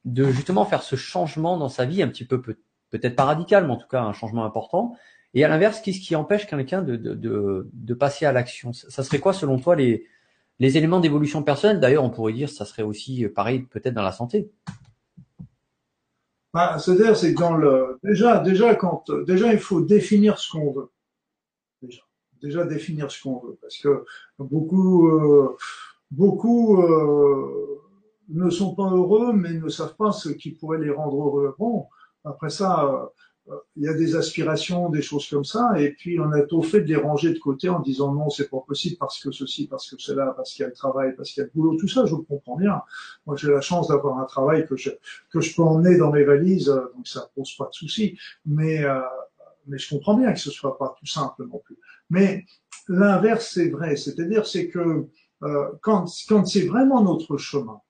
de 0.05 0.31
justement 0.33 0.65
faire 0.65 0.83
ce 0.83 0.97
changement 0.97 1.57
dans 1.57 1.69
sa 1.69 1.85
vie, 1.85 2.03
un 2.03 2.09
petit 2.09 2.25
peu 2.25 2.43
peut-être 2.43 3.15
pas 3.15 3.25
radical, 3.25 3.67
mais 3.67 3.73
en 3.73 3.77
tout 3.77 3.89
cas 3.89 4.03
un 4.03 4.13
changement 4.13 4.45
important? 4.45 4.97
Et 5.35 5.45
à 5.45 5.49
l'inverse, 5.49 5.81
qu'est-ce 5.81 6.01
qui 6.01 6.17
empêche 6.17 6.49
quelqu'un 6.49 6.83
de, 6.83 6.97
de, 6.97 7.15
de, 7.15 7.71
de, 7.73 7.95
passer 7.95 8.27
à 8.27 8.33
l'action? 8.33 8.73
Ça 8.73 9.05
serait 9.05 9.21
quoi, 9.21 9.33
selon 9.33 9.61
toi, 9.61 9.77
les, 9.77 10.07
les 10.59 10.77
éléments 10.77 10.99
d'évolution 10.99 11.45
personnelle? 11.45 11.79
D'ailleurs, 11.79 12.03
on 12.03 12.11
pourrait 12.11 12.33
dire, 12.33 12.49
ça 12.49 12.65
serait 12.65 12.83
aussi 12.83 13.25
euh, 13.25 13.33
pareil, 13.33 13.61
peut-être 13.61 13.95
dans 13.95 14.03
la 14.03 14.11
santé. 14.11 14.51
Bah, 16.53 16.79
c'est-à-dire, 16.79 17.17
c'est 17.17 17.33
dans 17.33 17.57
le 17.57 17.99
déjà, 18.03 18.39
déjà 18.39 18.75
quand 18.75 19.11
déjà 19.27 19.53
il 19.53 19.61
faut 19.61 19.81
définir 19.81 20.39
ce 20.39 20.51
qu'on 20.51 20.73
veut. 20.73 20.91
Déjà, 21.83 22.03
déjà 22.43 22.65
définir 22.65 23.11
ce 23.11 23.23
qu'on 23.23 23.39
veut, 23.39 23.57
parce 23.63 23.79
que 23.79 24.05
beaucoup, 24.39 25.09
euh, 25.09 25.57
beaucoup 26.11 26.83
euh, 26.83 27.81
ne 28.29 28.51
sont 28.51 28.75
pas 28.75 28.91
heureux, 28.91 29.33
mais 29.33 29.53
ne 29.53 29.69
savent 29.69 29.97
pas 29.97 30.13
ce 30.13 30.29
qui 30.31 30.51
pourrait 30.53 30.79
les 30.79 30.91
rendre 30.91 31.17
heureux. 31.17 31.55
Bon, 31.59 31.87
après 32.25 32.51
ça, 32.51 32.85
euh, 32.85 33.07
il 33.77 33.85
y 33.85 33.89
a 33.89 33.95
des 33.95 34.17
aspirations, 34.17 34.91
des 34.91 35.03
choses 35.03 35.29
comme 35.29 35.45
ça, 35.45 35.73
et 35.79 35.91
puis 35.93 36.19
on 36.21 36.31
a 36.33 36.43
tout 36.43 36.63
fait 36.63 36.81
de 36.83 36.89
les 36.89 36.97
ranger 36.97 37.33
de 37.33 37.39
côté 37.39 37.69
en 37.69 37.81
disant 37.81 38.13
non, 38.13 38.31
c'est 38.31 38.49
pas 38.49 38.61
possible 38.67 38.97
parce 38.99 39.23
que 39.23 39.31
ceci, 39.31 39.67
parce 39.67 39.91
que 39.91 39.97
cela, 39.99 40.33
parce 40.37 40.53
qu'il 40.53 40.63
y 40.63 40.67
a 40.67 40.69
le 40.69 40.75
travail, 40.75 41.15
parce 41.17 41.31
qu'il 41.31 41.41
y 41.41 41.45
a 41.45 41.47
le 41.47 41.53
boulot, 41.55 41.77
tout 41.77 41.89
ça, 41.89 42.05
je 42.07 42.15
comprends 42.15 42.57
bien. 42.57 42.83
Moi, 43.27 43.37
j'ai 43.37 43.51
la 43.51 43.61
chance 43.61 43.89
d'avoir 43.89 44.19
un 44.19 44.25
travail 44.25 44.67
que 44.67 44.77
je 44.77 44.91
que 45.33 45.41
je 45.41 45.55
peux 45.55 45.63
emmener 45.63 45.97
dans 45.97 46.13
mes 46.13 46.25
valises, 46.25 46.69
euh, 46.69 46.93
donc 46.95 47.07
ça 47.07 47.31
pose 47.35 47.55
pas 47.57 47.67
de 47.67 47.75
souci. 47.75 48.19
Mais 48.47 48.85
euh, 48.85 49.01
mais 49.67 49.79
je 49.79 49.89
comprends 49.89 50.15
bien 50.15 50.33
que 50.33 50.41
ce 50.41 50.51
soit 50.51 50.79
pas 50.79 50.95
tout 50.99 51.07
simple 51.07 51.45
non 51.47 51.61
plus. 51.65 51.77
Mais 52.11 52.45
l'inverse, 52.89 53.51
c'est 53.55 53.71
vrai, 53.71 53.97
c'est-à-dire 53.97 54.47
c'est 54.47 54.69
que 54.69 55.07
euh, 55.43 55.69
quand 55.81 56.07
quand 56.29 56.45
c'est 56.47 56.67
vraiment 56.67 57.03
notre 57.03 57.37
chemin, 57.37 57.81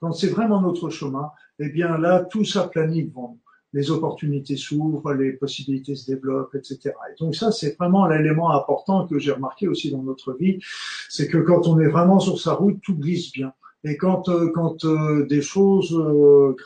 quand 0.00 0.12
c'est 0.12 0.28
vraiment 0.28 0.60
notre 0.60 0.90
chemin, 0.90 1.30
eh 1.58 1.68
bien 1.68 1.98
là, 1.98 2.24
tout 2.24 2.44
s'aplanit 2.44 3.04
devant 3.04 3.32
nous 3.34 3.45
les 3.76 3.90
opportunités 3.90 4.56
s'ouvrent, 4.56 5.12
les 5.12 5.32
possibilités 5.32 5.94
se 5.96 6.06
développent, 6.10 6.54
etc. 6.54 6.94
Et 7.10 7.14
donc 7.22 7.34
ça, 7.34 7.52
c'est 7.52 7.76
vraiment 7.76 8.06
l'élément 8.06 8.50
important 8.50 9.06
que 9.06 9.18
j'ai 9.18 9.32
remarqué 9.32 9.68
aussi 9.68 9.90
dans 9.90 10.02
notre 10.02 10.32
vie, 10.32 10.58
c'est 11.10 11.28
que 11.28 11.36
quand 11.36 11.68
on 11.68 11.78
est 11.78 11.88
vraiment 11.88 12.18
sur 12.18 12.40
sa 12.40 12.54
route, 12.54 12.78
tout 12.82 12.96
glisse 12.96 13.32
bien. 13.32 13.52
Et 13.84 13.98
quand 13.98 14.30
euh, 14.30 14.50
quand 14.54 14.84
euh, 14.86 15.26
des 15.26 15.42
choses 15.42 15.92
euh, 15.94 16.56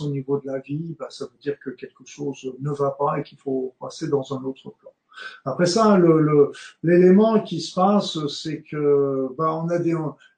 au 0.00 0.08
niveau 0.10 0.38
de 0.38 0.46
la 0.46 0.58
vie, 0.58 0.94
bah, 0.98 1.08
ça 1.08 1.24
veut 1.24 1.40
dire 1.40 1.58
que 1.58 1.70
quelque 1.70 2.04
chose 2.04 2.54
ne 2.60 2.70
va 2.70 2.90
pas 2.90 3.18
et 3.18 3.22
qu'il 3.22 3.38
faut 3.38 3.74
passer 3.80 4.06
dans 4.08 4.34
un 4.34 4.44
autre 4.44 4.70
plan. 4.78 4.92
Après 5.44 5.66
ça, 5.66 5.98
l'élément 6.82 7.34
le, 7.34 7.42
qui 7.42 7.60
se 7.60 7.74
passe, 7.74 8.18
c'est 8.28 8.62
que 8.62 9.28
bah, 9.36 9.54
on 9.54 9.68
a 9.68 9.78
des, 9.78 9.92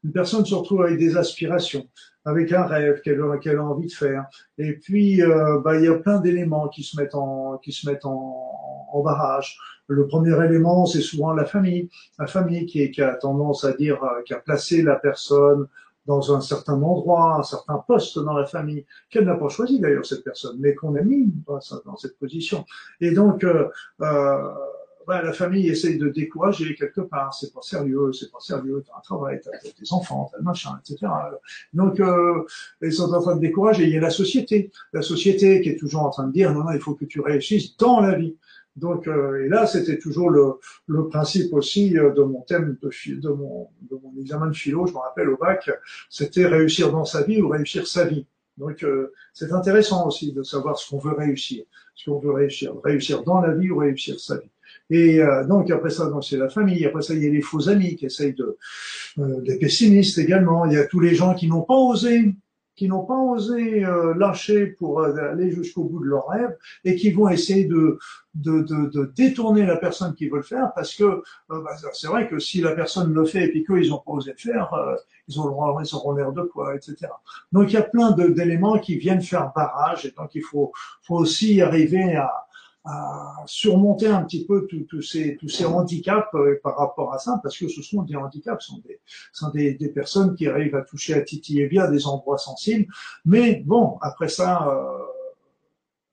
une 0.04 0.12
personne 0.12 0.44
se 0.44 0.54
retrouve 0.54 0.82
avec 0.82 0.98
des 0.98 1.16
aspirations, 1.16 1.86
avec 2.24 2.52
un 2.52 2.64
rêve 2.64 3.00
qu'elle 3.02 3.22
qu'elle 3.40 3.58
a 3.58 3.64
envie 3.64 3.86
de 3.86 3.92
faire, 3.92 4.26
et 4.58 4.74
puis 4.74 5.22
euh, 5.22 5.58
bah, 5.64 5.78
il 5.78 5.84
y 5.84 5.88
a 5.88 5.94
plein 5.94 6.20
d'éléments 6.20 6.68
qui 6.68 6.82
se 6.82 7.00
mettent 7.00 7.14
en 7.14 7.58
qui 7.58 7.72
se 7.72 7.88
mettent 7.88 8.04
en, 8.06 8.88
en 8.92 9.02
barrage. 9.02 9.56
Le 9.86 10.06
premier 10.06 10.36
élément, 10.44 10.86
c'est 10.86 11.00
souvent 11.00 11.32
la 11.32 11.44
famille, 11.44 11.90
la 12.18 12.28
famille 12.28 12.64
qui, 12.66 12.80
est, 12.80 12.92
qui 12.92 13.02
a 13.02 13.14
tendance 13.14 13.64
à 13.64 13.72
dire, 13.72 14.02
euh, 14.04 14.22
qui 14.24 14.32
a 14.32 14.38
placé 14.38 14.82
la 14.82 14.94
personne 14.94 15.66
dans 16.06 16.34
un 16.34 16.40
certain 16.40 16.80
endroit, 16.80 17.36
un 17.38 17.42
certain 17.42 17.78
poste 17.86 18.18
dans 18.18 18.34
la 18.34 18.46
famille, 18.46 18.86
qu'elle 19.10 19.24
n'a 19.24 19.34
pas 19.34 19.48
choisi 19.48 19.80
d'ailleurs 19.80 20.06
cette 20.06 20.24
personne, 20.24 20.56
mais 20.60 20.74
qu'on 20.74 20.94
a 20.94 21.02
mis 21.02 21.32
dans 21.46 21.96
cette 21.96 22.18
position. 22.18 22.64
Et 23.00 23.10
donc, 23.10 23.42
euh, 23.42 23.68
euh, 24.00 24.48
la 25.08 25.32
famille 25.32 25.68
essaye 25.68 25.98
de 25.98 26.08
décourager 26.08 26.74
quelque 26.74 27.00
part, 27.00 27.34
c'est 27.34 27.52
pas 27.52 27.62
sérieux, 27.62 28.12
c'est 28.12 28.30
pas 28.30 28.40
sérieux, 28.40 28.82
t'as 28.86 28.98
un 28.98 29.00
travail, 29.00 29.40
t'as 29.42 29.50
des 29.58 29.92
enfants, 29.92 30.28
t'as 30.30 30.38
le 30.38 30.44
machin, 30.44 30.78
etc. 30.80 31.10
Donc, 31.72 32.00
euh, 32.00 32.44
ils 32.82 32.92
sont 32.92 33.12
en 33.12 33.20
train 33.20 33.36
de 33.36 33.40
décourager. 33.40 33.84
Il 33.84 33.90
y 33.90 33.96
a 33.96 34.00
la 34.00 34.10
société, 34.10 34.70
la 34.92 35.02
société 35.02 35.60
qui 35.62 35.70
est 35.70 35.76
toujours 35.76 36.02
en 36.02 36.10
train 36.10 36.26
de 36.26 36.32
dire, 36.32 36.52
non, 36.52 36.64
non, 36.64 36.72
il 36.72 36.80
faut 36.80 36.94
que 36.94 37.04
tu 37.04 37.20
réussisses 37.20 37.76
dans 37.76 38.00
la 38.00 38.14
vie. 38.14 38.36
Donc, 38.76 39.08
euh, 39.08 39.44
et 39.44 39.48
là, 39.48 39.66
c'était 39.66 39.98
toujours 39.98 40.30
le, 40.30 40.54
le, 40.86 41.08
principe 41.08 41.52
aussi 41.52 41.98
euh, 41.98 42.12
de 42.12 42.22
mon 42.22 42.42
thème 42.42 42.76
de, 42.80 42.90
de, 43.16 43.28
mon, 43.28 43.68
de 43.82 43.96
mon 43.96 44.14
examen 44.20 44.46
de 44.46 44.54
philo, 44.54 44.86
je 44.86 44.92
me 44.92 44.98
rappelle 44.98 45.28
au 45.28 45.36
bac, 45.36 45.68
c'était 46.08 46.46
réussir 46.46 46.92
dans 46.92 47.04
sa 47.04 47.22
vie 47.22 47.42
ou 47.42 47.48
réussir 47.48 47.86
sa 47.86 48.04
vie. 48.04 48.26
Donc, 48.56 48.84
euh, 48.84 49.12
c'est 49.32 49.52
intéressant 49.52 50.06
aussi 50.06 50.32
de 50.32 50.42
savoir 50.42 50.78
ce 50.78 50.88
qu'on 50.88 50.98
veut 50.98 51.14
réussir, 51.14 51.64
ce 51.94 52.10
qu'on 52.10 52.20
veut 52.20 52.32
réussir, 52.32 52.74
réussir 52.84 53.22
dans 53.24 53.40
la 53.40 53.54
vie 53.54 53.70
ou 53.70 53.78
réussir 53.78 54.20
sa 54.20 54.36
vie. 54.36 54.50
Et 54.90 55.20
donc 55.48 55.70
après 55.70 55.90
ça, 55.90 56.10
c'est 56.22 56.36
la 56.36 56.48
famille. 56.48 56.84
Après 56.84 57.02
ça, 57.02 57.14
il 57.14 57.22
y 57.22 57.26
a 57.26 57.30
les 57.30 57.42
faux 57.42 57.68
amis 57.68 57.96
qui 57.96 58.06
essayent 58.06 58.34
de, 58.34 58.56
euh, 59.18 59.40
des 59.40 59.58
pessimistes 59.58 60.18
également. 60.18 60.64
Il 60.66 60.72
y 60.72 60.76
a 60.76 60.84
tous 60.84 61.00
les 61.00 61.14
gens 61.14 61.34
qui 61.34 61.46
n'ont 61.46 61.62
pas 61.62 61.76
osé 61.76 62.34
qui 62.76 62.88
n'ont 62.88 63.04
pas 63.04 63.18
osé 63.18 63.84
euh, 63.84 64.14
lâcher 64.14 64.68
pour 64.68 65.00
euh, 65.00 65.14
aller 65.32 65.50
jusqu'au 65.50 65.84
bout 65.84 66.00
de 66.00 66.06
leur 66.06 66.28
rêve 66.28 66.56
et 66.82 66.96
qui 66.96 67.10
vont 67.10 67.28
essayer 67.28 67.66
de, 67.66 67.98
de, 68.32 68.62
de, 68.62 68.86
de 68.86 69.12
détourner 69.14 69.66
la 69.66 69.76
personne 69.76 70.14
qui 70.14 70.30
veut 70.30 70.38
le 70.38 70.42
faire 70.42 70.72
parce 70.74 70.94
que 70.94 71.04
euh, 71.04 71.20
bah, 71.50 71.76
c'est 71.92 72.06
vrai 72.06 72.26
que 72.26 72.38
si 72.38 72.62
la 72.62 72.72
personne 72.72 73.12
le 73.12 73.26
fait 73.26 73.44
et 73.44 73.48
puis 73.48 73.66
qu'ils 73.66 73.90
n'ont 73.90 73.98
pas 73.98 74.12
osé 74.12 74.30
le 74.30 74.38
faire, 74.38 74.72
ils 75.28 75.38
auront 75.38 75.78
ils 75.78 75.94
auront 75.94 76.12
l'air 76.12 76.32
de 76.32 76.40
quoi, 76.40 76.74
etc. 76.74 76.96
Donc 77.52 77.68
il 77.70 77.74
y 77.74 77.76
a 77.76 77.82
plein 77.82 78.12
d'éléments 78.12 78.78
qui 78.78 78.96
viennent 78.96 79.20
faire 79.20 79.52
barrage 79.54 80.06
et 80.06 80.14
donc 80.16 80.34
il 80.34 80.42
faut, 80.42 80.72
faut 81.02 81.16
aussi 81.16 81.60
arriver 81.60 82.16
à, 82.16 82.30
à 82.84 83.42
surmonter 83.46 84.06
un 84.06 84.22
petit 84.24 84.46
peu 84.46 84.66
tous 84.66 85.02
ces, 85.02 85.36
tous 85.36 85.48
ces 85.48 85.66
handicaps 85.66 86.32
euh, 86.34 86.58
par 86.62 86.76
rapport 86.78 87.12
à 87.12 87.18
ça, 87.18 87.38
parce 87.42 87.58
que 87.58 87.68
ce 87.68 87.82
sont 87.82 88.02
des 88.02 88.16
handicaps, 88.16 88.64
ce 88.64 88.72
sont 88.72 88.82
des, 88.86 89.00
sont 89.32 89.50
des, 89.50 89.74
des 89.74 89.88
personnes 89.90 90.34
qui 90.34 90.46
arrivent 90.46 90.74
à 90.74 90.82
toucher, 90.82 91.14
à 91.14 91.20
titiller 91.20 91.66
bien 91.66 91.90
des 91.90 92.06
endroits 92.06 92.38
sensibles. 92.38 92.86
Mais 93.24 93.62
bon, 93.66 93.98
après 94.00 94.28
ça, 94.28 94.66
euh, 94.68 94.98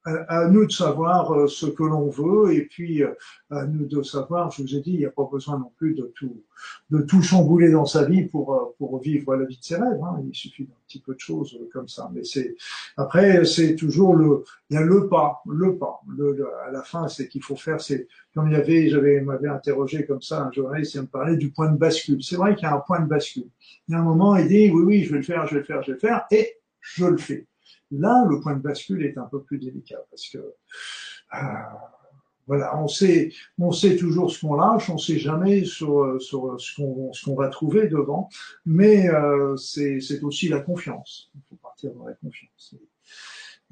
à, 0.07 0.47
nous 0.47 0.65
de 0.65 0.71
savoir 0.71 1.31
euh, 1.31 1.47
ce 1.47 1.65
que 1.65 1.83
l'on 1.83 2.09
veut 2.09 2.53
et 2.53 2.61
puis 2.61 3.03
euh, 3.03 3.13
à 3.49 3.65
nous 3.65 3.85
de 3.85 4.01
savoir, 4.01 4.51
je 4.51 4.61
vous 4.61 4.75
ai 4.75 4.81
dit, 4.81 4.91
il 4.91 4.99
n'y 4.99 5.05
a 5.05 5.11
pas 5.11 5.27
besoin 5.31 5.57
non 5.59 5.71
plus 5.77 5.93
de 5.93 6.11
tout, 6.15 6.43
de 6.89 7.01
tout 7.01 7.21
chambouler 7.21 7.71
dans 7.71 7.85
sa 7.85 8.05
vie 8.05 8.23
pour, 8.25 8.53
euh, 8.53 8.75
pour 8.77 8.99
vivre 9.01 9.35
la 9.35 9.45
vie 9.45 9.57
de 9.57 9.63
ses 9.63 9.75
rêves. 9.75 10.01
Hein. 10.01 10.21
Il 10.25 10.35
suffit 10.35 10.65
d'un 10.65 10.75
petit 10.87 11.01
peu 11.01 11.13
de 11.13 11.19
choses 11.19 11.59
comme 11.73 11.87
ça. 11.87 12.09
Mais 12.13 12.23
c'est 12.23 12.55
après, 12.95 13.43
c'est 13.45 13.75
toujours 13.75 14.15
le, 14.15 14.43
il 14.69 14.75
y 14.75 14.77
a 14.77 14.81
le 14.81 15.07
pas, 15.07 15.41
le 15.45 15.77
pas. 15.77 16.01
Le, 16.07 16.47
à 16.65 16.71
la 16.71 16.83
fin, 16.83 17.07
c'est 17.07 17.27
qu'il 17.27 17.43
faut 17.43 17.55
faire. 17.55 17.81
C'est 17.81 18.07
comme 18.33 18.47
il 18.47 18.53
y 18.53 18.55
avait, 18.55 18.89
j'avais 18.89 19.21
m'avait 19.21 19.49
interrogé 19.49 20.05
comme 20.05 20.21
ça 20.21 20.45
un 20.45 20.51
journaliste, 20.51 20.95
il 20.95 21.01
me 21.01 21.07
parlait 21.07 21.37
du 21.37 21.51
point 21.51 21.71
de 21.71 21.77
bascule. 21.77 22.23
C'est 22.23 22.37
vrai 22.37 22.55
qu'il 22.55 22.63
y 22.63 22.71
a 22.71 22.75
un 22.75 22.79
point 22.79 23.01
de 23.01 23.07
bascule. 23.07 23.49
Il 23.87 23.93
y 23.93 23.95
a 23.95 23.99
un 23.99 24.03
moment, 24.03 24.35
il 24.37 24.47
dit 24.47 24.69
oui, 24.69 24.83
oui, 24.83 25.03
je 25.03 25.11
vais 25.11 25.17
le 25.17 25.23
faire, 25.23 25.45
je 25.47 25.55
vais 25.55 25.59
le 25.61 25.65
faire, 25.65 25.81
je 25.81 25.87
vais 25.87 25.93
le 25.93 25.99
faire, 25.99 26.25
et 26.31 26.57
je 26.79 27.05
le 27.05 27.17
fais. 27.17 27.45
Là, 27.91 28.25
le 28.29 28.39
point 28.39 28.55
de 28.55 28.61
bascule 28.61 29.05
est 29.05 29.17
un 29.17 29.25
peu 29.25 29.41
plus 29.41 29.59
délicat 29.59 29.99
parce 30.09 30.29
que 30.29 30.39
voilà, 32.47 32.77
on 32.79 32.87
sait, 32.87 33.33
on 33.59 33.71
sait 33.71 33.97
toujours 33.97 34.31
ce 34.31 34.39
qu'on 34.39 34.55
lâche, 34.55 34.89
on 34.89 34.97
sait 34.97 35.19
jamais 35.19 35.65
sur, 35.65 36.19
sur 36.21 36.59
ce 36.59 36.75
qu'on 36.75 37.11
qu'on 37.23 37.35
va 37.35 37.49
trouver 37.49 37.89
devant, 37.89 38.29
mais 38.65 39.09
euh, 39.09 39.57
c'est 39.57 40.23
aussi 40.23 40.47
la 40.47 40.61
confiance. 40.61 41.29
Il 41.35 41.41
faut 41.49 41.57
partir 41.57 41.91
dans 41.93 42.07
la 42.07 42.13
confiance. 42.13 42.75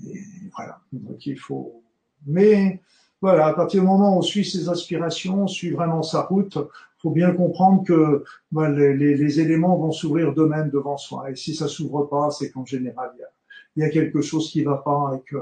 Et, 0.06 0.20
voilà, 0.56 0.82
donc 0.92 1.26
il 1.26 1.40
faut. 1.40 1.82
Mais 2.28 2.82
voilà, 3.22 3.48
à 3.48 3.54
partir 3.54 3.82
du 3.82 3.88
moment 3.88 4.16
où 4.16 4.20
on 4.20 4.22
suit 4.22 4.44
ses 4.44 4.68
aspirations, 4.68 5.44
on 5.44 5.48
suit 5.48 5.72
vraiment 5.72 6.04
sa 6.04 6.24
route, 6.24 6.58
faut 6.98 7.12
bien 7.12 7.32
comprendre 7.32 7.84
que 7.86 8.26
bah, 8.52 8.70
les, 8.70 8.94
les, 8.94 9.16
les, 9.16 9.40
éléments 9.40 9.78
vont 9.78 9.92
s'ouvrir 9.92 10.34
d'eux-mêmes 10.34 10.70
devant 10.70 10.98
soi. 10.98 11.32
Et 11.32 11.36
si 11.36 11.56
ça 11.56 11.68
s'ouvre 11.68 12.04
pas, 12.04 12.30
c'est 12.32 12.52
qu'en 12.52 12.66
général 12.66 13.12
il 13.16 13.20
y, 13.20 13.24
a, 13.24 13.30
il 13.76 13.84
y 13.84 13.86
a 13.86 13.90
quelque 13.90 14.22
chose 14.22 14.50
qui 14.50 14.64
va 14.64 14.78
pas 14.78 15.14
et 15.18 15.30
que 15.30 15.38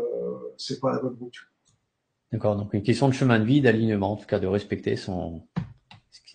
c'est 0.58 0.80
pas 0.80 0.92
la 0.92 1.00
bonne 1.00 1.16
route. 1.20 1.36
D'accord, 2.32 2.56
donc 2.56 2.74
une 2.74 2.82
question 2.82 3.08
de 3.08 3.14
chemin 3.14 3.40
de 3.40 3.46
vie, 3.46 3.62
d'alignement, 3.62 4.14
en 4.14 4.16
tout 4.16 4.26
cas 4.26 4.40
de 4.40 4.48
respecter 4.48 4.96
son... 4.96 5.44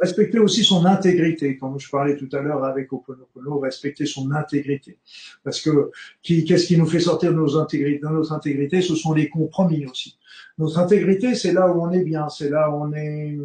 Respecter 0.01 0.39
aussi 0.39 0.63
son 0.63 0.85
intégrité, 0.85 1.57
comme 1.57 1.81
je 1.81 1.91
parlais 1.91 2.17
tout 2.17 2.29
à 2.31 2.41
l'heure 2.41 2.63
avec 2.63 2.93
Oponopono, 2.93 3.59
respecter 3.59 4.07
son 4.07 4.31
intégrité. 4.31 4.97
Parce 5.43 5.61
que 5.61 5.91
qu'est-ce 6.23 6.69
qui 6.69 6.79
nous 6.79 6.87
fait 6.87 7.01
sortir 7.01 7.33
de 7.33 7.37
nos 7.37 7.57
intégrités, 7.57 8.07
de 8.07 8.13
notre 8.13 8.33
intégrité? 8.33 8.81
Ce 8.81 8.95
sont 8.95 9.13
les 9.13 9.29
compromis 9.29 9.87
aussi. 9.87 10.17
Notre 10.57 10.79
intégrité, 10.79 11.35
c'est 11.35 11.53
là 11.53 11.69
où 11.69 11.83
on 11.83 11.91
est 11.91 12.05
bien, 12.05 12.29
c'est 12.29 12.49
là 12.49 12.71
où 12.71 12.75
on 12.75 12.93
est, 12.93 13.37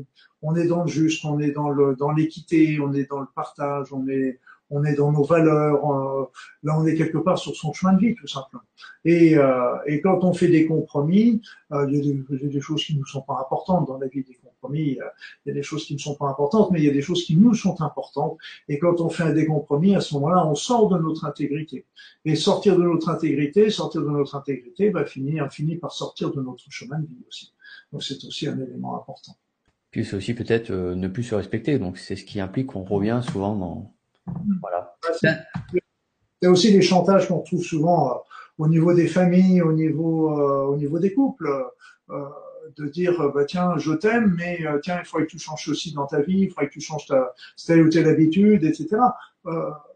on 0.44 0.56
est 0.56 0.68
dans 0.68 0.84
le 0.84 0.90
juste, 0.90 1.26
on 1.26 1.40
est 1.40 1.50
dans 1.52 1.72
le, 1.72 1.96
dans 1.96 2.12
l'équité, 2.12 2.78
on 2.80 2.94
est 2.94 3.10
dans 3.10 3.22
le 3.22 3.28
partage, 3.34 3.92
on 3.92 4.08
est, 4.08 4.40
on 4.74 4.84
est 4.84 4.96
dans 4.96 5.12
nos 5.12 5.24
valeurs, 5.24 5.92
euh, 5.92 6.26
là 6.64 6.78
on 6.78 6.86
est 6.86 6.96
quelque 6.96 7.20
part 7.20 7.38
sur 7.38 7.56
son 7.56 7.74
chemin 7.74 7.94
de 7.94 8.00
vie 8.00 8.16
tout 8.16 8.28
simplement. 8.28 8.64
Et, 9.06 9.38
euh, 9.38 9.78
quand 10.02 10.24
on 10.24 10.34
fait 10.34 10.48
des 10.48 10.66
compromis, 10.66 11.42
euh, 11.72 11.86
il, 11.90 12.06
y 12.06 12.12
a 12.12 12.48
des, 12.48 12.60
choses 12.60 12.84
qui 12.84 12.98
ne 12.98 13.04
sont 13.06 13.22
pas 13.22 13.40
importantes 13.40 13.88
dans 13.88 14.00
la 14.00 14.08
vie 14.08 14.24
des 14.24 14.34
compromis, 14.34 14.98
il 15.46 15.46
y 15.46 15.52
a 15.52 15.54
des 15.54 15.62
choses 15.62 15.86
qui 15.86 15.94
ne 15.94 16.00
sont 16.00 16.16
pas 16.16 16.28
importantes, 16.28 16.72
mais 16.72 16.80
il 16.80 16.86
y 16.86 16.90
a 16.90 16.94
des 16.94 17.02
choses 17.02 17.24
qui 17.24 17.36
nous 17.36 17.54
sont 17.54 17.82
importantes. 17.82 18.38
Et 18.68 18.80
quand 18.80 19.00
on 19.00 19.10
fait 19.10 19.32
des 19.34 19.46
compromis, 19.46 19.96
à 19.96 20.02
ce 20.02 20.16
moment-là, 20.16 20.46
on 20.48 20.56
sort 20.56 20.90
de 20.90 20.98
notre 20.98 21.26
intégrité. 21.26 21.86
Et 22.26 22.36
sortir 22.36 22.76
de 22.78 22.84
notre 22.84 23.10
intégrité, 23.10 23.70
sortir 23.70 24.02
de 24.02 24.10
notre 24.10 24.36
intégrité, 24.36 24.90
va 24.90 25.06
finir, 25.06 25.52
finit 25.52 25.76
par 25.76 25.92
sortir 25.92 26.32
de 26.32 26.42
notre 26.42 26.64
chemin 26.70 27.00
de 27.00 27.06
vie 27.06 27.24
aussi. 27.28 27.54
Donc 27.92 28.02
c'est 28.04 28.24
aussi 28.26 28.48
un 28.48 28.58
élément 28.60 28.98
important. 28.98 29.34
Puis 29.92 30.06
c'est 30.06 30.16
aussi 30.16 30.34
peut-être 30.34 30.72
ne 30.72 31.08
plus 31.08 31.24
se 31.24 31.36
respecter. 31.36 31.78
Donc 31.78 32.00
c'est 32.00 32.16
ce 32.16 32.24
qui 32.24 32.40
implique 32.40 32.68
qu'on 32.68 32.84
revient 32.84 33.22
souvent 33.24 33.56
dans, 33.56 33.94
voilà. 34.62 34.96
C'est 36.42 36.48
aussi 36.48 36.72
les 36.72 36.82
chantages 36.82 37.28
qu'on 37.28 37.40
trouve 37.40 37.64
souvent 37.64 38.10
euh, 38.10 38.18
au 38.58 38.68
niveau 38.68 38.94
des 38.94 39.08
familles, 39.08 39.62
au 39.62 39.72
niveau, 39.72 40.38
euh, 40.38 40.66
au 40.66 40.76
niveau 40.76 41.00
des 41.00 41.14
couples. 41.14 41.50
Euh, 42.10 42.26
de 42.78 42.88
dire 42.88 43.30
bah 43.34 43.44
tiens 43.44 43.78
je 43.78 43.92
t'aime 43.92 44.36
mais 44.38 44.60
tiens 44.82 45.00
il 45.00 45.06
faudrait 45.06 45.26
que 45.26 45.32
tu 45.32 45.38
changes 45.38 45.68
aussi 45.68 45.94
dans 45.94 46.08
ta 46.08 46.22
vie 46.22 46.44
il 46.44 46.50
faudrait 46.50 46.68
que 46.68 46.72
tu 46.72 46.80
changes 46.80 47.06
ta 47.06 47.34
telle 47.68 47.82
ou 47.86 47.90
telle 47.90 48.08
habitude 48.08 48.64
etc 48.64 49.02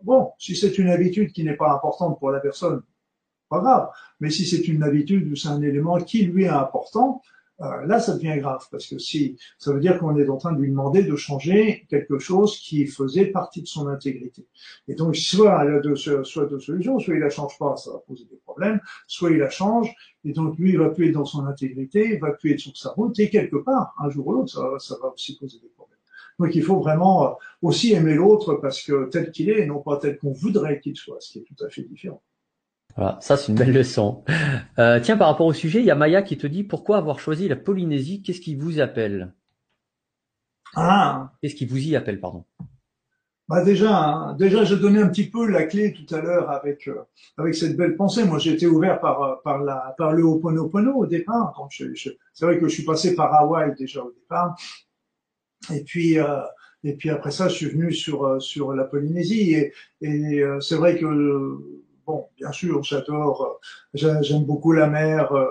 bon 0.03 0.31
si 0.37 0.53
c'est 0.53 0.77
une 0.77 0.89
habitude 0.89 1.31
qui 1.31 1.45
n'est 1.45 1.55
pas 1.55 1.71
importante 1.71 2.19
pour 2.19 2.29
la 2.29 2.41
personne 2.41 2.83
pas 3.47 3.61
grave 3.61 3.89
mais 4.19 4.29
si 4.29 4.45
c'est 4.45 4.67
une 4.67 4.83
habitude 4.83 5.31
ou 5.31 5.37
c'est 5.37 5.47
un 5.47 5.61
élément 5.61 5.97
qui 5.97 6.23
lui 6.23 6.43
est 6.43 6.49
important 6.49 7.21
euh, 7.61 7.85
là, 7.87 7.99
ça 7.99 8.13
devient 8.13 8.37
grave 8.37 8.67
parce 8.69 8.85
que 8.85 8.99
si 8.99 9.37
ça 9.57 9.73
veut 9.73 9.79
dire 9.79 9.97
qu'on 9.97 10.15
est 10.17 10.29
en 10.29 10.37
train 10.37 10.53
de 10.53 10.61
lui 10.61 10.69
demander 10.69 11.03
de 11.03 11.15
changer 11.15 11.85
quelque 11.89 12.19
chose 12.19 12.59
qui 12.59 12.85
faisait 12.85 13.27
partie 13.27 13.61
de 13.63 13.67
son 13.67 13.87
intégrité. 13.87 14.45
Et 14.87 14.93
donc, 14.93 15.15
soit 15.15 15.63
il 15.65 15.73
a 15.73 15.79
deux, 15.79 15.95
soit 15.95 16.45
deux 16.45 16.59
solutions, 16.59 16.99
soit 16.99 17.15
il 17.15 17.19
la 17.19 17.29
change 17.29 17.57
pas, 17.57 17.75
ça 17.77 17.91
va 17.91 17.99
poser 17.99 18.25
des 18.25 18.37
problèmes, 18.37 18.79
soit 19.07 19.31
il 19.31 19.37
la 19.37 19.49
change 19.49 19.91
et 20.23 20.33
donc 20.33 20.57
lui 20.57 20.71
il 20.71 20.77
va 20.77 20.87
être 20.87 21.11
dans 21.11 21.25
son 21.25 21.45
intégrité, 21.45 22.13
il 22.13 22.19
va 22.19 22.29
être 22.29 22.59
sur 22.59 22.77
sa 22.77 22.89
route 22.89 23.17
et 23.19 23.29
quelque 23.29 23.57
part, 23.57 23.95
un 23.99 24.09
jour 24.09 24.27
ou 24.27 24.33
l'autre, 24.33 24.51
ça, 24.51 24.79
ça 24.79 24.95
va 25.01 25.09
aussi 25.13 25.37
poser 25.37 25.59
des 25.59 25.69
problèmes. 25.69 25.97
Donc 26.39 26.53
il 26.53 26.63
faut 26.63 26.79
vraiment 26.79 27.25
euh, 27.25 27.33
aussi 27.63 27.93
aimer 27.93 28.13
l'autre 28.13 28.55
parce 28.55 28.83
que 28.83 29.09
tel 29.09 29.31
qu'il 29.31 29.49
est 29.49 29.61
et 29.61 29.65
non 29.65 29.79
pas 29.79 29.97
tel 29.97 30.17
qu'on 30.19 30.31
voudrait 30.31 30.79
qu'il 30.79 30.95
soit, 30.95 31.17
ce 31.19 31.31
qui 31.31 31.39
est 31.39 31.43
tout 31.43 31.63
à 31.65 31.69
fait 31.69 31.83
différent. 31.83 32.21
Voilà, 32.97 33.19
ça 33.21 33.37
c'est 33.37 33.51
une 33.51 33.57
belle 33.57 33.73
leçon. 33.73 34.23
Euh, 34.79 34.99
tiens, 34.99 35.17
par 35.17 35.27
rapport 35.27 35.45
au 35.45 35.53
sujet, 35.53 35.79
il 35.79 35.85
y 35.85 35.91
a 35.91 35.95
Maya 35.95 36.23
qui 36.23 36.37
te 36.37 36.47
dit 36.47 36.63
pourquoi 36.63 36.97
avoir 36.97 37.19
choisi 37.19 37.47
la 37.47 37.55
Polynésie? 37.55 38.23
Qu'est-ce 38.23 38.41
qui 38.41 38.55
vous 38.55 38.79
appelle? 38.79 39.33
Ah 40.75 41.31
Qu'est-ce 41.41 41.55
qui 41.55 41.65
vous 41.65 41.77
y 41.77 41.95
appelle, 41.95 42.19
pardon? 42.19 42.43
Bah 43.47 43.63
déjà, 43.63 43.97
hein, 43.97 44.33
déjà, 44.33 44.65
je 44.65 44.75
donnais 44.75 45.01
un 45.01 45.07
petit 45.07 45.29
peu 45.29 45.47
la 45.47 45.63
clé 45.63 45.93
tout 45.93 46.13
à 46.13 46.19
l'heure 46.19 46.49
avec 46.49 46.89
euh, 46.89 47.03
avec 47.37 47.55
cette 47.55 47.77
belle 47.77 47.95
pensée. 47.95 48.25
Moi, 48.25 48.39
j'ai 48.39 48.53
été 48.53 48.67
ouvert 48.67 48.99
par 48.99 49.23
euh, 49.23 49.35
par 49.43 49.59
la 49.63 49.95
par 49.97 50.11
le 50.11 50.23
Ho'oponopono 50.23 50.93
au 50.93 51.05
départ. 51.05 51.55
c'est 51.69 52.45
vrai 52.45 52.59
que 52.59 52.67
je 52.67 52.73
suis 52.73 52.83
passé 52.83 53.15
par 53.15 53.33
Hawaï 53.33 53.73
déjà 53.77 54.03
au 54.03 54.11
départ, 54.11 54.57
et 55.73 55.83
puis 55.83 56.19
euh, 56.19 56.41
et 56.83 56.95
puis 56.95 57.09
après 57.09 57.31
ça, 57.31 57.47
je 57.47 57.53
suis 57.53 57.67
venu 57.67 57.93
sur 57.93 58.41
sur 58.41 58.73
la 58.73 58.83
Polynésie 58.83 59.53
et, 59.53 59.73
et 60.01 60.43
c'est 60.59 60.75
vrai 60.75 60.97
que 60.97 61.57
bon, 62.07 62.29
bien 62.37 62.51
sûr, 62.53 62.81
j'adore, 62.83 63.59
euh, 64.01 64.21
j'aime 64.21 64.45
beaucoup 64.45 64.71
la 64.71 64.87
mer, 64.87 65.31
euh, 65.33 65.45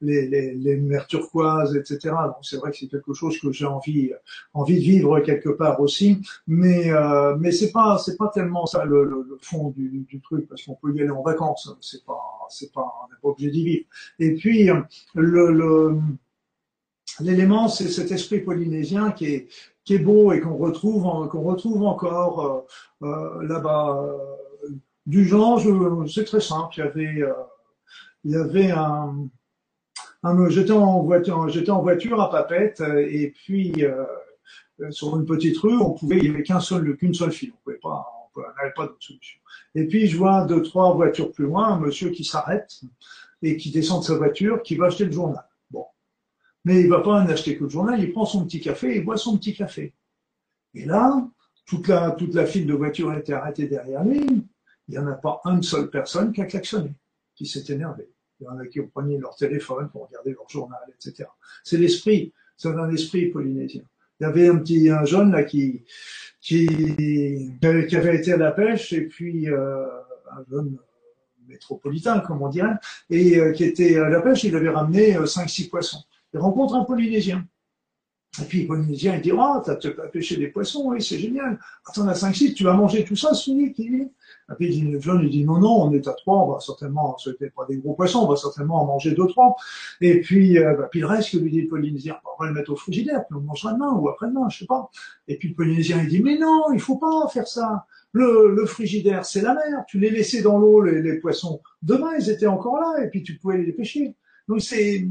les, 0.00 0.26
les, 0.28 0.54
les 0.54 0.76
mers 0.76 1.06
turquoises, 1.08 1.76
etc. 1.76 2.14
Donc 2.26 2.36
c'est 2.42 2.56
vrai 2.58 2.70
que 2.70 2.76
c'est 2.78 2.86
quelque 2.86 3.12
chose 3.12 3.38
que 3.40 3.50
j'ai 3.50 3.66
envie, 3.66 4.12
envie 4.54 4.76
de 4.76 4.80
vivre 4.80 5.20
quelque 5.20 5.48
part 5.50 5.80
aussi. 5.80 6.22
Mais 6.46 6.90
euh, 6.92 7.36
mais 7.38 7.50
c'est 7.50 7.72
pas 7.72 7.98
c'est 7.98 8.16
pas 8.16 8.30
tellement 8.32 8.66
ça 8.66 8.84
le, 8.84 9.04
le, 9.04 9.38
fond 9.42 9.70
du, 9.70 10.06
du, 10.08 10.20
truc 10.20 10.48
parce 10.48 10.62
qu'on 10.62 10.76
peut 10.76 10.94
y 10.94 11.00
aller 11.02 11.10
en 11.10 11.22
vacances. 11.22 11.68
C'est 11.80 12.04
pas 12.04 12.22
c'est 12.48 12.72
pas 12.72 12.86
on 13.02 13.08
n'est 13.12 13.20
pas 13.20 13.28
obligé 13.28 13.50
d'y 13.50 13.64
vivre. 13.64 13.84
Et 14.20 14.34
puis 14.34 14.70
le, 15.14 15.52
le 15.52 15.98
l'élément, 17.20 17.68
c'est 17.68 17.88
cet 17.88 18.12
esprit 18.12 18.40
polynésien 18.40 19.10
qui 19.10 19.26
est, 19.26 19.48
qui 19.84 19.94
est 19.94 19.98
beau 19.98 20.32
et 20.32 20.40
qu'on 20.40 20.56
retrouve, 20.56 21.28
qu'on 21.28 21.42
retrouve 21.42 21.84
encore 21.84 22.66
euh, 23.02 23.42
là-bas 23.42 24.04
du 25.06 25.24
genre, 25.24 25.62
c'est 26.08 26.24
très 26.24 26.40
simple. 26.40 26.74
Il 26.76 26.80
y 26.80 26.82
avait, 26.82 27.22
euh, 27.22 27.32
il 28.24 28.32
y 28.32 28.36
avait 28.36 28.70
un, 28.72 29.28
j'étais 30.48 30.72
en 30.72 31.02
voiture, 31.02 31.48
j'étais 31.48 31.70
en 31.70 31.82
voiture 31.82 32.20
à 32.20 32.30
Papette 32.30 32.80
et 32.80 33.30
puis 33.30 33.72
euh, 33.84 34.04
sur 34.90 35.16
une 35.18 35.24
petite 35.24 35.56
rue, 35.58 35.76
on 35.76 35.92
pouvait, 35.92 36.18
il 36.18 36.24
y 36.24 36.28
avait 36.28 36.42
qu'un 36.42 36.60
seul, 36.60 36.96
qu'une 36.96 37.14
seule 37.14 37.32
file. 37.32 37.52
On 37.54 37.62
pouvait 37.64 37.78
pas, 37.78 38.04
on 38.34 38.40
n'avait 38.40 38.74
pas 38.74 38.86
d'autre 38.86 39.02
solution. 39.02 39.40
Et 39.74 39.86
puis 39.86 40.08
je 40.08 40.16
vois 40.16 40.44
deux, 40.44 40.62
trois 40.62 40.92
voitures 40.94 41.32
plus 41.32 41.44
loin, 41.44 41.68
un 41.68 41.78
monsieur 41.78 42.10
qui 42.10 42.24
s'arrête 42.24 42.80
et 43.42 43.56
qui 43.56 43.70
descend 43.70 44.00
de 44.00 44.06
sa 44.06 44.16
voiture, 44.16 44.62
qui 44.62 44.74
va 44.76 44.86
acheter 44.86 45.04
le 45.04 45.12
journal. 45.12 45.44
Bon, 45.70 45.86
mais 46.64 46.80
il 46.80 46.88
va 46.88 47.00
pas 47.00 47.22
en 47.22 47.28
acheter 47.28 47.56
que 47.56 47.64
le 47.64 47.70
journal, 47.70 48.00
il 48.00 48.12
prend 48.12 48.24
son 48.24 48.44
petit 48.44 48.60
café, 48.60 48.96
il 48.96 49.04
boit 49.04 49.16
son 49.16 49.38
petit 49.38 49.54
café. 49.54 49.94
Et 50.74 50.84
là, 50.84 51.26
toute 51.66 51.88
la 51.88 52.10
toute 52.10 52.34
la 52.34 52.46
file 52.46 52.66
de 52.66 52.74
voitures 52.74 53.14
était 53.14 53.32
arrêtée 53.32 53.68
derrière 53.68 54.04
lui 54.04 54.46
il 54.88 54.92
n'y 54.92 54.98
en 54.98 55.06
a 55.06 55.14
pas 55.14 55.40
une 55.44 55.62
seule 55.62 55.90
personne 55.90 56.32
qui 56.32 56.42
a 56.42 56.46
klaxonné, 56.46 56.92
qui 57.34 57.46
s'est 57.46 57.72
énervé. 57.72 58.08
Il 58.40 58.44
y 58.44 58.48
en 58.48 58.58
a 58.58 58.66
qui 58.66 58.80
ont 58.80 58.88
pris 58.88 59.16
leur 59.18 59.34
téléphone 59.34 59.88
pour 59.90 60.06
regarder 60.06 60.32
leur 60.32 60.48
journal, 60.48 60.80
etc. 60.88 61.28
C'est 61.64 61.78
l'esprit, 61.78 62.32
c'est 62.56 62.68
un 62.68 62.90
esprit 62.90 63.26
polynésien. 63.26 63.82
Il 64.20 64.24
y 64.24 64.26
avait 64.26 64.48
un 64.48 64.56
petit 64.56 64.88
un 64.90 65.04
jeune 65.04 65.32
là 65.32 65.44
qui 65.44 65.84
qui, 66.40 66.68
qui 67.60 67.96
avait 67.96 68.16
été 68.16 68.32
à 68.32 68.36
la 68.36 68.52
pêche 68.52 68.92
et 68.92 69.02
puis 69.02 69.48
euh, 69.48 69.86
un 70.30 70.44
jeune 70.50 70.78
métropolitain 71.48 72.20
comme 72.20 72.42
on 72.42 72.48
dirait 72.48 72.74
et 73.10 73.38
euh, 73.38 73.52
qui 73.52 73.64
était 73.64 73.98
à 73.98 74.08
la 74.08 74.20
pêche, 74.20 74.44
il 74.44 74.54
avait 74.54 74.70
ramené 74.70 75.16
euh, 75.16 75.26
cinq 75.26 75.48
six 75.48 75.68
poissons. 75.68 76.02
Il 76.32 76.40
rencontre 76.40 76.74
un 76.74 76.84
polynésien. 76.84 77.46
Et 78.42 78.44
puis 78.44 78.62
le 78.62 78.68
polynésien 78.68 79.16
il 79.16 79.22
dit 79.22 79.32
oh 79.32 79.62
t'as 79.64 79.76
pêché 80.12 80.36
des 80.36 80.48
poissons 80.48 80.84
oui 80.86 81.02
c'est 81.02 81.18
génial. 81.18 81.58
Attends 81.86 82.06
à 82.08 82.14
cinq 82.14 82.34
six 82.34 82.54
tu 82.54 82.64
vas 82.64 82.74
manger 82.74 83.04
tout 83.04 83.16
ça 83.16 83.34
ce 83.34 83.50
dit 83.50 84.10
et 84.48 84.54
puis 84.54 84.80
le 84.80 85.00
jeune 85.00 85.20
lui 85.20 85.30
dit 85.30 85.44
non, 85.44 85.58
non, 85.58 85.82
on 85.82 85.92
est 85.92 86.06
à 86.06 86.12
trois, 86.12 86.44
on 86.44 86.52
va 86.52 86.60
certainement, 86.60 87.16
c'était 87.18 87.50
pas 87.50 87.64
des 87.68 87.78
gros 87.78 87.94
poissons, 87.94 88.20
on 88.20 88.28
va 88.28 88.36
certainement 88.36 88.82
en 88.82 88.86
manger 88.86 89.12
deux, 89.12 89.26
trois. 89.26 89.56
Et 90.00 90.20
puis, 90.20 90.58
euh, 90.58 90.74
bah, 90.74 90.88
puis 90.90 91.00
le 91.00 91.06
reste, 91.06 91.32
que 91.32 91.38
lui 91.38 91.50
dit 91.50 91.62
le 91.62 91.68
Polynésien, 91.68 92.18
on 92.24 92.42
va 92.42 92.48
le 92.48 92.54
mettre 92.54 92.72
au 92.72 92.76
frigidaire, 92.76 93.24
puis 93.26 93.36
on 93.36 93.40
mangera 93.40 93.72
demain 93.72 93.92
ou 93.92 94.08
après-demain, 94.08 94.48
je 94.48 94.60
sais 94.60 94.66
pas. 94.66 94.90
Et 95.26 95.36
puis 95.36 95.48
le 95.48 95.54
Polynésien, 95.54 96.00
il 96.02 96.08
dit, 96.08 96.22
mais 96.22 96.38
non, 96.38 96.72
il 96.72 96.80
faut 96.80 96.96
pas 96.96 97.28
faire 97.32 97.48
ça. 97.48 97.86
Le, 98.12 98.54
le 98.54 98.66
frigidaire, 98.66 99.26
c'est 99.26 99.42
la 99.42 99.54
mer. 99.54 99.84
Tu 99.88 99.98
les 99.98 100.10
laissais 100.10 100.42
dans 100.42 100.58
l'eau, 100.58 100.80
les, 100.80 101.02
les, 101.02 101.18
poissons. 101.18 101.60
Demain, 101.82 102.12
ils 102.18 102.30
étaient 102.30 102.46
encore 102.46 102.78
là, 102.78 103.04
et 103.04 103.08
puis 103.08 103.22
tu 103.22 103.36
pouvais 103.36 103.58
les 103.58 103.72
pêcher. 103.72 104.14
Donc 104.48 104.62
c'est, 104.62 105.08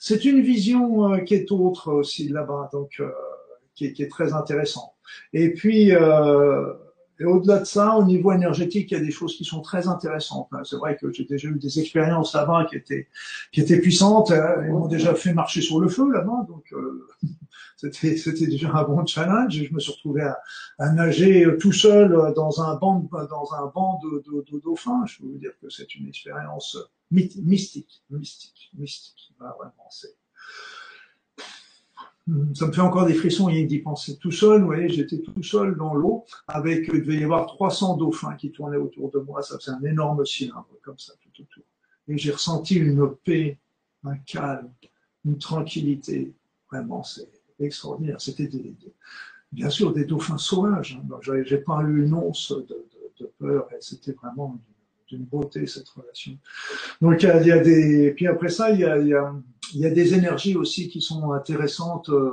c'est 0.00 0.24
une 0.24 0.40
vision 0.40 1.12
euh, 1.12 1.18
qui 1.18 1.34
est 1.34 1.52
autre 1.52 1.92
aussi 1.92 2.28
là-bas, 2.28 2.70
donc 2.72 2.96
euh, 2.98 3.10
qui, 3.76 3.86
est, 3.86 3.92
qui, 3.92 4.02
est, 4.02 4.08
très 4.08 4.32
intéressante. 4.32 4.92
Et 5.32 5.52
puis, 5.52 5.94
euh, 5.94 6.72
et 7.20 7.24
au-delà 7.26 7.58
de 7.58 7.66
ça, 7.66 7.96
au 7.96 8.04
niveau 8.04 8.32
énergétique, 8.32 8.90
il 8.90 8.94
y 8.94 9.00
a 9.00 9.04
des 9.04 9.10
choses 9.10 9.36
qui 9.36 9.44
sont 9.44 9.60
très 9.60 9.88
intéressantes. 9.88 10.48
C'est 10.64 10.76
vrai 10.76 10.96
que 10.96 11.12
j'ai 11.12 11.24
déjà 11.24 11.48
eu 11.48 11.58
des 11.58 11.78
expériences 11.78 12.34
là-bas 12.34 12.66
qui 12.68 12.76
étaient 12.76 13.08
qui 13.52 13.60
étaient 13.60 13.78
puissantes. 13.78 14.30
Euh, 14.30 14.64
ils 14.66 14.72
m'ont 14.72 14.88
déjà 14.88 15.14
fait 15.14 15.34
marcher 15.34 15.60
sur 15.60 15.80
le 15.80 15.88
feu 15.88 16.10
là-bas, 16.10 16.46
donc 16.48 16.64
euh, 16.72 17.06
c'était 17.76 18.16
c'était 18.16 18.46
déjà 18.46 18.72
un 18.72 18.84
bon 18.84 19.04
challenge. 19.04 19.52
je 19.52 19.72
me 19.72 19.80
suis 19.80 19.92
retrouvé 19.92 20.22
à, 20.22 20.38
à, 20.78 20.92
nager 20.92 21.46
tout 21.60 21.72
seul 21.72 22.32
dans 22.34 22.62
un 22.62 22.76
banc 22.76 23.06
dans 23.12 23.54
un 23.54 23.66
banc 23.66 24.00
de, 24.02 24.22
de, 24.26 24.44
de 24.50 24.58
dauphins. 24.60 25.04
Je 25.04 25.18
peux 25.18 25.26
vous 25.26 25.38
dire 25.38 25.52
que 25.60 25.68
c'est 25.68 25.94
une 25.96 26.08
expérience 26.08 26.78
mystique, 27.10 28.02
mystique, 28.10 28.70
mystique. 28.74 29.32
c'est 29.90 30.16
ça 32.54 32.66
me 32.66 32.72
fait 32.72 32.80
encore 32.80 33.06
des 33.06 33.14
frissons 33.14 33.46
rien 33.46 33.64
d'y 33.64 33.78
penser. 33.78 34.16
Tout 34.18 34.30
seul, 34.30 34.60
vous 34.60 34.66
voyez, 34.66 34.88
j'étais 34.88 35.18
tout 35.18 35.42
seul 35.42 35.76
dans 35.76 35.94
l'eau 35.94 36.24
avec, 36.46 36.88
il 36.92 37.02
devait 37.02 37.18
y 37.18 37.24
avoir 37.24 37.46
300 37.46 37.96
dauphins 37.96 38.34
qui 38.34 38.52
tournaient 38.52 38.76
autour 38.76 39.10
de 39.10 39.18
moi. 39.18 39.42
Ça 39.42 39.58
faisait 39.58 39.72
un 39.72 39.82
énorme 39.82 40.24
cylindre 40.24 40.68
comme 40.82 40.98
ça 40.98 41.12
tout 41.20 41.42
autour. 41.42 41.64
Et 42.08 42.18
j'ai 42.18 42.30
ressenti 42.30 42.76
une 42.76 43.14
paix, 43.24 43.58
un 44.04 44.16
calme, 44.18 44.70
une 45.24 45.38
tranquillité. 45.38 46.32
Vraiment, 46.70 47.02
c'est 47.02 47.28
extraordinaire. 47.58 48.20
C'était 48.20 48.46
des, 48.46 48.74
bien 49.52 49.70
sûr 49.70 49.92
des 49.92 50.04
dauphins 50.04 50.38
sauvages. 50.38 51.00
Hein. 51.02 51.42
J'ai 51.44 51.58
pas 51.58 51.82
eu 51.82 52.04
une 52.04 52.14
once 52.14 52.52
de, 52.52 52.86
de, 53.18 53.30
peur 53.38 53.68
et 53.72 53.80
c'était 53.80 54.12
vraiment 54.12 54.58
d'une 55.10 55.24
beauté 55.24 55.66
cette 55.66 55.88
relation. 55.88 56.32
Donc 57.00 57.22
il 57.22 57.26
y 57.26 57.30
a, 57.30 57.58
y 57.58 57.62
des, 57.62 58.12
puis 58.12 58.26
après 58.26 58.48
ça, 58.48 58.70
il 58.70 58.80
y 58.80 58.84
a, 58.84 58.98
il 58.98 59.08
y 59.08 59.14
a 59.14 59.32
y 59.74 59.90
des 59.92 60.14
énergies 60.14 60.56
aussi 60.56 60.88
qui 60.88 61.00
sont 61.00 61.32
intéressantes 61.32 62.10
euh, 62.10 62.30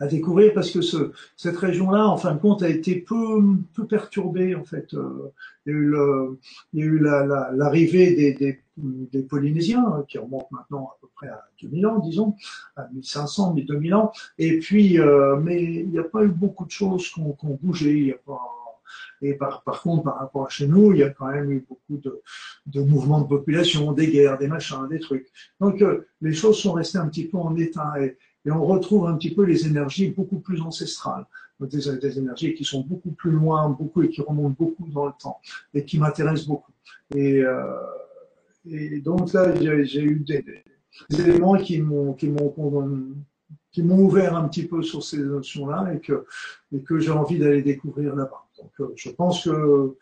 à 0.00 0.06
découvrir 0.06 0.54
parce 0.54 0.70
que 0.70 0.80
ce, 0.80 1.12
cette 1.36 1.58
région-là, 1.58 2.08
en 2.08 2.16
fin 2.16 2.34
de 2.34 2.40
compte, 2.40 2.62
a 2.62 2.68
été 2.68 2.96
peu, 2.96 3.42
peu 3.74 3.86
perturbée. 3.86 4.54
En 4.54 4.64
fait, 4.64 4.94
euh, 4.94 5.32
il 5.66 5.72
y 5.72 6.82
a 6.82 6.86
eu, 6.86 6.96
y 6.96 7.00
l'arrivée 7.02 8.32
des, 8.32 9.22
Polynésiens 9.24 9.84
hein, 9.86 10.04
qui 10.08 10.16
remontent 10.16 10.48
maintenant 10.50 10.86
à 10.86 10.96
peu 11.02 11.08
près 11.14 11.28
à 11.28 11.44
2000 11.60 11.86
ans, 11.86 11.98
disons, 11.98 12.34
à 12.76 12.88
1500, 12.94 13.54
2000 13.54 13.94
ans. 13.94 14.10
Et 14.38 14.58
puis, 14.58 14.98
euh, 14.98 15.36
mais 15.36 15.62
il 15.62 15.90
n'y 15.90 15.98
a 15.98 16.04
pas 16.04 16.24
eu 16.24 16.28
beaucoup 16.28 16.64
de 16.64 16.70
choses 16.70 17.10
qui 17.10 17.20
ont, 17.20 17.36
bougé. 17.62 17.94
Il 17.94 18.04
n'y 18.04 18.12
a 18.12 18.18
pas 18.24 18.40
et 19.22 19.34
par, 19.34 19.62
par 19.62 19.82
contre, 19.82 20.04
par 20.04 20.18
rapport 20.18 20.46
à 20.46 20.48
chez 20.48 20.66
nous, 20.66 20.92
il 20.92 20.98
y 20.98 21.02
a 21.02 21.10
quand 21.10 21.28
même 21.28 21.50
eu 21.50 21.64
beaucoup 21.68 21.98
de, 21.98 22.80
mouvements 22.80 23.20
de 23.20 23.26
population, 23.26 23.92
des 23.92 24.08
guerres, 24.08 24.38
des 24.38 24.48
machins, 24.48 24.86
des 24.88 25.00
trucs. 25.00 25.28
Donc 25.60 25.82
euh, 25.82 26.06
les 26.20 26.32
choses 26.32 26.58
sont 26.58 26.72
restées 26.72 26.98
un 26.98 27.08
petit 27.08 27.28
peu 27.28 27.38
en 27.38 27.56
état 27.56 27.94
et, 28.00 28.16
on 28.46 28.64
retrouve 28.64 29.06
un 29.06 29.16
petit 29.16 29.34
peu 29.34 29.44
les 29.44 29.66
énergies 29.66 30.12
beaucoup 30.12 30.40
plus 30.40 30.62
ancestrales, 30.62 31.26
des, 31.60 32.18
énergies 32.18 32.54
qui 32.54 32.64
sont 32.64 32.80
beaucoup 32.80 33.10
plus 33.10 33.32
loin, 33.32 33.68
beaucoup 33.68 34.02
et 34.02 34.08
qui 34.08 34.22
remontent 34.22 34.56
beaucoup 34.58 34.88
dans 34.88 35.04
le 35.04 35.12
temps 35.20 35.38
et 35.74 35.84
qui 35.84 35.98
m'intéressent 35.98 36.46
beaucoup. 36.48 36.72
Et, 37.14 37.42
euh, 37.44 37.76
donc 39.04 39.34
là, 39.34 39.54
j'ai 39.84 40.02
eu 40.02 40.20
des, 40.20 40.42
des, 41.10 41.20
éléments 41.20 41.58
qui 41.58 41.82
m'ont 41.82 42.14
qui 42.14 42.28
m'ont 42.28 42.50
qui 43.72 43.82
m'ont 43.82 43.98
ouvert 43.98 44.36
un 44.36 44.48
petit 44.48 44.66
peu 44.66 44.82
sur 44.82 45.02
ces 45.02 45.18
notions-là 45.18 45.92
et 45.94 46.00
que, 46.00 46.24
et 46.72 46.80
que 46.80 46.98
j'ai 46.98 47.10
envie 47.10 47.38
d'aller 47.38 47.62
découvrir 47.62 48.16
là-bas. 48.16 48.46
Donc, 48.60 48.72
euh, 48.80 48.92
je 48.96 49.10
pense 49.10 49.44
que 49.44 49.96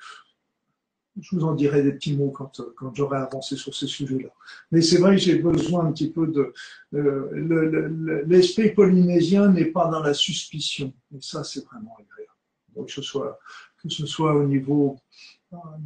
je 1.20 1.36
vous 1.36 1.44
en 1.44 1.54
dirai 1.54 1.82
des 1.82 1.92
petits 1.92 2.16
mots 2.16 2.30
quand, 2.30 2.60
quand 2.76 2.94
j'aurai 2.94 3.18
avancé 3.18 3.56
sur 3.56 3.74
ces 3.74 3.86
sujets-là. 3.86 4.30
Mais 4.70 4.82
c'est 4.82 4.98
vrai 4.98 5.16
que 5.16 5.22
j'ai 5.22 5.38
besoin 5.38 5.86
un 5.86 5.92
petit 5.92 6.10
peu 6.10 6.26
de... 6.26 6.52
Euh, 6.94 8.24
L'esprit 8.26 8.70
polynésien 8.70 9.48
n'est 9.48 9.66
pas 9.66 9.88
dans 9.88 10.02
la 10.02 10.14
suspicion. 10.14 10.92
Et 11.14 11.20
ça, 11.20 11.44
c'est 11.44 11.64
vraiment 11.66 11.94
agréable. 11.94 12.32
Donc, 12.74 12.86
que 12.86 12.92
ce 12.92 13.02
soit, 13.02 13.38
que 13.82 13.88
ce 13.88 14.06
soit 14.06 14.34
au 14.34 14.44
niveau... 14.44 14.96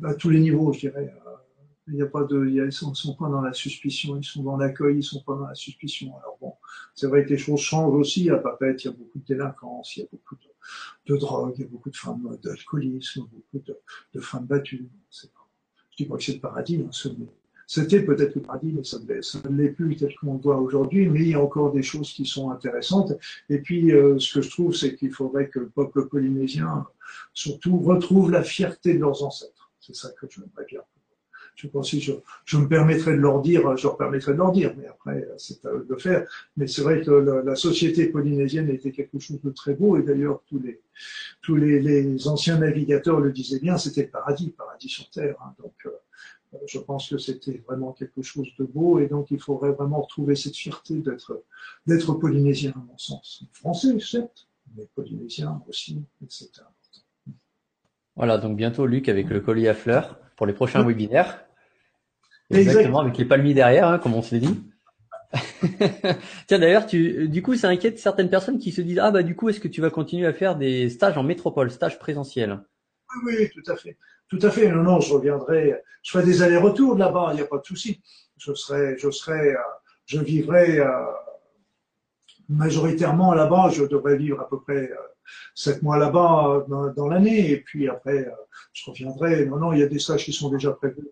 à 0.02 0.14
tous 0.14 0.30
les 0.30 0.40
niveaux, 0.40 0.72
je 0.72 0.80
dirais. 0.80 1.14
Euh, 1.26 1.30
il 1.88 1.94
n'y 1.94 2.02
a 2.02 2.06
pas 2.06 2.24
de, 2.24 2.46
ils 2.46 2.72
sont, 2.72 2.94
sont 2.94 3.14
pas 3.14 3.28
dans 3.28 3.40
la 3.40 3.52
suspicion, 3.52 4.16
ils 4.16 4.24
sont 4.24 4.42
dans 4.42 4.56
l'accueil, 4.56 4.98
ils 4.98 5.02
sont 5.02 5.22
pas 5.22 5.34
dans 5.34 5.46
la 5.46 5.54
suspicion. 5.54 6.16
Alors 6.18 6.36
bon, 6.40 6.54
c'est 6.94 7.08
vrai 7.08 7.24
que 7.24 7.30
les 7.30 7.38
choses 7.38 7.60
changent 7.60 7.94
aussi. 7.94 8.30
À 8.30 8.38
Papette, 8.38 8.84
il 8.84 8.86
y 8.86 8.90
a 8.90 8.92
beaucoup 8.92 9.18
de 9.18 9.24
délinquance, 9.24 9.96
il 9.96 10.00
y 10.00 10.02
a 10.04 10.06
beaucoup 10.10 10.36
de, 10.36 10.51
de 11.06 11.16
drogue, 11.16 11.54
il 11.56 11.62
y 11.62 11.64
a 11.64 11.68
beaucoup 11.68 11.90
de 11.90 11.96
femmes 11.96 12.38
d'alcoolisme, 12.42 13.22
beaucoup 13.32 13.64
de, 14.12 14.20
femmes 14.20 14.46
battues. 14.46 14.88
Je 15.10 15.26
dis 15.96 16.06
pas 16.06 16.16
que 16.16 16.22
c'est 16.22 16.34
le 16.34 16.40
paradis, 16.40 16.84
hein, 16.84 16.90
c'était 17.66 18.02
peut-être 18.02 18.34
le 18.34 18.42
paradis, 18.42 18.72
mais 18.72 18.84
ça 18.84 18.98
ne 19.48 19.56
l'est 19.56 19.70
plus 19.70 19.96
tel 19.96 20.14
qu'on 20.16 20.34
le 20.34 20.40
voit 20.40 20.58
aujourd'hui, 20.58 21.08
mais 21.08 21.20
il 21.20 21.28
y 21.28 21.34
a 21.34 21.40
encore 21.40 21.72
des 21.72 21.82
choses 21.82 22.12
qui 22.12 22.26
sont 22.26 22.50
intéressantes. 22.50 23.12
Et 23.48 23.60
puis, 23.60 23.92
euh, 23.92 24.18
ce 24.18 24.34
que 24.34 24.42
je 24.42 24.50
trouve, 24.50 24.74
c'est 24.74 24.94
qu'il 24.94 25.12
faudrait 25.12 25.48
que 25.48 25.60
le 25.60 25.68
peuple 25.70 26.06
polynésien, 26.08 26.86
surtout, 27.32 27.78
retrouve 27.78 28.30
la 28.30 28.42
fierté 28.42 28.94
de 28.94 28.98
leurs 29.00 29.22
ancêtres. 29.22 29.70
C'est 29.80 29.94
ça 29.94 30.10
que 30.10 30.26
je 30.28 30.40
voudrais 30.40 30.66
bien 30.66 30.80
je 31.56 31.68
pense 31.68 31.94
je, 31.94 32.12
je, 32.44 32.56
me 32.56 32.68
permettrai 32.68 33.12
de 33.12 33.18
leur 33.20 33.40
dire, 33.40 33.76
je 33.76 33.84
leur 33.84 33.96
permettrai 33.96 34.32
de 34.32 34.38
leur 34.38 34.52
dire, 34.52 34.74
mais 34.76 34.86
après, 34.86 35.28
c'est 35.38 35.64
à 35.66 35.70
eux 35.70 35.84
de 35.88 35.94
le 35.94 35.98
faire. 35.98 36.26
Mais 36.56 36.66
c'est 36.66 36.82
vrai 36.82 37.02
que 37.02 37.10
la, 37.10 37.56
société 37.56 38.06
polynésienne 38.06 38.68
était 38.70 38.90
quelque 38.90 39.18
chose 39.18 39.40
de 39.42 39.50
très 39.50 39.74
beau, 39.74 39.96
et 39.96 40.02
d'ailleurs, 40.02 40.42
tous 40.48 40.58
les, 40.58 40.80
tous 41.42 41.56
les, 41.56 41.80
les, 41.80 42.28
anciens 42.28 42.58
navigateurs 42.58 43.20
le 43.20 43.32
disaient 43.32 43.60
bien, 43.60 43.76
c'était 43.78 44.02
le 44.02 44.08
paradis, 44.08 44.50
paradis 44.50 44.88
sur 44.88 45.08
Terre. 45.10 45.36
Hein, 45.44 45.54
donc, 45.62 45.74
euh, 45.86 45.90
je 46.66 46.78
pense 46.78 47.08
que 47.08 47.18
c'était 47.18 47.62
vraiment 47.66 47.92
quelque 47.92 48.22
chose 48.22 48.48
de 48.58 48.64
beau, 48.64 48.98
et 48.98 49.06
donc 49.06 49.30
il 49.30 49.40
faudrait 49.40 49.72
vraiment 49.72 50.02
retrouver 50.02 50.36
cette 50.36 50.56
fierté 50.56 50.96
d'être, 50.96 51.44
d'être 51.86 52.14
polynésien, 52.14 52.72
à 52.74 52.78
mon 52.78 52.98
sens. 52.98 53.44
Français, 53.52 53.98
certes, 54.00 54.48
mais 54.76 54.88
polynésien 54.94 55.62
aussi, 55.68 56.02
etc. 56.22 56.50
Voilà, 58.16 58.36
donc 58.38 58.56
bientôt 58.56 58.86
Luc 58.86 59.08
avec 59.08 59.30
le 59.30 59.40
collier 59.40 59.68
à 59.68 59.74
fleurs 59.74 60.18
pour 60.36 60.46
les 60.46 60.52
prochains 60.52 60.82
webinaires. 60.84 61.44
Exactement, 62.50 63.00
avec 63.00 63.16
les 63.16 63.24
palmiers 63.24 63.54
derrière, 63.54 63.88
hein, 63.88 63.98
comme 63.98 64.14
on 64.14 64.22
s'est 64.22 64.38
dit. 64.38 64.62
Tiens, 66.46 66.58
d'ailleurs, 66.58 66.86
tu, 66.86 67.28
du 67.28 67.42
coup, 67.42 67.54
ça 67.54 67.68
inquiète 67.68 67.98
certaines 67.98 68.28
personnes 68.28 68.58
qui 68.58 68.72
se 68.72 68.82
disent, 68.82 68.98
ah 68.98 69.10
bah 69.10 69.22
du 69.22 69.34
coup, 69.34 69.48
est-ce 69.48 69.60
que 69.60 69.68
tu 69.68 69.80
vas 69.80 69.90
continuer 69.90 70.26
à 70.26 70.32
faire 70.32 70.56
des 70.56 70.90
stages 70.90 71.16
en 71.16 71.22
métropole, 71.22 71.70
stages 71.70 71.98
présentiels? 71.98 72.60
Oui, 73.24 73.34
oui, 73.38 73.50
tout 73.50 73.70
à 73.70 73.76
fait. 73.76 73.96
Tout 74.28 74.38
à 74.42 74.50
fait. 74.50 74.70
Non, 74.70 74.82
non, 74.82 75.00
je 75.00 75.12
reviendrai. 75.12 75.82
Je 76.02 76.10
ferai 76.10 76.24
des 76.24 76.42
allers-retours 76.42 76.96
là-bas, 76.96 77.28
il 77.32 77.36
n'y 77.36 77.42
a 77.42 77.46
pas 77.46 77.58
de 77.58 77.64
souci. 77.64 78.00
Je 78.36 78.52
serai, 78.54 78.96
je 78.98 79.10
serai, 79.10 79.52
euh, 79.52 79.58
je 80.06 80.18
vivrai 80.20 80.80
euh, 80.80 80.86
majoritairement 82.52 83.34
là-bas. 83.34 83.70
Je 83.70 83.84
devrais 83.84 84.16
vivre 84.16 84.40
à 84.40 84.48
peu 84.48 84.60
près 84.60 84.90
euh, 84.90 84.96
sept 85.54 85.82
mois 85.82 85.98
là-bas 85.98 86.66
dans, 86.68 87.08
l'année, 87.08 87.50
et 87.50 87.56
puis 87.58 87.88
après, 87.88 88.32
je 88.72 88.90
reviendrai. 88.90 89.46
Non, 89.46 89.56
non, 89.56 89.72
il 89.72 89.80
y 89.80 89.82
a 89.82 89.86
des 89.86 89.98
stages 89.98 90.24
qui 90.24 90.32
sont 90.32 90.50
déjà 90.50 90.72
prévus 90.72 91.10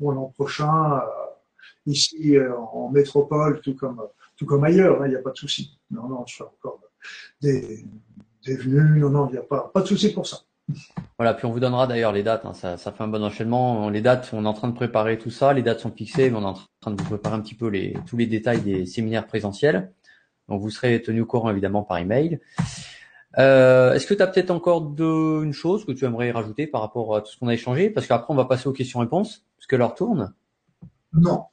pour 0.00 0.12
l'an 0.12 0.32
prochain, 0.34 0.94
euh, 0.94 1.00
ici 1.86 2.36
euh, 2.36 2.56
en 2.56 2.90
métropole, 2.90 3.60
tout 3.60 3.74
comme, 3.74 4.02
tout 4.36 4.46
comme 4.46 4.64
ailleurs, 4.64 5.02
hein, 5.02 5.06
il 5.06 5.10
n'y 5.10 5.16
a 5.16 5.22
pas 5.22 5.30
de 5.30 5.36
souci. 5.36 5.78
Non, 5.90 6.08
non, 6.08 6.24
je 6.26 6.36
fais 6.36 6.44
encore 6.44 6.80
des, 7.40 7.84
des 8.44 8.56
venues, 8.56 9.00
non, 9.00 9.10
non, 9.10 9.28
il 9.28 9.32
n'y 9.32 9.38
a 9.38 9.42
pas, 9.42 9.70
pas 9.72 9.82
de 9.82 9.86
souci 9.86 10.12
pour 10.12 10.26
ça. 10.26 10.38
Voilà, 11.18 11.34
puis 11.34 11.46
on 11.46 11.52
vous 11.52 11.60
donnera 11.60 11.86
d'ailleurs 11.86 12.12
les 12.12 12.22
dates, 12.22 12.46
hein, 12.46 12.54
ça, 12.54 12.76
ça, 12.76 12.92
fait 12.92 13.02
un 13.02 13.08
bon 13.08 13.22
enchaînement. 13.22 13.90
Les 13.90 14.00
dates, 14.00 14.30
on 14.32 14.44
est 14.44 14.48
en 14.48 14.54
train 14.54 14.68
de 14.68 14.74
préparer 14.74 15.18
tout 15.18 15.30
ça, 15.30 15.52
les 15.52 15.62
dates 15.62 15.80
sont 15.80 15.90
fixées, 15.90 16.30
mais 16.30 16.38
on 16.38 16.42
est 16.42 16.46
en 16.46 16.58
train 16.80 16.92
de 16.92 17.02
vous 17.02 17.08
préparer 17.08 17.34
un 17.34 17.40
petit 17.40 17.54
peu 17.54 17.68
les, 17.68 17.94
tous 18.06 18.16
les 18.16 18.26
détails 18.26 18.60
des 18.62 18.86
séminaires 18.86 19.26
présentiels. 19.26 19.92
Donc 20.50 20.60
vous 20.60 20.70
serez 20.70 21.00
tenu 21.00 21.22
au 21.22 21.26
courant 21.26 21.50
évidemment 21.50 21.82
par 21.82 21.98
email. 21.98 22.40
Euh, 23.38 23.94
Est-ce 23.94 24.06
que 24.06 24.14
tu 24.14 24.22
as 24.22 24.26
peut-être 24.26 24.50
encore 24.50 24.82
de, 24.82 25.42
une 25.42 25.52
chose 25.52 25.86
que 25.86 25.92
tu 25.92 26.04
aimerais 26.04 26.32
rajouter 26.32 26.66
par 26.66 26.82
rapport 26.82 27.16
à 27.16 27.22
tout 27.22 27.32
ce 27.32 27.38
qu'on 27.38 27.48
a 27.48 27.54
échangé? 27.54 27.88
Parce 27.88 28.06
qu'après 28.06 28.32
on 28.32 28.36
va 28.36 28.44
passer 28.44 28.68
aux 28.68 28.72
questions-réponses 28.72 29.46
que 29.70 29.76
leur 29.76 29.94
tourne? 29.94 30.34
Non. 31.12 31.44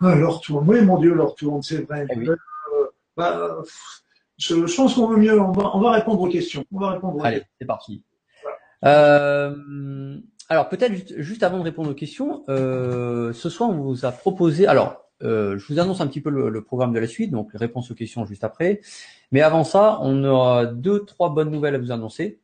Ah, 0.00 0.14
leur 0.14 0.40
tourne. 0.40 0.68
Oui, 0.68 0.80
mon 0.82 0.98
Dieu, 0.98 1.14
leur 1.14 1.34
tourne, 1.34 1.62
c'est 1.62 1.82
vrai. 1.82 2.06
Eh 2.10 2.28
euh, 2.28 2.36
bah, 3.16 3.58
je, 4.38 4.54
pense 4.76 4.94
qu'on 4.94 5.08
veut 5.08 5.16
mieux. 5.16 5.40
On 5.40 5.52
va, 5.52 5.74
on 5.74 5.80
va, 5.80 5.92
répondre 5.92 6.20
aux 6.20 6.28
questions. 6.28 6.64
On 6.72 6.78
va 6.78 6.92
répondre. 6.92 7.24
Allez, 7.24 7.42
c'est 7.58 7.66
parti. 7.66 8.04
Euh, 8.84 10.18
alors 10.48 10.68
peut-être 10.68 10.92
juste, 11.16 11.42
avant 11.42 11.58
de 11.58 11.64
répondre 11.64 11.90
aux 11.90 11.94
questions, 11.94 12.44
euh, 12.48 13.32
ce 13.32 13.48
soir 13.50 13.70
on 13.70 13.80
vous 13.80 14.06
a 14.06 14.12
proposé. 14.12 14.68
Alors, 14.68 15.05
je 15.20 15.72
vous 15.72 15.78
annonce 15.78 16.00
un 16.00 16.06
petit 16.06 16.20
peu 16.20 16.30
le, 16.30 16.48
le, 16.50 16.62
programme 16.62 16.92
de 16.92 16.98
la 16.98 17.06
suite, 17.06 17.30
donc 17.30 17.50
réponse 17.54 17.90
aux 17.90 17.94
questions 17.94 18.24
juste 18.26 18.44
après. 18.44 18.80
Mais 19.32 19.42
avant 19.42 19.64
ça, 19.64 19.98
on 20.02 20.22
aura 20.24 20.66
deux, 20.66 21.04
trois 21.04 21.30
bonnes 21.30 21.50
nouvelles 21.50 21.74
à 21.74 21.78
vous 21.78 21.92
annoncer 21.92 22.38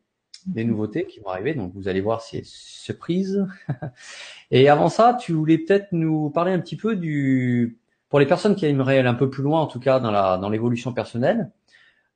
des 0.47 0.65
nouveautés 0.65 1.07
qui 1.07 1.21
vont 1.21 1.29
arriver. 1.29 1.55
Donc 1.55 1.73
vous 1.75 1.89
allez 1.89 2.01
voir, 2.01 2.21
c'est 2.23 2.45
surprise. 2.45 3.47
Et 4.51 4.69
avant 4.69 4.89
ça, 4.89 5.17
tu 5.21 5.33
voulais 5.33 5.59
peut-être 5.59 5.89
nous 5.93 6.31
parler 6.31 6.53
un 6.53 6.59
petit 6.59 6.77
peu 6.77 6.97
du, 6.97 7.79
pour 8.09 8.21
les 8.21 8.27
personnes 8.27 8.57
qui 8.57 8.67
aimeraient 8.67 8.99
aller 8.99 9.09
un 9.09 9.15
peu 9.15 9.31
plus 9.31 9.43
loin, 9.43 9.61
en 9.61 9.67
tout 9.67 9.81
cas 9.81 10.01
dans 10.01 10.11
la 10.11 10.39
dans 10.39 10.51
l'évolution 10.51 10.93
personnelle, 10.93 11.51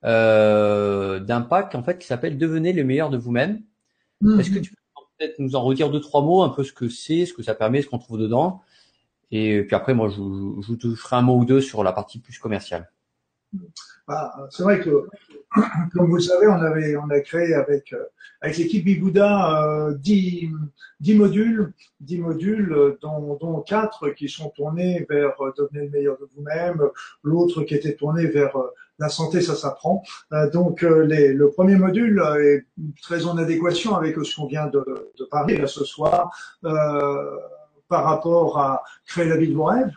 euh, 0.04 1.20
d'un 1.20 1.40
pack 1.40 1.74
en 1.74 1.82
fait 1.82 1.98
qui 1.98 2.06
s'appelle 2.06 2.38
Devenez 2.38 2.72
le 2.72 2.84
meilleur 2.84 3.10
de 3.10 3.16
vous-même. 3.16 3.62
Mhm. 4.20 4.40
Est-ce 4.40 4.50
que 4.50 4.58
tu 4.58 4.70
peux 4.70 4.76
peut-être 5.18 5.38
nous 5.38 5.56
en 5.56 5.62
redire 5.62 5.90
deux 5.90 6.00
trois 6.00 6.22
mots, 6.22 6.42
un 6.42 6.50
peu 6.50 6.64
ce 6.64 6.72
que 6.72 6.88
c'est, 6.88 7.26
ce 7.26 7.32
que 7.32 7.42
ça 7.42 7.54
permet, 7.54 7.82
ce 7.82 7.88
qu'on 7.88 7.98
trouve 7.98 8.18
dedans, 8.18 8.62
et 9.30 9.62
puis 9.64 9.74
après 9.74 9.94
moi 9.94 10.08
je, 10.08 10.16
je, 10.62 10.74
je, 10.80 10.94
ferai 10.94 11.16
un 11.16 11.22
mot 11.22 11.36
ou 11.36 11.44
deux 11.44 11.60
sur 11.60 11.82
la 11.84 11.92
partie 11.92 12.20
plus 12.20 12.38
commerciale. 12.38 12.90
Bah, 14.06 14.32
c'est 14.50 14.62
vrai 14.62 14.80
que, 14.80 15.06
comme 15.92 16.08
vous 16.08 16.16
le 16.16 16.22
savez, 16.22 16.46
on 16.46 16.60
avait, 16.60 16.96
on 16.96 17.08
a 17.10 17.20
créé 17.20 17.54
avec 17.54 17.92
euh, 17.92 18.04
avec 18.40 18.58
l'équipe 18.58 18.84
Bibouda 18.84 19.64
euh, 19.64 19.94
10, 19.94 20.50
10 21.00 21.14
modules, 21.14 21.72
10 22.00 22.18
modules 22.18 22.72
euh, 22.72 22.98
dont, 23.00 23.36
dont 23.40 23.60
4 23.60 24.10
qui 24.10 24.28
sont 24.28 24.50
tournés 24.50 25.06
vers 25.08 25.40
euh, 25.40 25.52
devenir 25.56 25.84
le 25.84 25.90
meilleur 25.90 26.18
de 26.18 26.28
vous-même, 26.34 26.82
l'autre 27.22 27.62
qui 27.62 27.74
était 27.74 27.94
tourné 27.94 28.26
vers 28.26 28.56
la 28.98 29.08
santé, 29.08 29.42
ça 29.42 29.54
s'apprend. 29.54 30.02
donc 30.54 30.80
les, 30.80 31.34
le 31.34 31.50
premier 31.50 31.76
module 31.76 32.22
est 32.40 32.64
très 33.02 33.26
en 33.26 33.36
adéquation 33.36 33.94
avec 33.94 34.16
ce 34.24 34.36
qu'on 34.36 34.46
vient 34.46 34.68
de, 34.68 34.82
de 35.18 35.24
parler 35.26 35.58
là, 35.58 35.66
ce 35.66 35.84
soir 35.84 36.34
par 37.88 38.04
rapport 38.04 38.58
à 38.58 38.82
créer 39.06 39.26
la 39.26 39.36
vie 39.36 39.48
de 39.48 39.54
vos 39.54 39.64
rêves. 39.64 39.92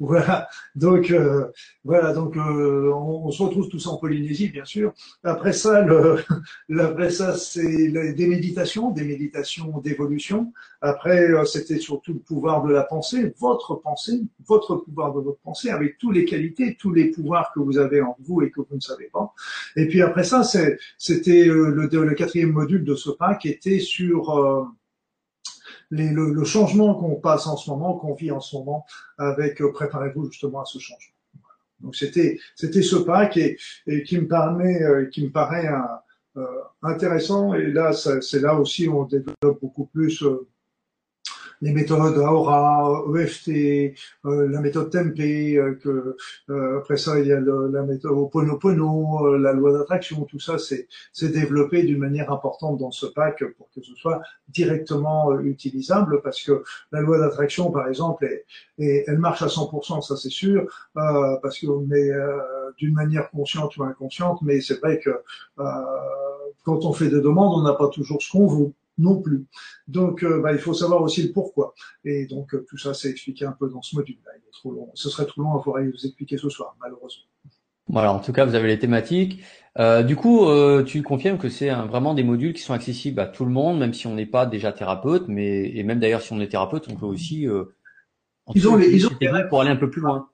voilà. 0.00 0.48
Donc 0.74 1.10
euh, 1.10 1.46
voilà. 1.84 2.12
Donc 2.12 2.36
euh, 2.36 2.92
on, 2.92 3.30
se 3.30 3.42
retrouve 3.42 3.68
tous 3.68 3.86
en 3.86 3.96
Polynésie, 3.96 4.48
bien 4.48 4.64
sûr. 4.64 4.92
Après 5.22 5.52
ça, 5.52 5.82
le, 5.82 6.24
après 6.80 7.10
ça, 7.10 7.36
c'est 7.36 7.88
des 7.88 8.26
méditations, 8.26 8.90
des 8.90 9.04
méditations 9.04 9.78
d'évolution. 9.78 10.52
Après, 10.80 11.30
euh, 11.30 11.44
c'était 11.44 11.78
surtout 11.78 12.14
le 12.14 12.20
pouvoir 12.20 12.64
de 12.64 12.72
la 12.72 12.82
pensée, 12.82 13.34
votre 13.38 13.74
pensée, 13.76 14.20
votre 14.46 14.76
pouvoir 14.76 15.14
de 15.14 15.20
votre 15.20 15.40
pensée, 15.40 15.70
avec 15.70 15.98
toutes 15.98 16.14
les 16.14 16.24
qualités, 16.24 16.76
tous 16.78 16.92
les 16.92 17.10
pouvoirs 17.10 17.52
que 17.54 17.60
vous 17.60 17.78
avez 17.78 18.00
en 18.00 18.16
vous 18.20 18.42
et 18.42 18.50
que 18.50 18.60
vous 18.60 18.76
ne 18.76 18.80
savez 18.80 19.08
pas. 19.12 19.34
Et 19.76 19.86
puis 19.86 20.02
après 20.02 20.24
ça, 20.24 20.42
c'était 20.98 21.44
le, 21.44 21.70
le, 21.70 22.14
quatrième 22.14 22.52
module 22.52 22.84
de 22.84 22.94
ce 22.94 23.10
pack 23.10 23.46
était 23.46 23.78
sur 23.78 24.72
le, 25.90 26.44
changement 26.44 26.94
qu'on 26.94 27.16
passe 27.16 27.46
en 27.46 27.56
ce 27.56 27.70
moment, 27.70 27.94
qu'on 27.94 28.14
vit 28.14 28.30
en 28.30 28.40
ce 28.40 28.56
moment, 28.56 28.84
avec 29.18 29.60
euh, 29.60 29.72
préparez-vous 29.72 30.30
justement 30.30 30.62
à 30.62 30.64
ce 30.64 30.78
changement. 30.78 31.14
Donc 31.80 31.94
c'était 31.94 32.38
c'était 32.54 32.82
ce 32.82 32.96
pack 32.96 33.36
et, 33.36 33.58
et 33.86 34.02
qui 34.02 34.18
me 34.18 34.26
permet, 34.26 34.82
euh, 34.82 35.06
qui 35.06 35.24
me 35.24 35.30
paraît 35.30 35.68
euh, 36.36 36.42
intéressant. 36.82 37.54
Et 37.54 37.66
là, 37.66 37.92
c'est 37.92 38.40
là 38.40 38.58
aussi 38.58 38.88
où 38.88 39.00
on 39.00 39.04
développe 39.04 39.60
beaucoup 39.60 39.86
plus 39.86 40.24
les 41.62 41.72
méthodes 41.72 42.18
Aura, 42.18 43.04
EFT, 43.14 43.48
euh, 44.24 44.48
la 44.48 44.60
méthode 44.60 44.90
Tempe, 44.90 45.18
euh, 45.18 45.74
que 45.82 46.16
euh, 46.50 46.78
après 46.78 46.96
ça 46.96 47.18
il 47.18 47.26
y 47.26 47.32
a 47.32 47.40
la 47.40 47.82
méthode 47.82 48.12
Oponopono, 48.12 49.36
la 49.36 49.52
loi 49.52 49.72
d'attraction, 49.72 50.24
tout 50.24 50.40
ça 50.40 50.56
c'est 50.58 51.32
développé 51.32 51.82
d'une 51.82 51.98
manière 51.98 52.30
importante 52.32 52.78
dans 52.78 52.90
ce 52.90 53.06
pack 53.06 53.44
pour 53.56 53.68
que 53.74 53.82
ce 53.82 53.94
soit 53.94 54.20
directement 54.48 55.38
utilisable 55.40 56.20
parce 56.22 56.42
que 56.42 56.62
la 56.92 57.00
loi 57.00 57.18
d'attraction 57.18 57.70
par 57.70 57.88
exemple 57.88 58.26
est, 58.78 59.04
elle 59.06 59.18
marche 59.18 59.42
à 59.42 59.46
100%, 59.46 60.02
ça 60.02 60.16
c'est 60.16 60.30
sûr, 60.30 60.66
parce 60.94 61.58
que 61.58 61.66
mais 61.86 62.10
d'une 62.78 62.94
manière 62.94 63.30
consciente 63.30 63.76
ou 63.76 63.84
inconsciente, 63.84 64.40
mais 64.42 64.60
c'est 64.60 64.78
vrai 64.80 64.98
que 64.98 65.10
quand 66.64 66.84
on 66.84 66.92
fait 66.92 67.08
des 67.08 67.20
demandes, 67.20 67.58
on 67.58 67.62
n'a 67.62 67.74
pas 67.74 67.88
toujours 67.88 68.22
ce 68.22 68.30
qu'on 68.32 68.46
veut 68.46 68.72
non 68.98 69.20
plus. 69.20 69.46
Donc, 69.88 70.22
euh, 70.22 70.40
bah, 70.40 70.52
il 70.52 70.58
faut 70.58 70.74
savoir 70.74 71.02
aussi 71.02 71.22
le 71.22 71.32
pourquoi. 71.32 71.74
Et 72.04 72.26
donc, 72.26 72.54
euh, 72.54 72.64
tout 72.68 72.78
ça, 72.78 72.94
c'est 72.94 73.10
expliqué 73.10 73.44
un 73.44 73.52
peu 73.52 73.68
dans 73.68 73.82
ce 73.82 73.96
module-là. 73.96 74.32
Il 74.36 74.48
est 74.48 74.52
trop 74.52 74.72
long. 74.72 74.90
Ce 74.94 75.10
serait 75.10 75.26
trop 75.26 75.42
long 75.42 75.54
à 75.54 75.62
pouvoir 75.62 75.82
vous 75.82 76.06
expliquer 76.06 76.38
ce 76.38 76.48
soir, 76.48 76.76
malheureusement. 76.80 77.24
Voilà, 77.88 78.12
en 78.12 78.18
tout 78.18 78.32
cas, 78.32 78.44
vous 78.44 78.54
avez 78.54 78.68
les 78.68 78.78
thématiques. 78.78 79.42
Euh, 79.78 80.02
du 80.02 80.16
coup, 80.16 80.46
tu 80.86 81.02
confirmes 81.02 81.38
que 81.38 81.48
c'est 81.48 81.70
vraiment 81.70 82.14
des 82.14 82.24
modules 82.24 82.52
qui 82.52 82.62
sont 82.62 82.72
accessibles 82.72 83.20
à 83.20 83.26
tout 83.26 83.44
le 83.44 83.52
monde, 83.52 83.78
même 83.78 83.94
si 83.94 84.08
on 84.08 84.14
n'est 84.14 84.26
pas 84.26 84.44
déjà 84.44 84.72
thérapeute, 84.72 85.28
mais 85.28 85.70
et 85.76 85.84
même 85.84 86.00
d'ailleurs 86.00 86.22
si 86.22 86.32
on 86.32 86.40
est 86.40 86.48
thérapeute, 86.48 86.88
on 86.90 86.96
peut 86.96 87.06
aussi. 87.06 87.46
ils 88.54 88.68
ont 88.68 88.74
les, 88.74 88.88
ils 88.88 89.06
ont 89.06 89.10
pour 89.48 89.60
aller 89.60 89.70
un 89.70 89.76
peu 89.76 89.88
plus 89.88 90.00
loin. 90.00 90.28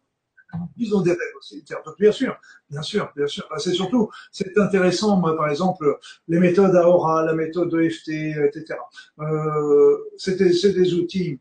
Ils 0.76 0.94
ont 0.94 1.00
des 1.00 1.10
rêves 1.10 1.36
aussi. 1.38 1.64
Bien 1.98 2.12
sûr, 2.12 2.36
bien 2.70 2.82
sûr, 2.82 3.12
bien 3.16 3.26
sûr. 3.26 3.48
C'est 3.58 3.72
surtout, 3.72 4.10
c'est 4.30 4.56
intéressant, 4.58 5.16
moi, 5.16 5.36
par 5.36 5.48
exemple, 5.48 5.98
les 6.28 6.38
méthodes 6.38 6.74
Aura, 6.74 7.24
la 7.24 7.34
méthode 7.34 7.72
EFT, 7.74 8.08
etc. 8.08 8.78
Euh, 9.20 9.96
c'est 10.16 10.36
des, 10.36 10.72
des 10.72 10.94
outils 10.94 11.40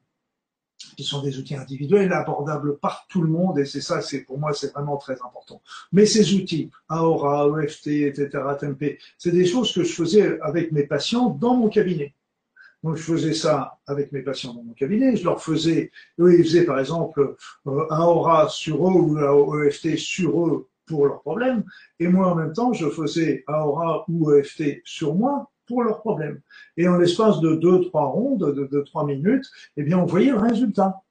qui 0.96 1.04
sont 1.04 1.22
des 1.22 1.38
outils 1.38 1.56
individuels, 1.56 2.12
abordables 2.12 2.78
par 2.78 3.06
tout 3.08 3.22
le 3.22 3.30
monde, 3.30 3.60
et 3.60 3.66
c'est 3.66 3.82
ça, 3.82 4.02
c'est 4.02 4.22
pour 4.22 4.40
moi, 4.40 4.54
c'est 4.54 4.74
vraiment 4.74 4.98
très 4.98 5.14
important. 5.14 5.62
Mais 5.92 6.06
ces 6.06 6.34
outils, 6.34 6.70
Aura, 6.90 7.48
EFT, 7.62 7.88
etc., 7.88 8.30
Tempe, 8.60 8.98
c'est 9.18 9.32
des 9.32 9.46
choses 9.46 9.74
que 9.74 9.84
je 9.84 9.94
faisais 9.94 10.40
avec 10.42 10.72
mes 10.72 10.84
patients 10.84 11.30
dans 11.30 11.56
mon 11.56 11.70
cabinet. 11.70 12.14
Donc 12.84 12.96
je 12.96 13.04
faisais 13.04 13.34
ça 13.34 13.78
avec 13.86 14.12
mes 14.12 14.22
patients 14.22 14.54
dans 14.54 14.64
mon 14.64 14.74
cabinet. 14.74 15.16
Je 15.16 15.24
leur 15.24 15.42
faisais, 15.42 15.92
eux 16.20 16.34
ils 16.34 16.44
faisaient 16.44 16.66
par 16.66 16.80
exemple 16.80 17.36
euh, 17.68 17.86
un 17.90 18.04
aura 18.04 18.50
sur 18.50 18.88
eux 18.88 18.94
ou 18.94 19.18
un 19.18 19.64
EFT 19.64 19.98
sur 19.98 20.48
eux 20.48 20.68
pour 20.88 21.06
leurs 21.06 21.22
problèmes. 21.22 21.64
Et 22.00 22.08
moi 22.08 22.28
en 22.28 22.36
même 22.36 22.54
temps, 22.54 22.74
je 22.74 22.90
faisais 22.90 23.44
un 23.48 23.60
aura 23.62 24.06
ou 24.08 24.32
EFT 24.34 24.82
sur 24.84 25.16
moi 25.16 25.52
pour 25.68 25.84
leurs 25.84 26.00
problèmes. 26.00 26.42
Et 26.76 26.88
en 26.88 26.98
l'espace 26.98 27.40
de 27.40 27.56
deux, 27.56 27.82
trois 27.86 28.06
rondes, 28.06 28.54
de, 28.54 28.66
de 28.66 28.82
trois 28.82 29.06
minutes, 29.06 29.46
eh 29.78 29.84
bien 29.84 30.00
on 30.00 30.06
voyait 30.06 30.32
le 30.32 30.38
résultat. 30.38 31.02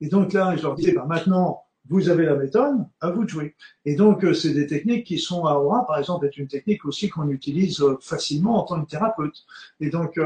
Et 0.00 0.08
donc 0.08 0.32
là, 0.32 0.54
je 0.56 0.62
leur 0.62 0.74
disais, 0.74 0.92
bah, 0.92 1.06
maintenant, 1.08 1.64
vous 1.88 2.08
avez 2.08 2.24
la 2.24 2.34
méthode, 2.34 2.76
à 3.00 3.10
vous 3.10 3.24
de 3.24 3.28
jouer. 3.28 3.54
Et 3.84 3.94
donc, 3.94 4.24
euh, 4.24 4.32
c'est 4.32 4.52
des 4.52 4.66
techniques 4.66 5.06
qui 5.06 5.18
sont 5.18 5.44
à 5.44 5.54
aura, 5.54 5.86
par 5.86 5.98
exemple, 5.98 6.26
est 6.26 6.36
une 6.36 6.48
technique 6.48 6.84
aussi 6.84 7.08
qu'on 7.10 7.28
utilise 7.28 7.80
euh, 7.80 7.98
facilement 8.00 8.62
en 8.62 8.62
tant 8.64 8.82
que 8.82 8.90
thérapeute. 8.90 9.44
Et 9.80 9.90
donc, 9.90 10.18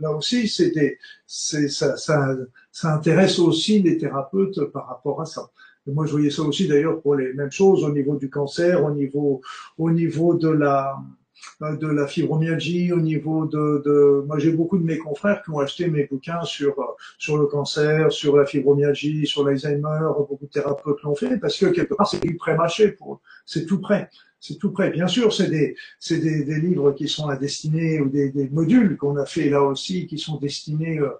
là 0.00 0.12
aussi, 0.12 0.48
c'est 0.48 0.98
ça, 1.26 1.96
ça, 1.96 2.36
ça, 2.72 2.94
intéresse 2.94 3.38
aussi 3.38 3.82
les 3.82 3.98
thérapeutes 3.98 4.64
par 4.72 4.88
rapport 4.88 5.20
à 5.20 5.26
ça. 5.26 5.48
Moi, 5.86 6.06
je 6.06 6.12
voyais 6.12 6.30
ça 6.30 6.42
aussi 6.42 6.66
d'ailleurs 6.66 7.00
pour 7.00 7.14
les 7.14 7.32
mêmes 7.32 7.52
choses 7.52 7.84
au 7.84 7.90
niveau 7.90 8.16
du 8.16 8.28
cancer, 8.28 8.84
au 8.84 8.90
niveau, 8.90 9.40
au 9.78 9.90
niveau 9.90 10.34
de 10.34 10.48
la, 10.48 10.96
de 11.60 11.86
la 11.86 12.06
fibromyalgie, 12.06 12.92
au 12.92 13.00
niveau 13.00 13.46
de, 13.46 13.82
de 13.84 14.24
moi 14.26 14.38
j'ai 14.38 14.52
beaucoup 14.52 14.78
de 14.78 14.84
mes 14.84 14.98
confrères 14.98 15.42
qui 15.42 15.50
ont 15.50 15.58
acheté 15.58 15.88
mes 15.88 16.04
bouquins 16.04 16.42
sur 16.42 16.74
sur 17.18 17.38
le 17.38 17.46
cancer, 17.46 18.12
sur 18.12 18.36
la 18.36 18.46
fibromyalgie, 18.46 19.26
sur 19.26 19.44
l'Alzheimer, 19.44 20.10
beaucoup 20.28 20.46
de 20.46 20.50
thérapeutes 20.50 21.02
l'ont 21.02 21.14
fait 21.14 21.38
parce 21.38 21.56
que 21.58 21.66
quelque 21.66 21.94
part 21.94 22.08
c'est 22.08 22.20
pré-mâché 22.36 22.92
pour 22.92 23.20
c'est 23.44 23.66
tout 23.66 23.80
prêt 23.80 24.10
c'est 24.40 24.58
tout 24.58 24.70
prêt. 24.70 24.90
Bien 24.90 25.08
sûr, 25.08 25.32
c'est 25.32 25.48
des, 25.48 25.76
c'est 25.98 26.18
des, 26.18 26.44
des, 26.44 26.60
livres 26.60 26.92
qui 26.92 27.08
sont 27.08 27.28
à 27.28 27.36
destinée 27.36 28.00
ou 28.00 28.08
des, 28.08 28.30
des 28.30 28.48
modules 28.48 28.96
qu'on 28.96 29.16
a 29.16 29.26
fait 29.26 29.48
là 29.48 29.62
aussi 29.62 30.06
qui 30.06 30.18
sont 30.18 30.36
destinés 30.36 30.98
euh, 30.98 31.10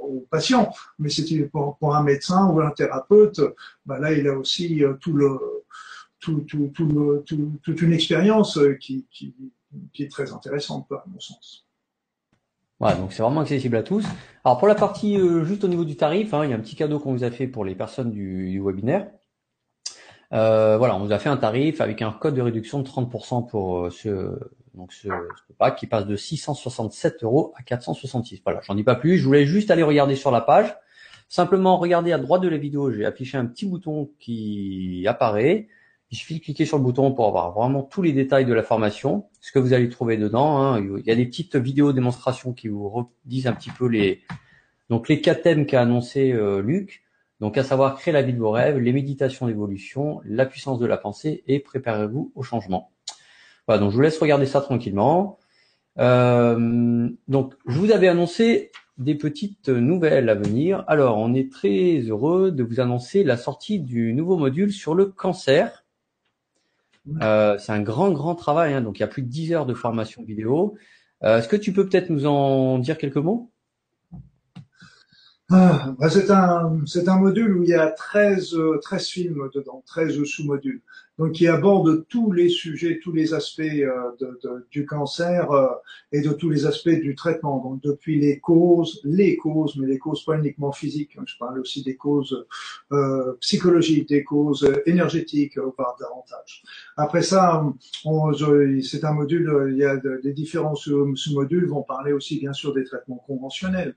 aux 0.00 0.26
patients. 0.30 0.72
Mais 0.98 1.10
c'est 1.10 1.24
pour, 1.46 1.76
pour, 1.78 1.94
un 1.94 2.02
médecin 2.02 2.46
ou 2.48 2.60
un 2.60 2.70
thérapeute, 2.70 3.40
bah 3.86 3.98
là 3.98 4.12
il 4.12 4.26
a 4.26 4.36
aussi 4.36 4.82
euh, 4.84 4.94
tout 4.94 5.12
le, 5.12 5.38
tout, 6.20 6.40
tout, 6.40 6.70
tout 6.74 7.58
toute 7.62 7.82
une 7.82 7.92
expérience 7.92 8.58
euh, 8.58 8.74
qui, 8.74 9.06
qui, 9.10 9.34
qui, 9.92 10.02
est 10.02 10.10
très 10.10 10.32
intéressante 10.32 10.86
à 10.92 11.04
mon 11.06 11.18
sens. 11.18 11.66
Voilà, 12.78 12.96
donc 12.96 13.12
c'est 13.12 13.22
vraiment 13.22 13.40
accessible 13.40 13.76
à 13.76 13.82
tous. 13.82 14.04
Alors 14.44 14.58
pour 14.58 14.68
la 14.68 14.74
partie 14.74 15.18
juste 15.44 15.64
au 15.64 15.68
niveau 15.68 15.84
du 15.84 15.96
tarif, 15.96 16.32
hein, 16.32 16.44
il 16.44 16.50
y 16.50 16.52
a 16.52 16.56
un 16.56 16.60
petit 16.60 16.76
cadeau 16.76 16.98
qu'on 16.98 17.12
vous 17.12 17.24
a 17.24 17.30
fait 17.30 17.46
pour 17.46 17.64
les 17.64 17.74
personnes 17.74 18.10
du, 18.10 18.50
du 18.50 18.60
webinaire. 18.60 19.10
Euh, 20.32 20.78
voilà, 20.78 20.94
on 20.96 21.00
vous 21.00 21.12
a 21.12 21.18
fait 21.18 21.28
un 21.28 21.36
tarif 21.36 21.80
avec 21.80 22.02
un 22.02 22.12
code 22.12 22.34
de 22.34 22.42
réduction 22.42 22.80
de 22.80 22.88
30% 22.88 23.48
pour 23.48 23.86
euh, 23.86 23.90
ce, 23.90 24.38
donc 24.74 24.92
ce, 24.92 25.08
ce, 25.08 25.52
pack 25.58 25.76
qui 25.76 25.86
passe 25.86 26.06
de 26.06 26.14
667 26.14 27.24
euros 27.24 27.52
à 27.56 27.62
466. 27.62 28.40
Voilà, 28.44 28.60
j'en 28.62 28.74
dis 28.74 28.84
pas 28.84 28.94
plus. 28.94 29.18
Je 29.18 29.24
voulais 29.24 29.44
juste 29.44 29.70
aller 29.70 29.82
regarder 29.82 30.14
sur 30.14 30.30
la 30.30 30.40
page. 30.40 30.76
Simplement, 31.28 31.78
regardez 31.78 32.12
à 32.12 32.18
droite 32.18 32.42
de 32.42 32.48
la 32.48 32.58
vidéo, 32.58 32.90
j'ai 32.90 33.04
affiché 33.04 33.38
un 33.38 33.46
petit 33.46 33.66
bouton 33.66 34.10
qui 34.18 35.04
apparaît. 35.08 35.68
Il 36.10 36.16
suffit 36.16 36.38
de 36.38 36.44
cliquer 36.44 36.66
sur 36.66 36.76
le 36.76 36.82
bouton 36.82 37.12
pour 37.12 37.28
avoir 37.28 37.52
vraiment 37.52 37.82
tous 37.82 38.02
les 38.02 38.12
détails 38.12 38.44
de 38.44 38.52
la 38.52 38.64
formation, 38.64 39.26
ce 39.40 39.52
que 39.52 39.60
vous 39.60 39.72
allez 39.72 39.88
trouver 39.88 40.16
dedans. 40.16 40.58
Hein. 40.58 40.80
Il 40.80 41.06
y 41.06 41.10
a 41.10 41.14
des 41.14 41.26
petites 41.26 41.56
vidéos 41.56 41.92
démonstrations 41.92 42.52
qui 42.52 42.68
vous 42.68 43.08
disent 43.24 43.46
un 43.46 43.52
petit 43.52 43.70
peu 43.70 43.86
les 43.86 44.22
donc 44.90 45.08
les 45.08 45.20
quatre 45.20 45.42
thèmes 45.42 45.66
qu'a 45.66 45.80
annoncé 45.80 46.32
euh, 46.32 46.60
Luc. 46.60 47.02
Donc, 47.38 47.56
à 47.56 47.64
savoir 47.64 47.96
créer 47.96 48.12
la 48.12 48.22
vie 48.22 48.34
de 48.34 48.38
vos 48.38 48.50
rêves, 48.50 48.78
les 48.78 48.92
méditations 48.92 49.46
d'évolution, 49.46 50.20
la 50.26 50.44
puissance 50.44 50.78
de 50.78 50.84
la 50.84 50.98
pensée 50.98 51.42
et 51.46 51.58
préparez-vous 51.58 52.32
au 52.34 52.42
changement. 52.42 52.90
Voilà, 53.66 53.80
donc 53.80 53.92
je 53.92 53.96
vous 53.96 54.02
laisse 54.02 54.18
regarder 54.18 54.46
ça 54.46 54.60
tranquillement. 54.60 55.38
Euh, 55.98 57.08
donc, 57.28 57.54
je 57.66 57.78
vous 57.78 57.92
avais 57.92 58.08
annoncé 58.08 58.72
des 58.98 59.14
petites 59.14 59.70
nouvelles 59.70 60.28
à 60.28 60.34
venir. 60.34 60.84
Alors, 60.86 61.16
on 61.16 61.32
est 61.32 61.50
très 61.50 62.00
heureux 62.00 62.50
de 62.50 62.62
vous 62.62 62.80
annoncer 62.80 63.24
la 63.24 63.38
sortie 63.38 63.78
du 63.78 64.12
nouveau 64.12 64.36
module 64.36 64.72
sur 64.72 64.94
le 64.94 65.06
cancer. 65.06 65.79
Euh, 67.22 67.58
c'est 67.58 67.72
un 67.72 67.80
grand, 67.80 68.10
grand 68.10 68.34
travail. 68.34 68.74
Hein, 68.74 68.80
donc, 68.80 68.98
il 68.98 69.00
y 69.00 69.04
a 69.04 69.08
plus 69.08 69.22
de 69.22 69.28
10 69.28 69.52
heures 69.52 69.66
de 69.66 69.74
formation 69.74 70.22
vidéo. 70.22 70.76
Euh, 71.22 71.38
est-ce 71.38 71.48
que 71.48 71.56
tu 71.56 71.72
peux 71.72 71.88
peut-être 71.88 72.10
nous 72.10 72.26
en 72.26 72.78
dire 72.78 72.98
quelques 72.98 73.16
mots? 73.16 73.50
Ah, 75.52 75.94
bah, 75.98 76.08
c'est 76.08 76.30
un, 76.30 77.18
module 77.18 77.56
où 77.56 77.64
il 77.64 77.70
y 77.70 77.74
a 77.74 77.90
13, 77.90 78.54
13 78.82 79.06
films 79.08 79.50
dedans, 79.52 79.82
13 79.86 80.22
sous-modules. 80.24 80.82
Donc, 81.20 81.32
qui 81.32 81.46
aborde 81.46 82.06
tous 82.08 82.32
les 82.32 82.48
sujets, 82.48 82.98
tous 82.98 83.12
les 83.12 83.34
aspects 83.34 83.60
euh, 83.60 84.10
de, 84.18 84.40
de, 84.42 84.66
du 84.70 84.86
cancer 84.86 85.50
euh, 85.50 85.68
et 86.12 86.22
de 86.22 86.30
tous 86.30 86.48
les 86.48 86.64
aspects 86.64 86.88
du 86.88 87.14
traitement. 87.14 87.62
Donc, 87.62 87.82
depuis 87.82 88.18
les 88.18 88.40
causes, 88.40 89.02
les 89.04 89.36
causes, 89.36 89.76
mais 89.76 89.86
les 89.86 89.98
causes 89.98 90.24
pas 90.24 90.38
uniquement 90.38 90.72
physiques. 90.72 91.18
Hein. 91.18 91.24
je 91.26 91.36
parle 91.38 91.60
aussi 91.60 91.82
des 91.82 91.96
causes 91.96 92.46
euh, 92.92 93.34
psychologiques, 93.42 94.08
des 94.08 94.24
causes 94.24 94.66
énergétiques, 94.86 95.58
on 95.62 95.72
parle 95.72 95.96
davantage. 96.00 96.62
Après 96.96 97.22
ça, 97.22 97.66
c'est 98.82 99.04
un 99.04 99.12
module, 99.12 99.68
il 99.72 99.76
y 99.76 99.84
a 99.84 99.98
des 99.98 100.32
différents 100.32 100.74
sous-modules 100.74 101.66
vont 101.66 101.82
parler 101.82 102.12
aussi 102.12 102.38
bien 102.38 102.54
sûr 102.54 102.72
des 102.72 102.84
traitements 102.84 103.22
conventionnels 103.26 103.94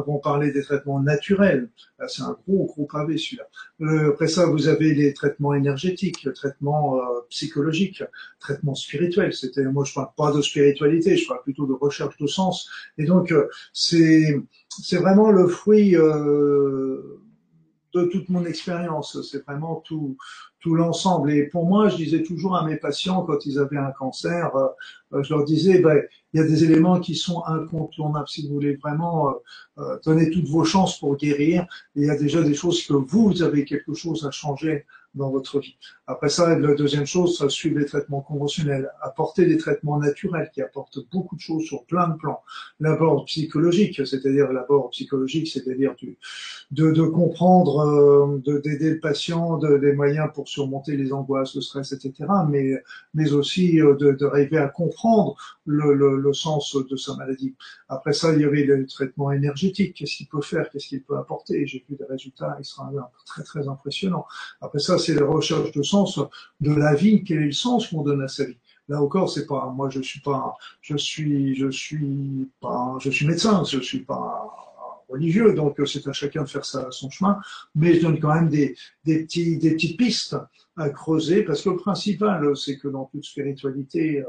vont 0.00 0.18
parler 0.18 0.52
des 0.52 0.62
traitements 0.62 1.00
naturels. 1.00 1.68
C'est 2.08 2.22
un 2.22 2.36
gros, 2.46 2.66
gros 2.66 2.86
pavé 2.86 3.18
celui-là. 3.18 3.44
Euh, 3.82 4.10
après 4.10 4.26
ça, 4.26 4.46
vous 4.46 4.68
avez 4.68 4.94
les 4.94 5.12
traitements 5.12 5.54
énergétiques, 5.54 6.24
le 6.24 6.32
traitement 6.32 6.96
euh, 6.96 7.20
psychologique, 7.28 8.02
traitement 8.40 8.74
spirituel. 8.74 9.32
C'était, 9.32 9.64
moi, 9.64 9.84
je 9.84 9.92
parle 9.92 10.08
pas 10.16 10.32
de 10.32 10.40
spiritualité, 10.40 11.16
je 11.16 11.28
parle 11.28 11.42
plutôt 11.42 11.66
de 11.66 11.74
recherche 11.74 12.16
de 12.16 12.26
sens. 12.26 12.70
Et 12.96 13.04
donc, 13.04 13.32
euh, 13.32 13.48
c'est 13.72 14.40
c'est 14.68 14.96
vraiment 14.96 15.30
le 15.30 15.46
fruit 15.48 15.96
euh, 15.96 17.20
de 17.94 18.04
toute 18.04 18.30
mon 18.30 18.46
expérience. 18.46 19.20
C'est 19.30 19.44
vraiment 19.44 19.76
tout, 19.84 20.16
tout 20.62 20.74
l'ensemble. 20.74 21.32
Et 21.32 21.42
pour 21.44 21.66
moi, 21.66 21.88
je 21.88 21.96
disais 21.96 22.22
toujours 22.22 22.56
à 22.56 22.64
mes 22.64 22.76
patients 22.76 23.22
quand 23.22 23.44
ils 23.44 23.58
avaient 23.58 23.76
un 23.76 23.90
cancer, 23.90 24.54
euh, 24.56 24.68
euh, 25.12 25.22
je 25.22 25.34
leur 25.34 25.44
disais, 25.44 25.80
ben, 25.80 26.00
il 26.32 26.40
y 26.40 26.42
a 26.42 26.46
des 26.46 26.64
éléments 26.64 27.00
qui 27.00 27.14
sont 27.14 27.44
incontournables. 27.44 28.28
Si 28.28 28.46
vous 28.46 28.54
voulez 28.54 28.76
vraiment 28.76 29.34
euh, 29.78 29.98
donner 30.04 30.30
toutes 30.30 30.48
vos 30.48 30.64
chances 30.64 30.98
pour 30.98 31.16
guérir, 31.16 31.66
il 31.96 32.06
y 32.06 32.10
a 32.10 32.16
déjà 32.16 32.42
des 32.42 32.54
choses 32.54 32.86
que 32.86 32.94
vous 32.94 33.42
avez 33.42 33.64
quelque 33.64 33.92
chose 33.92 34.24
à 34.24 34.30
changer 34.30 34.86
dans 35.14 35.30
votre 35.30 35.60
vie. 35.60 35.76
Après 36.06 36.28
ça, 36.28 36.58
la 36.58 36.74
deuxième 36.74 37.06
chose, 37.06 37.46
suit 37.48 37.74
les 37.74 37.86
traitements 37.86 38.20
conventionnels, 38.20 38.90
apporter 39.00 39.46
des 39.46 39.58
traitements 39.58 39.98
naturels 39.98 40.50
qui 40.52 40.62
apportent 40.62 40.98
beaucoup 41.10 41.36
de 41.36 41.40
choses 41.40 41.64
sur 41.64 41.84
plein 41.84 42.08
de 42.08 42.16
plans. 42.16 42.42
L'abord 42.80 43.24
psychologique, 43.26 44.06
c'est-à-dire 44.06 44.52
l'abord 44.52 44.90
psychologique, 44.90 45.48
c'est-à-dire 45.48 45.94
de, 46.70 47.02
comprendre, 47.02 47.80
euh, 47.80 48.60
d'aider 48.60 48.90
le 48.90 49.00
patient, 49.00 49.58
de, 49.58 49.76
des 49.78 49.92
moyens 49.92 50.28
pour 50.34 50.48
surmonter 50.48 50.96
les 50.96 51.12
angoisses, 51.12 51.54
le 51.54 51.60
stress, 51.60 51.92
etc. 51.92 52.14
Mais, 52.48 52.82
mais 53.14 53.32
aussi 53.32 53.80
euh, 53.80 53.94
de, 53.94 54.24
rêver 54.24 54.58
à 54.58 54.68
comprendre 54.68 55.36
le, 55.66 55.94
le, 55.94 56.32
sens 56.32 56.74
de 56.74 56.96
sa 56.96 57.14
maladie. 57.16 57.54
Après 57.88 58.12
ça, 58.12 58.32
il 58.32 58.40
y 58.40 58.44
avait 58.44 58.64
le 58.64 58.86
traitement 58.86 59.32
énergétique. 59.32 59.94
Qu'est-ce 59.94 60.16
qu'il 60.16 60.28
peut 60.28 60.40
faire? 60.40 60.70
Qu'est-ce 60.70 60.88
qu'il 60.88 61.02
peut 61.02 61.16
apporter? 61.16 61.66
J'ai 61.66 61.84
vu 61.88 61.96
des 61.96 62.04
résultats 62.04 62.56
extraordinaires, 62.58 63.08
très 63.26 63.42
très 63.42 63.68
impressionnants. 63.68 64.26
Après 64.60 64.78
ça, 64.78 64.98
c'est 65.04 65.14
la 65.14 65.26
recherche 65.26 65.72
de 65.72 65.82
sens 65.82 66.20
de 66.60 66.74
la 66.74 66.94
vie. 66.94 67.24
Quel 67.24 67.38
est 67.38 67.46
le 67.46 67.52
sens 67.52 67.88
qu'on 67.88 68.02
donne 68.02 68.22
à 68.22 68.28
sa 68.28 68.44
vie 68.44 68.58
Là 68.88 69.00
encore, 69.00 69.30
c'est 69.30 69.46
pas 69.46 69.72
moi. 69.74 69.88
Je 69.90 70.00
suis 70.00 70.20
pas. 70.20 70.56
Je 70.80 70.96
suis. 70.96 71.54
Je 71.54 71.70
suis 71.70 72.48
pas. 72.60 72.96
Je 73.00 73.10
suis 73.10 73.26
médecin. 73.26 73.62
Je 73.64 73.80
suis 73.80 74.00
pas 74.00 74.50
religieux, 75.08 75.52
donc 75.54 75.78
c'est 75.86 76.06
à 76.08 76.12
chacun 76.12 76.42
de 76.42 76.48
faire 76.48 76.64
ça, 76.64 76.88
son 76.90 77.10
chemin. 77.10 77.38
Mais 77.74 77.94
je 77.94 78.02
donne 78.02 78.18
quand 78.18 78.34
même 78.34 78.48
des, 78.48 78.74
des 79.04 79.24
petits, 79.24 79.58
des 79.58 79.72
petites 79.72 79.98
pistes 79.98 80.36
à 80.76 80.88
creuser, 80.88 81.42
parce 81.42 81.62
que 81.62 81.68
le 81.68 81.76
principal, 81.76 82.56
c'est 82.56 82.78
que 82.78 82.88
dans 82.88 83.04
toute 83.04 83.24
spiritualité, 83.24 84.24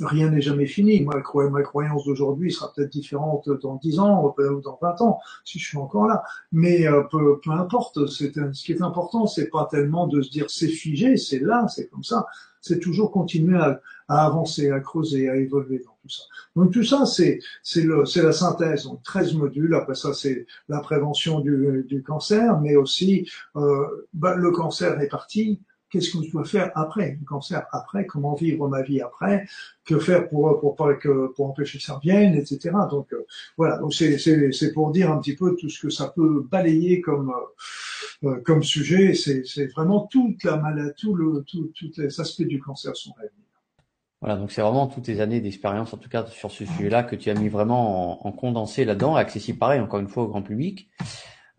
rien 0.00 0.30
n'est 0.30 0.40
jamais 0.40 0.66
fini. 0.66 1.02
Moi, 1.02 1.22
ma 1.50 1.62
croyance 1.62 2.04
d'aujourd'hui 2.04 2.52
sera 2.52 2.72
peut-être 2.72 2.90
différente 2.90 3.48
dans 3.62 3.76
10 3.76 3.98
ans 3.98 4.22
ou 4.24 4.60
dans 4.60 4.78
20 4.80 5.00
ans, 5.00 5.20
si 5.44 5.58
je 5.58 5.66
suis 5.66 5.78
encore 5.78 6.06
là. 6.06 6.22
Mais 6.52 6.86
euh, 6.86 7.02
peu, 7.10 7.40
peu 7.40 7.50
importe, 7.50 8.06
c'est, 8.06 8.32
ce 8.34 8.64
qui 8.64 8.72
est 8.72 8.82
important, 8.82 9.26
c'est 9.26 9.48
pas 9.48 9.68
tellement 9.70 10.06
de 10.06 10.22
se 10.22 10.30
dire 10.30 10.46
c'est 10.48 10.68
figé, 10.68 11.16
c'est 11.16 11.40
là, 11.40 11.66
c'est 11.68 11.88
comme 11.88 12.04
ça. 12.04 12.26
C'est 12.60 12.80
toujours 12.80 13.12
continuer 13.12 13.56
à, 13.56 13.80
à, 14.08 14.26
avancer, 14.26 14.70
à 14.70 14.80
creuser, 14.80 15.28
à 15.28 15.36
évoluer 15.36 15.78
dans 15.78 15.96
tout 16.02 16.08
ça. 16.08 16.22
Donc 16.56 16.72
tout 16.72 16.82
ça, 16.82 17.04
c'est 17.06 17.40
la 17.84 18.32
synthèse. 18.32 18.84
Donc 18.84 19.02
13 19.02 19.34
modules. 19.34 19.74
Après 19.74 19.94
ça, 19.94 20.12
c'est 20.12 20.46
la 20.68 20.80
prévention 20.80 21.40
du, 21.40 21.84
du 21.86 22.02
cancer, 22.02 22.60
mais 22.60 22.76
aussi 22.76 23.30
euh, 23.56 24.08
bah, 24.12 24.34
le 24.34 24.50
cancer 24.50 25.00
est 25.00 25.08
parti 25.08 25.60
qu'est-ce 25.90 26.10
que 26.10 26.24
je 26.24 26.30
dois 26.30 26.44
faire 26.44 26.70
après 26.74 27.16
le 27.18 27.24
cancer, 27.24 27.66
après, 27.72 28.06
comment 28.06 28.34
vivre 28.34 28.68
ma 28.68 28.82
vie 28.82 29.00
après, 29.00 29.46
que 29.84 29.98
faire 29.98 30.28
pour 30.28 30.60
pour 30.60 30.76
pas 30.76 30.94
que 30.94 31.32
pour 31.34 31.46
empêcher 31.46 31.78
ça 31.78 31.94
revienne, 31.94 32.34
etc. 32.34 32.70
Donc 32.90 33.12
euh, 33.12 33.24
voilà, 33.56 33.78
donc 33.78 33.94
c'est 33.94 34.18
c'est 34.18 34.52
c'est 34.52 34.72
pour 34.72 34.90
dire 34.90 35.10
un 35.10 35.18
petit 35.18 35.36
peu 35.36 35.56
tout 35.56 35.68
ce 35.68 35.80
que 35.80 35.90
ça 35.90 36.08
peut 36.08 36.46
balayer 36.50 37.00
comme 37.00 37.30
euh, 37.30 38.28
euh, 38.28 38.40
comme 38.42 38.62
sujet. 38.62 39.14
C'est 39.14 39.44
c'est 39.46 39.66
vraiment 39.66 40.06
toute 40.06 40.44
la 40.44 40.56
maladie, 40.56 40.92
tout 40.98 41.14
le 41.14 41.44
tout 41.46 41.72
tous 41.78 41.92
les 41.98 42.20
aspects 42.20 42.42
du 42.42 42.60
cancer 42.60 42.94
sont 42.96 43.12
réunis. 43.18 43.32
Voilà, 44.20 44.36
donc 44.36 44.50
c'est 44.50 44.62
vraiment 44.62 44.88
toutes 44.88 45.04
tes 45.04 45.20
années 45.20 45.40
d'expérience, 45.40 45.94
en 45.94 45.96
tout 45.96 46.08
cas 46.08 46.26
sur 46.26 46.50
ce 46.50 46.64
sujet-là, 46.64 47.04
que 47.04 47.14
tu 47.14 47.30
as 47.30 47.34
mis 47.34 47.48
vraiment 47.48 48.26
en, 48.26 48.28
en 48.28 48.32
condensé 48.32 48.84
là-dedans, 48.84 49.14
accessible 49.14 49.60
pareil, 49.60 49.80
encore 49.80 50.00
une 50.00 50.08
fois, 50.08 50.24
au 50.24 50.26
grand 50.26 50.42
public. 50.42 50.90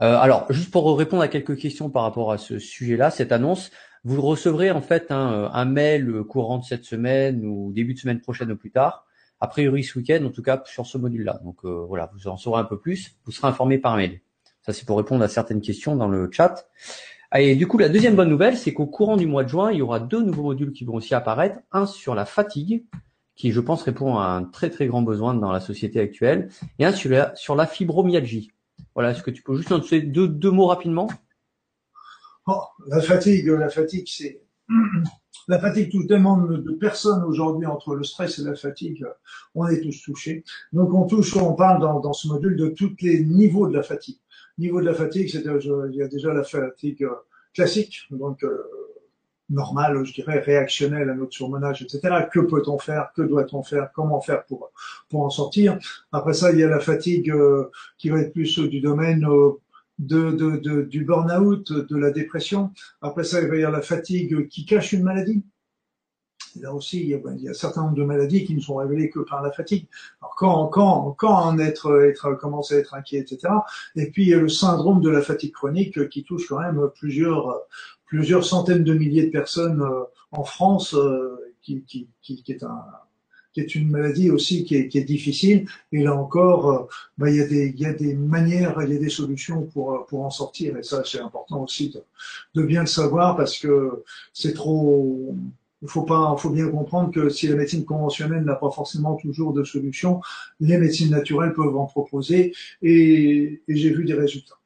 Euh, 0.01 0.18
alors, 0.18 0.45
juste 0.51 0.72
pour 0.72 0.97
répondre 0.97 1.22
à 1.22 1.27
quelques 1.27 1.57
questions 1.57 1.89
par 1.89 2.03
rapport 2.03 2.31
à 2.31 2.38
ce 2.38 2.57
sujet-là, 2.60 3.11
cette 3.11 3.31
annonce, 3.31 3.72
vous 4.04 4.22
recevrez 4.22 4.72
en 4.72 4.82
fait 4.82 5.12
un, 5.12 5.50
un, 5.54 5.66
mail 5.66 6.24
courant 6.28 6.60
de 6.60 6.64
cette 6.64 6.86
semaine 6.86 7.46
ou 7.46 7.72
début 7.74 7.94
de 7.94 8.00
semaine 8.00 8.22
prochaine 8.22 8.52
ou 8.52 8.56
plus 8.56 8.72
tard. 8.72 9.06
A 9.42 9.48
priori 9.48 9.84
ce 9.84 9.98
week-end, 9.98 10.26
en 10.26 10.32
tout 10.32 10.42
cas 10.42 10.62
sur 10.66 10.86
ce 10.86 10.98
module-là. 10.98 11.40
Donc 11.44 11.64
euh, 11.64 11.86
voilà, 11.88 12.12
vous 12.14 12.28
en 12.28 12.38
saurez 12.38 12.62
un 12.62 12.66
peu 12.66 12.80
plus. 12.80 13.18
Vous 13.26 13.32
serez 13.32 13.48
informé 13.48 13.78
par 13.78 13.96
mail. 13.96 14.22
Ça 14.62 14.74
c'est 14.74 14.86
pour 14.86 14.98
répondre 14.98 15.24
à 15.24 15.28
certaines 15.28 15.62
questions 15.62 15.96
dans 15.96 16.08
le 16.08 16.30
chat. 16.32 16.68
Et 17.38 17.56
du 17.56 17.68
coup, 17.68 17.78
la 17.78 17.90
deuxième 17.90 18.16
bonne 18.16 18.30
nouvelle, 18.30 18.58
c'est 18.58 18.74
qu'au 18.74 18.88
courant 18.88 19.16
du 19.16 19.28
mois 19.28 19.44
de 19.44 19.50
juin, 19.50 19.72
il 19.72 19.78
y 19.78 19.82
aura 19.84 20.00
deux 20.00 20.24
nouveaux 20.24 20.44
modules 20.44 20.72
qui 20.72 20.84
vont 20.84 20.96
aussi 20.96 21.14
apparaître. 21.14 21.60
Un 21.72 21.86
sur 21.86 22.16
la 22.16 22.26
fatigue, 22.26 22.86
qui 23.36 23.52
je 23.52 23.60
pense 23.60 23.84
répond 23.84 24.18
à 24.18 24.26
un 24.26 24.44
très 24.44 24.72
très 24.72 24.88
grand 24.88 25.04
besoin 25.04 25.36
dans 25.36 25.52
la 25.52 25.60
société 25.60 26.00
actuelle, 26.00 26.50
et 26.80 26.86
un 26.86 26.92
sur 26.92 27.12
la, 27.12 27.36
sur 27.36 27.56
la 27.56 27.68
fibromyalgie. 27.68 28.52
Voilà, 28.96 29.12
est-ce 29.12 29.22
que 29.22 29.30
tu 29.30 29.44
peux 29.44 29.56
juste 29.56 29.72
en 29.72 29.78
deux, 29.78 30.28
deux 30.28 30.52
mots 30.52 30.66
rapidement? 30.66 31.08
Oh, 32.52 32.64
la 32.88 33.00
fatigue, 33.00 33.46
la 33.46 33.70
fatigue, 33.70 34.08
c'est 34.08 34.42
la 35.48 35.60
fatigue 35.60 35.92
tout 35.92 36.04
demande 36.06 36.64
de 36.64 36.72
personnes 36.72 37.24
aujourd'hui 37.24 37.68
entre 37.68 37.94
le 37.94 38.04
stress 38.04 38.40
et 38.40 38.44
la 38.44 38.56
fatigue. 38.56 39.06
On 39.54 39.68
est 39.68 39.82
tous 39.82 40.02
touchés. 40.02 40.44
Donc 40.74 40.92
on 40.96 41.06
touche, 41.06 41.36
on 41.38 41.54
parle 41.54 41.80
dans, 41.80 42.12
ce 42.12 42.28
module 42.28 42.56
de 42.56 42.70
tous 42.70 42.96
les 43.02 43.24
niveaux 43.24 43.68
de 43.68 43.76
la 43.76 43.84
fatigue. 43.84 44.18
Niveau 44.58 44.82
de 44.82 44.88
la 44.88 44.96
fatigue, 44.96 45.30
c'est 45.30 45.44
il 45.44 45.96
y 45.96 46.02
a 46.02 46.08
déjà 46.08 46.34
la 46.34 46.44
fatigue 46.44 47.04
euh, 47.04 47.14
classique, 47.54 48.08
donc 48.10 48.44
euh, 48.44 48.64
normale, 49.52 50.04
je 50.04 50.14
dirais 50.14 50.40
réactionnelle 50.40 51.12
à 51.12 51.14
notre 51.14 51.34
surmenage, 51.34 51.84
etc. 51.84 52.26
Que 52.34 52.40
peut-on 52.40 52.80
faire? 52.80 53.12
Que 53.16 53.22
doit-on 53.22 53.62
faire? 53.62 53.92
Comment 53.94 54.22
faire 54.22 54.44
pour 54.46 54.72
en 55.24 55.30
sortir? 55.30 55.78
Après 56.12 56.34
ça, 56.34 56.52
il 56.52 56.58
y 56.58 56.64
a 56.64 56.68
la 56.68 56.80
fatigue 56.80 57.30
euh, 57.30 57.70
qui 58.00 58.10
va 58.10 58.22
être 58.22 58.34
plus 58.34 58.58
du 58.58 58.82
domaine 58.82 59.24
de, 60.00 60.32
de, 60.32 60.58
de, 60.58 60.82
du 60.82 61.04
burn-out, 61.04 61.72
de 61.72 61.98
la 61.98 62.12
dépression. 62.12 62.72
Après 63.02 63.24
ça, 63.24 63.42
il 63.42 63.48
va 63.48 63.56
y 63.56 63.64
avoir 63.64 63.74
la 63.74 63.82
fatigue 63.82 64.48
qui 64.48 64.66
cache 64.66 64.94
une 64.94 65.04
maladie. 65.04 65.44
là 66.60 66.74
aussi, 66.74 67.02
il 67.02 67.08
y, 67.10 67.14
a, 67.14 67.20
il 67.36 67.42
y, 67.42 67.48
a, 67.48 67.52
un 67.52 67.54
certain 67.54 67.84
nombre 67.84 67.96
de 67.96 68.04
maladies 68.04 68.46
qui 68.46 68.56
ne 68.56 68.62
sont 68.62 68.76
révélées 68.76 69.10
que 69.10 69.20
par 69.20 69.44
la 69.44 69.52
fatigue. 69.52 69.88
Alors 70.22 70.36
quand, 70.36 70.68
quand, 70.68 71.12
quand 71.18 71.36
en 71.36 71.60
être, 71.60 72.02
être, 72.04 72.34
commencer 72.36 72.76
à 72.76 72.80
être 72.80 72.94
inquiet, 72.94 73.20
etc. 73.20 73.54
Et 73.96 74.10
puis 74.10 74.24
il 74.24 74.30
y 74.30 74.34
a 74.34 74.40
le 74.40 74.50
syndrome 74.50 75.02
de 75.02 75.10
la 75.10 75.22
fatigue 75.22 75.52
chronique 75.52 76.10
qui 76.10 76.24
touche 76.24 76.48
quand 76.48 76.60
même 76.60 76.82
plusieurs, 76.96 77.60
plusieurs 78.06 78.46
centaines 78.46 78.84
de 78.84 78.94
milliers 78.94 79.26
de 79.26 79.32
personnes 79.32 79.82
euh, 79.82 80.04
en 80.32 80.44
France, 80.44 80.96
euh, 80.96 81.36
qui, 81.62 81.84
qui, 81.84 82.08
qui, 82.22 82.42
qui 82.42 82.52
est 82.54 82.64
un, 82.64 82.84
qui 83.54 83.62
est 83.62 83.76
une 83.76 83.90
maladie 83.90 84.30
aussi 84.30 84.64
qui 84.64 84.76
est, 84.76 84.88
qui 84.88 84.98
est 84.98 85.04
difficile. 85.04 85.68
Et 85.92 86.04
là 86.04 86.16
encore, 86.16 86.72
euh, 86.72 86.88
bah, 87.18 87.30
il, 87.30 87.38
y 87.38 87.42
a 87.42 87.48
des, 87.48 87.74
il 87.76 87.80
y 87.80 87.86
a 87.86 87.94
des 87.94 88.14
manières, 88.14 88.76
il 88.84 88.94
y 88.94 88.96
a 88.96 89.00
des 89.00 89.10
solutions 89.10 89.64
pour, 89.64 89.94
euh, 89.94 90.00
pour 90.08 90.24
en 90.26 90.30
sortir. 90.30 90.78
Et 90.78 90.84
ça, 90.84 91.04
c'est 91.06 91.20
important 91.20 91.64
aussi 91.64 91.90
de, 91.90 92.04
de, 92.56 92.66
bien 92.66 92.82
le 92.82 92.88
savoir 92.88 93.36
parce 93.36 93.58
que 93.58 94.04
c'est 94.34 94.54
trop. 94.54 95.36
Il 95.82 95.88
faut 95.88 96.04
pas, 96.04 96.36
faut 96.38 96.50
bien 96.50 96.68
comprendre 96.70 97.12
que 97.12 97.30
si 97.30 97.48
la 97.48 97.56
médecine 97.56 97.86
conventionnelle 97.86 98.44
n'a 98.44 98.56
pas 98.56 98.70
forcément 98.70 99.16
toujours 99.16 99.54
de 99.54 99.64
solution, 99.64 100.20
les 100.60 100.78
médecines 100.78 101.10
naturelles 101.10 101.54
peuvent 101.54 101.78
en 101.78 101.86
proposer. 101.86 102.54
Et, 102.82 103.62
et 103.66 103.76
j'ai 103.76 103.92
vu 103.92 104.04
des 104.04 104.14
résultats. 104.14 104.59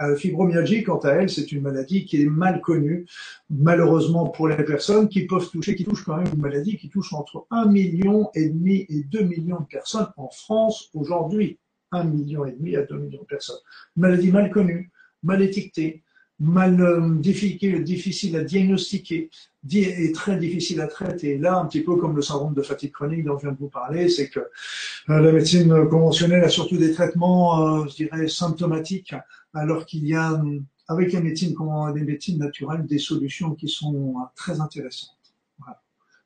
Euh, 0.00 0.16
fibromyalgie, 0.16 0.82
quant 0.82 0.98
à 1.00 1.10
elle, 1.10 1.28
c'est 1.28 1.52
une 1.52 1.60
maladie 1.60 2.06
qui 2.06 2.22
est 2.22 2.26
mal 2.26 2.60
connue, 2.62 3.06
malheureusement 3.50 4.28
pour 4.30 4.48
les 4.48 4.64
personnes 4.64 5.08
qui 5.08 5.26
peuvent 5.26 5.50
toucher, 5.50 5.74
qui 5.74 5.84
touchent 5.84 6.04
quand 6.04 6.16
même 6.16 6.32
une 6.32 6.40
maladie 6.40 6.78
qui 6.78 6.88
touche 6.88 7.12
entre 7.12 7.46
1 7.50 7.66
million 7.66 8.30
et 8.34 8.48
demi 8.48 8.86
et 8.88 9.04
2 9.04 9.22
millions 9.24 9.60
de 9.60 9.66
personnes 9.66 10.08
en 10.16 10.28
France 10.30 10.90
aujourd'hui. 10.94 11.58
1 11.92 12.04
million 12.04 12.46
et 12.46 12.52
demi 12.52 12.76
à 12.76 12.82
2 12.82 12.96
millions 12.96 13.20
de 13.20 13.26
personnes. 13.26 13.58
maladie 13.96 14.30
mal 14.30 14.50
connue, 14.50 14.90
mal 15.22 15.42
étiquetée, 15.42 16.02
mal 16.40 16.80
euh, 16.80 17.14
difficile, 17.16 17.84
difficile 17.84 18.36
à 18.36 18.42
diagnostiquer 18.42 19.30
et 19.72 20.12
très 20.12 20.38
difficile 20.38 20.80
à 20.80 20.86
traiter. 20.86 21.32
Et 21.32 21.38
là, 21.38 21.58
un 21.58 21.66
petit 21.66 21.82
peu 21.82 21.96
comme 21.96 22.16
le 22.16 22.22
syndrome 22.22 22.54
de 22.54 22.62
fatigue 22.62 22.92
chronique 22.92 23.24
dont 23.24 23.36
je 23.36 23.42
viens 23.42 23.52
de 23.52 23.58
vous 23.58 23.68
parler, 23.68 24.08
c'est 24.08 24.30
que 24.30 24.40
euh, 24.40 25.20
la 25.20 25.32
médecine 25.32 25.86
conventionnelle 25.88 26.42
a 26.42 26.48
surtout 26.48 26.78
des 26.78 26.92
traitements, 26.92 27.82
euh, 27.82 27.86
je 27.88 27.96
dirais, 27.96 28.26
symptomatiques 28.26 29.14
alors 29.52 29.84
qu'il 29.84 30.06
y 30.06 30.14
a, 30.14 30.42
avec 30.88 31.12
les 31.12 31.20
médecines, 31.20 31.54
des 31.94 32.02
médecines 32.02 32.38
naturelles, 32.38 32.86
des 32.86 32.98
solutions 32.98 33.54
qui 33.54 33.68
sont 33.68 34.14
très 34.34 34.60
intéressantes. 34.60 35.10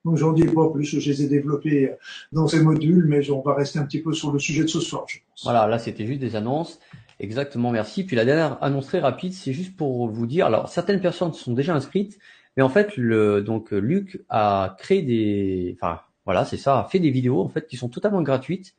Donc 0.04 0.18
j'en 0.18 0.32
dis 0.32 0.44
pas 0.44 0.68
plus, 0.68 0.84
je 0.84 1.10
les 1.10 1.22
ai 1.22 1.28
développées 1.28 1.90
dans 2.30 2.46
ces 2.46 2.60
modules, 2.62 3.06
mais 3.08 3.30
on 3.30 3.40
va 3.40 3.54
rester 3.54 3.78
un 3.78 3.86
petit 3.86 4.02
peu 4.02 4.12
sur 4.12 4.30
le 4.32 4.38
sujet 4.38 4.62
de 4.62 4.68
ce 4.68 4.78
soir, 4.78 5.06
je 5.08 5.16
pense. 5.26 5.44
Voilà, 5.44 5.66
là 5.66 5.78
c'était 5.78 6.06
juste 6.06 6.20
des 6.20 6.36
annonces. 6.36 6.78
Exactement, 7.24 7.70
merci. 7.70 8.04
Puis 8.04 8.16
la 8.16 8.26
dernière 8.26 8.62
annonce 8.62 8.88
très 8.88 9.00
rapide, 9.00 9.32
c'est 9.32 9.54
juste 9.54 9.74
pour 9.78 10.08
vous 10.08 10.26
dire, 10.26 10.44
alors 10.44 10.68
certaines 10.68 11.00
personnes 11.00 11.32
sont 11.32 11.54
déjà 11.54 11.74
inscrites, 11.74 12.18
mais 12.54 12.62
en 12.62 12.68
fait, 12.68 12.98
le, 12.98 13.40
donc 13.40 13.70
Luc 13.70 14.22
a 14.28 14.76
créé 14.78 15.00
des, 15.00 15.74
enfin 15.80 16.02
voilà, 16.26 16.44
c'est 16.44 16.58
ça, 16.58 16.80
a 16.80 16.84
fait 16.84 16.98
des 16.98 17.10
vidéos 17.10 17.40
en 17.40 17.48
fait 17.48 17.66
qui 17.66 17.78
sont 17.78 17.88
totalement 17.88 18.20
gratuites 18.20 18.74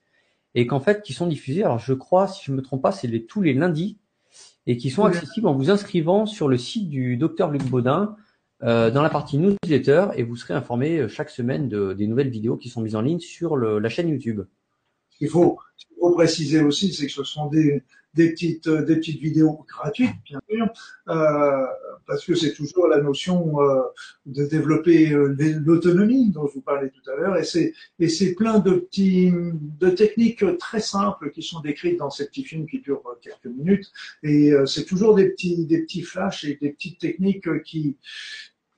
et 0.53 0.67
qu'en 0.67 0.79
fait 0.79 1.01
qui 1.01 1.13
sont 1.13 1.25
diffusées. 1.25 1.63
Alors 1.63 1.79
je 1.79 1.93
crois, 1.93 2.27
si 2.27 2.45
je 2.45 2.51
me 2.51 2.61
trompe 2.61 2.83
pas, 2.83 2.91
c'est 2.91 3.07
les, 3.07 3.25
tous 3.25 3.41
les 3.41 3.55
lundis 3.55 3.97
et 4.67 4.77
qui 4.77 4.91
sont 4.91 5.05
accessibles 5.05 5.47
en 5.47 5.55
vous 5.55 5.71
inscrivant 5.71 6.27
sur 6.27 6.47
le 6.47 6.57
site 6.59 6.87
du 6.87 7.17
docteur 7.17 7.49
Luc 7.49 7.63
Baudin 7.63 8.15
euh, 8.61 8.91
dans 8.91 9.01
la 9.01 9.09
partie 9.09 9.39
newsletter 9.39 10.09
et 10.15 10.21
vous 10.21 10.35
serez 10.35 10.53
informé 10.53 10.99
euh, 10.99 11.07
chaque 11.07 11.31
semaine 11.31 11.67
de, 11.67 11.93
des 11.93 12.05
nouvelles 12.05 12.29
vidéos 12.29 12.57
qui 12.57 12.69
sont 12.69 12.81
mises 12.81 12.95
en 12.95 13.01
ligne 13.01 13.19
sur 13.19 13.55
le, 13.55 13.79
la 13.79 13.89
chaîne 13.89 14.07
YouTube. 14.07 14.41
il 15.19 15.29
faut, 15.29 15.57
il 15.91 15.95
faut 15.99 16.13
préciser 16.13 16.61
aussi, 16.61 16.93
c'est 16.93 17.07
que 17.07 17.11
ce 17.11 17.23
sont 17.23 17.47
des, 17.47 17.83
des 18.15 18.31
petites 18.31 18.67
euh, 18.67 18.83
des 18.83 18.95
petites 18.95 19.19
vidéos 19.21 19.65
gratuites 19.67 20.15
bien 20.25 20.39
sûr 20.49 20.67
euh, 21.09 21.65
parce 22.07 22.25
que 22.25 22.35
c'est 22.35 22.53
toujours 22.53 22.87
la 22.87 23.01
notion 23.01 23.61
euh, 23.61 23.81
de 24.25 24.45
développer 24.45 25.11
euh, 25.11 25.35
l'autonomie 25.63 26.31
dont 26.31 26.47
je 26.47 26.53
vous 26.53 26.61
parlais 26.61 26.89
tout 26.89 27.09
à 27.11 27.15
l'heure 27.15 27.37
et 27.37 27.43
c'est 27.43 27.73
et 27.99 28.09
c'est 28.09 28.33
plein 28.33 28.59
de 28.59 28.73
petits 28.73 29.31
de 29.33 29.89
techniques 29.89 30.43
très 30.57 30.79
simples 30.79 31.31
qui 31.31 31.43
sont 31.43 31.59
décrites 31.59 31.97
dans 31.97 32.09
ces 32.09 32.27
petits 32.27 32.43
films 32.43 32.67
qui 32.67 32.79
durent 32.79 33.03
quelques 33.21 33.53
minutes 33.53 33.91
et 34.23 34.53
c'est 34.65 34.85
toujours 34.85 35.15
des 35.15 35.29
petits 35.29 35.65
des 35.65 35.81
petits 35.81 36.03
flashs 36.03 36.45
et 36.45 36.57
des 36.61 36.71
petites 36.71 36.99
techniques 36.99 37.63
qui 37.63 37.97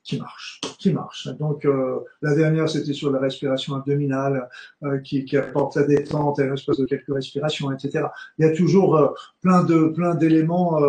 qui 0.07 0.17
marche, 0.17 0.61
qui 0.79 0.93
marche. 0.93 1.27
Donc 1.37 1.65
euh, 1.65 1.99
la 2.21 2.33
dernière 2.33 2.69
c'était 2.69 2.93
sur 2.93 3.11
la 3.11 3.19
respiration 3.19 3.75
abdominale 3.75 4.49
euh, 4.83 4.99
qui, 4.99 5.25
qui, 5.25 5.35
apporte 5.35 5.75
la 5.75 5.83
détente 5.83 6.39
et 6.39 6.49
l'espace 6.49 6.77
de 6.77 6.85
quelques 6.85 7.13
respirations, 7.13 7.71
etc. 7.71 8.05
Il 8.37 8.45
y 8.45 8.49
a 8.49 8.55
toujours 8.55 8.95
euh, 8.95 9.09
plein 9.41 9.63
de 9.63 9.89
plein 9.89 10.15
d'éléments. 10.15 10.79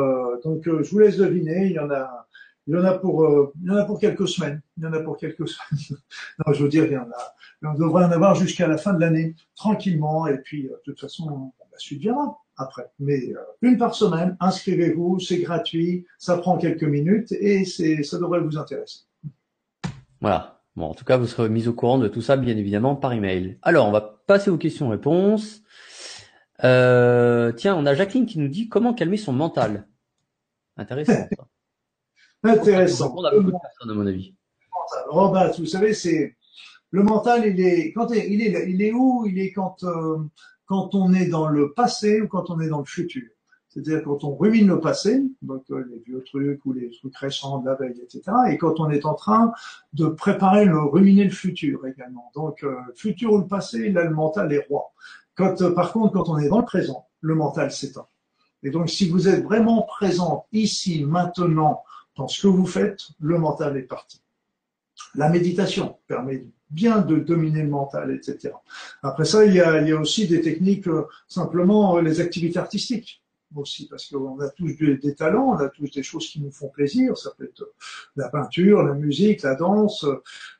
donc 0.44 0.62
je 0.64 0.90
vous 0.90 0.98
laisse 1.00 1.16
deviner. 1.16 1.66
Il 1.66 1.72
y 1.72 1.78
en 1.80 1.90
a 1.90 2.26
il 2.68 2.74
y 2.74 2.78
en 2.78 2.84
a 2.84 2.92
pour 2.92 3.52
il 3.60 3.68
y 3.68 3.70
en 3.70 3.76
a 3.76 3.84
pour 3.84 3.98
quelques 3.98 4.28
semaines. 4.28 4.62
Il 4.76 4.84
y 4.84 4.86
en 4.86 4.92
a 4.92 5.00
pour 5.00 5.16
quelques 5.16 5.48
semaines. 5.54 6.00
non, 6.46 6.52
je 6.52 6.62
veux 6.62 6.68
dire 6.68 6.84
il 6.84 6.92
y 6.92 6.96
en 6.96 7.10
a. 7.10 7.34
On 7.62 7.74
devrait 7.74 8.04
en 8.04 8.12
avoir 8.12 8.36
jusqu'à 8.36 8.68
la 8.68 8.78
fin 8.78 8.94
de 8.94 9.00
l'année 9.00 9.34
tranquillement 9.56 10.28
et 10.28 10.38
puis 10.38 10.64
de 10.64 10.80
toute 10.84 11.00
façon 11.00 11.52
la 11.72 11.78
suite 11.78 12.00
viendra 12.00 12.38
après. 12.58 12.90
Mais 12.98 13.32
euh, 13.32 13.38
une 13.62 13.78
par 13.78 13.94
semaine, 13.94 14.36
inscrivez-vous, 14.40 15.20
c'est 15.20 15.38
gratuit, 15.38 16.04
ça 16.18 16.36
prend 16.36 16.58
quelques 16.58 16.84
minutes 16.84 17.32
et 17.32 17.64
c'est 17.64 18.02
ça 18.02 18.18
devrait 18.18 18.40
vous 18.40 18.58
intéresser. 18.58 19.00
Voilà. 20.20 20.62
Bon, 20.76 20.86
en 20.86 20.94
tout 20.94 21.04
cas, 21.04 21.16
vous 21.16 21.26
serez 21.26 21.48
mis 21.48 21.66
au 21.66 21.72
courant 21.72 21.98
de 21.98 22.06
tout 22.06 22.22
ça, 22.22 22.36
bien 22.36 22.56
évidemment, 22.56 22.94
par 22.94 23.12
email. 23.12 23.58
Alors, 23.62 23.88
on 23.88 23.90
va 23.90 24.22
passer 24.26 24.50
aux 24.50 24.58
questions-réponses. 24.58 25.62
Euh, 26.64 27.52
tiens, 27.52 27.74
on 27.76 27.86
a 27.86 27.94
Jacqueline 27.94 28.26
qui 28.26 28.38
nous 28.38 28.48
dit 28.48 28.68
comment 28.68 28.94
calmer 28.94 29.16
son 29.16 29.32
mental. 29.32 29.88
Intéressant. 30.76 31.12
Ça. 31.12 31.48
Intéressant. 32.44 33.14
On 33.16 33.24
a 33.24 33.30
beaucoup 33.32 33.52
de 33.52 33.58
personnes, 33.60 33.90
à 33.90 33.94
mon 33.94 34.06
avis. 34.06 34.34
Oh, 35.10 35.30
bah, 35.30 35.50
vous 35.58 35.66
savez, 35.66 35.94
c'est 35.94 36.36
le 36.90 37.02
mental. 37.02 37.46
Il 37.46 37.60
est 37.60 37.92
quand 37.92 38.10
il 38.10 38.40
est 38.42 38.70
il 38.70 38.82
est 38.82 38.92
où? 38.92 39.26
Il 39.26 39.38
est 39.38 39.52
quand 39.52 39.82
euh, 39.82 40.18
quand 40.66 40.94
on 40.94 41.12
est 41.12 41.26
dans 41.26 41.48
le 41.48 41.72
passé 41.72 42.20
ou 42.20 42.28
quand 42.28 42.50
on 42.50 42.60
est 42.60 42.68
dans 42.68 42.78
le 42.78 42.84
futur. 42.84 43.28
C'est-à-dire 43.84 44.04
quand 44.04 44.24
on 44.24 44.34
rumine 44.34 44.66
le 44.66 44.80
passé, 44.80 45.22
donc 45.42 45.62
euh, 45.70 45.84
les 45.88 45.98
vieux 46.00 46.22
trucs 46.24 46.64
ou 46.66 46.72
les 46.72 46.90
trucs 46.90 47.16
récents 47.16 47.58
de 47.58 47.66
la 47.66 47.76
veille, 47.76 48.00
etc. 48.02 48.22
Et 48.50 48.58
quand 48.58 48.80
on 48.80 48.90
est 48.90 49.06
en 49.06 49.14
train 49.14 49.52
de 49.92 50.06
préparer 50.06 50.64
le 50.64 50.80
ruminer 50.80 51.24
le 51.24 51.30
futur 51.30 51.86
également. 51.86 52.32
Donc 52.34 52.64
euh, 52.64 52.74
futur 52.96 53.32
ou 53.32 53.38
le 53.38 53.46
passé, 53.46 53.90
là 53.90 54.02
le 54.04 54.10
mental 54.10 54.52
est 54.52 54.66
roi. 54.68 54.92
Quand, 55.36 55.62
euh, 55.62 55.70
par 55.70 55.92
contre, 55.92 56.14
quand 56.14 56.28
on 56.28 56.38
est 56.38 56.48
dans 56.48 56.58
le 56.58 56.64
présent, 56.64 57.06
le 57.20 57.36
mental 57.36 57.70
s'éteint. 57.70 58.06
Et 58.64 58.70
donc 58.70 58.90
si 58.90 59.08
vous 59.08 59.28
êtes 59.28 59.44
vraiment 59.44 59.82
présent 59.82 60.46
ici, 60.52 61.04
maintenant, 61.04 61.84
dans 62.16 62.26
ce 62.26 62.42
que 62.42 62.48
vous 62.48 62.66
faites, 62.66 63.02
le 63.20 63.38
mental 63.38 63.76
est 63.76 63.82
parti. 63.82 64.20
La 65.14 65.28
méditation 65.28 65.98
permet 66.08 66.44
bien 66.68 66.98
de 66.98 67.16
dominer 67.16 67.62
le 67.62 67.68
mental, 67.68 68.10
etc. 68.10 68.54
Après 69.02 69.24
ça, 69.24 69.44
il 69.44 69.54
y 69.54 69.60
a, 69.60 70.00
aussi 70.00 70.26
des 70.26 70.40
techniques, 70.40 70.88
euh, 70.88 71.06
simplement 71.28 71.98
les 72.00 72.20
activités 72.20 72.58
artistiques 72.58 73.22
aussi, 73.54 73.88
parce 73.88 74.06
qu'on 74.06 74.38
a 74.40 74.48
tous 74.50 74.76
des, 74.76 75.14
talents, 75.14 75.50
on 75.50 75.58
a 75.58 75.68
tous 75.68 75.90
des 75.90 76.02
choses 76.02 76.28
qui 76.28 76.40
nous 76.40 76.50
font 76.50 76.68
plaisir. 76.68 77.16
Ça 77.16 77.30
peut 77.36 77.44
être 77.44 77.72
la 78.16 78.28
peinture, 78.28 78.82
la 78.82 78.94
musique, 78.94 79.42
la 79.42 79.54
danse, 79.54 80.06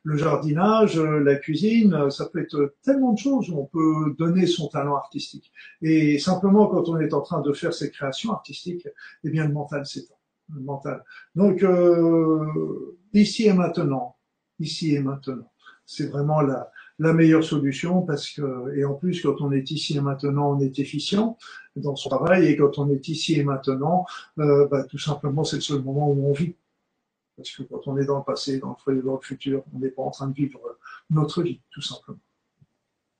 le 0.03 0.17
jardinage, 0.17 0.99
la 0.99 1.35
cuisine. 1.35 2.09
Ça 2.09 2.25
peut 2.27 2.41
être 2.41 2.75
tellement 2.83 3.13
de 3.13 3.19
choses 3.19 3.49
où 3.49 3.59
on 3.59 3.65
peut 3.65 4.15
donner 4.17 4.47
son 4.47 4.67
talent 4.67 4.95
artistique. 4.95 5.51
Et 5.81 6.19
simplement, 6.19 6.67
quand 6.67 6.89
on 6.89 6.99
est 6.99 7.13
en 7.13 7.21
train 7.21 7.41
de 7.41 7.53
faire 7.53 7.73
ses 7.73 7.91
créations 7.91 8.31
artistiques, 8.31 8.87
eh 9.23 9.29
bien, 9.29 9.45
le 9.45 9.53
mental 9.53 9.85
s'étend. 9.85 10.15
Le 10.53 10.61
mental. 10.61 11.03
Donc, 11.35 11.61
euh, 11.61 12.97
ici 13.13 13.45
et 13.45 13.53
maintenant, 13.53 14.15
ici 14.59 14.95
et 14.95 14.99
maintenant 14.99 15.51
c'est 15.89 16.05
vraiment 16.05 16.41
la, 16.41 16.71
la 16.99 17.13
meilleure 17.13 17.43
solution 17.43 18.01
parce 18.01 18.29
que, 18.29 18.75
et 18.75 18.83
en 18.85 18.93
plus, 18.93 19.21
quand 19.21 19.41
on 19.41 19.51
est 19.51 19.71
ici 19.71 19.97
et 19.97 20.01
maintenant, 20.01 20.55
on 20.55 20.59
est 20.59 20.77
efficient 20.79 21.37
dans 21.75 21.95
son 21.95 22.09
travail 22.09 22.45
et 22.47 22.57
quand 22.57 22.77
on 22.77 22.89
est 22.89 23.07
ici 23.07 23.39
et 23.39 23.43
maintenant, 23.43 24.05
euh, 24.37 24.67
bah, 24.67 24.83
tout 24.83 24.99
simplement, 24.99 25.43
c'est 25.43 25.57
le 25.57 25.61
seul 25.61 25.81
moment 25.81 26.09
où 26.09 26.29
on 26.29 26.33
vit. 26.33 26.55
Parce 27.37 27.51
que 27.51 27.63
quand 27.63 27.87
on 27.87 27.97
est 27.97 28.05
dans 28.05 28.17
le 28.17 28.23
passé, 28.23 28.59
dans 28.59 28.75
le, 28.85 29.01
dans 29.01 29.15
le 29.15 29.21
futur, 29.21 29.63
on 29.73 29.79
n'est 29.79 29.91
pas 29.91 30.01
en 30.01 30.11
train 30.11 30.27
de 30.27 30.33
vivre 30.33 30.59
notre 31.09 31.41
vie, 31.41 31.61
tout 31.71 31.81
simplement. 31.81 32.19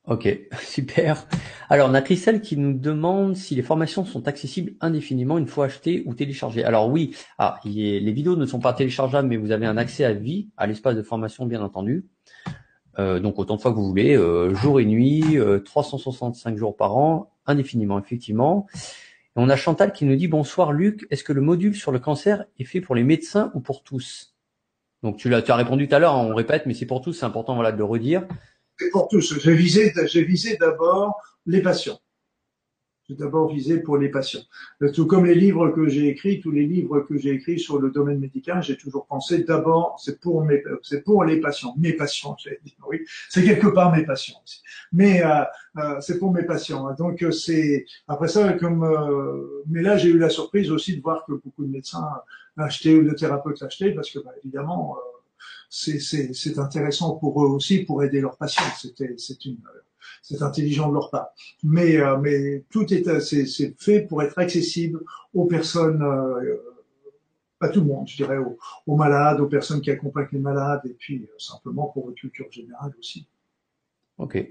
Ok, 0.07 0.27
super. 0.61 1.25
Alors, 1.69 1.89
on 1.89 1.93
a 1.93 2.01
Christelle 2.01 2.41
qui 2.41 2.57
nous 2.57 2.73
demande 2.73 3.37
si 3.37 3.55
les 3.55 3.61
formations 3.61 4.03
sont 4.03 4.27
accessibles 4.27 4.73
indéfiniment 4.81 5.37
une 5.37 5.47
fois 5.47 5.65
achetées 5.65 6.03
ou 6.05 6.15
téléchargées. 6.15 6.65
Alors 6.65 6.89
oui, 6.89 7.15
ah, 7.37 7.61
les 7.63 8.11
vidéos 8.11 8.35
ne 8.35 8.45
sont 8.45 8.59
pas 8.59 8.73
téléchargeables, 8.73 9.29
mais 9.29 9.37
vous 9.37 9.51
avez 9.51 9.67
un 9.67 9.77
accès 9.77 10.03
à 10.03 10.11
vie 10.11 10.49
à 10.57 10.67
l'espace 10.67 10.97
de 10.97 11.03
formation, 11.03 11.45
bien 11.45 11.61
entendu. 11.61 12.05
Euh, 12.99 13.19
donc 13.19 13.39
autant 13.39 13.55
de 13.55 13.61
fois 13.61 13.71
que 13.71 13.77
vous 13.77 13.87
voulez, 13.87 14.15
euh, 14.17 14.53
jour 14.53 14.79
et 14.79 14.85
nuit, 14.85 15.37
365 15.63 16.53
euh, 16.53 16.57
jours 16.57 16.75
par 16.75 16.97
an, 16.97 17.31
indéfiniment 17.45 17.97
effectivement. 17.97 18.67
On 19.35 19.49
a 19.49 19.55
Chantal 19.55 19.93
qui 19.93 20.03
nous 20.03 20.17
dit 20.17 20.27
bonsoir 20.27 20.73
Luc, 20.73 21.07
est-ce 21.09 21.23
que 21.23 21.31
le 21.31 21.39
module 21.39 21.75
sur 21.75 21.91
le 21.91 21.99
cancer 21.99 22.45
est 22.57 22.65
fait 22.65 22.81
pour 22.81 22.95
les 22.95 23.03
médecins 23.03 23.51
ou 23.53 23.61
pour 23.61 23.83
tous? 23.83 24.35
Donc 25.01 25.15
tu 25.15 25.29
l'as, 25.29 25.41
tu 25.41 25.51
as 25.51 25.55
répondu 25.55 25.87
tout 25.87 25.95
à 25.95 25.99
l'heure, 25.99 26.15
hein, 26.15 26.27
on 26.29 26.35
répète, 26.35 26.65
mais 26.65 26.73
c'est 26.73 26.85
pour 26.85 27.01
tous, 27.01 27.13
c'est 27.13 27.25
important 27.25 27.55
voilà 27.55 27.71
de 27.71 27.77
le 27.77 27.85
redire. 27.85 28.27
C'est 28.77 28.89
pour 28.89 29.07
tous. 29.07 29.39
J'ai 29.39 29.53
visé, 29.53 29.93
j'ai 30.07 30.23
visé 30.23 30.57
d'abord 30.57 31.15
les 31.45 31.61
patients 31.61 31.99
d'abord 33.13 33.51
visé 33.51 33.79
pour 33.79 33.97
les 33.97 34.09
patients. 34.09 34.41
Euh, 34.81 34.91
tout 34.91 35.05
comme 35.05 35.25
les 35.25 35.35
livres 35.35 35.69
que 35.69 35.87
j'ai 35.87 36.07
écrits, 36.07 36.39
tous 36.39 36.51
les 36.51 36.65
livres 36.65 37.01
que 37.01 37.17
j'ai 37.17 37.31
écrits 37.31 37.59
sur 37.59 37.79
le 37.79 37.91
domaine 37.91 38.19
médical, 38.19 38.61
j'ai 38.63 38.77
toujours 38.77 39.05
pensé 39.05 39.43
d'abord 39.43 39.97
c'est 40.03 40.19
pour 40.19 40.43
mes, 40.43 40.61
c'est 40.83 41.03
pour 41.03 41.23
les 41.23 41.39
patients, 41.39 41.73
mes 41.77 41.93
patients, 41.93 42.35
j'ai 42.39 42.59
dit 42.63 42.75
oui, 42.87 43.01
c'est 43.29 43.43
quelque 43.43 43.67
part 43.67 43.95
mes 43.95 44.05
patients 44.05 44.41
aussi. 44.43 44.61
Mais 44.91 45.23
euh, 45.23 45.43
euh, 45.77 46.01
c'est 46.01 46.17
pour 46.17 46.31
mes 46.31 46.43
patients. 46.43 46.93
Donc 46.95 47.21
euh, 47.21 47.31
c'est 47.31 47.85
après 48.07 48.27
ça 48.27 48.53
comme, 48.53 48.83
euh, 48.83 49.63
mais 49.67 49.81
là 49.81 49.97
j'ai 49.97 50.09
eu 50.09 50.17
la 50.17 50.29
surprise 50.29 50.71
aussi 50.71 50.97
de 50.97 51.01
voir 51.01 51.25
que 51.25 51.33
beaucoup 51.33 51.63
de 51.63 51.71
médecins 51.71 52.07
achetaient 52.57 52.95
ou 52.95 53.03
de 53.03 53.13
thérapeutes 53.13 53.61
achetaient 53.61 53.91
parce 53.91 54.09
que 54.09 54.19
bah, 54.19 54.31
évidemment 54.43 54.97
c'est 55.69 56.57
intéressant 56.57 57.15
pour 57.15 57.45
eux 57.45 57.49
aussi 57.49 57.79
pour 57.79 58.03
aider 58.03 58.21
leurs 58.21 58.37
patients. 58.37 58.63
C'était 58.77 59.13
c'est 59.17 59.45
une 59.45 59.57
c'est 60.21 60.41
intelligent 60.41 60.89
de 60.89 60.93
leur 60.93 61.09
part. 61.09 61.29
Mais, 61.63 61.97
euh, 61.97 62.17
mais 62.17 62.63
tout 62.69 62.93
est, 62.93 63.19
c'est, 63.19 63.75
fait 63.79 64.01
pour 64.01 64.21
être 64.23 64.37
accessible 64.37 65.01
aux 65.33 65.45
personnes, 65.45 66.01
euh, 66.01 66.57
à 67.61 67.69
tout 67.69 67.81
le 67.81 67.87
monde, 67.87 68.07
je 68.07 68.15
dirais, 68.15 68.37
aux, 68.87 68.95
malades, 68.95 69.39
aux 69.39 69.47
personnes 69.47 69.81
qui 69.81 69.91
accompagnent 69.91 70.29
les 70.31 70.39
malades, 70.39 70.81
et 70.85 70.93
puis 70.93 71.23
euh, 71.23 71.35
simplement 71.37 71.87
pour 71.87 72.05
votre 72.05 72.17
culture 72.17 72.51
générale 72.51 72.93
aussi. 72.99 73.27
Ok. 74.17 74.45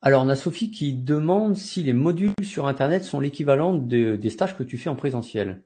Alors, 0.00 0.24
on 0.24 0.28
a 0.28 0.36
Sophie 0.36 0.70
qui 0.70 0.94
demande 0.94 1.56
si 1.56 1.82
les 1.82 1.92
modules 1.92 2.32
sur 2.42 2.66
Internet 2.66 3.04
sont 3.04 3.20
l'équivalent 3.20 3.74
des 3.74 4.30
stages 4.30 4.56
que 4.56 4.64
tu 4.64 4.76
fais 4.76 4.90
en 4.90 4.96
présentiel. 4.96 5.62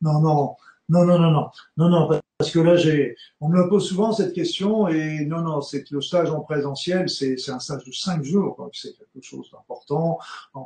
Non, 0.00 0.20
non, 0.20 0.54
non, 0.88 1.04
non, 1.04 1.18
non, 1.18 1.30
non, 1.30 1.50
non, 1.76 1.88
non, 1.88 2.20
parce 2.38 2.50
que 2.50 2.60
là, 2.60 2.76
j'ai, 2.76 3.16
on 3.40 3.48
me 3.48 3.68
pose 3.68 3.86
souvent 3.86 4.12
cette 4.12 4.32
question 4.32 4.88
et 4.88 5.24
non, 5.26 5.42
non, 5.42 5.60
c'est 5.60 5.84
que 5.84 5.94
le 5.94 6.00
stage 6.00 6.30
en 6.30 6.40
présentiel, 6.40 7.10
c'est, 7.10 7.36
c'est 7.36 7.50
un 7.50 7.58
stage 7.58 7.84
de 7.84 7.92
cinq 7.92 8.24
jours, 8.24 8.56
donc 8.56 8.70
c'est 8.74 8.94
quelque 8.96 9.22
chose 9.24 9.50
d'important. 9.52 10.18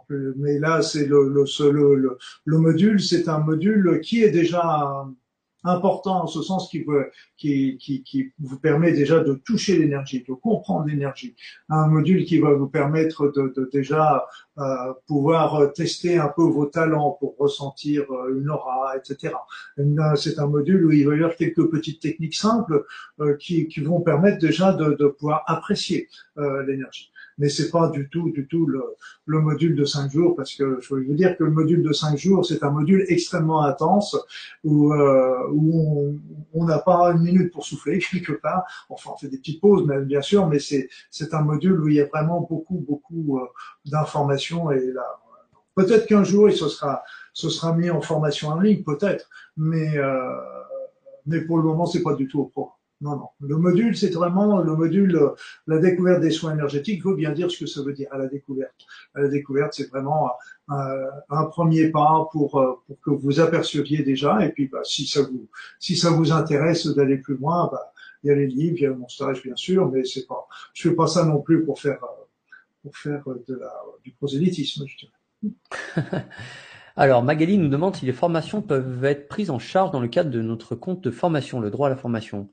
Mais 0.09 0.59
là, 0.59 0.83
c'est 0.83 1.07
le, 1.07 1.29
le, 1.29 1.45
le, 1.71 2.19
le 2.45 2.59
module, 2.59 3.01
c'est 3.01 3.29
un 3.29 3.39
module 3.39 4.01
qui 4.03 4.23
est 4.23 4.31
déjà 4.31 5.07
important 5.65 6.25
en 6.25 6.27
ce 6.27 6.43
sens 6.43 6.69
qui, 6.69 6.85
qui, 7.37 7.79
qui, 7.79 8.03
qui 8.03 8.33
vous 8.41 8.59
permet 8.59 8.93
déjà 8.93 9.21
de 9.21 9.35
toucher 9.35 9.79
l'énergie, 9.79 10.25
de 10.27 10.35
comprendre 10.35 10.87
l'énergie. 10.87 11.37
Un 11.69 11.87
module 11.87 12.25
qui 12.25 12.39
va 12.39 12.53
vous 12.53 12.69
permettre 12.69 13.29
de, 13.29 13.53
de 13.57 13.69
déjà 13.73 14.27
euh, 14.59 14.93
pouvoir 15.07 15.73
tester 15.73 16.19
un 16.19 16.29
peu 16.29 16.43
vos 16.43 16.67
talents 16.67 17.17
pour 17.19 17.37
ressentir 17.39 18.05
euh, 18.11 18.39
une 18.39 18.51
aura, 18.51 18.97
etc. 18.97 19.35
C'est 20.17 20.39
un 20.39 20.47
module 20.47 20.87
où 20.87 20.93
il 20.93 21.07
va 21.07 21.15
y 21.15 21.19
avoir 21.19 21.37
quelques 21.37 21.71
petites 21.71 22.01
techniques 22.01 22.35
simples 22.35 22.85
euh, 23.21 23.37
qui, 23.37 23.69
qui 23.69 23.81
vont 23.81 24.01
permettre 24.01 24.39
déjà 24.39 24.73
de, 24.73 24.95
de 24.95 25.07
pouvoir 25.07 25.45
apprécier 25.47 26.09
euh, 26.39 26.65
l'énergie 26.67 27.12
mais 27.39 27.49
c'est 27.49 27.71
pas 27.71 27.89
du 27.91 28.09
tout, 28.09 28.31
du 28.31 28.47
tout 28.47 28.67
le, 28.67 28.83
le, 29.27 29.41
module 29.41 29.75
de 29.75 29.85
cinq 29.85 30.11
jours, 30.11 30.37
parce 30.37 30.55
que 30.55 30.79
je 30.81 30.95
veux 30.95 31.15
dire 31.15 31.37
que 31.37 31.45
le 31.45 31.51
module 31.51 31.83
de 31.83 31.93
cinq 31.93 32.17
jours, 32.17 32.45
c'est 32.45 32.63
un 32.63 32.71
module 32.71 33.05
extrêmement 33.09 33.63
intense 33.63 34.17
où, 34.65 34.93
euh, 34.93 35.49
où 35.51 36.19
on 36.53 36.65
n'a 36.65 36.79
pas 36.79 37.13
une 37.13 37.23
minute 37.23 37.53
pour 37.53 37.65
souffler 37.65 37.99
quelque 38.11 38.33
part. 38.33 38.65
Enfin, 38.89 39.11
on 39.15 39.17
fait 39.17 39.29
des 39.29 39.39
petites 39.39 39.61
pauses, 39.61 39.87
mais 39.87 40.01
bien 40.03 40.23
sûr, 40.23 40.47
mais 40.47 40.59
c'est 40.59 40.89
c'est 41.11 41.35
un 41.35 41.43
module 41.43 41.81
où 41.81 41.89
il 41.89 41.95
y 41.95 42.01
a 42.01 42.07
vraiment 42.07 42.41
beaucoup, 42.41 42.85
beaucoup 42.87 43.39
euh, 43.39 43.47
d'informations 43.85 44.71
et 44.71 44.93
là. 44.93 45.05
Peut-être 45.75 46.07
qu'un 46.07 46.23
jour, 46.23 46.51
il 46.51 46.57
se 46.57 46.69
sera, 46.69 47.03
ce 47.33 47.49
sera 47.49 47.75
mis 47.75 47.89
en 47.89 48.03
formation 48.03 48.49
en 48.49 48.61
ligne, 48.61 48.83
peut-être, 48.83 49.31
mais, 49.57 49.97
euh, 49.97 50.37
mais 51.25 51.41
pour 51.41 51.57
le 51.57 51.63
moment, 51.63 51.87
c'est 51.87 52.03
pas 52.03 52.15
du 52.15 52.29
tout 52.29 52.41
au 52.41 52.45
programme. 52.45 52.77
Non, 53.03 53.17
non. 53.17 53.29
Le 53.41 53.57
module, 53.57 53.97
c'est 53.97 54.11
vraiment 54.11 54.61
le 54.61 54.77
module, 54.77 55.17
euh, 55.17 55.31
la 55.67 55.79
découverte 55.79 56.21
des 56.21 56.31
soins 56.31 56.55
énergétiques. 56.55 56.99
Il 56.99 57.03
faut 57.03 57.17
bien 57.17 57.33
dire 57.33 57.51
ce 57.51 57.59
que 57.59 57.67
ça 57.67 57.83
veut 57.83 57.93
dire 57.93 58.07
à 58.13 58.19
la 58.19 58.29
découverte. 58.29 58.87
À 59.15 59.23
la 59.23 59.29
découverte, 59.29 59.75
c'est 59.75 59.91
vraiment 59.91 60.31
un, 60.69 61.07
un, 61.29 61.45
premier 61.47 61.91
pas 61.91 62.29
pour, 62.31 62.61
euh, 62.61 62.75
pour 62.87 63.01
que 63.01 63.11
vous 63.11 63.41
aperceviez 63.41 64.05
déjà. 64.05 64.47
Et 64.47 64.51
puis, 64.51 64.69
bah, 64.69 64.83
si 64.85 65.05
ça 65.07 65.23
vous, 65.23 65.49
si 65.81 65.97
ça 65.97 66.11
vous 66.11 66.31
intéresse 66.31 66.87
d'aller 66.87 67.19
plus 67.19 67.37
loin, 67.37 67.69
bah, 67.73 67.93
il 68.23 68.29
y 68.29 68.31
a 68.31 68.37
les 68.37 68.47
livres, 68.47 68.77
il 68.79 68.83
y 68.83 68.87
a 68.87 68.95
mon 68.95 69.09
stage, 69.09 69.43
bien 69.43 69.57
sûr, 69.57 69.91
mais 69.91 70.05
c'est 70.05 70.29
pas, 70.29 70.47
je 70.73 70.89
fais 70.89 70.95
pas 70.95 71.09
ça 71.09 71.25
non 71.25 71.41
plus 71.41 71.65
pour 71.65 71.81
faire, 71.81 72.05
euh, 72.05 72.55
pour 72.85 72.97
faire 72.97 73.25
du 74.05 74.13
prosélytisme, 74.13 74.85
je 74.87 74.97
dirais. 74.97 76.23
Alors, 76.97 77.25
Magali 77.25 77.59
nous 77.59 77.69
demande 77.69 77.97
si 77.97 78.07
les 78.07 78.13
formations 78.13 78.63
peuvent 78.63 79.05
être 79.05 79.27
prises 79.27 79.51
en 79.51 79.59
charge 79.59 79.91
dans 79.91 80.01
le 80.01 80.09
cadre 80.09 80.31
de 80.31 80.41
notre 80.41 80.77
compte 80.77 81.01
de 81.01 81.11
formation, 81.11 81.59
le 81.59 81.71
droit 81.71 81.89
à 81.89 81.91
la 81.91 81.97
formation. 81.97 82.49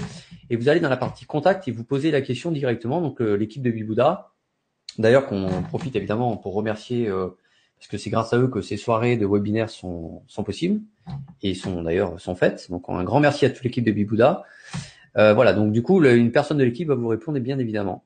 Et 0.49 0.55
vous 0.55 0.69
allez 0.69 0.79
dans 0.79 0.89
la 0.89 0.97
partie 0.97 1.25
contact 1.25 1.67
et 1.67 1.71
vous 1.71 1.83
posez 1.83 2.11
la 2.11 2.21
question 2.21 2.51
directement. 2.51 3.01
Donc, 3.01 3.21
euh, 3.21 3.35
l'équipe 3.35 3.63
de 3.63 3.71
Bibouda. 3.71 4.31
D'ailleurs, 4.97 5.27
qu'on 5.27 5.61
profite 5.63 5.95
évidemment 5.95 6.37
pour 6.37 6.53
remercier 6.53 7.07
euh, 7.07 7.29
parce 7.77 7.87
que 7.87 7.97
c'est 7.97 8.09
grâce 8.09 8.33
à 8.33 8.37
eux 8.37 8.47
que 8.47 8.61
ces 8.61 8.77
soirées 8.77 9.17
de 9.17 9.25
webinaires 9.25 9.69
sont, 9.69 10.23
sont 10.27 10.43
possibles 10.43 10.81
et 11.41 11.53
sont 11.53 11.83
d'ailleurs 11.83 12.19
sont 12.19 12.35
faites. 12.35 12.69
Donc 12.69 12.85
un 12.87 13.03
grand 13.03 13.19
merci 13.19 13.45
à 13.45 13.49
toute 13.49 13.63
l'équipe 13.63 13.83
de 13.83 13.91
Bibouda. 13.91 14.43
Euh, 15.17 15.33
voilà, 15.33 15.53
donc 15.53 15.71
du 15.71 15.81
coup, 15.81 16.03
une 16.03 16.31
personne 16.31 16.57
de 16.57 16.63
l'équipe 16.63 16.87
va 16.87 16.95
vous 16.95 17.07
répondre 17.07 17.39
bien 17.39 17.57
évidemment. 17.59 18.03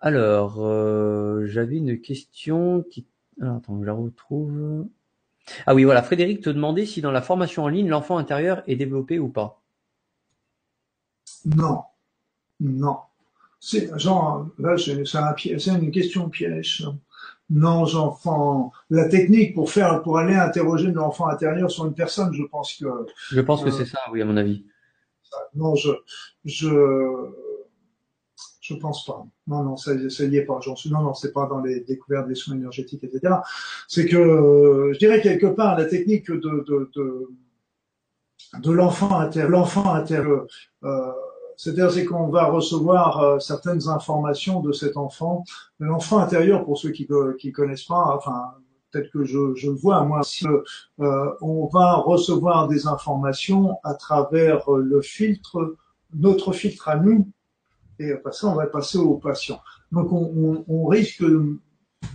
Alors, 0.00 0.56
euh, 0.58 1.46
j'avais 1.46 1.76
une 1.76 2.00
question 2.00 2.84
qui... 2.90 3.06
Alors, 3.40 3.56
attends, 3.56 3.80
je 3.80 3.86
la 3.86 3.92
retrouve. 3.92 4.86
Ah 5.66 5.74
oui, 5.74 5.84
voilà, 5.84 6.02
Frédéric 6.02 6.42
te 6.42 6.50
demandait 6.50 6.86
si 6.86 7.00
dans 7.00 7.12
la 7.12 7.22
formation 7.22 7.64
en 7.64 7.68
ligne, 7.68 7.88
l'enfant 7.88 8.18
intérieur 8.18 8.62
est 8.66 8.76
développé 8.76 9.18
ou 9.18 9.28
pas. 9.28 9.62
Non, 11.44 11.82
non. 12.60 12.98
C'est 13.58 13.96
genre, 13.98 14.48
là, 14.58 14.76
c'est 14.76 15.70
une 15.70 15.90
question 15.90 16.28
piège. 16.28 16.86
Non, 17.52 17.84
j'enfant. 17.84 18.72
La 18.88 19.08
technique 19.08 19.54
pour 19.54 19.70
faire, 19.70 20.02
pour 20.02 20.18
aller 20.18 20.34
interroger 20.34 20.90
l'enfant 20.90 21.28
intérieur 21.28 21.70
sur 21.70 21.84
une 21.84 21.92
personne, 21.92 22.32
je 22.32 22.44
pense 22.44 22.74
que. 22.74 22.86
Je 23.30 23.40
pense 23.42 23.62
que 23.62 23.68
euh, 23.68 23.72
c'est 23.72 23.84
ça, 23.84 23.98
oui, 24.10 24.22
à 24.22 24.24
mon 24.24 24.38
avis. 24.38 24.64
Non, 25.54 25.74
je, 25.74 25.90
je, 26.46 26.70
je 28.60 28.74
pense 28.74 29.04
pas. 29.04 29.26
Non, 29.46 29.62
non, 29.64 29.76
ça, 29.76 29.92
ça 30.08 30.24
y 30.24 30.36
est 30.36 30.46
pas. 30.46 30.60
J'en 30.62 30.76
suis. 30.76 30.90
Non, 30.90 31.02
non, 31.02 31.12
c'est 31.12 31.32
pas 31.32 31.46
dans 31.46 31.60
les 31.60 31.80
découvertes 31.80 32.26
des 32.26 32.34
soins 32.34 32.54
énergétiques, 32.54 33.04
etc. 33.04 33.34
C'est 33.86 34.06
que, 34.06 34.90
je 34.94 34.98
dirais 34.98 35.20
quelque 35.20 35.46
part, 35.46 35.78
la 35.78 35.84
technique 35.84 36.30
de, 36.30 36.64
de, 36.66 36.90
de, 36.96 37.30
de 38.60 38.72
l'enfant 38.72 39.18
intérieur, 39.18 39.50
l'enfant 39.50 39.92
intérieur. 39.92 40.46
Euh, 40.84 41.12
c'est-à-dire 41.62 42.08
qu'on 42.08 42.28
va 42.28 42.46
recevoir 42.46 43.20
euh, 43.20 43.38
certaines 43.38 43.88
informations 43.88 44.58
de 44.58 44.72
cet 44.72 44.96
enfant. 44.96 45.44
L'enfant 45.78 46.18
intérieur, 46.18 46.64
pour 46.64 46.76
ceux 46.76 46.90
qui 46.90 47.06
ne 47.08 47.52
connaissent 47.52 47.84
pas, 47.84 48.16
enfin 48.16 48.54
peut-être 48.90 49.12
que 49.12 49.24
je, 49.24 49.54
je 49.54 49.70
le 49.70 49.76
vois 49.76 50.02
moi, 50.04 50.24
si, 50.24 50.44
euh, 50.44 51.30
on 51.40 51.66
va 51.72 51.94
recevoir 51.94 52.66
des 52.66 52.88
informations 52.88 53.78
à 53.84 53.94
travers 53.94 54.68
le 54.72 55.00
filtre, 55.02 55.76
notre 56.12 56.52
filtre 56.52 56.88
à 56.88 56.96
nous, 56.96 57.30
et 58.00 58.10
après 58.10 58.32
ça, 58.32 58.48
on 58.48 58.56
va 58.56 58.66
passer 58.66 58.98
au 58.98 59.14
patient. 59.14 59.60
Donc 59.92 60.12
on, 60.12 60.32
on, 60.36 60.64
on 60.66 60.86
risque, 60.86 61.24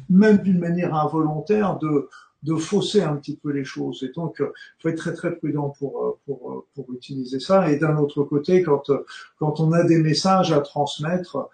même 0.09 0.39
d'une 0.39 0.59
manière 0.59 0.93
involontaire, 0.93 1.79
de 1.79 2.09
de 2.47 2.55
fausser 2.55 3.01
un 3.01 3.17
petit 3.17 3.35
peu 3.35 3.51
les 3.51 3.65
choses. 3.65 4.03
Et 4.03 4.11
donc, 4.15 4.37
il 4.39 4.43
euh, 4.43 4.53
faut 4.79 4.89
être 4.89 4.97
très 4.97 5.13
très 5.13 5.35
prudent 5.35 5.69
pour 5.77 6.03
euh, 6.03 6.17
pour 6.25 6.51
euh, 6.51 6.65
pour 6.73 6.93
utiliser 6.93 7.39
ça. 7.39 7.69
Et 7.69 7.77
d'un 7.77 7.97
autre 7.97 8.23
côté, 8.23 8.63
quand 8.63 8.89
quand 9.37 9.59
on 9.59 9.71
a 9.73 9.83
des 9.83 10.01
messages 10.01 10.51
à 10.51 10.61
transmettre 10.61 11.49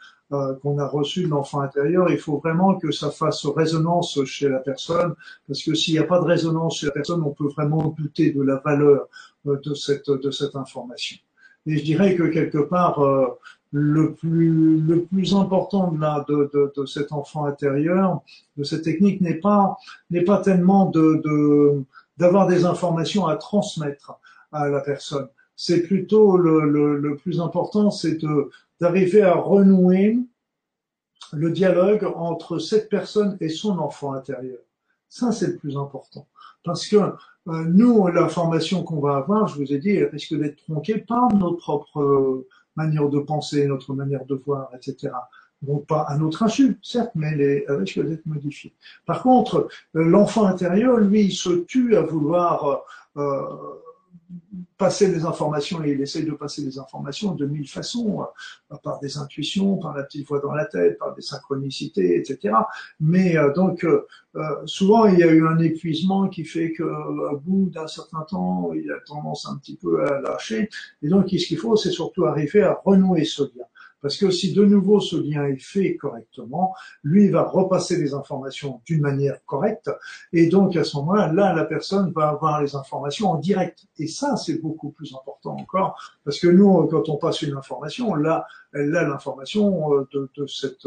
qu'on 0.64 0.80
a 0.80 0.88
reçus 0.88 1.26
de 1.26 1.28
l'enfant 1.28 1.62
intérieur, 1.62 2.10
il 2.10 2.18
faut 2.18 2.40
vraiment 2.40 2.74
que 2.80 2.92
ça 2.92 3.12
fasse 3.12 3.46
résonance 3.46 4.24
chez 4.26 4.50
la 4.50 4.58
personne, 4.58 5.14
parce 5.48 5.62
que 5.62 5.76
s'il 5.76 5.94
n'y 5.94 6.00
a 6.00 6.06
pas 6.06 6.20
de 6.20 6.26
résonance 6.26 6.80
chez 6.80 6.88
la 6.88 6.92
personne, 6.92 7.22
on 7.22 7.30
peut 7.30 7.50
vraiment 7.50 7.94
douter 7.96 8.32
de 8.32 8.42
la 8.42 8.56
valeur 8.66 9.08
de 9.46 9.74
cette 9.76 10.10
de 10.10 10.32
cette 10.32 10.56
information. 10.56 11.18
Et 11.68 11.78
je 11.78 11.84
dirais 11.84 12.16
que 12.16 12.24
quelque 12.24 12.58
part, 12.58 12.96
le 13.74 14.14
plus, 14.14 14.80
le 14.82 15.04
plus 15.04 15.34
important 15.34 15.92
de, 15.92 16.00
la, 16.00 16.24
de, 16.30 16.50
de, 16.54 16.72
de, 16.78 16.86
cet 16.86 17.12
enfant 17.12 17.46
intérieur, 17.46 18.22
de 18.56 18.64
cette 18.64 18.84
technique, 18.84 19.20
n'est 19.20 19.40
pas, 19.40 19.78
n'est 20.12 20.24
pas 20.24 20.38
tellement 20.38 20.86
de, 20.86 21.84
d'avoir 22.18 22.46
des 22.46 22.66
informations 22.66 23.26
à 23.26 23.36
transmettre 23.36 24.20
à 24.52 24.70
la 24.70 24.80
personne. 24.80 25.28
C'est 25.56 25.82
plutôt 25.82 26.38
le, 26.38 26.70
le, 26.70 27.00
le, 27.00 27.16
plus 27.16 27.42
important, 27.42 27.90
c'est 27.90 28.22
de, 28.22 28.52
d'arriver 28.80 29.24
à 29.24 29.34
renouer 29.34 30.20
le 31.32 31.50
dialogue 31.50 32.08
entre 32.16 32.60
cette 32.60 32.90
personne 32.90 33.38
et 33.42 33.50
son 33.50 33.80
enfant 33.80 34.14
intérieur. 34.14 34.60
Ça, 35.10 35.32
c'est 35.32 35.48
le 35.48 35.58
plus 35.58 35.78
important. 35.78 36.28
Parce 36.64 36.88
que 36.88 36.98
euh, 36.98 37.12
nous, 37.48 38.08
l'information 38.08 38.84
qu'on 38.84 39.00
va 39.00 39.16
avoir, 39.16 39.48
je 39.48 39.58
vous 39.58 39.74
ai 39.74 39.80
dit, 39.80 40.04
risque 40.04 40.36
d'être 40.38 40.58
tronquée 40.58 41.00
par 41.00 41.34
nos 41.34 41.54
propres 41.54 42.46
manière 42.76 43.10
de 43.10 43.20
penser, 43.20 43.68
notre 43.68 43.94
manière 43.94 44.26
de 44.26 44.36
voir, 44.36 44.70
etc. 44.76 45.14
Donc 45.62 45.88
pas 45.88 46.02
à 46.02 46.18
notre 46.18 46.44
insu, 46.44 46.78
certes, 46.82 47.12
mais 47.16 47.32
elle 47.32 47.66
risque 47.70 48.00
d'être 48.06 48.26
modifiée. 48.26 48.74
Par 49.06 49.24
contre, 49.24 49.70
l'enfant 49.94 50.46
intérieur, 50.46 50.98
lui, 50.98 51.32
se 51.32 51.50
tue 51.50 51.96
à 51.96 52.02
vouloir 52.02 52.84
euh, 53.18 53.42
passer 54.78 55.10
des 55.10 55.26
informations 55.26 55.84
et 55.84 55.92
il 55.92 56.02
essaye 56.02 56.26
de 56.26 56.32
passer 56.32 56.64
des 56.64 56.78
informations 56.80 57.36
de 57.36 57.46
mille 57.46 57.68
façons, 57.68 58.22
euh, 58.72 58.76
par 58.84 59.00
des 59.00 59.18
intuitions, 59.18 59.78
par 59.78 59.96
la 59.96 60.04
petite 60.04 60.28
voix 60.28 60.40
dans 60.40 60.54
la 60.54 60.66
tête, 60.66 60.98
par 60.98 61.16
des 61.16 61.22
synchronicités, 61.22 62.18
etc. 62.18 62.56
Mais 63.00 63.38
euh, 63.38 63.54
donc 63.54 63.86
euh, 63.86 64.06
souvent 64.66 65.06
il 65.06 65.20
y 65.20 65.24
a 65.24 65.32
eu 65.32 65.46
un 65.48 65.60
épuisement 65.60 66.28
qui 66.28 66.44
fait 66.44 66.72
que 66.72 66.84
bout 67.46 67.70
d'un 67.70 67.88
certain 67.88 68.22
temps 68.22 68.74
il 68.74 68.92
a 68.92 69.00
tendance 69.06 69.48
un 69.48 69.58
petit 69.58 69.78
peu 69.78 70.06
à 70.06 70.20
lâcher. 70.22 70.70
Et 71.02 71.08
donc 71.08 71.30
ce 71.30 71.46
qu'il 71.46 71.58
faut, 71.58 71.76
c'est 71.76 71.92
surtout 71.92 72.26
arriver 72.26 72.64
à 72.64 72.80
renouer 72.84 73.26
ce 73.26 73.44
lien. 73.44 73.66
Parce 74.04 74.18
que 74.18 74.30
si 74.30 74.54
de 74.54 74.64
nouveau 74.64 75.00
ce 75.00 75.16
lien 75.16 75.48
est 75.48 75.64
fait 75.64 75.96
correctement, 75.96 76.76
lui 77.04 77.30
va 77.30 77.44
repasser 77.44 77.98
les 77.98 78.14
informations 78.14 78.82
d'une 78.86 79.02
manière 79.02 79.44
correcte. 79.46 79.90
Et 80.34 80.48
donc 80.48 80.76
à 80.76 80.84
ce 80.84 80.98
moment-là, 80.98 81.32
là, 81.34 81.54
la 81.54 81.64
personne 81.64 82.12
va 82.12 82.30
avoir 82.30 82.62
les 82.62 82.76
informations 82.76 83.32
en 83.32 83.38
direct. 83.38 83.88
Et 83.98 84.08
ça, 84.08 84.36
c'est 84.38 84.62
beaucoup 84.62 84.92
plus 84.92 85.16
important 85.16 85.56
encore. 85.58 85.98
Parce 86.26 86.40
que 86.40 86.48
nous, 86.48 86.86
quand 86.88 87.10
on 87.10 87.18
passe 87.18 87.42
une 87.42 87.56
information, 87.56 88.14
là, 88.14 88.46
elle 88.74 88.96
a 88.96 89.08
l'information 89.08 89.94
euh, 89.94 90.08
de, 90.14 90.30
de, 90.36 90.48
cette, 90.48 90.86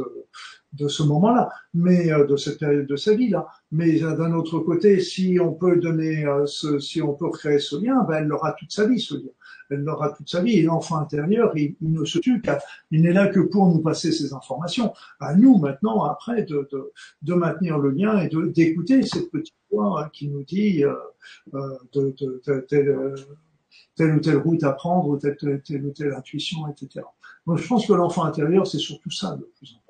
de 0.76 0.88
ce 0.88 1.02
moment-là, 1.02 1.48
mais 1.74 2.12
euh, 2.12 2.26
de 2.26 2.36
cette 2.36 2.58
période 2.58 2.86
de 2.86 2.96
sa 2.96 3.14
vie 3.14 3.30
là. 3.30 3.46
Mais 3.72 4.02
euh, 4.02 4.16
d'un 4.16 4.32
autre 4.32 4.58
côté, 4.60 5.00
si 5.00 5.38
on 5.40 5.52
peut 5.52 5.76
donner, 5.76 6.24
ce, 6.46 6.78
si 6.78 7.02
on 7.02 7.14
peut 7.14 7.30
créer 7.30 7.58
ce 7.58 7.76
lien, 7.76 8.04
ben 8.04 8.24
elle 8.24 8.32
aura 8.32 8.52
toute 8.52 8.72
sa 8.72 8.86
vie 8.86 9.00
ce 9.00 9.14
lien 9.14 9.32
elle 9.70 9.80
l'aura 9.80 10.10
toute 10.10 10.28
sa 10.28 10.42
vie. 10.42 10.58
Et 10.58 10.62
l'enfant 10.62 10.98
intérieur, 10.98 11.56
il, 11.56 11.76
ne 11.80 12.04
se 12.04 12.18
tue 12.18 12.40
qu'à, 12.40 12.58
il 12.90 13.02
n'est 13.02 13.12
là 13.12 13.28
que 13.28 13.40
pour 13.40 13.66
nous 13.66 13.80
passer 13.80 14.12
ces 14.12 14.32
informations. 14.32 14.92
À 15.20 15.34
nous 15.34 15.58
maintenant, 15.58 16.04
après, 16.04 16.42
de, 16.42 16.68
de, 16.70 16.92
de 17.22 17.34
maintenir 17.34 17.78
le 17.78 17.90
lien 17.90 18.18
et 18.20 18.28
d'écouter 18.28 19.02
cette 19.02 19.30
petite 19.30 19.54
voix 19.70 20.08
qui 20.12 20.28
nous 20.28 20.44
dit 20.44 20.84
euh, 20.84 20.94
euh 21.54 21.76
de, 21.92 22.14
de, 22.20 22.60
telle, 22.68 22.88
euh, 22.88 23.14
telle, 23.96 24.16
ou 24.16 24.20
telle 24.20 24.38
route 24.38 24.62
à 24.62 24.72
prendre, 24.72 25.18
telle, 25.18 25.36
telle, 25.62 25.86
ou 25.86 25.90
telle 25.90 26.12
intuition, 26.12 26.68
etc. 26.68 27.04
Donc 27.46 27.58
je 27.58 27.66
pense 27.66 27.86
que 27.86 27.92
l'enfant 27.92 28.24
intérieur, 28.24 28.66
c'est 28.66 28.78
surtout 28.78 29.10
ça 29.10 29.36
le 29.38 29.46
plus 29.56 29.70
important. 29.70 29.85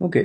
Ok. 0.00 0.18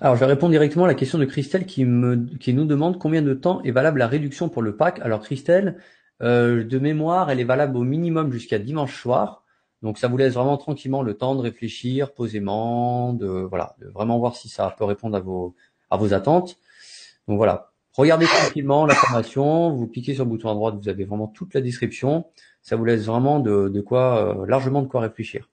Alors, 0.00 0.16
je 0.16 0.20
vais 0.20 0.26
répondre 0.26 0.52
directement 0.52 0.84
à 0.84 0.88
la 0.88 0.94
question 0.94 1.18
de 1.18 1.24
Christelle 1.24 1.66
qui, 1.66 1.84
me, 1.84 2.14
nous 2.14 2.64
demande 2.64 2.98
combien 2.98 3.22
de 3.22 3.34
temps 3.34 3.62
est 3.62 3.70
valable 3.70 3.98
la 3.98 4.06
réduction 4.06 4.48
pour 4.48 4.62
le 4.62 4.76
pack. 4.76 5.00
Alors, 5.00 5.22
Christelle, 5.22 5.78
euh, 6.22 6.64
de 6.64 6.78
mémoire, 6.78 7.30
elle 7.30 7.40
est 7.40 7.44
valable 7.44 7.76
au 7.76 7.82
minimum 7.82 8.32
jusqu'à 8.32 8.58
dimanche 8.58 9.00
soir. 9.00 9.42
Donc 9.82 9.98
ça 9.98 10.06
vous 10.06 10.16
laisse 10.16 10.34
vraiment 10.34 10.56
tranquillement 10.56 11.02
le 11.02 11.14
temps 11.14 11.34
de 11.34 11.40
réfléchir 11.40 12.12
posément, 12.14 13.12
de 13.12 13.26
voilà, 13.26 13.74
de 13.80 13.88
vraiment 13.88 14.18
voir 14.18 14.36
si 14.36 14.48
ça 14.48 14.72
peut 14.78 14.84
répondre 14.84 15.16
à 15.90 15.96
vos 15.96 16.14
attentes. 16.14 16.58
Donc 17.26 17.36
voilà, 17.36 17.72
regardez 17.92 18.26
tranquillement 18.26 18.86
la 18.86 18.94
formation, 18.94 19.70
vous 19.70 19.88
cliquez 19.88 20.14
sur 20.14 20.24
le 20.24 20.30
bouton 20.30 20.50
à 20.50 20.54
droite, 20.54 20.76
vous 20.80 20.88
avez 20.88 21.04
vraiment 21.04 21.26
toute 21.26 21.54
la 21.54 21.60
description. 21.60 22.26
Ça 22.62 22.76
vous 22.76 22.84
laisse 22.84 23.06
vraiment 23.06 23.40
de, 23.40 23.68
de 23.68 23.80
quoi 23.80 24.42
euh, 24.42 24.46
largement 24.46 24.82
de 24.82 24.86
quoi 24.86 25.00
réfléchir. 25.00 25.50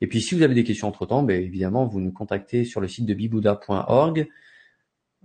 Et 0.00 0.06
puis 0.06 0.20
si 0.20 0.34
vous 0.34 0.42
avez 0.42 0.54
des 0.54 0.64
questions 0.64 0.88
entre 0.88 1.06
temps, 1.06 1.22
ben, 1.22 1.42
évidemment 1.42 1.86
vous 1.86 2.00
nous 2.00 2.12
contactez 2.12 2.64
sur 2.64 2.80
le 2.80 2.88
site 2.88 3.06
de 3.06 3.14
bibouda.org. 3.14 4.28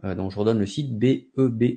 donc 0.03 0.31
je 0.31 0.39
redonne 0.39 0.59
le 0.59 0.65
site 0.65 0.97
bebooda.org. 0.97 1.69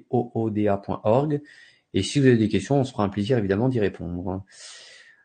Et 1.94 2.02
si 2.02 2.20
vous 2.20 2.27
avez 2.27 2.36
des 2.36 2.48
questions, 2.48 2.81
on 2.81 2.85
se 2.85 2.93
fera 2.93 3.05
un 3.05 3.09
plaisir 3.09 3.39
évidemment 3.39 3.68
d'y 3.68 3.81
répondre. 3.81 4.44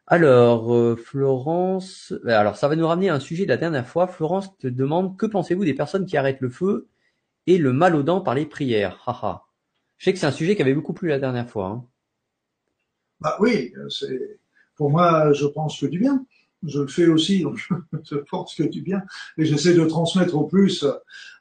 Alors, 0.07 0.99
Florence, 0.99 2.14
alors 2.26 2.57
ça 2.57 2.68
va 2.68 2.76
nous 2.76 2.88
ramener 2.88 3.10
à 3.10 3.15
un 3.15 3.19
sujet 3.19 3.45
de 3.45 3.49
la 3.49 3.57
dernière 3.57 3.88
fois. 3.88 4.07
Florence 4.07 4.57
te 4.57 4.68
demande 4.68 5.18
que 5.18 5.26
pensez-vous 5.26 5.64
des 5.64 5.73
personnes 5.73 6.06
qui 6.06 6.18
arrêtent 6.18 6.41
le 6.41 6.49
feu 6.49 6.89
et 7.48 7.57
le 7.57 7.72
mal 7.73 7.95
aux 7.95 8.03
dents 8.03 8.22
par 8.22 8.35
les 8.35 8.45
prières? 8.45 9.02
Haha. 9.07 9.45
Je 9.98 10.06
sais 10.06 10.14
que 10.14 10.19
c'est 10.19 10.26
un 10.26 10.31
sujet 10.31 10.56
qui 10.56 10.61
avait 10.61 10.73
beaucoup 10.73 10.93
plu 10.93 11.07
la 11.07 11.19
dernière 11.19 11.49
fois. 11.49 11.68
Hein. 11.68 11.85
Bah 13.22 13.38
oui, 13.39 13.73
c'est 13.89 14.39
pour 14.76 14.89
moi, 14.89 15.31
je 15.31 15.45
pense 15.45 15.80
que 15.80 15.85
du 15.85 15.99
bien. 15.99 16.26
Je 16.63 16.79
le 16.79 16.88
fais 16.88 17.07
aussi, 17.07 17.41
donc 17.41 17.59
je 18.03 18.17
pense 18.29 18.55
que 18.55 18.63
du 18.63 18.81
bien. 18.81 19.01
Et 19.38 19.45
j'essaie 19.45 19.73
de 19.73 19.85
transmettre 19.85 20.35
au 20.35 20.45
plus, 20.45 20.85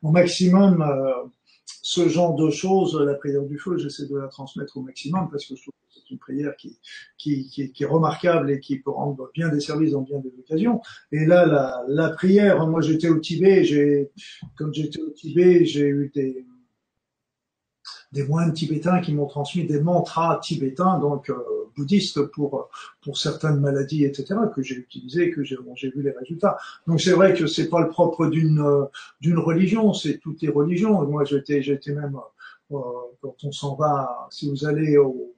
au 0.02 0.10
maximum, 0.10 0.82
euh, 0.82 1.12
ce 1.82 2.08
genre 2.08 2.34
de 2.34 2.50
choses. 2.50 2.98
La 3.00 3.14
prière 3.14 3.42
du 3.42 3.58
feu, 3.58 3.76
j'essaie 3.78 4.06
de 4.06 4.16
la 4.16 4.28
transmettre 4.28 4.76
au 4.76 4.82
maximum 4.82 5.28
parce 5.30 5.46
que 5.46 5.56
je 5.56 5.62
trouve 5.62 5.74
que 5.74 5.94
c'est 5.94 6.10
une 6.10 6.18
prière 6.18 6.56
qui, 6.56 6.78
qui, 7.18 7.48
qui, 7.48 7.72
qui, 7.72 7.82
est 7.82 7.86
remarquable 7.86 8.50
et 8.50 8.60
qui 8.60 8.78
peut 8.78 8.90
rendre 8.90 9.30
bien 9.34 9.48
des 9.48 9.60
services 9.60 9.92
dans 9.92 10.02
bien 10.02 10.18
des 10.18 10.32
occasions. 10.38 10.80
Et 11.12 11.26
là, 11.26 11.46
la, 11.46 11.82
la 11.88 12.10
prière, 12.10 12.66
moi 12.66 12.80
j'étais 12.80 13.08
au 13.08 13.18
Tibet, 13.18 13.64
j'ai, 13.64 14.10
comme 14.56 14.72
j'étais 14.72 15.00
au 15.00 15.10
Tibet, 15.10 15.64
j'ai 15.64 15.86
eu 15.86 16.10
des, 16.14 16.46
des 18.12 18.26
moines 18.26 18.52
tibétains 18.52 19.00
qui 19.00 19.14
m'ont 19.14 19.26
transmis 19.26 19.64
des 19.64 19.80
mantras 19.80 20.38
tibétains, 20.42 20.98
donc 20.98 21.30
euh, 21.30 21.36
bouddhistes 21.76 22.22
pour 22.22 22.68
pour 23.02 23.18
certaines 23.18 23.60
maladies, 23.60 24.04
etc. 24.04 24.34
que 24.54 24.62
j'ai 24.62 24.76
utilisé, 24.76 25.30
que 25.30 25.44
j'ai 25.44 25.56
bon, 25.56 25.74
j'ai 25.76 25.90
vu 25.90 26.02
les 26.02 26.10
résultats. 26.10 26.58
Donc 26.86 27.00
c'est 27.00 27.12
vrai 27.12 27.34
que 27.34 27.46
c'est 27.46 27.68
pas 27.68 27.80
le 27.80 27.88
propre 27.88 28.26
d'une 28.26 28.64
d'une 29.20 29.38
religion, 29.38 29.94
c'est 29.94 30.18
toutes 30.18 30.42
les 30.42 30.48
religions. 30.50 31.06
Moi 31.06 31.24
j'étais 31.24 31.62
j'étais 31.62 31.92
même 31.92 32.18
euh, 32.72 32.76
quand 33.20 33.36
on 33.44 33.52
s'en 33.52 33.74
va, 33.76 34.28
si 34.30 34.50
vous 34.50 34.64
allez 34.64 34.96
au 34.96 35.34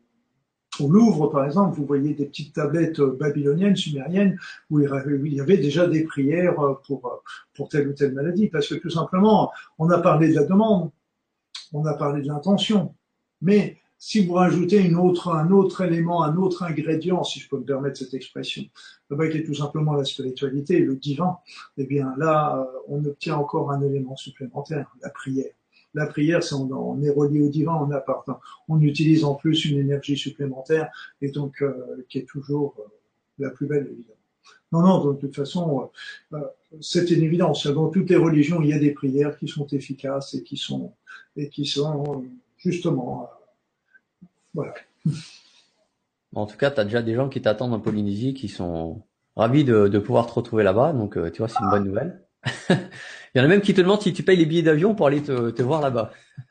au 0.80 0.88
Louvre, 0.88 1.26
par 1.28 1.44
exemple, 1.44 1.76
vous 1.76 1.84
voyez 1.84 2.14
des 2.14 2.24
petites 2.24 2.54
tablettes 2.54 3.00
babyloniennes, 3.00 3.76
sumériennes, 3.76 4.38
où 4.70 4.80
il 4.80 5.34
y 5.34 5.40
avait 5.40 5.58
déjà 5.58 5.86
des 5.86 6.04
prières 6.04 6.56
pour, 6.86 7.22
pour 7.54 7.68
telle 7.68 7.88
ou 7.88 7.92
telle 7.92 8.12
maladie, 8.12 8.48
parce 8.48 8.68
que 8.68 8.76
tout 8.76 8.90
simplement, 8.90 9.50
on 9.78 9.90
a 9.90 9.98
parlé 9.98 10.30
de 10.30 10.34
la 10.34 10.44
demande, 10.44 10.90
on 11.72 11.84
a 11.86 11.94
parlé 11.94 12.22
de 12.22 12.28
l'intention. 12.28 12.94
Mais 13.40 13.78
si 14.04 14.26
vous 14.26 14.32
rajoutez 14.34 14.78
une 14.78 14.96
autre, 14.96 15.28
un 15.28 15.52
autre 15.52 15.82
élément, 15.82 16.24
un 16.24 16.36
autre 16.36 16.64
ingrédient, 16.64 17.22
si 17.22 17.38
je 17.38 17.48
peux 17.48 17.58
me 17.58 17.64
permettre 17.64 17.98
cette 17.98 18.14
expression, 18.14 18.64
qui 19.08 19.38
est 19.38 19.44
tout 19.44 19.54
simplement 19.54 19.92
la 19.92 20.04
spiritualité, 20.04 20.80
le 20.80 20.96
divin, 20.96 21.38
eh 21.76 21.86
bien 21.86 22.12
là, 22.18 22.56
euh, 22.58 22.78
on 22.88 23.04
obtient 23.04 23.36
encore 23.36 23.70
un 23.70 23.80
élément 23.80 24.16
supplémentaire, 24.16 24.92
la 25.02 25.10
prière. 25.10 25.52
La 25.94 26.06
prière, 26.06 26.42
c'est 26.42 26.56
on, 26.56 27.00
est 27.00 27.10
relié 27.10 27.42
au 27.42 27.48
divin, 27.48 27.74
on 27.74 27.92
appartient. 27.92 28.32
On 28.66 28.80
utilise 28.80 29.22
en 29.24 29.36
plus 29.36 29.66
une 29.66 29.78
énergie 29.78 30.16
supplémentaire 30.16 30.90
et 31.20 31.30
donc 31.30 31.62
euh, 31.62 32.04
qui 32.08 32.18
est 32.18 32.28
toujours 32.28 32.74
euh, 32.80 32.90
la 33.38 33.50
plus 33.50 33.68
belle 33.68 33.86
évidemment. 33.86 34.16
Non, 34.72 34.80
non, 34.80 35.12
de 35.12 35.16
toute 35.18 35.36
façon, 35.36 35.90
c'est 36.80 37.10
une 37.10 37.22
évidence. 37.22 37.66
Dans 37.66 37.90
toutes 37.90 38.08
les 38.10 38.16
religions, 38.16 38.62
il 38.62 38.70
y 38.70 38.72
a 38.72 38.78
des 38.78 38.92
prières 38.92 39.36
qui 39.36 39.46
sont 39.46 39.66
efficaces 39.66 40.34
et 40.34 40.42
qui 40.42 40.56
sont 40.56 40.94
et 41.36 41.48
qui 41.48 41.66
sont 41.66 42.24
justement 42.56 43.22
euh, 43.22 44.26
voilà. 44.54 44.74
En 46.34 46.46
tout 46.46 46.56
cas, 46.56 46.70
tu 46.70 46.80
as 46.80 46.84
déjà 46.84 47.02
des 47.02 47.14
gens 47.14 47.28
qui 47.28 47.42
t'attendent 47.42 47.74
en 47.74 47.80
Polynésie 47.80 48.34
qui 48.34 48.48
sont 48.48 49.02
ravis 49.36 49.64
de, 49.64 49.88
de 49.88 49.98
pouvoir 49.98 50.26
te 50.26 50.32
retrouver 50.32 50.62
là-bas. 50.62 50.92
Donc, 50.92 51.16
euh, 51.16 51.30
tu 51.30 51.38
vois, 51.38 51.48
c'est 51.48 51.60
une 51.60 51.70
bonne 51.70 51.84
nouvelle. 51.84 52.22
Il 52.70 53.38
y 53.38 53.40
en 53.40 53.44
a 53.44 53.48
même 53.48 53.60
qui 53.60 53.74
te 53.74 53.80
demandent 53.80 54.02
si 54.02 54.12
tu 54.12 54.22
payes 54.22 54.36
les 54.36 54.46
billets 54.46 54.62
d'avion 54.62 54.94
pour 54.94 55.06
aller 55.06 55.22
te, 55.22 55.50
te 55.50 55.62
voir 55.62 55.80
là-bas. 55.80 56.12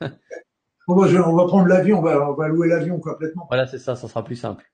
on, 0.88 0.94
va, 0.96 1.28
on 1.28 1.36
va 1.36 1.44
prendre 1.46 1.66
l'avion, 1.66 1.98
on 1.98 2.02
va, 2.02 2.30
on 2.30 2.34
va 2.34 2.48
louer 2.48 2.68
l'avion 2.68 2.98
complètement. 2.98 3.46
Voilà, 3.48 3.66
c'est 3.66 3.78
ça, 3.78 3.94
ça 3.94 4.08
sera 4.08 4.24
plus 4.24 4.36
simple. 4.36 4.64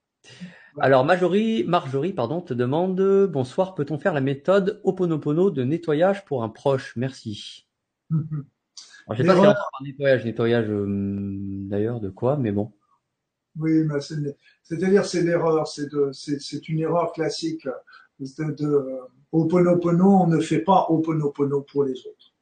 Alors, 0.80 1.04
Marjorie, 1.04 1.64
Marjorie 1.64 2.12
pardon, 2.12 2.40
te 2.40 2.54
demande 2.54 3.26
Bonsoir, 3.30 3.74
peut-on 3.74 3.98
faire 3.98 4.14
la 4.14 4.20
méthode 4.20 4.80
Oponopono 4.84 5.50
de 5.50 5.64
nettoyage 5.64 6.24
pour 6.24 6.44
un 6.44 6.48
proche? 6.48 6.94
Merci. 6.96 7.66
Mm-hmm. 8.10 8.44
Alors, 9.08 9.16
je 9.16 9.22
sais 9.22 9.26
pas 9.26 9.54
si 9.78 9.84
nettoyage, 9.86 10.24
nettoyage 10.24 10.68
euh, 10.68 10.84
d'ailleurs 10.86 12.00
de 12.00 12.10
quoi, 12.10 12.36
mais 12.36 12.52
bon. 12.52 12.72
Oui, 13.58 13.82
c'est-à-dire 14.62 15.04
c'est 15.04 15.22
l'erreur, 15.22 15.66
c'est 15.66 15.88
c'est 16.12 16.68
une 16.68 16.80
erreur 16.80 17.12
classique 17.12 17.66
de, 18.20 18.52
de 18.52 18.66
euh, 18.66 19.00
Oponopono, 19.32 20.06
on 20.06 20.26
ne 20.26 20.40
fait 20.40 20.60
pas 20.60 20.86
Oponopono 20.90 21.62
pour 21.62 21.84
les 21.84 21.98
autres. 22.06 22.34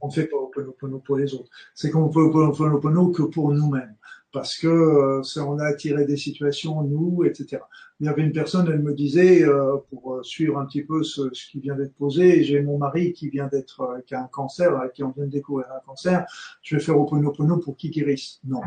On 0.00 0.08
ne 0.08 0.12
fait 0.12 0.26
pas 0.26 0.38
Oponopono 0.38 0.98
pour 0.98 1.16
les 1.16 1.34
autres. 1.34 1.50
C'est 1.74 1.90
qu'on 1.90 2.08
peut 2.08 2.22
Oponopono 2.22 3.10
que 3.10 3.22
pour 3.22 3.52
nous-mêmes 3.52 3.94
parce 4.32 4.56
que 4.56 4.68
euh, 4.68 5.42
on 5.42 5.58
a 5.58 5.64
attiré 5.64 6.04
des 6.04 6.16
situations, 6.16 6.82
nous, 6.82 7.24
etc. 7.24 7.62
Il 7.98 8.06
y 8.06 8.08
avait 8.08 8.22
une 8.22 8.32
personne, 8.32 8.68
elle 8.68 8.82
me 8.82 8.94
disait, 8.94 9.42
euh, 9.42 9.76
pour 9.90 10.14
euh, 10.14 10.22
suivre 10.22 10.58
un 10.58 10.66
petit 10.66 10.82
peu 10.82 11.02
ce, 11.02 11.30
ce 11.32 11.50
qui 11.50 11.60
vient 11.60 11.74
d'être 11.74 11.94
posé, 11.94 12.42
j'ai 12.44 12.62
mon 12.62 12.78
mari 12.78 13.12
qui 13.12 13.28
vient 13.28 13.48
d'être, 13.48 14.00
qui 14.06 14.14
a 14.14 14.22
un 14.22 14.28
cancer, 14.28 14.90
qui 14.94 15.02
en 15.02 15.10
vient 15.10 15.24
de 15.24 15.30
découvrir 15.30 15.66
un 15.72 15.80
cancer, 15.84 16.24
je 16.62 16.76
vais 16.76 16.82
faire 16.82 16.98
Oponopono 16.98 17.58
pour 17.58 17.76
qu'il 17.76 17.90
guérisse. 17.90 18.40
Non. 18.44 18.62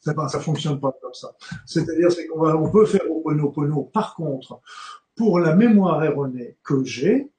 Ça, 0.00 0.14
ça 0.28 0.40
fonctionne 0.40 0.80
pas 0.80 0.96
comme 1.00 1.14
ça. 1.14 1.32
C'est-à-dire, 1.64 2.10
c'est 2.10 2.26
qu'on 2.26 2.40
va, 2.40 2.56
on 2.56 2.70
peut 2.70 2.86
faire 2.86 3.08
Oponopono. 3.08 3.84
Par 3.84 4.16
contre, 4.16 4.60
pour 5.14 5.38
la 5.38 5.54
mémoire 5.54 6.02
erronée 6.02 6.56
que 6.64 6.82
j'ai, 6.82 7.30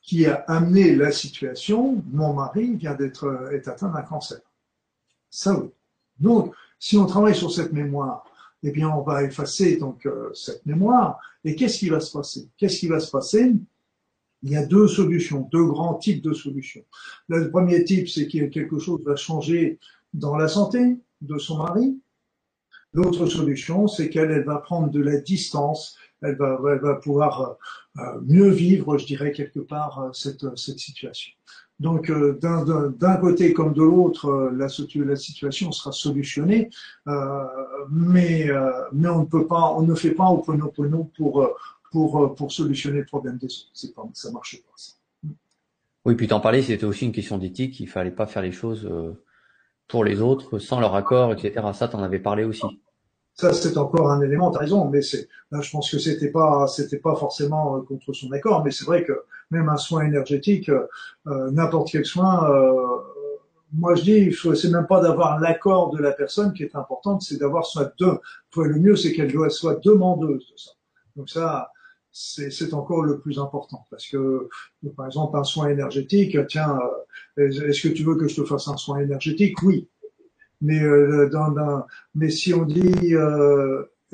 qui 0.00 0.26
a 0.26 0.34
amené 0.48 0.94
la 0.94 1.12
situation, 1.12 2.02
mon 2.12 2.34
mari 2.34 2.74
vient 2.76 2.94
d'être, 2.94 3.50
est 3.52 3.68
atteint 3.68 3.88
d'un 3.88 4.02
cancer. 4.02 4.40
Ça 5.30 5.58
oui. 5.58 5.70
Donc, 6.18 6.54
si 6.78 6.96
on 6.96 7.06
travaille 7.06 7.34
sur 7.34 7.52
cette 7.52 7.72
mémoire, 7.72 8.24
eh 8.62 8.70
bien, 8.70 8.88
on 8.88 9.02
va 9.02 9.22
effacer 9.22 9.76
donc 9.76 10.06
euh, 10.06 10.32
cette 10.32 10.64
mémoire. 10.64 11.18
Et 11.44 11.54
qu'est-ce 11.54 11.78
qui 11.78 11.90
va 11.90 12.00
se 12.00 12.12
passer? 12.12 12.48
Qu'est-ce 12.56 12.78
qui 12.78 12.88
va 12.88 13.00
se 13.00 13.10
passer? 13.10 13.52
Il 14.42 14.50
y 14.50 14.56
a 14.56 14.64
deux 14.64 14.88
solutions, 14.88 15.48
deux 15.52 15.64
grands 15.64 15.94
types 15.94 16.22
de 16.22 16.32
solutions. 16.32 16.84
Le 17.28 17.50
premier 17.50 17.84
type, 17.84 18.08
c'est 18.08 18.26
que 18.26 18.46
quelque 18.46 18.78
chose 18.78 19.02
va 19.04 19.16
changer 19.16 19.78
dans 20.12 20.36
la 20.36 20.48
santé 20.48 20.98
de 21.20 21.38
son 21.38 21.58
mari. 21.58 21.98
L'autre 22.92 23.26
solution, 23.26 23.88
c'est 23.88 24.08
qu'elle 24.08 24.44
va 24.44 24.58
prendre 24.58 24.90
de 24.90 25.00
la 25.00 25.18
distance, 25.18 25.96
elle 26.22 26.36
va, 26.36 26.58
elle 26.70 26.80
va 26.80 26.94
pouvoir 26.94 27.56
euh, 27.98 28.20
mieux 28.22 28.50
vivre, 28.50 28.98
je 28.98 29.06
dirais 29.06 29.32
quelque 29.32 29.60
part, 29.60 29.98
euh, 29.98 30.12
cette, 30.12 30.56
cette 30.56 30.78
situation. 30.78 31.32
Donc 31.80 32.08
euh, 32.08 32.38
d'un 32.40 33.16
côté 33.16 33.52
comme 33.52 33.72
de 33.72 33.82
l'autre, 33.82 34.28
euh, 34.28 34.50
la, 34.52 34.68
la, 35.04 35.16
situation 35.16 35.72
sera 35.72 35.90
solutionnée, 35.90 36.70
euh, 37.08 37.44
mais, 37.90 38.48
mais 38.92 39.08
on 39.08 39.20
ne 39.20 39.26
peut 39.26 39.46
pas, 39.46 39.72
on 39.76 39.82
ne 39.82 39.94
fait 39.94 40.12
pas 40.12 40.26
au 40.26 40.38
pono 40.38 41.10
pour, 41.16 41.48
pour, 41.90 42.34
pour 42.36 42.52
solutionner 42.52 42.98
le 42.98 43.06
problème 43.06 43.38
des 43.38 43.46
autres. 43.46 43.70
C'est 43.72 43.94
pas, 43.94 44.04
ça 44.14 44.30
marche 44.30 44.62
pas. 44.62 44.72
Ça. 44.76 44.92
Oui, 46.04 46.14
puis 46.14 46.28
t'en 46.28 46.40
parlais, 46.40 46.62
c'était 46.62 46.84
aussi 46.84 47.06
une 47.06 47.12
question 47.12 47.38
d'éthique. 47.38 47.80
Il 47.80 47.88
fallait 47.88 48.10
pas 48.10 48.26
faire 48.26 48.42
les 48.42 48.52
choses 48.52 48.88
pour 49.88 50.04
les 50.04 50.20
autres 50.20 50.58
sans 50.60 50.78
leur 50.78 50.94
accord, 50.94 51.32
etc. 51.32 51.66
Ça, 51.72 51.88
t'en 51.88 52.02
avais 52.02 52.20
parlé 52.20 52.44
aussi. 52.44 52.80
Ça, 53.32 53.52
c'est 53.52 53.76
encore 53.78 54.12
un 54.12 54.20
élément, 54.20 54.52
t'as 54.52 54.60
raison, 54.60 54.88
mais 54.88 55.02
c'est, 55.02 55.28
là, 55.50 55.60
je 55.60 55.70
pense 55.72 55.90
que 55.90 55.98
c'était 55.98 56.30
pas, 56.30 56.68
c'était 56.68 56.98
pas 56.98 57.16
forcément 57.16 57.80
contre 57.80 58.12
son 58.12 58.30
accord, 58.30 58.62
mais 58.62 58.70
c'est 58.70 58.84
vrai 58.84 59.02
que 59.02 59.24
même 59.50 59.68
un 59.68 59.76
soin 59.76 60.04
énergétique, 60.04 60.68
euh, 60.68 60.86
euh, 61.26 61.50
n'importe 61.50 61.90
quel 61.90 62.04
soin, 62.04 62.50
euh, 62.50 62.98
moi 63.72 63.94
je 63.94 64.02
dis, 64.02 64.36
c'est 64.54 64.70
même 64.70 64.86
pas 64.86 65.00
d'avoir 65.00 65.40
l'accord 65.40 65.90
de 65.90 65.98
la 66.00 66.12
personne 66.12 66.52
qui 66.52 66.62
est 66.62 66.76
importante, 66.76 67.22
c'est 67.22 67.38
d'avoir 67.38 67.66
soit 67.66 67.92
deux. 67.98 68.18
Le 68.56 68.78
mieux, 68.78 68.96
c'est 68.96 69.12
qu'elle 69.12 69.32
soit 69.50 69.82
demandeuse 69.84 70.46
de 70.52 70.56
ça. 70.56 70.70
Donc 71.16 71.28
ça, 71.28 71.70
c'est 72.12 72.72
encore 72.74 73.02
le 73.02 73.18
plus 73.18 73.40
important 73.40 73.84
parce 73.90 74.06
que 74.06 74.48
par 74.96 75.06
exemple 75.06 75.36
un 75.36 75.42
soin 75.42 75.68
énergétique 75.68 76.38
tiens 76.46 76.78
est-ce 77.36 77.88
que 77.88 77.92
tu 77.92 78.04
veux 78.04 78.14
que 78.14 78.28
je 78.28 78.40
te 78.40 78.44
fasse 78.44 78.68
un 78.68 78.76
soin 78.76 79.00
énergétique? 79.00 79.60
Oui 79.64 79.88
mais 80.60 80.78
dans, 81.32 81.84
mais 82.14 82.30
si 82.30 82.54
on 82.54 82.66
dit 82.66 83.14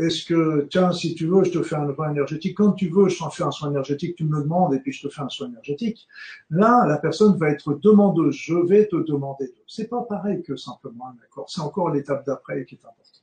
est-ce 0.07 0.25
que, 0.25 0.67
tiens, 0.71 0.93
si 0.93 1.15
tu 1.15 1.27
veux, 1.27 1.45
je 1.45 1.51
te 1.51 1.63
fais 1.63 1.77
un 1.77 1.93
soin 1.95 2.11
énergétique. 2.11 2.57
Quand 2.57 2.73
tu 2.73 2.89
veux, 2.89 3.09
je 3.09 3.19
t'en 3.19 3.31
fais 3.31 3.43
un 3.43 3.51
soin 3.51 3.71
énergétique, 3.71 4.17
tu 4.17 4.25
me 4.25 4.37
le 4.37 4.43
demandes 4.43 4.75
et 4.75 4.81
puis 4.81 4.93
je 4.93 5.07
te 5.07 5.13
fais 5.13 5.23
un 5.23 5.29
soin 5.29 5.49
énergétique. 5.49 6.07
Là, 6.51 6.87
la 6.87 6.99
personne 6.99 7.37
va 7.37 7.51
être 7.51 7.75
demandeuse. 7.75 8.35
Je 8.35 8.55
vais 8.55 8.87
te 8.87 8.97
demander. 8.97 9.53
C'est 9.67 9.89
pas 9.89 10.03
pareil 10.03 10.43
que 10.43 10.57
simplement 10.57 11.09
un 11.09 11.25
accord. 11.25 11.49
C'est 11.49 11.61
encore 11.61 11.91
l'étape 11.91 12.27
d'après 12.27 12.65
qui 12.65 12.77
est 12.77 12.79
importante. 12.79 13.21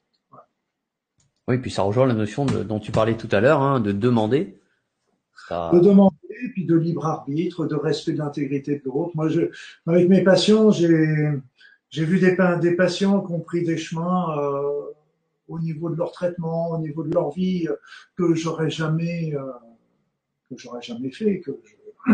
Oui, 1.47 1.57
puis 1.59 1.71
ça 1.71 1.83
rejoint 1.83 2.05
la 2.05 2.13
notion 2.13 2.45
de, 2.45 2.63
dont 2.63 2.79
tu 2.79 2.91
parlais 2.91 3.15
tout 3.15 3.29
à 3.31 3.39
l'heure, 3.39 3.61
hein, 3.61 3.79
de 3.79 3.93
demander. 3.93 4.59
De 5.49 5.79
demander, 5.79 6.17
puis 6.53 6.65
de 6.65 6.75
libre 6.75 7.05
arbitre, 7.05 7.65
de 7.65 7.75
respect 7.75 8.11
de 8.11 8.17
l'intégrité 8.17 8.79
de 8.79 8.81
l'autre. 8.83 9.11
Moi, 9.15 9.29
je, 9.29 9.43
avec 9.85 10.09
mes 10.09 10.21
patients, 10.21 10.71
j'ai, 10.71 11.31
j'ai 11.89 12.03
vu 12.03 12.19
des, 12.19 12.35
des 12.59 12.75
patients 12.75 13.21
qui 13.21 13.31
ont 13.31 13.39
pris 13.39 13.63
des 13.63 13.77
chemins, 13.77 14.37
euh, 14.37 14.76
au 15.47 15.59
niveau 15.59 15.89
de 15.89 15.95
leur 15.95 16.11
traitement, 16.11 16.71
au 16.71 16.79
niveau 16.79 17.03
de 17.03 17.13
leur 17.13 17.31
vie, 17.31 17.67
euh, 17.67 17.75
que 18.15 18.35
j'aurais 18.35 18.69
jamais, 18.69 19.33
euh, 19.33 19.51
que 20.49 20.57
j'aurais 20.57 20.81
jamais 20.81 21.11
fait. 21.11 21.39
Que 21.41 21.51
je... 21.63 22.13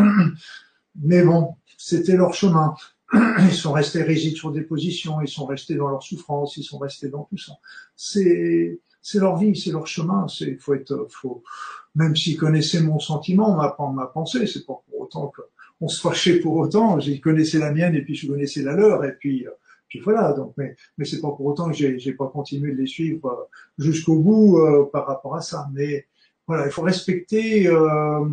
Mais 1.02 1.22
bon, 1.22 1.54
c'était 1.76 2.16
leur 2.16 2.34
chemin. 2.34 2.74
ils 3.40 3.52
sont 3.52 3.72
restés 3.72 4.02
rigides 4.02 4.36
sur 4.36 4.50
des 4.52 4.62
positions, 4.62 5.20
ils 5.20 5.28
sont 5.28 5.46
restés 5.46 5.74
dans 5.74 5.88
leur 5.88 6.02
souffrance, 6.02 6.56
ils 6.56 6.64
sont 6.64 6.78
restés 6.78 7.08
dans 7.08 7.24
tout 7.24 7.38
ça. 7.38 7.52
C'est 7.96 8.80
c'est 9.02 9.18
leur 9.18 9.36
vie, 9.36 9.54
c'est 9.54 9.70
leur 9.70 9.86
chemin. 9.86 10.26
C'est 10.28 10.56
faut 10.56 10.74
être, 10.74 11.06
faut 11.10 11.42
même 11.94 12.16
s'ils 12.16 12.38
connaissaient 12.38 12.80
mon 12.80 12.98
sentiment, 12.98 13.54
ma, 13.54 13.76
ma 13.92 14.06
pensée, 14.06 14.46
c'est 14.46 14.64
pas 14.64 14.82
pour 14.88 15.00
autant 15.00 15.30
qu'on 15.78 15.88
se 15.88 16.00
fâchait 16.00 16.40
pour 16.40 16.56
autant. 16.56 16.98
Ils 16.98 17.20
connaissaient 17.20 17.58
la 17.58 17.72
mienne 17.72 17.94
et 17.94 18.02
puis 18.02 18.14
je 18.14 18.26
connaissais 18.26 18.62
la 18.62 18.74
leur 18.74 19.04
et 19.04 19.12
puis 19.12 19.46
voilà. 20.00 20.32
Donc 20.32 20.54
mais 20.56 20.76
mais 20.98 21.04
c'est 21.04 21.20
pas 21.20 21.30
pour 21.32 21.46
autant 21.46 21.68
que 21.68 21.74
j'ai 21.74 21.98
j'ai 21.98 22.12
pas 22.12 22.28
continué 22.28 22.72
de 22.72 22.76
les 22.76 22.86
suivre 22.86 23.26
euh, 23.28 23.44
jusqu'au 23.78 24.18
bout 24.18 24.58
euh, 24.58 24.88
par 24.92 25.06
rapport 25.06 25.36
à 25.36 25.40
ça. 25.40 25.68
Mais 25.72 26.06
voilà, 26.46 26.66
il 26.66 26.72
faut 26.72 26.82
respecter 26.82 27.66
euh, 27.68 28.28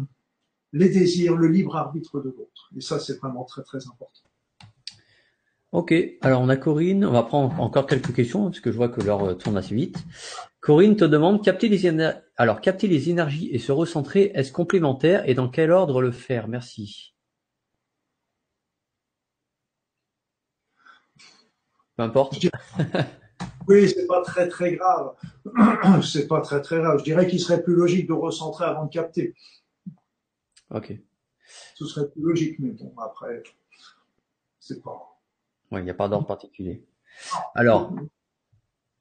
les 0.73 0.89
désirs, 0.89 1.35
le 1.35 1.47
libre 1.47 1.75
arbitre 1.75 2.19
de 2.19 2.29
l'autre. 2.29 2.69
Et 2.75 2.81
ça, 2.81 2.99
c'est 2.99 3.17
vraiment 3.19 3.43
très 3.43 3.63
très 3.63 3.79
important. 3.87 4.21
Ok, 5.71 5.93
alors 6.19 6.41
on 6.41 6.49
a 6.49 6.57
Corinne, 6.57 7.05
on 7.05 7.13
va 7.13 7.23
prendre 7.23 7.57
encore 7.61 7.85
quelques 7.85 8.13
questions 8.13 8.43
parce 8.43 8.59
que 8.59 8.73
je 8.73 8.75
vois 8.75 8.89
que 8.89 8.99
l'heure 8.99 9.23
euh, 9.23 9.33
tourne 9.35 9.55
assez 9.55 9.73
vite. 9.73 10.03
Corinne 10.59 10.97
te 10.97 11.05
demande 11.05 11.41
capter 11.41 11.69
les 11.69 11.87
alors 12.35 12.59
capter 12.59 12.87
les 12.87 13.09
énergies 13.09 13.49
et 13.53 13.57
se 13.57 13.71
recentrer, 13.71 14.31
est-ce 14.35 14.51
complémentaire 14.51 15.27
et 15.29 15.33
dans 15.33 15.47
quel 15.47 15.71
ordre 15.71 16.01
le 16.01 16.11
faire? 16.11 16.49
Merci. 16.49 17.10
Peu 21.97 22.03
importe. 22.03 22.35
oui, 23.67 23.89
c'est 23.89 24.07
pas 24.07 24.21
très 24.21 24.47
très 24.47 24.75
grave. 24.75 25.13
c'est 26.03 26.27
pas 26.27 26.41
très 26.41 26.61
très 26.61 26.77
grave. 26.77 26.99
Je 26.99 27.03
dirais 27.03 27.27
qu'il 27.27 27.39
serait 27.39 27.63
plus 27.63 27.75
logique 27.75 28.07
de 28.07 28.13
recentrer 28.13 28.65
avant 28.65 28.85
de 28.85 28.91
capter. 28.91 29.35
Ok. 30.73 30.93
Ce 31.75 31.85
serait 31.85 32.09
plus 32.09 32.21
logique, 32.21 32.59
mais 32.59 32.71
bon, 32.71 32.93
après, 32.97 33.43
c'est 34.59 34.81
pas. 34.81 35.19
Oui, 35.71 35.81
il 35.81 35.83
n'y 35.83 35.89
a 35.89 35.95
pas 35.95 36.07
d'ordre 36.07 36.27
particulier. 36.27 36.85
Alors, 37.55 37.93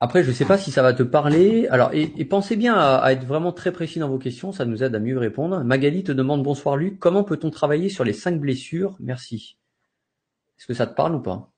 après, 0.00 0.24
je 0.24 0.30
ne 0.30 0.34
sais 0.34 0.46
pas 0.46 0.56
si 0.56 0.70
ça 0.70 0.82
va 0.82 0.94
te 0.94 1.02
parler. 1.02 1.68
Alors, 1.68 1.90
et, 1.92 2.24
pensez 2.24 2.56
bien 2.56 2.74
à, 2.74 3.12
être 3.12 3.24
vraiment 3.24 3.52
très 3.52 3.70
précis 3.70 3.98
dans 3.98 4.08
vos 4.08 4.18
questions, 4.18 4.50
ça 4.50 4.64
nous 4.64 4.82
aide 4.82 4.94
à 4.94 4.98
mieux 4.98 5.18
répondre. 5.18 5.62
Magali 5.62 6.02
te 6.02 6.12
demande 6.12 6.42
bonsoir 6.42 6.76
Luc, 6.76 6.98
comment 6.98 7.22
peut-on 7.22 7.50
travailler 7.50 7.90
sur 7.90 8.02
les 8.02 8.14
cinq 8.14 8.40
blessures? 8.40 8.96
Merci. 8.98 9.58
Est-ce 10.58 10.66
que 10.66 10.74
ça 10.74 10.86
te 10.86 10.94
parle 10.94 11.14
ou 11.14 11.20
pas? 11.20 11.52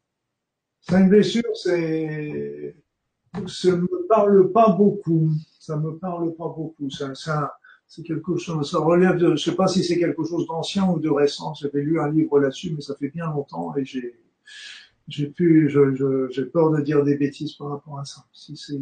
Cinq 0.83 1.09
blessures, 1.09 1.43
c'est 1.55 2.77
ça 3.47 3.75
me 3.75 4.07
parle 4.07 4.53
pas 4.53 4.71
beaucoup. 4.71 5.31
Ça 5.59 5.77
me 5.77 5.97
parle 5.97 6.35
pas 6.35 6.49
beaucoup. 6.49 6.89
c'est 6.91 8.03
quelque 8.03 8.37
chose. 8.37 8.71
Ça 8.71 8.79
relève 8.79 9.17
de. 9.17 9.37
Je 9.37 9.43
sais 9.43 9.57
pas 9.57 9.69
si 9.69 9.85
c'est 9.85 9.99
quelque 9.99 10.25
chose 10.25 10.47
d'ancien 10.47 10.89
ou 10.89 10.99
de 10.99 11.09
récent. 11.09 11.55
J'avais 11.55 11.83
lu 11.83 12.01
un 12.01 12.11
livre 12.11 12.39
là-dessus, 12.41 12.73
mais 12.75 12.81
ça 12.81 12.95
fait 12.97 13.09
bien 13.09 13.27
longtemps 13.27 13.75
et 13.77 13.85
j'ai 13.85 14.19
j'ai 15.09 15.27
pu, 15.27 15.69
j'ai 16.31 16.45
peur 16.47 16.71
de 16.71 16.81
dire 16.81 17.03
des 17.03 17.17
bêtises 17.17 17.55
par 17.55 17.71
rapport 17.71 17.99
à 17.99 18.05
ça. 18.05 18.25
Si 18.33 18.57
c'est, 18.57 18.81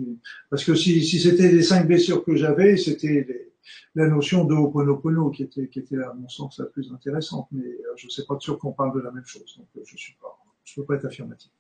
parce 0.50 0.64
que 0.64 0.74
si, 0.74 1.02
si 1.02 1.18
c'était 1.18 1.50
les 1.50 1.62
cinq 1.62 1.86
blessures 1.86 2.24
que 2.24 2.36
j'avais, 2.36 2.76
c'était 2.76 3.50
la 3.94 4.06
notion 4.06 4.44
de 4.44 4.54
Ho'oponopono 4.54 5.30
qui 5.30 5.44
était, 5.44 5.68
qui 5.68 5.78
était 5.78 5.96
à 5.96 6.12
mon 6.12 6.28
sens 6.28 6.58
la 6.58 6.66
plus 6.66 6.92
intéressante. 6.92 7.48
Mais 7.52 7.64
euh, 7.64 7.92
je 7.96 8.06
ne 8.06 8.10
sais 8.10 8.24
pas 8.26 8.36
de 8.36 8.42
sûr 8.42 8.58
qu'on 8.58 8.72
parle 8.72 8.94
de 8.94 9.00
la 9.00 9.10
même 9.10 9.24
chose, 9.24 9.56
donc 9.56 9.68
euh, 9.76 9.80
je 9.84 9.96
suis 9.96 10.14
pas, 10.20 10.38
je 10.64 10.74
peux 10.74 10.84
pas 10.84 10.96
être 10.96 11.06
affirmatif. 11.06 11.50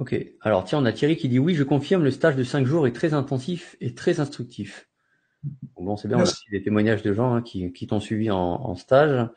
Ok. 0.00 0.16
Alors 0.40 0.64
tiens, 0.64 0.78
on 0.78 0.86
a 0.86 0.92
Thierry 0.92 1.18
qui 1.18 1.28
dit 1.28 1.38
oui, 1.38 1.54
je 1.54 1.62
confirme, 1.62 2.02
le 2.02 2.10
stage 2.10 2.34
de 2.34 2.42
cinq 2.42 2.66
jours 2.66 2.86
est 2.86 2.92
très 2.92 3.12
intensif 3.12 3.76
et 3.82 3.94
très 3.94 4.18
instructif. 4.18 4.88
Bon, 5.76 5.96
c'est 5.96 6.08
bien, 6.08 6.18
on 6.18 6.22
a 6.22 6.32
des 6.50 6.62
témoignages 6.62 7.02
de 7.02 7.12
gens 7.12 7.34
hein, 7.34 7.42
qui, 7.42 7.70
qui 7.72 7.86
t'ont 7.86 8.00
suivi 8.00 8.30
en, 8.30 8.38
en 8.38 8.74
stage. 8.76 9.28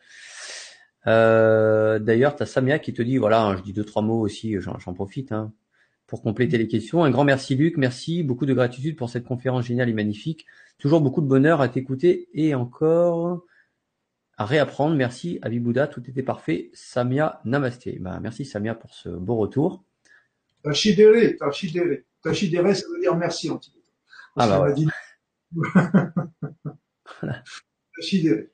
Euh, 1.05 1.99
D'ailleurs, 1.99 2.37
tu 2.37 2.43
as 2.43 2.45
Samia 2.45 2.79
qui 2.79 2.93
te 2.93 3.01
dit, 3.01 3.17
voilà, 3.17 3.43
hein, 3.43 3.57
je 3.57 3.61
dis 3.61 3.73
deux, 3.73 3.83
trois 3.83 4.01
mots 4.01 4.21
aussi, 4.21 4.55
j'en 4.59 4.93
profite 4.93 5.33
hein, 5.33 5.51
pour 6.07 6.21
compléter 6.21 6.57
les 6.57 6.69
questions. 6.69 7.03
Un 7.03 7.11
grand 7.11 7.25
merci 7.25 7.55
Luc, 7.55 7.75
merci, 7.75 8.23
beaucoup 8.23 8.45
de 8.45 8.53
gratitude 8.53 8.95
pour 8.95 9.09
cette 9.09 9.25
conférence 9.25 9.65
géniale 9.65 9.89
et 9.89 9.93
magnifique. 9.93 10.45
Toujours 10.77 11.01
beaucoup 11.01 11.21
de 11.21 11.27
bonheur 11.27 11.59
à 11.59 11.67
t'écouter 11.67 12.29
et 12.33 12.55
encore 12.55 13.43
à 14.37 14.45
réapprendre. 14.45 14.95
Merci 14.95 15.39
Abibouda, 15.41 15.87
tout 15.87 16.09
était 16.09 16.23
parfait. 16.23 16.69
Samia, 16.73 17.41
namasté. 17.43 17.97
Bah, 17.99 18.19
merci 18.21 18.45
Samia 18.45 18.75
pour 18.75 18.93
ce 18.93 19.09
beau 19.09 19.35
retour. 19.35 19.83
Tachidere, 20.63 21.35
tachidere. 21.37 22.03
Tachidere, 22.21 22.75
ça 22.75 22.85
veut 22.89 22.99
dire 23.01 23.15
merci 23.15 23.49
en 23.49 23.57
tibétain. 23.57 24.73
Dit... 24.73 24.87
voilà. 27.21 27.43
Tachidere. 27.95 28.47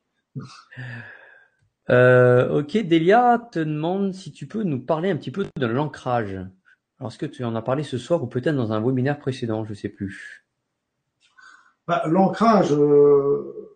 Euh, 1.90 2.60
ok, 2.60 2.78
Delia 2.78 3.50
te 3.52 3.60
demande 3.60 4.14
si 4.14 4.32
tu 4.32 4.48
peux 4.48 4.64
nous 4.64 4.80
parler 4.80 5.10
un 5.10 5.18
petit 5.18 5.32
peu 5.32 5.46
de 5.56 5.66
l'ancrage. 5.66 6.40
Alors, 7.00 7.12
est-ce 7.12 7.18
que 7.18 7.26
tu 7.26 7.44
en 7.44 7.56
as 7.56 7.62
parlé 7.62 7.84
ce 7.84 7.98
soir 7.98 8.22
ou 8.22 8.28
peut-être 8.28 8.56
dans 8.56 8.74
un 8.74 8.82
webinaire 8.82 9.20
précédent, 9.20 9.66
je 9.66 9.74
sais 9.74 9.90
plus. 9.90 10.46
Bah, 11.88 12.04
l'ancrage, 12.06 12.72
euh, 12.72 13.69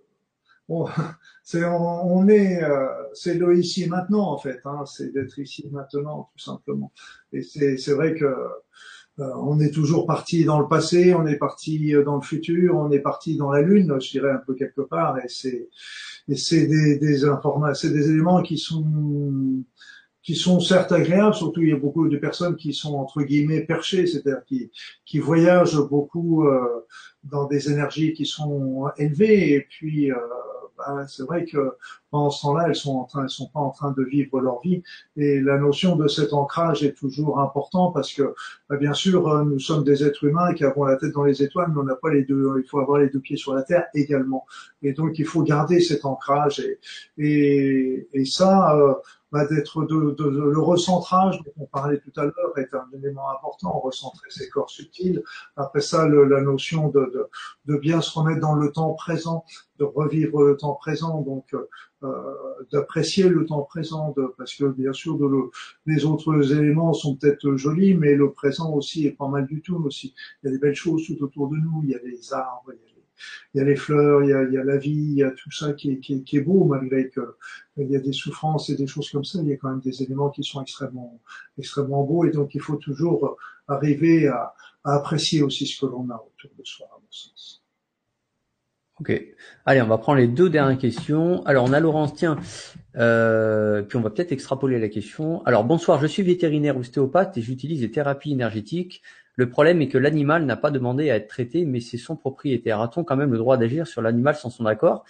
on, 1.56 2.28
est, 2.28 2.64
euh, 2.64 2.88
c'est 3.14 3.36
le 3.36 3.58
ici 3.58 3.88
maintenant 3.88 4.32
en 4.32 4.38
fait. 4.38 4.60
Hein, 4.66 4.84
c'est 4.86 5.14
d'être 5.14 5.40
ici 5.40 5.68
maintenant 5.72 6.30
tout 6.36 6.44
simplement. 6.44 6.92
Et 7.32 7.42
c'est 7.42 7.94
vrai 7.94 8.16
que 8.16 8.26
euh, 9.20 9.32
on 9.36 9.60
est 9.60 9.72
toujours 9.72 10.08
parti 10.08 10.44
dans 10.44 10.60
le 10.60 10.68
passé, 10.68 11.14
on 11.14 11.28
est 11.28 11.38
parti 11.38 11.94
dans 12.04 12.16
le 12.16 12.22
futur, 12.22 12.76
on 12.76 12.92
est 12.92 13.00
parti 13.00 13.38
dans 13.38 13.52
la 13.52 13.62
lune, 13.62 13.96
je 14.02 14.12
dirais 14.12 14.32
un 14.32 14.42
peu 14.46 14.56
quelque 14.56 14.82
part. 14.82 15.18
Et 15.20 15.28
c'est 15.28 15.70
c'est 16.36 16.66
des, 16.68 17.26
informations, 17.26 17.80
c'est 17.80 17.94
des 17.94 18.10
éléments 18.10 18.42
qui 18.42 18.58
sont 18.58 19.64
qui 20.24 20.36
sont 20.36 20.62
certes 20.62 20.94
agréables, 20.94 21.36
surtout 21.36 21.62
il 21.62 21.70
y 21.70 21.74
a 21.74 21.78
beaucoup 21.78 22.08
de 22.08 22.18
personnes 22.18 22.56
qui 22.56 22.74
sont 22.74 22.96
entre 22.96 23.22
guillemets 23.24 23.62
perchées, 23.62 24.08
c'est-à-dire 24.08 24.44
qui, 24.46 24.72
qui 25.06 25.20
voyagent 25.20 25.82
beaucoup 25.90 26.48
euh, 26.48 26.86
dans 27.26 27.46
des 27.46 27.70
énergies 27.70 28.14
qui 28.14 28.26
sont 28.26 28.86
élevées 28.98 29.54
et 29.54 29.62
puis 29.62 30.12
euh, 30.12 30.16
bah, 30.78 31.06
c'est 31.08 31.24
vrai 31.24 31.46
que 31.46 31.78
pendant 32.14 32.30
ce 32.30 32.44
temps-là, 32.44 32.66
elles 32.68 32.76
sont 32.76 33.08
sont 33.28 33.48
pas 33.48 33.60
en 33.60 33.72
train 33.72 33.92
de 33.92 34.04
vivre 34.04 34.40
leur 34.40 34.62
vie. 34.62 34.84
Et 35.18 35.42
la 35.42 35.58
notion 35.58 35.96
de 35.96 36.08
cet 36.08 36.32
ancrage 36.32 36.84
est 36.84 36.94
toujours 36.94 37.40
important 37.40 37.92
parce 37.92 38.14
que, 38.14 38.36
bah, 38.70 38.78
bien 38.78 38.94
sûr, 38.94 39.28
euh, 39.28 39.44
nous 39.44 39.58
sommes 39.58 39.84
des 39.84 40.04
êtres 40.04 40.24
humains 40.24 40.54
qui 40.54 40.64
avons 40.64 40.84
la 40.84 40.96
tête 40.98 41.12
dans 41.14 41.24
les 41.24 41.42
étoiles, 41.42 41.72
mais 41.74 41.82
on 41.82 41.86
n'a 41.86 41.96
pas 41.96 42.12
les 42.12 42.24
deux. 42.24 42.54
Il 42.64 42.70
faut 42.70 42.80
avoir 42.80 43.00
les 43.00 43.10
deux 43.10 43.20
pieds 43.20 43.36
sur 43.36 43.56
la 43.56 43.64
terre 43.64 43.88
également. 43.96 44.46
Et 44.84 44.94
donc, 44.94 45.18
il 45.18 45.26
faut 45.26 45.42
garder 45.42 45.80
cet 45.80 46.06
ancrage. 46.06 46.64
Et, 47.18 48.08
ça, 48.26 48.78
euh, 48.78 48.94
bah, 49.32 49.48
d'être 49.48 49.82
le 49.82 50.60
recentrage 50.60 51.40
dont 51.40 51.64
on 51.64 51.66
parlait 51.66 52.00
tout 52.00 52.14
à 52.18 52.26
l'heure 52.26 52.58
est 52.58 52.72
un 52.76 52.86
élément 52.96 53.28
important, 53.32 53.80
recentrer 53.80 54.30
ses 54.30 54.48
corps 54.50 54.70
subtils. 54.70 55.24
Après 55.56 55.82
ça, 55.82 56.08
la 56.08 56.42
notion 56.42 56.90
de, 56.90 57.00
de, 57.12 57.28
de, 57.66 57.78
bien 57.80 58.02
se 58.02 58.12
remettre 58.18 58.42
dans 58.42 58.54
le 58.54 58.72
temps 58.72 58.94
présent, 58.94 59.44
de 59.80 59.86
revivre 59.86 60.44
le 60.44 60.56
temps 60.56 60.76
présent, 60.76 61.22
donc 61.22 61.56
euh, 61.56 61.68
d'apprécier 62.72 63.30
le 63.30 63.46
temps 63.46 63.62
présent, 63.64 64.14
de, 64.18 64.34
parce 64.38 64.56
que 64.56 64.66
bien 64.66 64.94
sûr 64.94 65.18
de 65.18 65.26
le, 65.26 65.50
les 65.86 66.06
autres 66.06 66.54
éléments 66.54 66.94
sont 66.94 67.16
peut-être 67.16 67.56
jolis, 67.56 67.96
mais 67.96 68.16
le 68.16 68.32
présent 68.32 68.74
aussi 68.74 69.06
est 69.06 69.12
pas 69.12 69.28
mal 69.28 69.48
du 69.48 69.62
tout 69.62 69.76
aussi. 69.84 70.14
Il 70.42 70.48
y 70.48 70.50
a 70.50 70.52
des 70.52 70.60
belles 70.60 70.76
choses 70.76 71.06
tout 71.06 71.24
autour 71.24 71.50
de 71.50 71.58
nous, 71.58 71.82
il 71.84 71.92
y 71.92 71.96
a 71.96 72.00
les 72.04 72.34
arbres, 72.34 72.72
il 72.74 72.80
y 72.80 72.90
a 72.90 72.94
il 73.54 73.60
y 73.60 73.62
a 73.62 73.64
les 73.64 73.76
fleurs, 73.76 74.24
il 74.24 74.30
y 74.30 74.34
a, 74.34 74.44
il 74.44 74.54
y 74.54 74.58
a 74.58 74.64
la 74.64 74.78
vie, 74.78 74.92
il 74.92 75.18
y 75.18 75.24
a 75.24 75.32
tout 75.32 75.52
ça 75.52 75.74
qui 75.74 75.92
est, 75.92 76.00
qui 76.00 76.24
qui 76.24 76.38
est 76.38 76.42
beau 76.42 76.66
malgré 76.66 77.10
que 77.10 77.36
il 77.78 77.90
y 77.90 77.96
a 77.96 78.00
des 78.00 78.14
souffrances 78.14 78.70
et 78.70 78.76
des 78.76 78.88
choses 78.88 79.10
comme 79.10 79.24
ça. 79.24 79.40
Il 79.42 79.48
y 79.48 79.54
a 79.54 79.58
quand 79.58 79.70
même 79.70 79.80
des 79.80 80.04
éléments 80.04 80.30
qui 80.30 80.44
sont 80.44 80.62
extrêmement, 80.62 81.20
extrêmement 81.58 82.04
beaux 82.04 82.26
et 82.26 82.32
donc 82.32 82.56
il 82.56 82.62
faut 82.62 82.78
toujours 82.78 83.38
arriver 83.68 84.28
à, 84.28 84.54
à 84.84 84.96
apprécier 84.96 85.42
aussi 85.42 85.66
ce 85.68 85.82
que 85.82 85.86
l'on 85.86 86.10
a 86.10 86.16
autour 86.16 86.52
de 86.58 86.66
soi, 86.66 86.88
à 86.92 87.00
mon 87.00 87.08
sens. 87.10 87.63
Ok. 89.00 89.12
Allez, 89.66 89.82
on 89.82 89.88
va 89.88 89.98
prendre 89.98 90.20
les 90.20 90.28
deux 90.28 90.50
dernières 90.50 90.78
questions. 90.78 91.44
Alors, 91.46 91.66
on 91.66 91.74
a 91.74 91.80
Laurence, 91.80 92.14
tiens, 92.14 92.38
euh, 92.96 93.82
puis 93.82 93.98
on 93.98 94.02
va 94.02 94.12
peut-être 94.12 94.32
extrapoler 94.32 94.80
la 94.80 94.88
question. 94.88 95.44
Alors, 95.46 95.64
bonsoir, 95.64 96.00
je 96.00 96.06
suis 96.06 96.22
vétérinaire 96.22 96.78
ostéopathe 96.78 97.36
et 97.38 97.42
j'utilise 97.42 97.82
des 97.82 97.90
thérapies 97.90 98.34
énergétiques. 98.34 99.02
Le 99.36 99.50
problème 99.50 99.82
est 99.82 99.88
que 99.88 99.98
l'animal 99.98 100.46
n'a 100.46 100.56
pas 100.56 100.70
demandé 100.70 101.10
à 101.10 101.16
être 101.16 101.28
traité, 101.28 101.66
mais 101.66 101.80
c'est 101.80 101.98
son 101.98 102.16
propriétaire. 102.16 102.82
A-t-on 102.82 103.04
quand 103.04 103.16
même 103.16 103.32
le 103.32 103.40
droit 103.40 103.58
d'agir 103.58 103.88
sur 103.88 104.04
l'animal 104.04 104.36
sans 104.36 104.52
son 104.52 104.68
accord? 104.68 105.06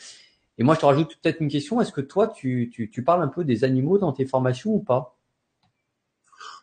Et 0.57 0.63
moi, 0.63 0.75
je 0.75 0.79
te 0.79 0.85
rajoute 0.85 1.17
peut-être 1.21 1.41
une 1.41 1.49
question. 1.49 1.81
Est-ce 1.81 1.91
que 1.91 1.99
toi, 1.99 2.29
tu, 2.29 2.69
tu, 2.71 2.89
tu, 2.89 3.03
parles 3.03 3.21
un 3.21 3.27
peu 3.27 3.43
des 3.43 3.65
animaux 3.65 3.97
dans 3.97 4.13
tes 4.13 4.25
formations 4.25 4.73
ou 4.73 4.79
pas? 4.79 5.17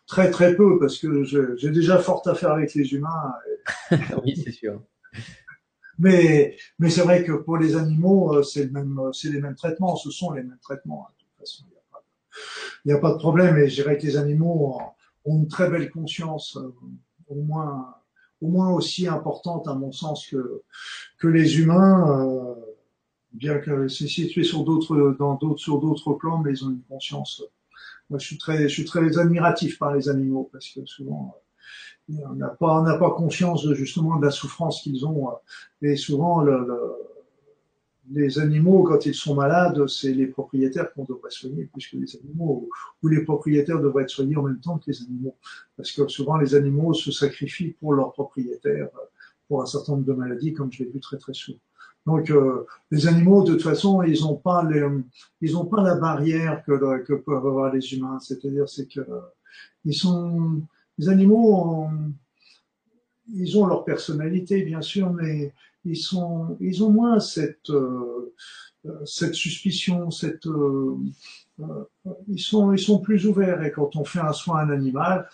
Très 0.07 0.31
très 0.31 0.57
peu, 0.57 0.79
parce 0.79 0.99
que 0.99 1.23
j'ai 1.23 1.71
déjà 1.71 1.99
fort 1.99 2.23
à 2.27 2.35
faire 2.35 2.53
avec 2.53 2.73
les 2.75 2.95
humains. 2.95 3.35
oui, 4.25 4.41
c'est 4.43 4.53
sûr. 4.53 4.81
Mais, 6.01 6.57
mais 6.79 6.91
c'est 6.91 7.03
vrai 7.03 7.25
que 7.25 7.33
pour 7.33 7.59
les 7.59 7.77
animaux, 7.77 8.35
euh, 8.35 8.43
c'est 8.43 8.65
le 8.65 8.71
même, 8.71 8.99
c'est 9.13 9.31
les 9.31 9.41
mêmes 9.41 9.55
traitements. 9.55 9.97
Ce 9.97 10.11
sont 10.11 10.33
les 10.33 10.43
mêmes 10.43 10.59
traitements. 10.63 11.07
Hein, 11.07 11.13
de 11.19 11.25
toute 11.25 11.39
façon, 11.39 11.65
il 12.85 12.89
n'y 12.89 12.93
a, 12.93 12.99
pas 12.99 13.13
de 13.13 13.19
problème. 13.19 13.57
Et 13.59 13.69
je 13.69 13.83
dirais 13.83 13.99
que 13.99 14.07
les 14.07 14.17
animaux 14.17 14.81
ont 15.25 15.37
une 15.39 15.49
très 15.49 15.69
belle 15.69 15.91
conscience 15.91 16.57
euh, 16.57 16.75
au 17.29 17.35
moins, 17.37 17.95
au 18.41 18.49
moins 18.49 18.71
aussi 18.71 19.07
importante 19.07 19.69
à 19.69 19.75
mon 19.75 19.93
sens 19.93 20.27
que, 20.27 20.63
que 21.19 21.29
les 21.29 21.61
humains, 21.61 22.27
euh, 22.27 22.55
bien 23.33 23.59
que 23.59 23.87
c'est 23.87 24.09
situé 24.09 24.43
sur 24.43 24.65
d'autres, 24.65 25.15
dans 25.19 25.35
d'autres, 25.35 25.61
sur 25.61 25.79
d'autres 25.79 26.15
plans, 26.15 26.39
mais 26.39 26.53
ils 26.53 26.65
ont 26.65 26.71
une 26.71 26.83
conscience 26.89 27.43
moi, 28.11 28.19
je 28.19 28.27
suis 28.27 28.39
très, 28.39 28.65
je 28.65 28.69
suis 28.69 28.85
très 28.85 29.19
admiratif 29.19 29.79
par 29.79 29.95
les 29.95 30.09
animaux 30.09 30.51
parce 30.53 30.69
que 30.69 30.85
souvent, 30.85 31.40
on 32.29 32.35
n'a 32.35 32.49
pas, 32.49 32.99
pas 32.99 33.11
conscience 33.13 33.65
de, 33.65 33.75
justement 33.75 34.19
de 34.19 34.25
la 34.25 34.31
souffrance 34.31 34.83
qu'ils 34.83 35.05
ont. 35.07 35.29
Et 35.83 35.97
souvent, 35.97 36.41
le, 36.43 36.67
les 38.13 38.39
animaux, 38.39 38.83
quand 38.83 39.07
ils 39.07 39.15
sont 39.15 39.35
malades, 39.35 39.87
c'est 39.87 40.13
les 40.13 40.27
propriétaires 40.27 40.93
qu'on 40.93 41.05
devrait 41.05 41.31
soigner 41.31 41.65
plus 41.67 41.87
que 41.89 41.97
les 41.97 42.17
animaux, 42.17 42.69
ou 43.03 43.09
les 43.09 43.23
propriétaires 43.23 43.81
devraient 43.81 44.03
être 44.03 44.11
soignés 44.11 44.37
en 44.37 44.43
même 44.43 44.61
temps 44.61 44.79
que 44.79 44.91
les 44.91 45.03
animaux. 45.03 45.37
Parce 45.77 45.93
que 45.93 46.09
souvent, 46.09 46.37
les 46.37 46.55
animaux 46.55 46.93
se 46.95 47.13
sacrifient 47.13 47.77
pour 47.81 47.95
leurs 47.95 48.13
propriétaires, 48.13 48.89
pour 49.49 49.63
un 49.63 49.67
certain 49.67 49.93
nombre 49.93 50.07
de 50.07 50.13
maladies, 50.13 50.53
comme 50.53 50.73
je 50.73 50.83
l'ai 50.83 50.91
vu 50.91 51.01
très 51.01 51.19
très 51.19 51.35
souvent. 51.35 51.59
Donc, 52.07 52.31
euh, 52.31 52.67
les 52.91 53.07
animaux, 53.07 53.43
de 53.43 53.53
toute 53.53 53.63
façon, 53.63 54.03
ils 54.03 54.23
n'ont 54.23 54.37
pas 54.37 54.65
les, 54.65 54.85
ils 55.43 55.57
ont 55.57 55.67
pas 55.67 55.83
la 55.83 55.97
barrière 55.97 56.65
que, 56.65 57.03
que 57.03 57.13
peuvent 57.13 57.47
avoir 57.47 57.73
les 57.73 57.93
humains. 57.93 58.19
C'est-à-dire, 58.21 58.69
c'est 58.69 58.87
que 58.87 59.01
ils 59.85 59.95
sont, 59.95 60.63
les 61.01 61.09
animaux, 61.09 61.89
ils 63.33 63.59
ont 63.59 63.67
leur 63.67 63.85
personnalité, 63.85 64.63
bien 64.63 64.83
sûr, 64.83 65.11
mais 65.11 65.55
ils 65.85 65.97
sont, 65.97 66.59
ils 66.61 66.85
ont 66.85 66.91
moins 66.91 67.21
cette, 67.21 67.71
euh, 67.71 68.35
cette 69.07 69.35
suspicion, 69.35 70.11
cette, 70.11 70.47
euh, 70.47 70.99
euh, 71.61 71.85
ils 72.29 72.39
sont, 72.41 72.75
ils 72.75 72.79
sont 72.79 72.99
plus 72.99 73.27
ouverts. 73.27 73.63
Et 73.65 73.73
quand 73.73 73.97
on 73.97 74.05
fait 74.05 74.21
un 74.21 74.35
soin 74.35 74.59
à 74.59 74.65
un 74.65 74.71
animal, 74.71 75.27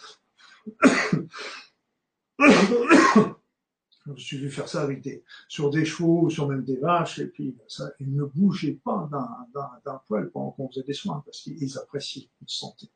je 4.15 4.23
suis 4.25 4.39
vu 4.39 4.51
faire 4.51 4.69
ça 4.69 4.83
avec 4.83 5.03
des, 5.03 5.25
sur 5.49 5.71
des 5.71 5.85
chevaux 5.85 6.31
sur 6.31 6.47
même 6.49 6.63
des 6.63 6.77
vaches, 6.77 7.19
et 7.19 7.27
puis 7.27 7.57
ça, 7.67 7.91
ils 7.99 8.15
ne 8.15 8.23
bougeaient 8.23 8.79
pas 8.85 9.11
d'un 9.85 10.01
poil 10.07 10.31
pendant 10.31 10.53
qu'on 10.53 10.69
faisait 10.69 10.85
des 10.85 10.93
soins, 10.95 11.23
parce 11.27 11.41
qu'ils 11.41 11.77
apprécient, 11.77 12.29
ils 12.41 12.49
sentaient. 12.49 12.87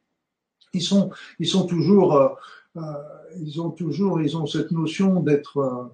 Ils 0.73 0.83
sont, 0.83 1.11
ils 1.41 1.49
sont 1.49 1.67
toujours, 1.67 2.15
euh, 2.15 2.29
ils 2.77 3.61
ont 3.61 3.71
toujours, 3.71 4.21
ils 4.21 4.37
ont 4.37 4.47
cette 4.47 4.71
notion 4.71 5.21
d'être, 5.21 5.91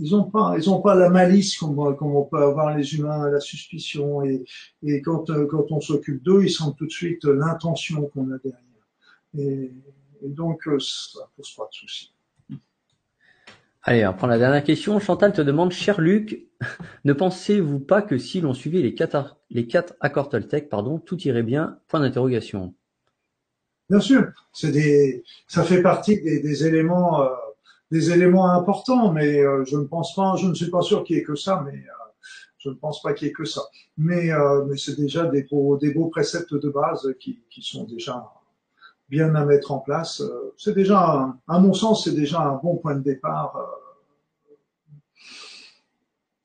ils 0.00 0.10
n'ont 0.10 0.24
pas, 0.24 0.54
ils 0.58 0.68
ont 0.70 0.80
pas 0.80 0.94
la 0.94 1.08
malice 1.08 1.56
comme, 1.56 1.78
on 1.78 2.24
peut 2.24 2.42
avoir 2.42 2.76
les 2.76 2.94
humains, 2.94 3.30
la 3.30 3.40
suspicion, 3.40 4.24
et, 4.24 4.44
et 4.82 5.00
quand, 5.02 5.30
euh, 5.30 5.46
quand 5.46 5.70
on 5.70 5.80
s'occupe 5.80 6.22
d'eux, 6.22 6.42
ils 6.42 6.50
sentent 6.50 6.76
tout 6.76 6.86
de 6.86 6.92
suite 6.92 7.24
l'intention 7.24 8.08
qu'on 8.08 8.30
a 8.32 8.38
derrière. 8.38 8.60
Et, 9.38 9.72
donc, 10.22 10.66
euh, 10.66 10.78
ça 10.80 11.20
pose 11.36 11.54
pas 11.54 11.68
de 11.70 11.74
soucis. 11.74 12.12
Allez, 13.82 14.04
on 14.06 14.14
prend 14.14 14.26
la 14.26 14.38
dernière 14.38 14.64
question. 14.64 14.98
Chantal 14.98 15.32
te 15.32 15.42
demande, 15.42 15.70
cher 15.70 16.00
Luc, 16.00 16.48
ne 17.04 17.12
pensez-vous 17.12 17.78
pas 17.78 18.02
que 18.02 18.18
si 18.18 18.40
l'on 18.40 18.54
suivait 18.54 18.82
les 18.82 18.94
quatre, 18.94 19.36
les 19.50 19.68
quatre 19.68 19.94
accords 20.00 20.28
Toltec, 20.28 20.68
pardon, 20.68 20.98
tout 20.98 21.20
irait 21.22 21.44
bien? 21.44 21.78
Point 21.86 22.00
d'interrogation. 22.00 22.74
Bien 23.88 24.00
sûr, 24.00 24.26
c'est 24.52 24.72
des, 24.72 25.22
ça 25.46 25.62
fait 25.62 25.80
partie 25.80 26.20
des, 26.20 26.40
des 26.40 26.66
éléments 26.66 27.22
euh, 27.22 27.28
des 27.90 28.10
éléments 28.10 28.50
importants, 28.50 29.12
mais 29.12 29.40
euh, 29.40 29.64
je 29.64 29.76
ne 29.76 29.84
pense 29.84 30.14
pas, 30.14 30.36
je 30.36 30.46
ne 30.46 30.54
suis 30.54 30.70
pas 30.70 30.82
sûr 30.82 31.04
qu'il 31.04 31.16
y 31.16 31.18
ait 31.20 31.22
que 31.22 31.36
ça, 31.36 31.62
mais 31.64 31.78
euh, 31.78 32.10
je 32.58 32.70
ne 32.70 32.74
pense 32.74 33.00
pas 33.00 33.12
qu'il 33.12 33.28
y 33.28 33.30
ait 33.30 33.34
que 33.34 33.44
ça. 33.44 33.62
Mais, 33.96 34.32
euh, 34.32 34.64
mais 34.64 34.76
c'est 34.76 34.96
déjà 34.96 35.26
des 35.26 35.44
beaux, 35.44 35.76
des 35.76 35.92
beaux 35.92 36.08
préceptes 36.08 36.54
de 36.54 36.68
base 36.68 37.14
qui, 37.20 37.42
qui 37.50 37.62
sont 37.62 37.84
déjà 37.84 38.24
bien 39.08 39.34
à 39.36 39.44
mettre 39.44 39.70
en 39.70 39.78
place. 39.78 40.20
C'est 40.56 40.74
déjà, 40.74 41.32
à 41.46 41.58
mon 41.60 41.72
sens, 41.72 42.04
c'est 42.04 42.14
déjà 42.14 42.40
un 42.40 42.56
bon 42.56 42.76
point 42.76 42.96
de 42.96 43.02
départ 43.02 43.56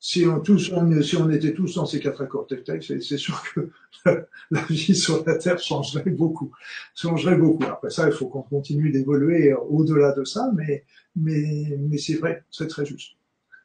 si 0.04 0.26
on, 0.26 0.40
tous, 0.40 0.72
si 1.02 1.16
on 1.16 1.30
était 1.30 1.54
tous 1.54 1.76
dans 1.76 1.86
ces 1.86 2.00
quatre 2.00 2.22
accords 2.22 2.48
Toltec, 2.48 2.82
c'est 2.82 3.16
sûr 3.16 3.40
que 3.54 3.70
la 4.50 4.60
vie 4.64 4.96
sur 4.96 5.24
la 5.24 5.36
Terre 5.36 5.60
changerait 5.60 6.10
beaucoup. 6.10 6.50
Changerait 6.96 7.36
beaucoup. 7.36 7.62
Après 7.62 7.90
ça, 7.90 8.08
il 8.08 8.12
faut 8.12 8.26
qu'on 8.26 8.42
continue 8.42 8.90
d'évoluer 8.90 9.54
au-delà 9.54 10.10
de 10.10 10.24
ça, 10.24 10.50
mais, 10.56 10.84
mais, 11.14 11.78
mais 11.78 11.98
c'est 11.98 12.16
vrai, 12.16 12.44
c'est 12.50 12.66
très 12.66 12.84
juste. 12.84 13.12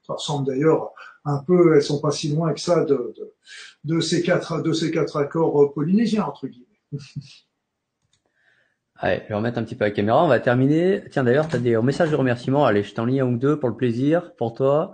Ça 0.05 0.14
ressemble 0.14 0.45
d'ailleurs 0.45 0.93
un 1.26 1.39
peu, 1.39 1.76
elles 1.76 1.81
sont 1.81 1.99
pas 1.99 2.11
si 2.11 2.30
loin 2.30 2.53
que 2.53 2.59
ça 2.59 2.85
de, 2.85 3.15
de, 3.18 3.34
de 3.85 3.99
ces 3.99 4.22
quatre, 4.22 4.61
de 4.61 4.73
ces 4.73 4.91
quatre 4.91 5.18
accords 5.18 5.73
polynésiens, 5.73 6.26
entre 6.26 6.45
guillemets. 6.45 6.68
Allez, 8.99 9.22
je 9.24 9.30
vais 9.30 9.36
remettre 9.36 9.60
un 9.60 9.64
petit 9.64 9.76
peu 9.76 9.86
la 9.86 9.91
caméra. 9.91 10.24
On 10.24 10.28
va 10.28 10.40
terminer. 10.40 11.03
Tiens, 11.11 11.24
d'ailleurs, 11.24 11.48
tu 11.48 11.56
as 11.56 11.60
des 11.60 11.78
messages 11.78 12.10
de 12.10 12.15
remerciement. 12.15 12.65
Allez, 12.65 12.84
je 12.84 12.94
t'en 12.94 13.06
lis 13.06 13.19
un 13.19 13.28
ou 13.28 13.38
deux 13.38 13.60
pour 13.60 13.69
le 13.69 13.76
plaisir, 13.76 14.34
pour 14.36 14.53
toi. 14.53 14.91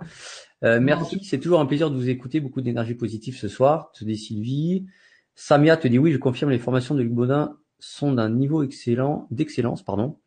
Euh, 0.62 0.78
merci, 0.80 1.22
c'est 1.24 1.38
toujours 1.38 1.60
un 1.60 1.66
plaisir 1.66 1.90
de 1.90 1.96
vous 1.96 2.08
écouter. 2.08 2.40
Beaucoup 2.40 2.60
d'énergie 2.60 2.94
positive 2.94 3.36
ce 3.36 3.48
soir. 3.48 3.92
Te 3.92 4.04
dis 4.04 4.18
Sylvie. 4.18 4.86
Samia 5.34 5.76
te 5.76 5.88
dit 5.88 5.98
oui, 5.98 6.12
je 6.12 6.18
confirme, 6.18 6.50
les 6.50 6.58
formations 6.58 6.94
de 6.94 7.02
Luc 7.02 7.12
Baudin 7.12 7.56
sont 7.78 8.12
d'un 8.12 8.30
niveau 8.30 8.62
excellent, 8.62 9.26
d'excellence, 9.30 9.82
pardon. 9.82 10.18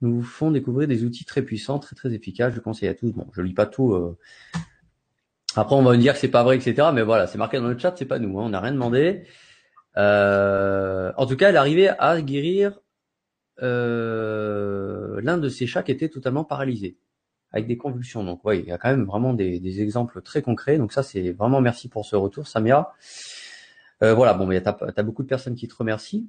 Nous 0.00 0.16
vous 0.16 0.22
font 0.22 0.50
découvrir 0.50 0.88
des 0.88 1.04
outils 1.04 1.24
très 1.24 1.42
puissants, 1.42 1.78
très 1.78 1.96
très 1.96 2.12
efficaces. 2.12 2.54
Je 2.54 2.60
conseille 2.60 2.88
à 2.88 2.94
tous. 2.94 3.12
Bon, 3.12 3.26
je 3.32 3.42
lis 3.42 3.54
pas 3.54 3.66
tout. 3.66 3.92
Euh. 3.92 4.16
Après, 5.54 5.74
on 5.76 5.82
va 5.82 5.92
me 5.92 5.98
dire 5.98 6.14
que 6.14 6.18
c'est 6.18 6.28
pas 6.28 6.44
vrai, 6.44 6.56
etc. 6.56 6.88
Mais 6.94 7.02
voilà, 7.02 7.26
c'est 7.26 7.38
marqué 7.38 7.58
dans 7.58 7.68
le 7.68 7.78
chat, 7.78 7.94
c'est 7.96 8.04
pas 8.04 8.18
nous. 8.18 8.38
Hein. 8.38 8.44
On 8.46 8.48
n'a 8.50 8.60
rien 8.60 8.72
demandé. 8.72 9.24
Euh... 9.96 11.12
En 11.16 11.26
tout 11.26 11.36
cas, 11.36 11.50
elle 11.50 11.56
arrivait 11.56 11.90
à 11.98 12.20
guérir 12.22 12.78
euh... 13.62 15.20
l'un 15.22 15.38
de 15.38 15.48
ses 15.48 15.66
chats 15.66 15.82
qui 15.82 15.92
était 15.92 16.08
totalement 16.08 16.44
paralysé 16.44 16.98
avec 17.52 17.66
des 17.66 17.76
convulsions. 17.76 18.24
Donc 18.24 18.40
oui, 18.44 18.60
il 18.60 18.68
y 18.68 18.72
a 18.72 18.78
quand 18.78 18.90
même 18.90 19.04
vraiment 19.04 19.32
des, 19.34 19.58
des 19.60 19.80
exemples 19.80 20.20
très 20.22 20.42
concrets. 20.42 20.78
Donc 20.78 20.92
ça, 20.92 21.02
c'est 21.02 21.32
vraiment 21.32 21.60
merci 21.60 21.88
pour 21.88 22.04
ce 22.04 22.16
retour, 22.16 22.46
Samia. 22.46 22.92
Euh, 24.02 24.14
voilà, 24.14 24.34
bon, 24.34 24.46
mais 24.46 24.62
tu 24.62 24.68
as, 24.68 25.02
beaucoup 25.02 25.22
de 25.22 25.28
personnes 25.28 25.54
qui 25.54 25.66
te 25.68 25.74
remercient. 25.74 26.28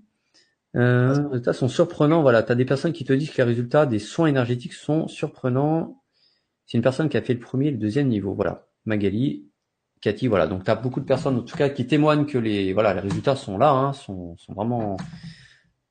Euh, 0.76 1.16
les 1.16 1.28
résultats 1.28 1.54
sont 1.54 1.68
surprenants. 1.68 2.22
Voilà, 2.22 2.44
tu 2.44 2.52
as 2.52 2.56
des 2.56 2.66
personnes 2.66 2.94
qui 2.94 3.04
te 3.04 3.14
disent 3.14 3.32
que 3.32 3.38
les 3.38 3.44
résultats 3.44 3.86
des 3.86 4.00
soins 4.00 4.28
énergétiques 4.28 4.74
sont 4.74 5.08
surprenants. 5.08 6.02
C'est 6.66 6.78
une 6.78 6.84
personne 6.84 7.10
qui 7.10 7.18
a 7.18 7.22
fait 7.22 7.34
le 7.34 7.40
premier 7.40 7.68
et 7.68 7.72
le 7.72 7.78
deuxième 7.78 8.08
niveau. 8.08 8.34
Voilà, 8.34 8.68
Magali, 8.86 9.48
Cathy, 10.02 10.28
voilà. 10.28 10.48
Donc 10.48 10.64
tu 10.64 10.72
as 10.72 10.76
beaucoup 10.76 11.00
de 11.00 11.06
personnes 11.06 11.38
en 11.38 11.42
tout 11.42 11.58
cas 11.58 11.70
qui 11.70 11.86
témoignent 11.86 12.26
que 12.26 12.38
les 12.38 12.74
voilà 12.74 12.94
les 12.94 13.02
résultats 13.02 13.36
sont 13.36 13.58
là, 13.58 13.72
hein, 13.72 13.94
sont, 13.94 14.38
sont 14.38 14.54
vraiment 14.54 14.98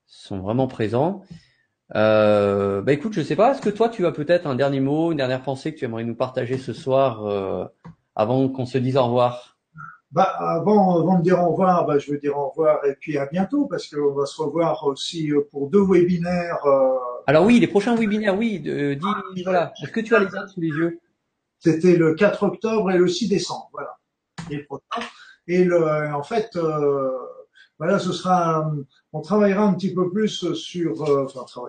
sont 0.08 0.40
vraiment 0.40 0.66
présents. 0.66 1.22
Euh, 1.94 2.82
bah 2.82 2.92
écoute, 2.92 3.12
je 3.12 3.22
sais 3.22 3.36
pas, 3.36 3.52
est-ce 3.52 3.62
que 3.62 3.70
toi 3.70 3.88
tu 3.88 4.06
as 4.06 4.12
peut-être 4.12 4.46
un 4.46 4.54
dernier 4.54 4.80
mot, 4.80 5.12
une 5.12 5.18
dernière 5.18 5.42
pensée 5.42 5.72
que 5.72 5.78
tu 5.78 5.84
aimerais 5.84 6.04
nous 6.04 6.14
partager 6.14 6.58
ce 6.58 6.72
soir 6.72 7.24
euh, 7.24 7.64
avant 8.14 8.48
qu'on 8.48 8.66
se 8.66 8.78
dise 8.78 8.96
au 8.96 9.04
revoir? 9.04 9.56
Bah, 10.10 10.34
avant, 10.38 11.00
avant 11.00 11.18
de 11.18 11.22
dire 11.22 11.40
au 11.42 11.50
revoir, 11.50 11.86
bah, 11.86 11.98
je 11.98 12.10
veux 12.10 12.18
dire 12.18 12.36
au 12.36 12.48
revoir 12.48 12.84
et 12.86 12.94
puis 12.94 13.18
à 13.18 13.26
bientôt 13.26 13.66
parce 13.66 13.88
qu'on 13.88 14.14
va 14.14 14.26
se 14.26 14.40
revoir 14.40 14.84
aussi 14.84 15.30
euh, 15.30 15.46
pour 15.50 15.70
deux 15.70 15.84
webinaires. 15.84 16.64
Euh... 16.64 16.96
Alors 17.26 17.44
oui, 17.44 17.60
les 17.60 17.68
prochains 17.68 17.94
webinaires, 17.94 18.36
oui. 18.36 18.60
De, 18.60 18.94
dis, 18.94 19.42
voilà. 19.44 19.72
Est-ce 19.82 19.92
que 19.92 20.00
tu 20.00 20.14
as 20.14 20.20
les 20.20 20.26
dates 20.26 20.48
sous 20.48 20.60
les 20.60 20.68
yeux? 20.68 21.00
C'était 21.58 21.96
le 21.96 22.14
4 22.14 22.42
octobre 22.44 22.90
et 22.90 22.98
le 22.98 23.08
6 23.08 23.28
décembre, 23.28 23.68
voilà. 23.72 23.98
Et 25.46 25.64
le, 25.64 26.14
en 26.14 26.22
fait, 26.22 26.50
euh, 26.56 27.10
voilà, 27.78 27.98
ce 27.98 28.12
sera, 28.12 28.70
on 29.12 29.20
travaillera 29.20 29.64
un 29.64 29.74
petit 29.74 29.94
peu 29.94 30.10
plus 30.10 30.52
sur, 30.54 31.02
euh, 31.08 31.26
enfin. 31.34 31.62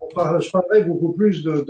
On 0.00 0.08
je 0.40 0.50
parlerai 0.52 0.84
beaucoup 0.84 1.12
plus 1.12 1.42
de, 1.42 1.66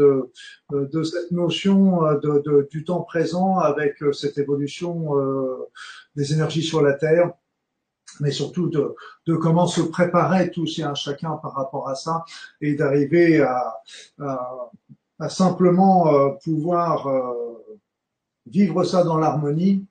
de, 0.70 1.02
cette 1.02 1.30
notion 1.30 2.04
euh, 2.04 2.68
du 2.70 2.84
temps 2.84 3.00
présent 3.00 3.58
avec 3.58 4.02
euh, 4.02 4.12
cette 4.12 4.36
évolution 4.36 5.14
des 6.14 6.34
énergies 6.34 6.62
sur 6.62 6.82
la 6.82 6.92
Terre, 6.92 7.32
mais 8.20 8.30
surtout 8.30 8.68
de, 8.68 8.94
de 9.26 9.34
comment 9.34 9.66
se 9.66 9.80
préparer 9.80 10.50
tous 10.50 10.78
et 10.78 10.82
un 10.82 10.94
chacun 10.94 11.36
par 11.36 11.54
rapport 11.54 11.88
à 11.88 11.94
ça 11.94 12.24
et 12.60 12.74
d'arriver 12.74 13.40
à, 13.40 13.80
simplement 15.30 16.34
pouvoir 16.44 17.34
vivre 18.46 18.84
ça 18.84 19.04
dans 19.04 19.16
l'harmonie 19.16 19.87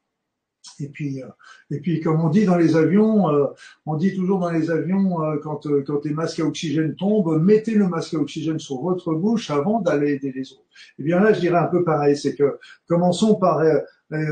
et 0.80 0.90
puis, 0.90 1.22
euh, 1.22 1.28
et 1.72 1.80
puis, 1.80 2.00
comme 2.00 2.22
on 2.22 2.30
dit 2.30 2.46
dans 2.46 2.58
les 2.58 2.76
avions, 2.76 3.30
euh, 3.30 3.48
on 3.86 3.96
dit 3.96 4.16
toujours 4.16 4.40
dans 4.40 4.50
les 4.50 4.70
avions, 4.70 5.22
euh, 5.24 5.38
quand, 5.42 5.68
quand 5.86 6.06
les 6.06 6.14
masques 6.14 6.40
à 6.40 6.46
oxygène 6.46 6.96
tombent, 6.96 7.42
mettez 7.42 7.76
le 7.76 7.88
masque 7.88 8.14
à 8.14 8.18
oxygène 8.18 8.60
sur 8.60 8.82
votre 8.82 9.14
bouche 9.14 9.50
avant 9.50 9.82
d'aller 9.82 10.14
aider 10.14 10.32
les 10.36 10.52
autres. 10.54 10.62
Et 11.00 11.04
bien 11.04 11.20
là, 11.20 11.34
je 11.34 11.40
dirais 11.40 11.60
un 11.60 11.68
peu 11.68 11.84
pareil, 11.84 12.16
c'est 12.16 12.36
que 12.36 12.58
commençons 12.88 13.36
par 13.36 13.64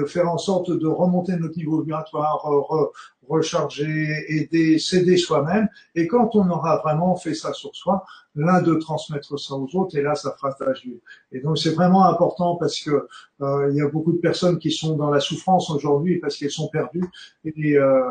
faire 0.07 0.29
en 0.29 0.37
sorte 0.37 0.71
de 0.71 0.87
remonter 0.87 1.35
notre 1.37 1.57
niveau 1.57 1.81
vibratoire, 1.81 2.45
recharger, 3.27 4.25
aider, 4.27 4.79
s'aider 4.79 5.17
soi-même. 5.17 5.67
Et 5.95 6.07
quand 6.07 6.35
on 6.35 6.49
aura 6.49 6.77
vraiment 6.77 7.15
fait 7.15 7.33
ça 7.33 7.53
sur 7.53 7.75
soi, 7.75 8.05
l'un 8.35 8.61
de 8.61 8.75
transmettre 8.75 9.39
ça 9.39 9.55
aux 9.55 9.75
autres, 9.75 9.97
et 9.97 10.01
là, 10.01 10.15
ça 10.15 10.35
fera 10.37 10.55
d'huile. 10.73 10.99
Et 11.31 11.39
donc, 11.39 11.57
c'est 11.57 11.71
vraiment 11.71 12.05
important 12.05 12.55
parce 12.55 12.79
que 12.81 13.07
euh, 13.41 13.71
il 13.71 13.77
y 13.77 13.81
a 13.81 13.87
beaucoup 13.87 14.11
de 14.11 14.17
personnes 14.17 14.59
qui 14.59 14.71
sont 14.71 14.95
dans 14.95 15.09
la 15.09 15.19
souffrance 15.19 15.69
aujourd'hui 15.69 16.19
parce 16.19 16.37
qu'elles 16.37 16.51
sont 16.51 16.67
perdues 16.67 17.05
et 17.43 17.77
euh, 17.77 18.01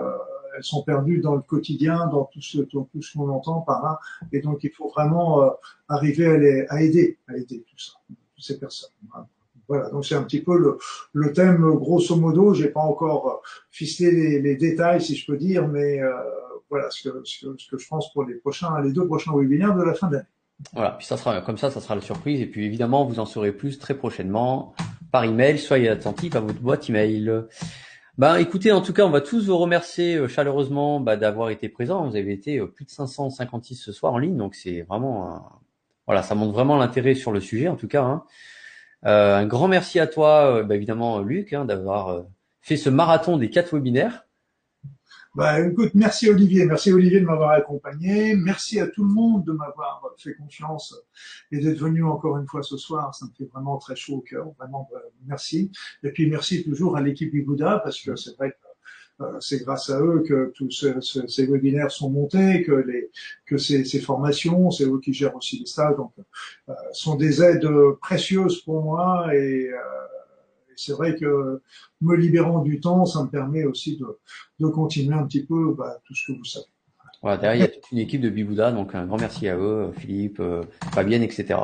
elles 0.57 0.65
sont 0.65 0.83
perdues 0.83 1.21
dans 1.21 1.35
le 1.35 1.43
quotidien, 1.43 2.07
dans 2.07 2.25
tout 2.25 2.41
ce, 2.41 2.59
tout 2.59 2.89
ce 3.01 3.19
qu'on 3.19 3.29
entend 3.29 3.61
par 3.63 3.83
là. 3.83 3.99
Et 4.33 4.41
donc, 4.41 4.65
il 4.65 4.71
faut 4.71 4.89
vraiment 4.89 5.43
euh, 5.43 5.51
arriver 5.89 6.27
à, 6.27 6.37
les, 6.37 6.67
à 6.69 6.83
aider, 6.83 7.19
à 7.29 7.37
aider 7.37 7.65
tout 7.69 7.79
ça, 7.79 7.93
toutes 8.09 8.45
ces 8.45 8.59
personnes. 8.59 8.91
Donc 9.69 10.05
c'est 10.05 10.15
un 10.15 10.23
petit 10.23 10.43
peu 10.43 10.59
le, 10.59 10.79
le, 11.13 11.33
thème 11.33 11.63
grosso 11.75 12.17
modo. 12.17 12.55
J'ai 12.55 12.69
pas 12.69 12.81
encore 12.81 13.43
ficelé 13.71 14.11
les, 14.11 14.41
les, 14.41 14.57
détails, 14.57 15.01
si 15.01 15.17
je 15.17 15.27
peux 15.27 15.37
dire, 15.37 15.69
mais 15.69 16.01
euh, 16.01 16.13
voilà 16.71 16.91
ce 16.91 17.09
que, 17.09 17.23
ce 17.25 17.47
que, 17.71 17.79
je 17.79 17.89
pense 17.89 18.13
pour 18.13 18.25
les 18.25 18.35
prochains, 18.35 18.81
les 18.83 18.93
deux 18.93 19.07
prochains 19.07 19.33
webinaires 19.35 19.77
de 19.77 19.83
la 19.83 19.95
fin 19.95 20.09
d'année. 20.09 20.25
Voilà, 20.73 20.93
puis 20.93 21.07
ça 21.07 21.17
sera 21.17 21.41
comme 21.41 21.59
ça, 21.59 21.71
ça 21.71 21.81
sera 21.81 21.95
la 21.95 22.01
surprise. 22.01 22.41
Et 22.41 22.47
puis 22.47 22.65
évidemment, 22.65 23.05
vous 23.05 23.19
en 23.19 23.27
saurez 23.27 23.53
plus 23.53 23.79
très 23.79 23.95
prochainement 23.95 24.75
par 25.11 25.25
email. 25.25 25.59
Soyez 25.59 25.89
attentifs 25.89 26.37
à 26.37 26.41
votre 26.41 26.61
boîte 26.61 26.89
email. 26.89 27.45
Ben, 28.17 28.37
écoutez, 28.37 28.71
en 28.71 28.81
tout 28.81 28.93
cas, 28.93 29.05
on 29.05 29.11
va 29.11 29.21
tous 29.21 29.47
vous 29.47 29.59
remercier 29.59 30.15
euh, 30.15 30.29
chaleureusement 30.29 31.01
bah, 31.01 31.17
d'avoir 31.17 31.51
été 31.51 31.69
présents. 31.69 32.09
Vous 32.09 32.15
avez 32.15 32.33
été 32.33 32.59
euh, 32.59 32.69
plus 32.69 32.85
de 32.85 32.91
556 32.91 33.75
ce 33.75 33.91
soir 33.91 34.13
en 34.13 34.19
ligne, 34.19 34.37
donc 34.37 34.55
c'est 34.55 34.83
vraiment, 34.83 35.61
voilà, 36.07 36.23
ça 36.23 36.37
montre 36.37 36.53
vraiment 36.53 36.77
l'intérêt 36.77 37.17
sur 37.17 37.33
le 37.33 37.41
sujet, 37.41 37.67
en 37.67 37.75
tout 37.75 37.89
cas. 37.89 38.05
Hein. 38.05 38.23
Euh, 39.07 39.37
un 39.37 39.47
grand 39.47 39.69
merci 39.69 40.01
à 40.01 40.07
toi, 40.07 40.63
bah, 40.63 40.75
évidemment, 40.75 41.21
Luc, 41.21 41.53
hein, 41.53 41.65
d'avoir 41.65 42.25
fait 42.61 42.77
ce 42.77 42.89
marathon 42.91 43.37
des 43.37 43.51
quatre 43.51 43.75
webinaires. 43.75 44.25
Bah, 45.35 45.61
écoute, 45.61 45.91
merci 45.95 46.29
Olivier, 46.31 46.65
merci 46.65 46.93
Olivier 46.93 47.19
de 47.19 47.27
m'avoir 47.27 47.51
accompagné, 47.51 48.37
merci 48.37 48.79
à 48.79 48.87
tout 48.87 49.03
le 49.03 49.13
monde 49.13 49.45
de 49.45 49.51
m'avoir 49.51 50.01
fait 50.17 50.35
confiance 50.35 50.95
et 51.51 51.59
d'être 51.59 51.81
venu 51.81 52.05
encore 52.05 52.39
une 52.39 52.47
fois 52.47 52.63
ce 52.63 52.77
soir, 52.77 53.13
ça 53.17 53.27
me 53.27 53.33
fait 53.33 53.51
vraiment 53.53 53.77
très 53.79 53.97
chaud 53.97 54.19
au 54.19 54.21
cœur, 54.21 54.47
vraiment 54.57 54.89
bah, 54.93 55.01
merci. 55.27 55.73
Et 56.05 56.11
puis 56.11 56.31
merci 56.31 56.63
toujours 56.63 56.97
à 56.97 57.01
l'équipe 57.01 57.33
du 57.33 57.43
Bouddha 57.43 57.81
parce 57.81 58.01
que 58.01 58.15
c'est 58.15 58.37
vrai 58.37 58.53
que 58.53 58.57
euh, 58.65 58.74
c'est 59.41 59.63
grâce 59.63 59.91
à 59.91 60.01
eux 60.01 60.25
que 60.27 60.53
tous 60.55 60.71
ces, 60.71 61.47
webinaires 61.47 61.91
sont 61.91 62.11
montés, 62.11 62.63
que 62.63 62.73
les 62.73 63.11
que 63.47 63.57
ces, 63.59 63.85
ces 63.85 64.01
formations, 64.01 64.71
c'est 64.71 64.85
eux 64.85 65.01
qui 65.01 65.13
gèrent 65.13 65.37
aussi 65.37 65.61
les 65.61 65.67
stages, 65.67 65.97
donc 65.97 66.13
euh, 66.69 66.73
sont 66.93 67.15
des 67.15 67.43
aides 67.43 67.69
précieuses 68.01 68.61
pour 68.63 68.83
moi 68.83 69.35
et 69.35 69.69
euh, 69.69 69.79
c'est 70.77 70.93
vrai 70.93 71.15
que 71.15 71.61
me 72.01 72.17
libérant 72.17 72.61
du 72.61 72.81
temps, 72.81 73.07
ça 73.07 73.23
me 73.23 73.29
permet 73.29 73.65
aussi 73.65 73.97
de, 73.97 74.19
de 74.61 74.67
continuer 74.67 75.15
un 75.15 75.25
petit 75.25 75.45
peu 75.45 75.75
bah, 75.75 75.99
tout 76.05 76.15
ce 76.15 76.33
que 76.33 76.39
vous 76.39 76.45
savez. 76.45 76.67
Voilà, 77.23 77.39
derrière, 77.39 77.57
il 77.57 77.61
y 77.61 77.65
a 77.65 77.69
toute 77.69 77.91
une 77.91 77.99
équipe 77.99 78.21
de 78.21 78.29
Bibouda, 78.29 78.71
donc 78.71 78.95
un 78.95 79.07
grand 79.07 79.19
merci 79.19 79.49
à 79.49 79.57
eux, 79.57 79.91
Philippe, 79.97 80.41
euh, 80.41 80.63
Fabienne, 80.93 81.23
etc. 81.23 81.59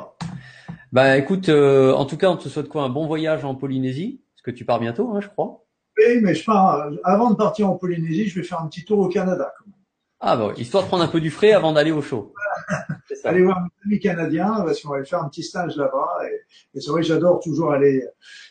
Bah 0.90 1.18
écoute, 1.18 1.51
euh, 1.51 1.93
en 1.93 2.06
tout 2.06 2.16
cas, 2.16 2.31
on 2.31 2.36
te 2.39 2.48
souhaite 2.48 2.68
quoi 2.68 2.82
Un 2.82 2.89
bon 2.89 3.06
voyage 3.06 3.44
en 3.44 3.55
Polynésie, 3.55 4.22
parce 4.32 4.43
que 4.43 4.51
tu 4.51 4.64
pars 4.64 4.81
bientôt, 4.81 5.10
hein, 5.12 5.20
je 5.20 5.28
crois. 5.28 5.66
Oui, 6.09 6.20
mais 6.22 6.35
je 6.35 6.44
pars. 6.44 6.90
Avant 7.05 7.31
de 7.31 7.36
partir 7.36 7.68
en 7.68 7.77
Polynésie, 7.77 8.27
je 8.27 8.40
vais 8.40 8.47
faire 8.47 8.60
un 8.60 8.68
petit 8.68 8.85
tour 8.85 8.98
au 8.98 9.09
Canada. 9.09 9.52
Quand 9.59 9.66
même. 9.66 9.74
Ah 10.22 10.36
bah, 10.36 10.52
histoire 10.59 10.82
de 10.82 10.89
prendre 10.89 11.02
un 11.02 11.09
peu 11.09 11.20
du 11.20 11.31
frais 11.31 11.52
avant 11.52 11.72
d'aller 11.72 11.93
au 11.93 12.02
show. 12.02 12.35
aller 13.24 13.43
voir 13.43 13.62
mes 13.62 13.70
amis 13.86 14.01
canadiens 14.01 14.62
parce 14.64 14.82
qu'on 14.82 14.90
va 14.90 15.02
faire 15.05 15.22
un 15.22 15.28
petit 15.28 15.43
stage 15.43 15.77
là-bas. 15.77 16.18
Et, 16.28 16.77
et 16.77 16.81
c'est 16.81 16.90
vrai 16.90 17.01
que 17.01 17.06
j'adore 17.06 17.40
toujours 17.40 17.72
aller. 17.72 18.05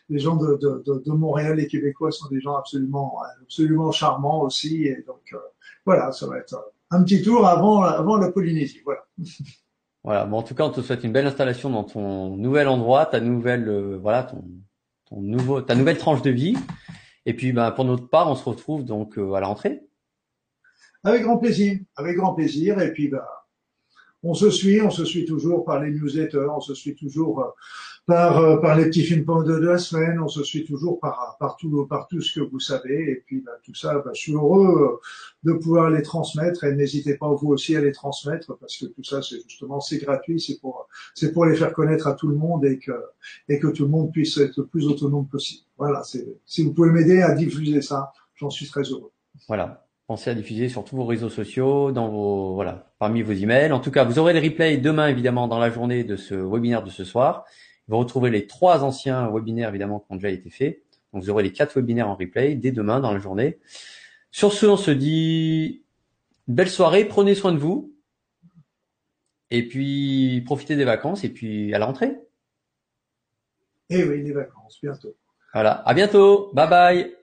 Les 0.09 0.19
gens 0.19 0.35
de, 0.35 0.55
de, 0.55 0.83
de, 0.85 1.03
de, 1.05 1.11
Montréal, 1.11 1.57
les 1.57 1.67
Québécois 1.67 2.11
sont 2.11 2.27
des 2.29 2.41
gens 2.41 2.55
absolument, 2.55 3.19
absolument 3.43 3.91
charmants 3.91 4.41
aussi. 4.41 4.85
Et 4.85 5.03
donc 5.05 5.21
euh, 5.33 5.37
voilà, 5.85 6.11
ça 6.11 6.25
va 6.25 6.37
être 6.39 6.55
un 6.89 7.03
petit 7.03 7.21
tour 7.21 7.47
avant, 7.47 7.83
avant 7.83 8.17
la 8.17 8.31
Polynésie. 8.31 8.81
Voilà. 8.83 9.01
Voilà. 10.05 10.25
Bon, 10.25 10.37
en 10.37 10.43
tout 10.43 10.55
cas, 10.55 10.63
on 10.63 10.69
te 10.69 10.79
souhaite 10.79 11.03
une 11.03 11.11
belle 11.11 11.27
installation 11.27 11.69
dans 11.69 11.83
ton 11.83 12.37
nouvel 12.37 12.69
endroit, 12.69 13.05
ta 13.05 13.19
nouvelle, 13.19 13.67
euh, 13.67 13.99
voilà, 14.01 14.23
ton, 14.23 14.45
ton 15.09 15.19
nouveau, 15.19 15.59
ta 15.59 15.75
nouvelle 15.75 15.97
tranche 15.97 16.21
de 16.21 16.29
vie. 16.29 16.55
Et 17.25 17.33
puis, 17.33 17.51
ben, 17.51 17.71
pour 17.71 17.85
notre 17.85 18.07
part, 18.09 18.29
on 18.29 18.35
se 18.35 18.43
retrouve 18.43 18.85
donc 18.85 19.17
euh, 19.17 19.33
à 19.33 19.39
la 19.39 19.47
rentrée. 19.47 19.81
Avec 21.03 21.23
grand 21.23 21.37
plaisir, 21.37 21.79
avec 21.95 22.17
grand 22.17 22.33
plaisir. 22.33 22.79
Et 22.81 22.91
puis, 22.91 23.07
bah, 23.07 23.27
on 24.23 24.33
se 24.33 24.49
suit, 24.49 24.81
on 24.81 24.89
se 24.89 25.05
suit 25.05 25.25
toujours 25.25 25.63
par 25.63 25.79
les 25.79 25.91
newsletters, 25.91 26.47
on 26.49 26.59
se 26.59 26.73
suit 26.73 26.95
toujours 26.95 27.41
euh, 27.41 27.49
par, 28.09 28.39
euh, 28.39 28.57
par 28.57 28.75
les 28.75 28.85
petits 28.85 29.03
films 29.03 29.23
de 29.45 29.53
la 29.53 29.77
semaine, 29.77 30.19
on 30.19 30.27
se 30.27 30.43
suit 30.43 30.65
toujours 30.65 30.99
par, 30.99 31.37
par, 31.39 31.55
tout, 31.57 31.85
par 31.85 32.07
tout 32.07 32.21
ce 32.21 32.39
que 32.39 32.43
vous 32.43 32.59
savez. 32.59 33.11
Et 33.11 33.23
puis, 33.23 33.41
bah, 33.45 33.51
tout 33.63 33.75
ça, 33.75 33.99
bah, 33.99 34.09
je 34.15 34.19
suis 34.19 34.33
heureux 34.33 34.97
euh, 34.97 34.99
de 35.43 35.53
pouvoir 35.53 35.91
les 35.91 36.01
transmettre 36.01 36.63
et 36.63 36.75
n'hésitez 36.75 37.17
pas 37.17 37.31
vous 37.31 37.49
aussi 37.49 37.75
à 37.75 37.81
les 37.81 37.91
transmettre 37.91 38.57
parce 38.57 38.77
que 38.77 38.87
tout 38.87 39.03
ça, 39.03 39.21
c'est 39.21 39.37
justement, 39.47 39.79
c'est 39.79 39.99
gratuit, 39.99 40.41
c'est 40.41 40.59
pour, 40.59 40.87
c'est 41.13 41.31
pour 41.31 41.45
les 41.45 41.55
faire 41.55 41.71
connaître 41.71 42.07
à 42.07 42.13
tout 42.13 42.27
le 42.27 42.35
monde 42.35 42.65
et 42.65 42.79
que, 42.79 42.91
et 43.47 43.59
que 43.59 43.67
tout 43.67 43.83
le 43.83 43.89
monde 43.89 44.11
puisse 44.11 44.35
être 44.39 44.57
le 44.57 44.65
plus 44.65 44.87
autonome 44.87 45.27
possible. 45.27 45.61
Voilà, 45.77 46.01
si 46.03 46.63
vous 46.63 46.73
pouvez 46.73 46.89
m'aider 46.89 47.21
à 47.21 47.33
diffuser 47.35 47.83
ça, 47.83 48.11
j'en 48.33 48.49
suis 48.49 48.65
très 48.65 48.81
heureux. 48.81 49.11
Voilà. 49.47 49.85
Pensez 50.07 50.31
à 50.31 50.33
diffuser 50.33 50.69
sur 50.69 50.83
tous 50.83 50.95
vos 50.95 51.05
réseaux 51.05 51.29
sociaux, 51.29 51.91
dans 51.91 52.09
vos 52.09 52.55
voilà, 52.55 52.91
parmi 52.97 53.21
vos 53.21 53.33
emails. 53.33 53.71
En 53.71 53.79
tout 53.79 53.91
cas, 53.91 54.03
vous 54.03 54.17
aurez 54.17 54.33
les 54.33 54.39
replays 54.39 54.77
demain 54.77 55.07
évidemment 55.07 55.47
dans 55.47 55.59
la 55.59 55.69
journée 55.69 56.03
de 56.03 56.15
ce 56.15 56.33
webinaire 56.33 56.83
de 56.83 56.89
ce 56.89 57.03
soir. 57.03 57.45
Vous 57.89 57.97
retrouverez 57.97 58.29
les 58.29 58.45
trois 58.45 58.83
anciens 58.83 59.29
webinaires 59.31 59.69
évidemment 59.69 59.99
qui 59.99 60.13
ont 60.13 60.15
déjà 60.15 60.29
été 60.29 60.49
faits. 60.51 60.83
Donc 61.11 61.23
vous 61.23 61.29
aurez 61.31 61.41
les 61.41 61.51
quatre 61.51 61.73
webinaires 61.75 62.07
en 62.07 62.15
replay 62.15 62.53
dès 62.53 62.71
demain 62.71 62.99
dans 62.99 63.11
la 63.11 63.19
journée. 63.19 63.57
Sur 64.29 64.53
ce, 64.53 64.67
on 64.67 64.77
se 64.77 64.91
dit 64.91 65.83
belle 66.47 66.69
soirée, 66.69 67.05
prenez 67.05 67.33
soin 67.33 67.51
de 67.51 67.57
vous. 67.57 67.95
Et 69.49 69.67
puis 69.67 70.41
profitez 70.45 70.75
des 70.75 70.85
vacances 70.85 71.23
et 71.23 71.29
puis 71.29 71.73
à 71.73 71.79
la 71.79 71.87
rentrée. 71.87 72.15
Eh 73.89 74.03
oui, 74.03 74.21
les 74.21 74.33
vacances, 74.33 74.79
bientôt. 74.83 75.15
Voilà, 75.51 75.81
à 75.87 75.95
bientôt. 75.95 76.51
Bye 76.53 76.69
bye. 76.69 77.18